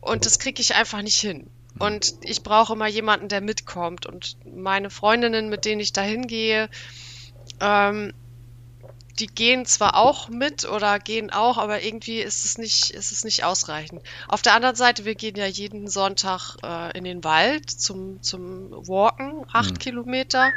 und 0.00 0.26
das 0.26 0.38
kriege 0.38 0.60
ich 0.60 0.74
einfach 0.74 1.02
nicht 1.02 1.18
hin. 1.18 1.48
Und 1.78 2.14
ich 2.22 2.42
brauche 2.42 2.72
immer 2.72 2.86
jemanden, 2.86 3.28
der 3.28 3.40
mitkommt. 3.40 4.06
Und 4.06 4.36
meine 4.44 4.90
Freundinnen, 4.90 5.48
mit 5.48 5.64
denen 5.64 5.80
ich 5.80 5.92
da 5.92 6.02
hingehe, 6.02 6.68
ähm, 7.60 8.12
die 9.18 9.26
gehen 9.26 9.66
zwar 9.66 9.96
auch 9.96 10.28
mit 10.28 10.64
oder 10.64 10.98
gehen 10.98 11.30
auch, 11.30 11.58
aber 11.58 11.82
irgendwie 11.82 12.20
ist 12.20 12.44
es 12.44 12.56
nicht, 12.56 12.90
ist 12.90 13.10
es 13.10 13.24
nicht 13.24 13.44
ausreichend. 13.44 14.02
Auf 14.28 14.42
der 14.42 14.54
anderen 14.54 14.76
Seite, 14.76 15.04
wir 15.04 15.14
gehen 15.14 15.36
ja 15.36 15.46
jeden 15.46 15.88
Sonntag 15.88 16.56
äh, 16.62 16.96
in 16.96 17.04
den 17.04 17.24
Wald 17.24 17.68
zum, 17.68 18.22
zum 18.22 18.70
Walken, 18.70 19.44
acht 19.52 19.80
Kilometer. 19.80 20.52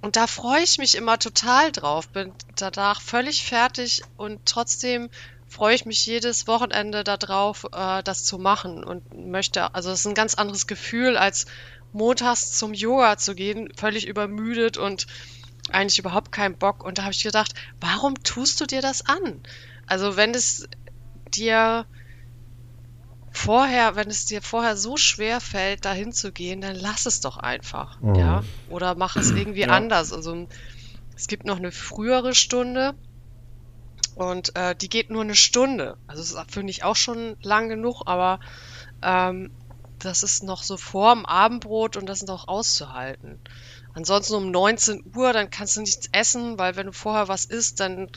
Und 0.00 0.16
da 0.16 0.26
freue 0.26 0.62
ich 0.62 0.78
mich 0.78 0.94
immer 0.94 1.18
total 1.18 1.72
drauf. 1.72 2.08
Bin 2.08 2.32
danach 2.56 3.00
völlig 3.00 3.44
fertig 3.44 4.02
und 4.16 4.40
trotzdem 4.44 5.08
freue 5.56 5.74
ich 5.74 5.86
mich 5.86 6.04
jedes 6.04 6.46
Wochenende 6.46 7.02
darauf, 7.02 7.64
äh, 7.72 8.02
das 8.02 8.24
zu 8.24 8.36
machen 8.36 8.84
und 8.84 9.02
möchte, 9.14 9.74
also 9.74 9.90
es 9.90 10.00
ist 10.00 10.06
ein 10.06 10.14
ganz 10.14 10.34
anderes 10.34 10.66
Gefühl, 10.66 11.16
als 11.16 11.46
montags 11.92 12.52
zum 12.52 12.74
Yoga 12.74 13.16
zu 13.16 13.34
gehen, 13.34 13.70
völlig 13.74 14.06
übermüdet 14.06 14.76
und 14.76 15.06
eigentlich 15.70 15.98
überhaupt 15.98 16.30
keinen 16.30 16.58
Bock. 16.58 16.84
Und 16.84 16.98
da 16.98 17.04
habe 17.04 17.12
ich 17.12 17.22
gedacht, 17.22 17.54
warum 17.80 18.22
tust 18.22 18.60
du 18.60 18.66
dir 18.66 18.82
das 18.82 19.06
an? 19.06 19.42
Also 19.86 20.16
wenn 20.16 20.34
es 20.34 20.68
dir 21.34 21.86
vorher, 23.30 23.96
wenn 23.96 24.10
es 24.10 24.26
dir 24.26 24.42
vorher 24.42 24.76
so 24.76 24.98
schwer 24.98 25.40
fällt, 25.40 25.86
dahin 25.86 26.12
zu 26.12 26.32
gehen, 26.32 26.60
dann 26.60 26.76
lass 26.76 27.06
es 27.06 27.20
doch 27.20 27.38
einfach, 27.38 27.98
Mhm. 28.02 28.16
ja. 28.16 28.44
Oder 28.66 28.94
mach 28.94 29.16
es 29.16 29.30
irgendwie 29.30 29.62
Ja. 29.62 29.68
anders. 29.68 30.12
Also 30.12 30.46
es 31.14 31.28
gibt 31.28 31.46
noch 31.46 31.56
eine 31.56 31.72
frühere 31.72 32.34
Stunde 32.34 32.92
und 34.16 34.56
äh, 34.56 34.74
die 34.74 34.88
geht 34.88 35.10
nur 35.10 35.22
eine 35.22 35.34
Stunde. 35.34 35.98
Also 36.06 36.22
das 36.22 36.32
ist, 36.32 36.50
finde 36.50 36.70
ich 36.70 36.82
auch 36.82 36.96
schon 36.96 37.36
lang 37.42 37.68
genug, 37.68 38.02
aber 38.06 38.40
ähm, 39.02 39.50
das 39.98 40.22
ist 40.22 40.42
noch 40.42 40.62
so 40.62 40.76
vorm 40.76 41.26
Abendbrot 41.26 41.96
und 41.96 42.06
das 42.06 42.22
ist 42.22 42.28
noch 42.28 42.48
auszuhalten. 42.48 43.38
Ansonsten 43.94 44.34
um 44.34 44.50
19 44.50 45.04
Uhr, 45.14 45.32
dann 45.32 45.50
kannst 45.50 45.76
du 45.76 45.82
nichts 45.82 46.08
essen, 46.12 46.58
weil 46.58 46.76
wenn 46.76 46.86
du 46.86 46.92
vorher 46.92 47.28
was 47.28 47.44
isst, 47.44 47.80
dann 47.80 48.08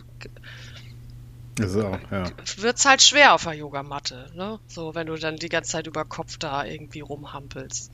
So, 1.60 1.97
ja. 2.12 2.26
wird's 2.58 2.86
halt 2.86 3.02
schwer 3.02 3.34
auf 3.34 3.43
der 3.43 3.54
Yogamatte, 3.54 4.32
ne? 4.36 4.60
So, 4.68 4.95
wenn 4.95 5.08
du 5.08 5.18
dann 5.18 5.36
die 5.36 5.50
ganze 5.50 5.72
Zeit 5.72 5.88
über 5.88 6.06
Kopf 6.06 6.38
da 6.38 6.64
irgendwie 6.64 7.02
rumhampelst. 7.02 7.91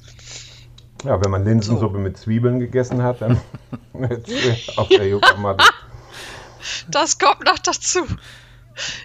Ja, 1.04 1.24
wenn 1.24 1.32
man 1.32 1.44
Linsensuppe 1.44 1.98
mit 1.98 2.18
Zwiebeln 2.18 2.60
gegessen 2.60 3.02
hat, 3.02 3.22
dann 3.22 3.42
wird's 3.94 4.32
schwer 4.32 4.58
auf 4.78 4.90
der 4.90 5.08
Yogamatte. 5.08 5.66
Das 6.88 7.18
kommt 7.20 7.46
noch 7.46 7.60
dazu. 7.60 8.06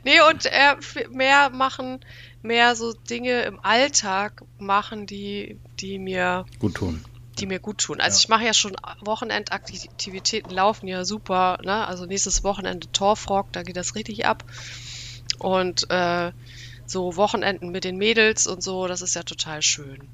Nee, 0.05 0.21
und 0.29 0.47
äh, 0.47 0.77
mehr 1.11 1.51
machen, 1.51 2.01
mehr 2.43 2.75
so 2.75 2.93
Dinge 2.93 3.43
im 3.43 3.61
Alltag 3.61 4.43
machen, 4.59 5.07
die, 5.07 5.59
die 5.79 5.99
mir, 5.99 6.45
Gut 6.59 6.75
tun. 6.75 7.05
die 7.39 7.47
mir 7.47 7.61
gut 7.61 7.79
tun. 7.79 8.01
Also 8.01 8.19
ich 8.19 8.29
mache 8.29 8.45
ja 8.45 8.55
schon 8.55 8.77
Wochenendaktivitäten 9.01 10.51
laufen 10.51 10.89
ja 10.89 11.05
super, 11.05 11.59
ne? 11.63 11.87
Also 11.87 12.07
nächstes 12.07 12.43
Wochenende 12.43 12.91
Torfrock, 12.91 13.53
da 13.53 13.63
geht 13.63 13.77
das 13.77 13.95
richtig 13.95 14.27
ab. 14.27 14.45
Und 15.39 15.89
äh, 15.91 16.33
so 16.87 17.17
Wochenenden 17.17 17.71
mit 17.71 17.85
den 17.85 17.97
Mädels 17.97 18.47
und 18.47 18.63
so, 18.63 18.89
das 18.89 19.01
ist 19.03 19.15
ja 19.15 19.23
total 19.23 19.63
schön. 19.63 20.09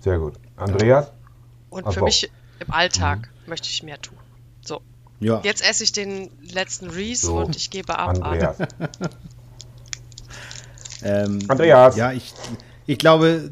Sehr 0.00 0.18
gut. 0.18 0.34
Andreas? 0.56 1.12
Und 1.70 1.84
für 1.86 2.00
so. 2.00 2.04
mich 2.04 2.30
im 2.58 2.72
Alltag 2.72 3.30
möchte 3.46 3.68
ich 3.68 3.82
mehr 3.82 4.00
tun. 4.00 4.18
So, 4.64 4.82
Ja. 5.24 5.40
jetzt 5.42 5.68
esse 5.68 5.82
ich 5.84 5.92
den 5.92 6.30
letzten 6.52 6.88
Reese 6.90 7.26
So, 7.28 7.36
und 7.38 7.56
ich 7.56 7.70
gebe 7.70 7.98
ab 7.98 8.10
Andreas. 8.22 8.60
an. 8.60 8.68
Ähm, 11.02 11.38
Andreas. 11.48 11.96
Ja, 11.96 12.12
ich, 12.12 12.32
ich 12.86 12.98
glaube, 12.98 13.50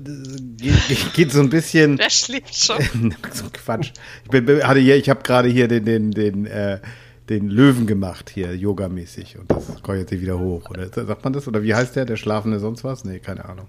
geht, 0.57 0.89
geht- 0.89 1.13
geht 1.15 1.33
so 1.33 1.41
ein 1.41 1.51
bisschen. 1.51 1.97
Der 1.99 2.09
schläft 2.11 2.55
schon. 2.57 2.79
so 3.33 3.45
Quatsch. 3.53 3.93
Ich, 4.25 4.31
bin, 4.31 4.63
hatte 4.67 4.81
hier, 4.81 4.97
ich 4.97 5.11
habe 5.11 5.23
gerade 5.23 5.49
hier 5.51 5.69
den, 5.69 5.85
den, 5.85 6.11
den, 6.13 6.47
äh, 6.47 6.81
den 7.29 7.49
Löwen 7.51 7.87
gemacht, 7.87 8.31
hier, 8.31 8.57
yogamäßig. 8.57 9.39
Und 9.39 9.51
das 9.51 9.83
kommt 9.83 9.99
jetzt 9.99 10.09
hier 10.11 10.21
wieder 10.23 10.39
hoch. 10.39 10.71
Oder 10.71 10.89
sagt 10.89 11.25
man 11.25 11.33
das? 11.35 11.47
Oder 11.47 11.63
wie 11.63 11.75
heißt 11.75 11.95
der? 11.97 12.05
Der 12.07 12.17
Schlafende 12.17 12.59
sonst 12.59 12.85
was? 12.85 13.05
Nee, 13.05 13.19
keine 13.19 13.45
Ahnung. 13.45 13.67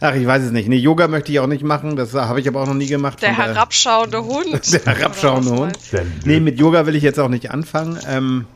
Ach, 0.00 0.14
ich 0.14 0.26
weiß 0.26 0.44
es 0.44 0.52
nicht. 0.52 0.68
Nee, 0.68 0.76
Yoga 0.76 1.08
möchte 1.08 1.32
ich 1.32 1.40
auch 1.40 1.48
nicht 1.48 1.64
machen. 1.64 1.96
Das 1.96 2.14
habe 2.14 2.40
ich 2.40 2.46
aber 2.46 2.62
auch 2.62 2.66
noch 2.66 2.74
nie 2.74 2.86
gemacht. 2.86 3.20
Der 3.20 3.34
Von 3.34 3.44
herabschauende 3.44 4.24
Hund. 4.24 4.72
Der 4.72 4.96
herabschauende 4.96 5.50
Hund. 5.50 5.78
Nee, 6.24 6.40
mit 6.40 6.58
Yoga 6.58 6.86
will 6.86 6.94
ich 6.94 7.02
jetzt 7.02 7.18
auch 7.18 7.28
nicht 7.28 7.50
anfangen. 7.50 7.98
Ähm, 8.08 8.46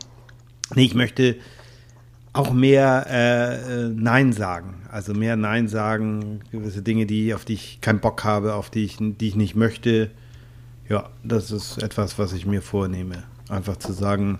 nee, 0.75 0.85
ich 0.85 0.95
möchte 0.95 1.37
auch 2.33 2.53
mehr 2.53 3.07
äh, 3.11 3.87
äh, 3.87 3.89
Nein 3.89 4.33
sagen. 4.33 4.87
Also 4.91 5.15
mehr 5.15 5.37
Nein 5.37 5.69
sagen, 5.69 6.41
gewisse 6.53 6.83
Dinge, 6.83 7.07
die, 7.07 7.35
auf 7.35 7.45
die 7.45 7.55
ich 7.55 7.81
keinen 7.81 8.01
Bock 8.01 8.25
habe, 8.25 8.55
auf 8.55 8.71
die 8.71 8.85
ich, 8.85 8.99
die 9.01 9.29
ich 9.29 9.35
nicht 9.35 9.57
möchte. 9.57 10.11
Ja, 10.89 11.11
das 11.25 11.51
ist 11.51 11.83
etwas, 11.83 12.19
was 12.19 12.33
ich 12.33 12.47
mir 12.47 12.63
vornehme. 12.63 13.25
Einfach 13.49 13.77
zu 13.77 13.93
sagen, 13.93 14.39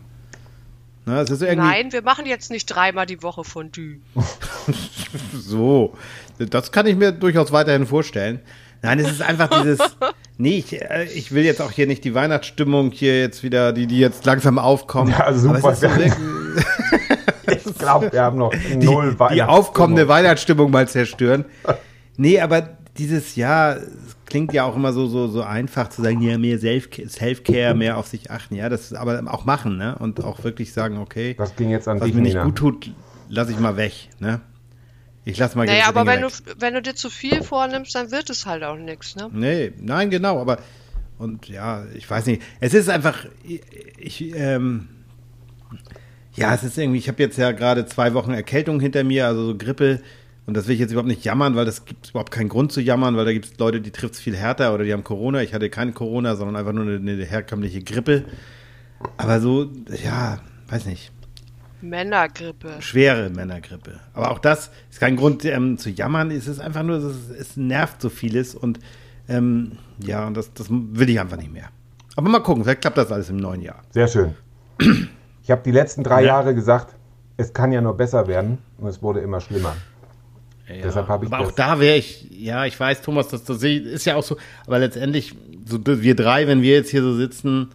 na, 1.05 1.25
Nein, 1.25 1.93
wir 1.93 2.03
machen 2.03 2.27
jetzt 2.27 2.51
nicht 2.53 2.67
dreimal 2.67 3.07
die 3.07 3.23
Woche 3.25 3.43
Fondue. 3.43 3.97
so. 5.33 5.95
Das 6.47 6.73
kann 6.73 6.87
ich 6.87 6.97
mir 6.97 7.13
durchaus 7.13 7.53
weiterhin 7.53 7.87
vorstellen. 7.87 8.41
Nein, 8.83 8.99
es 8.99 9.11
ist 9.11 9.23
einfach 9.23 9.49
dieses. 9.63 9.79
Nee, 10.39 10.59
ich, 10.59 10.81
äh, 10.81 11.05
ich 11.15 11.31
will 11.33 11.45
jetzt 11.45 11.61
auch 11.61 11.71
hier 11.71 11.87
nicht 11.87 12.03
die 12.05 12.15
Weihnachtsstimmung 12.15 12.91
hier 12.91 13.21
jetzt 13.21 13.43
wieder, 13.45 13.73
die, 13.73 13.87
die 13.87 13.99
jetzt 14.01 14.25
langsam 14.25 14.59
aufkommt. 14.59 15.11
Ja, 15.17 15.33
super. 15.35 15.59
Aber 15.59 15.73
es 15.73 15.83
ist 15.83 15.91
so 15.93 17.63
Ich 17.71 17.79
glaube, 17.79 18.11
wir 18.13 18.23
haben 18.23 18.39
noch 18.39 18.51
die, 18.51 18.77
null 18.77 19.11
die 19.13 19.19
Weihnachtsstimmung. 19.21 19.49
aufkommende 19.49 20.09
Weihnachtsstimmung 20.09 20.71
mal 20.71 20.89
zerstören. 20.89 21.45
Nee, 22.17 22.41
aber 22.41 22.71
dieses 22.97 23.37
Jahr 23.37 23.77
es 23.77 24.17
klingt 24.27 24.53
ja 24.55 24.65
auch 24.65 24.75
immer 24.75 24.93
so, 24.93 25.07
so, 25.07 25.29
so 25.29 25.43
einfach 25.43 25.91
zu 25.91 26.03
sagen, 26.03 26.23
ja, 26.23 26.39
mehr 26.39 26.59
Self- 26.59 26.89
Self-Care, 27.09 27.75
mehr 27.75 27.99
auf 27.99 28.07
sich 28.09 28.31
achten. 28.31 28.55
Ja, 28.57 28.69
das 28.71 28.93
aber 28.95 29.23
auch 29.33 29.45
machen, 29.45 29.77
ne? 29.77 29.97
Und 29.99 30.25
auch 30.25 30.43
wirklich 30.43 30.73
sagen, 30.73 30.97
okay, 30.99 31.35
Das 31.37 31.55
ging 31.55 31.71
jetzt 31.71 31.87
an 31.87 32.01
was 32.01 32.07
dich, 32.07 32.15
mir 32.15 32.23
nicht 32.23 32.33
Nina. 32.35 32.45
gut 32.45 32.57
tut, 32.57 32.91
lasse 33.29 33.53
ich 33.53 33.61
mal 33.61 33.77
weg, 33.77 33.93
ne? 34.19 34.41
Ich 35.25 35.39
lasse 35.39 35.57
mal 35.57 35.67
Naja, 35.67 35.87
aber 35.87 36.05
wenn 36.07 36.23
weg. 36.23 36.31
du, 36.47 36.61
wenn 36.61 36.75
du 36.75 36.83
dir 36.83 36.95
zu 36.95 37.09
viel 37.09 37.43
vornimmst, 37.43 37.95
dann 37.95 38.11
wird 38.11 38.29
es 38.31 38.45
halt 38.45 38.65
auch 38.65 38.77
nichts, 38.77 39.15
ne? 39.15 39.31
Nee, 39.33 39.73
nein, 39.79 40.11
genau, 40.11 40.41
aber 40.41 40.59
und 41.19 41.49
ja, 41.49 41.85
ich 41.95 42.11
weiß 42.11 42.27
nicht. 42.27 42.43
Es 42.59 42.75
ist 42.75 42.89
einfach, 42.89 43.27
ich, 43.45 43.61
ich 43.99 44.35
ähm, 44.35 44.89
ja, 46.35 46.53
es 46.55 46.65
ist 46.65 46.77
irgendwie, 46.77 46.99
ich 46.99 47.09
habe 47.09 47.23
jetzt 47.23 47.39
ja 47.39 47.53
gerade 47.53 47.87
zwei 47.87 48.15
Wochen 48.15 48.33
Erkältung 48.33 48.81
hinter 48.81 49.05
mir, 49.05 49.27
also 49.27 49.47
so 49.47 49.57
Grippe. 49.57 50.01
Und 50.45 50.57
das 50.57 50.67
will 50.67 50.75
ich 50.75 50.81
jetzt 50.81 50.91
überhaupt 50.91 51.09
nicht 51.09 51.25
jammern, 51.25 51.55
weil 51.55 51.65
das 51.65 51.85
gibt 51.85 52.11
überhaupt 52.11 52.33
keinen 52.33 52.49
Grund 52.49 52.73
zu 52.73 52.81
jammern, 52.81 53.17
weil 53.17 53.25
da 53.25 53.33
gibt 53.33 53.45
es 53.45 53.59
Leute, 53.59 53.81
die 53.81 53.93
trifft 53.93 54.15
es 54.15 54.21
viel 54.21 54.37
härter 54.37 54.75
oder 54.75 54.83
die 54.83 54.93
haben 54.93 55.05
Corona. 55.05 55.41
Ich 55.43 55.55
hatte 55.55 55.71
keine 55.71 55.93
Corona, 55.93 56.35
sondern 56.35 56.57
einfach 56.57 56.73
nur 56.73 56.85
eine, 56.85 56.97
eine 56.97 57.25
herkömmliche 57.25 57.85
Grippe. 57.85 58.25
Aber 59.17 59.41
so, 59.41 59.71
ja, 60.03 60.41
weiß 60.69 60.87
nicht 60.87 61.13
Männergrippe. 61.83 62.77
schwere 62.81 63.29
Männergrippe. 63.31 64.01
Aber 64.15 64.31
auch 64.31 64.39
das 64.39 64.71
ist 64.91 65.01
kein 65.01 65.17
Grund 65.17 65.45
ähm, 65.45 65.79
zu 65.79 65.91
jammern. 65.91 66.31
Es 66.31 66.47
ist 66.49 66.61
einfach 66.61 66.83
nur, 66.83 66.97
es, 66.99 67.29
es 67.39 67.57
nervt 67.57 68.01
so 68.01 68.09
vieles 68.09 68.55
und 68.55 68.79
ähm, 69.29 69.73
ja, 69.99 70.27
und 70.27 70.37
das, 70.37 70.53
das 70.55 70.67
will 70.71 71.09
ich 71.11 71.21
einfach 71.21 71.37
nicht 71.37 71.53
mehr. 71.53 71.69
Aber 72.17 72.29
mal 72.29 72.41
gucken, 72.41 72.65
vielleicht 72.65 72.81
klappt 72.83 72.99
das 72.99 73.11
alles 73.13 73.31
im 73.31 73.37
neuen 73.37 73.61
Jahr. 73.63 73.83
Sehr 73.91 74.09
schön. 74.09 74.35
Ich 75.43 75.51
habe 75.51 75.63
die 75.65 75.71
letzten 75.71 76.03
drei 76.05 76.21
Ja. 76.23 76.29
Jahre 76.29 76.55
gesagt, 76.55 76.95
es 77.37 77.53
kann 77.53 77.73
ja 77.73 77.81
nur 77.81 77.97
besser 77.97 78.27
werden 78.27 78.59
und 78.79 78.89
es 78.89 79.03
wurde 79.03 79.21
immer 79.21 79.41
schlimmer. 79.41 79.75
Deshalb 80.69 81.09
habe 81.09 81.27
ich 81.27 81.33
aber 81.33 81.43
auch 81.43 81.47
das- 81.49 81.55
da 81.57 81.81
wäre 81.81 81.97
ich, 81.97 82.29
ja, 82.31 82.65
ich 82.65 82.79
weiß, 82.79 83.03
Thomas, 83.03 83.29
das, 83.29 83.45
das 83.45 83.63
ist 83.63 84.05
ja 84.07 84.17
auch 84.17 84.23
so, 84.23 84.37
aber 84.67 84.79
letztendlich, 84.79 85.35
so 85.67 85.79
wir 85.85 86.15
drei, 86.17 86.47
wenn 86.47 86.63
wir 86.63 86.73
jetzt 86.77 86.91
hier 86.91 87.03
so 87.03 87.15
sitzen, 87.15 87.69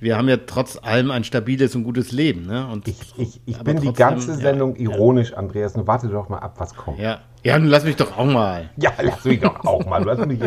wir 0.00 0.16
haben 0.16 0.28
ja 0.28 0.36
trotz 0.46 0.78
allem 0.82 1.10
ein 1.10 1.24
stabiles 1.24 1.74
und 1.74 1.84
gutes 1.84 2.12
Leben, 2.12 2.46
ne? 2.46 2.66
Und 2.68 2.86
Ich, 2.88 3.14
ich, 3.18 3.40
ich 3.46 3.58
bin 3.62 3.76
die 3.80 3.86
trotzdem, 3.88 3.94
ganze 4.08 4.30
ja, 4.32 4.36
Sendung 4.36 4.76
ironisch, 4.76 5.32
Andreas. 5.34 5.74
Nun 5.76 5.86
warte 5.86 6.08
doch 6.08 6.28
mal 6.28 6.38
ab, 6.38 6.54
was 6.58 6.74
kommt. 6.74 6.98
Ja, 6.98 7.20
ja, 7.42 7.58
nun 7.58 7.68
lass 7.68 7.84
mich 7.84 7.96
doch 7.96 8.16
auch 8.18 8.24
mal. 8.26 8.70
Ja, 8.76 8.90
lass 9.02 9.24
mich 9.24 9.40
doch 9.40 9.64
auch 9.64 9.84
mal. 9.86 10.04
Mich, 10.26 10.40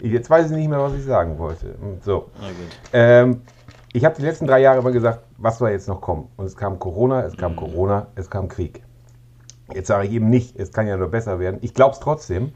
jetzt 0.00 0.28
weiß 0.30 0.50
ich 0.50 0.56
nicht 0.56 0.68
mehr, 0.68 0.80
was 0.80 0.94
ich 0.94 1.04
sagen 1.04 1.38
wollte. 1.38 1.74
So. 2.02 2.30
Na 2.40 2.48
gut. 2.48 2.56
Ähm, 2.92 3.42
ich 3.92 4.04
habe 4.04 4.14
die 4.16 4.22
letzten 4.22 4.46
drei 4.46 4.60
Jahre 4.60 4.80
immer 4.80 4.92
gesagt, 4.92 5.20
was 5.38 5.56
soll 5.58 5.70
jetzt 5.70 5.88
noch 5.88 6.00
kommen? 6.02 6.28
Und 6.36 6.44
es 6.44 6.56
kam 6.56 6.78
Corona, 6.78 7.22
es 7.24 7.36
kam 7.36 7.56
Corona, 7.56 8.08
es 8.14 8.28
kam 8.28 8.48
Krieg. 8.48 8.82
Jetzt 9.74 9.88
sage 9.88 10.06
ich 10.06 10.12
eben 10.12 10.28
nicht, 10.28 10.56
es 10.58 10.70
kann 10.72 10.86
ja 10.86 10.96
nur 10.96 11.08
besser 11.08 11.38
werden. 11.40 11.58
Ich 11.62 11.72
glaube 11.74 11.94
es 11.94 12.00
trotzdem. 12.00 12.52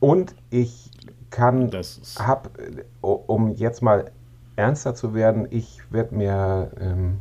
Und 0.00 0.34
ich 0.50 0.90
kann, 1.30 1.70
Das 1.70 1.96
ist- 1.98 2.24
hab, 2.24 2.50
äh, 2.58 2.82
um 3.02 3.54
jetzt 3.54 3.82
mal 3.82 4.12
ernster 4.56 4.94
zu 4.94 5.14
werden, 5.14 5.46
ich 5.50 5.80
werde 5.90 6.14
mir 6.14 6.70
ähm, 6.80 7.20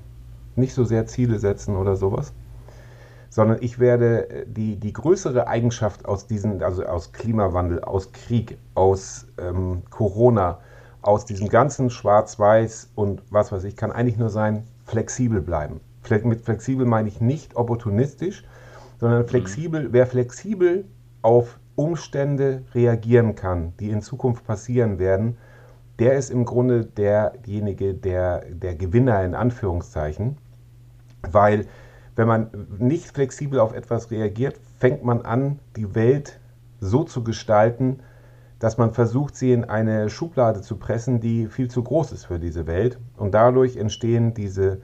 nicht 0.56 0.74
so 0.74 0.84
sehr 0.84 1.06
Ziele 1.06 1.40
setzen 1.40 1.76
oder 1.76 1.96
sowas, 1.96 2.34
sondern 3.30 3.58
ich 3.62 3.80
werde 3.80 4.30
äh, 4.30 4.46
die, 4.48 4.78
die 4.78 4.94
größere 4.94 5.48
Eigenschaft 5.48 6.06
aus 6.06 6.28
diesen, 6.28 6.64
also 6.64 6.86
aus 6.86 7.12
Klimawandel, 7.12 7.82
aus 7.82 8.12
Krieg, 8.14 8.58
aus 8.74 9.28
ähm, 9.38 9.84
Corona, 9.90 10.60
aus 11.02 11.26
diesem 11.26 11.50
ganzen 11.50 11.90
Schwarz-Weiß 11.90 12.92
und 12.96 13.22
was 13.30 13.52
weiß 13.52 13.66
ich, 13.66 13.76
kann 13.76 13.92
eigentlich 13.92 14.18
nur 14.18 14.30
sein, 14.30 14.64
flexibel 14.86 15.42
bleiben. 15.42 15.82
Mit 16.24 16.42
flexibel 16.42 16.86
meine 16.86 17.10
ich 17.10 17.20
nicht 17.20 17.56
opportunistisch, 17.56 18.44
sondern 19.00 19.28
flexibel, 19.28 19.92
wer 19.92 20.08
flexibel 20.08 20.86
auf 21.22 21.60
Umstände 21.76 22.64
reagieren 22.74 23.36
kann, 23.36 23.74
die 23.80 23.90
in 23.90 24.02
Zukunft 24.02 24.46
passieren 24.46 24.98
werden, 24.98 25.38
der 26.00 26.16
ist 26.16 26.30
im 26.30 26.46
Grunde 26.46 26.86
derjenige, 26.86 27.94
der, 27.94 28.46
der 28.50 28.76
Gewinner 28.76 29.24
in 29.24 29.36
Anführungszeichen. 29.36 30.38
Weil 31.32 31.66
wenn 32.16 32.28
man 32.28 32.50
nicht 32.78 33.08
flexibel 33.08 33.60
auf 33.60 33.74
etwas 33.74 34.12
reagiert, 34.12 34.60
fängt 34.80 35.04
man 35.04 35.22
an, 35.22 35.60
die 35.76 35.96
Welt 35.96 36.40
so 36.80 37.04
zu 37.04 37.24
gestalten, 37.24 38.00
dass 38.60 38.78
man 38.78 38.94
versucht, 38.94 39.36
sie 39.36 39.52
in 39.52 39.66
eine 39.66 40.10
Schublade 40.10 40.62
zu 40.62 40.78
pressen, 40.78 41.20
die 41.20 41.48
viel 41.48 41.70
zu 41.70 41.84
groß 41.84 42.14
ist 42.14 42.26
für 42.26 42.40
diese 42.40 42.68
Welt. 42.68 43.00
Und 43.18 43.34
dadurch 43.34 43.76
entstehen 43.76 44.34
diese 44.34 44.80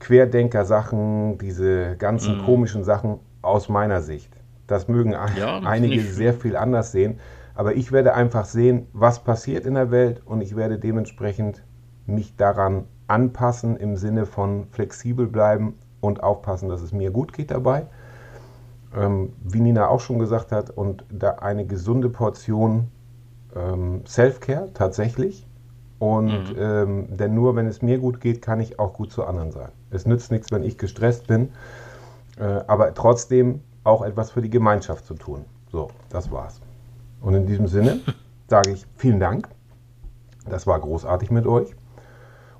Querdenker-Sachen, 0.00 1.38
diese 1.38 1.96
ganzen 1.96 2.44
komischen 2.44 2.82
Sachen 2.82 3.20
aus 3.42 3.68
meiner 3.68 4.00
Sicht. 4.00 4.32
Das 4.66 4.88
mögen 4.88 5.12
Ja, 5.12 5.60
das 5.60 5.66
einige 5.66 6.00
sehr 6.00 6.32
viel 6.34 6.56
anders 6.56 6.92
sehen. 6.92 7.20
Aber 7.54 7.74
ich 7.74 7.92
werde 7.92 8.14
einfach 8.14 8.44
sehen, 8.44 8.86
was 8.92 9.20
passiert 9.20 9.66
in 9.66 9.74
der 9.74 9.90
Welt 9.90 10.22
und 10.24 10.40
ich 10.40 10.56
werde 10.56 10.78
dementsprechend 10.78 11.62
mich 12.06 12.36
daran 12.36 12.84
anpassen 13.06 13.76
im 13.76 13.96
Sinne 13.96 14.26
von 14.26 14.66
flexibel 14.70 15.26
bleiben 15.26 15.78
und 16.00 16.22
aufpassen, 16.22 16.68
dass 16.68 16.80
es 16.80 16.92
mir 16.92 17.10
gut 17.10 17.32
geht 17.32 17.50
dabei. 17.50 17.86
Ähm, 18.96 19.32
wie 19.42 19.60
Nina 19.60 19.88
auch 19.88 20.00
schon 20.00 20.18
gesagt 20.18 20.52
hat, 20.52 20.70
und 20.70 21.04
da 21.10 21.32
eine 21.36 21.66
gesunde 21.66 22.08
Portion 22.10 22.88
ähm, 23.54 24.02
Self-Care 24.06 24.72
tatsächlich. 24.74 25.46
Und 25.98 26.56
ähm, 26.58 27.16
denn 27.16 27.32
nur 27.32 27.54
wenn 27.54 27.68
es 27.68 27.80
mir 27.80 27.98
gut 27.98 28.20
geht, 28.20 28.42
kann 28.42 28.58
ich 28.58 28.80
auch 28.80 28.92
gut 28.92 29.12
zu 29.12 29.24
anderen 29.24 29.52
sein. 29.52 29.68
Es 29.90 30.04
nützt 30.04 30.32
nichts, 30.32 30.50
wenn 30.50 30.64
ich 30.64 30.76
gestresst 30.76 31.28
bin, 31.28 31.50
äh, 32.40 32.42
aber 32.66 32.92
trotzdem 32.94 33.60
auch 33.84 34.02
etwas 34.02 34.32
für 34.32 34.42
die 34.42 34.50
Gemeinschaft 34.50 35.06
zu 35.06 35.14
tun. 35.14 35.44
So, 35.70 35.90
das 36.08 36.32
war's. 36.32 36.60
Und 37.22 37.34
in 37.34 37.46
diesem 37.46 37.68
Sinne 37.68 38.00
sage 38.48 38.72
ich 38.72 38.84
vielen 38.96 39.20
Dank. 39.20 39.48
Das 40.48 40.66
war 40.66 40.78
großartig 40.78 41.30
mit 41.30 41.46
euch. 41.46 41.74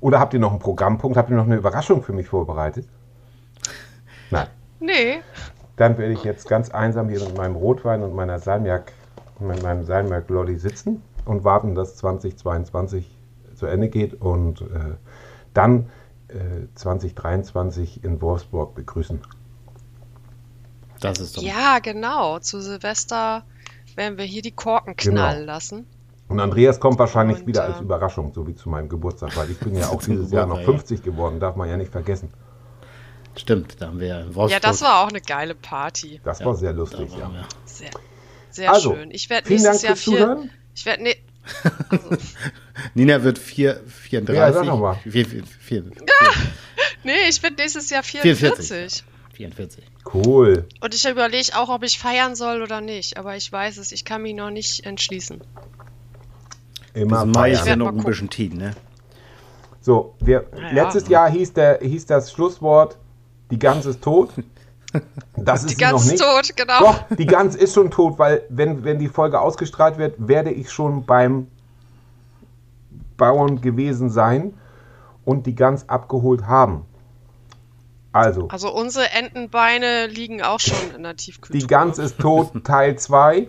Oder 0.01 0.19
habt 0.19 0.35
ihr 0.35 0.41
noch 0.41 0.51
einen 0.51 0.61
Programmpunkt? 0.61 1.17
Habt 1.17 1.31
ihr 1.31 1.37
noch 1.37 1.47
eine 1.47 1.57
Überraschung 1.57 2.03
für 2.03 2.13
mich 2.13 2.29
vorbereitet? 2.29 2.89
Nein. 4.31 4.49
Nee, 4.81 5.21
Dann 5.77 5.97
werde 5.97 6.13
ich 6.13 6.25
jetzt 6.25 6.49
ganz 6.49 6.71
einsam 6.71 7.09
hier 7.09 7.21
mit 7.21 7.37
meinem 7.37 7.55
Rotwein 7.55 8.03
und 8.03 8.15
meiner 8.15 8.41
Salmiak, 8.41 8.93
mit 9.39 9.63
meinem 9.63 9.85
Salmiak 9.85 10.29
Lolli 10.29 10.59
sitzen 10.59 11.03
und 11.25 11.45
warten, 11.45 11.77
dass 11.77 11.97
2022 11.97 13.09
zu 13.55 13.67
Ende 13.67 13.89
geht 13.89 14.21
und 14.21 14.63
äh, 14.63 14.97
dann 15.55 15.89
äh, 16.29 16.67
2023 16.75 18.03
in 18.03 18.21
Wolfsburg 18.21 18.75
begrüßen. 18.75 19.21
Das 21.01 21.19
ist 21.21 21.37
doch. 21.37 21.43
ja, 21.43 21.79
genau. 21.81 22.39
Zu 22.41 22.61
Silvester 22.61 23.45
werden 23.97 24.19
wir 24.19 24.25
hier 24.25 24.43
die 24.43 24.53
Korken 24.53 24.95
Genau. 24.97 25.23
knallen 25.23 25.47
lassen. 25.47 25.87
Und 26.29 26.41
Andreas 26.41 26.81
kommt 26.81 26.99
wahrscheinlich 26.99 27.41
Und, 27.41 27.47
wieder 27.47 27.65
als 27.65 27.81
Überraschung, 27.81 28.33
so 28.33 28.47
wie 28.47 28.55
zu 28.55 28.69
meinem 28.71 28.89
Geburtstag, 28.89 29.37
weil 29.37 29.51
ich 29.51 29.59
bin 29.59 29.75
ja 29.77 29.89
auch 29.89 30.03
dieses 30.03 30.31
Jahr 30.31 30.47
noch 30.49 30.59
Ja. 30.61 30.65
50 30.65 31.03
geworden, 31.03 31.41
darf 31.41 31.57
man 31.57 31.69
ja 31.69 31.77
nicht 31.77 31.93
vergessen. 31.93 32.31
Stimmt, 33.37 33.81
da 33.81 33.87
haben 33.89 34.01
wir 34.01 34.09
ja 34.09 34.21
in 34.21 34.35
Wolfsburg. 34.35 34.51
Ja, 34.51 34.61
das 34.61 34.83
war 34.83 35.03
auch 35.03 35.09
eine 35.09 35.21
geile 35.21 35.55
Party. 35.55 36.21
Das 36.25 36.41
Ja, 36.41 36.47
war 36.47 36.55
sehr 36.55 36.73
lustig, 36.73 37.11
ja. 37.19 37.31
wir. 37.33 37.47
Sehr, 37.65 37.91
sehr 38.51 38.73
Also, 38.73 38.95
schön. 38.95 39.11
Ich 39.11 39.29
werde 39.31 39.47
Vielen 39.49 39.63
Dank 39.63 39.73
nächstes 39.83 39.89
Jahr 39.89 39.97
vier. 39.97 40.19
Zuhören. 40.27 40.51
Ich 40.75 40.87
werde 40.87 41.03
ne, 41.03 41.15
Nina 42.95 43.23
wird 43.23 43.39
vier, 43.39 43.81
34. 43.87 44.35
Ja, 44.39 44.53
sag 44.53 44.65
noch 44.67 44.79
mal. 44.79 44.95
Vier, 45.03 45.27
vier, 45.27 45.43
vier, 45.45 45.85
nee, 47.05 47.13
ich 47.29 47.43
werde 47.43 47.57
nächstes 47.57 47.91
Jahr 47.91 48.03
44. 48.03 48.69
44. 48.69 49.05
44. 49.33 49.85
Cool. 50.13 50.67
Und 50.81 50.95
ich 50.95 51.09
überlege 51.09 51.51
auch, 51.57 51.69
ob 51.69 51.83
ich 51.83 51.99
feiern 51.99 52.35
soll 52.37 52.63
oder 52.63 52.81
nicht. 52.81 53.17
Aber 53.17 53.37
ich 53.37 53.51
weiß 53.51 53.79
es, 53.79 53.93
ich 53.93 54.05
kann 54.05 54.23
mich 54.23 54.35
noch 54.35 54.51
nicht 54.51 54.85
entschließen. 54.87 55.41
Immer 56.95 57.25
Mai 57.25 57.53
ist 57.53 57.61
feiern. 57.61 57.69
ja 57.69 57.77
noch 57.85 57.89
ein 57.93 58.05
bisschen 58.05 58.29
Team, 58.31 58.57
ne? 58.59 58.75
So, 59.81 60.15
wir, 60.21 60.45
Ja. 60.57 60.71
letztes 60.73 61.09
Jahr 61.09 61.31
hieß, 61.31 61.55
der, 61.55 61.79
hieß 61.81 62.07
das 62.07 62.31
Schlusswort, 62.33 62.99
die 63.51 63.59
Gans 63.59 63.87
ist 63.87 64.03
tot. 64.03 64.31
Das 65.37 65.65
ist 65.65 65.71
Die 65.81 65.85
sie 65.85 65.91
noch 65.91 66.05
nicht. 66.05 66.21
tot, 66.23 66.55
genau. 66.55 66.79
Doch, 66.81 67.05
die 67.17 67.25
Gans 67.27 67.57
ist 67.57 67.73
schon 67.75 67.91
tot, 67.91 68.19
weil 68.19 68.43
wenn, 68.51 68.85
wenn 68.85 68.99
die 68.99 69.09
Folge 69.09 69.41
ausgestrahlt 69.41 69.97
wird, 69.97 70.17
werde 70.19 70.51
ich 70.51 70.71
schon 70.71 71.07
beim 71.07 71.47
Bauern 73.17 73.61
gewesen 73.63 74.11
sein 74.11 74.53
und 75.25 75.47
die 75.47 75.55
Gans 75.55 75.89
abgeholt 75.89 76.47
haben. 76.47 76.85
Also, 78.13 78.49
Also 78.49 78.73
unsere 78.73 79.11
Entenbeine 79.11 80.07
liegen 80.07 80.43
auch 80.43 80.61
schon 80.61 80.95
in 80.95 81.03
der 81.03 81.17
Tiefkühltruhe. 81.17 81.61
die 81.61 81.67
Gans 81.67 81.99
ist 81.99 82.19
tot, 82.19 82.53
Teil 82.65 82.99
2. 82.99 83.49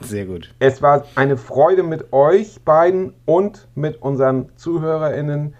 Sehr 0.00 0.26
gut. 0.26 0.54
Es 0.58 0.80
war 0.80 1.04
eine 1.16 1.36
Freude 1.36 1.82
mit 1.82 2.12
euch 2.12 2.60
beiden 2.64 3.14
und 3.24 3.68
mit 3.74 4.00
unseren 4.00 4.50
ZuhörerInnen. 4.56 5.54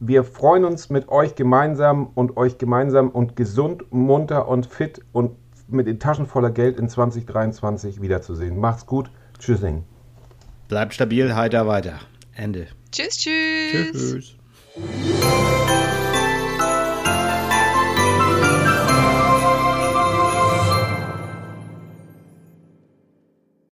Wir 0.00 0.24
freuen 0.24 0.64
uns 0.64 0.90
mit 0.90 1.08
euch 1.08 1.34
gemeinsam 1.34 2.08
und 2.14 2.36
euch 2.36 2.58
gemeinsam 2.58 3.10
und 3.10 3.36
gesund, 3.36 3.84
munter 3.92 4.48
und 4.48 4.66
fit 4.66 5.02
und 5.12 5.36
mit 5.68 5.86
den 5.86 6.00
Taschen 6.00 6.26
voller 6.26 6.50
Geld 6.50 6.78
in 6.78 6.88
2023 6.88 8.00
wiederzusehen. 8.00 8.58
Macht's 8.58 8.86
gut. 8.86 9.10
Tschüssing. 9.38 9.84
Bleibt 10.68 10.94
stabil, 10.94 11.34
heiter 11.34 11.66
weiter. 11.68 12.00
Ende. 12.34 12.66
Tschüss, 12.90 13.18
tschüss. 13.18 13.92
Tschüss. 13.92 14.36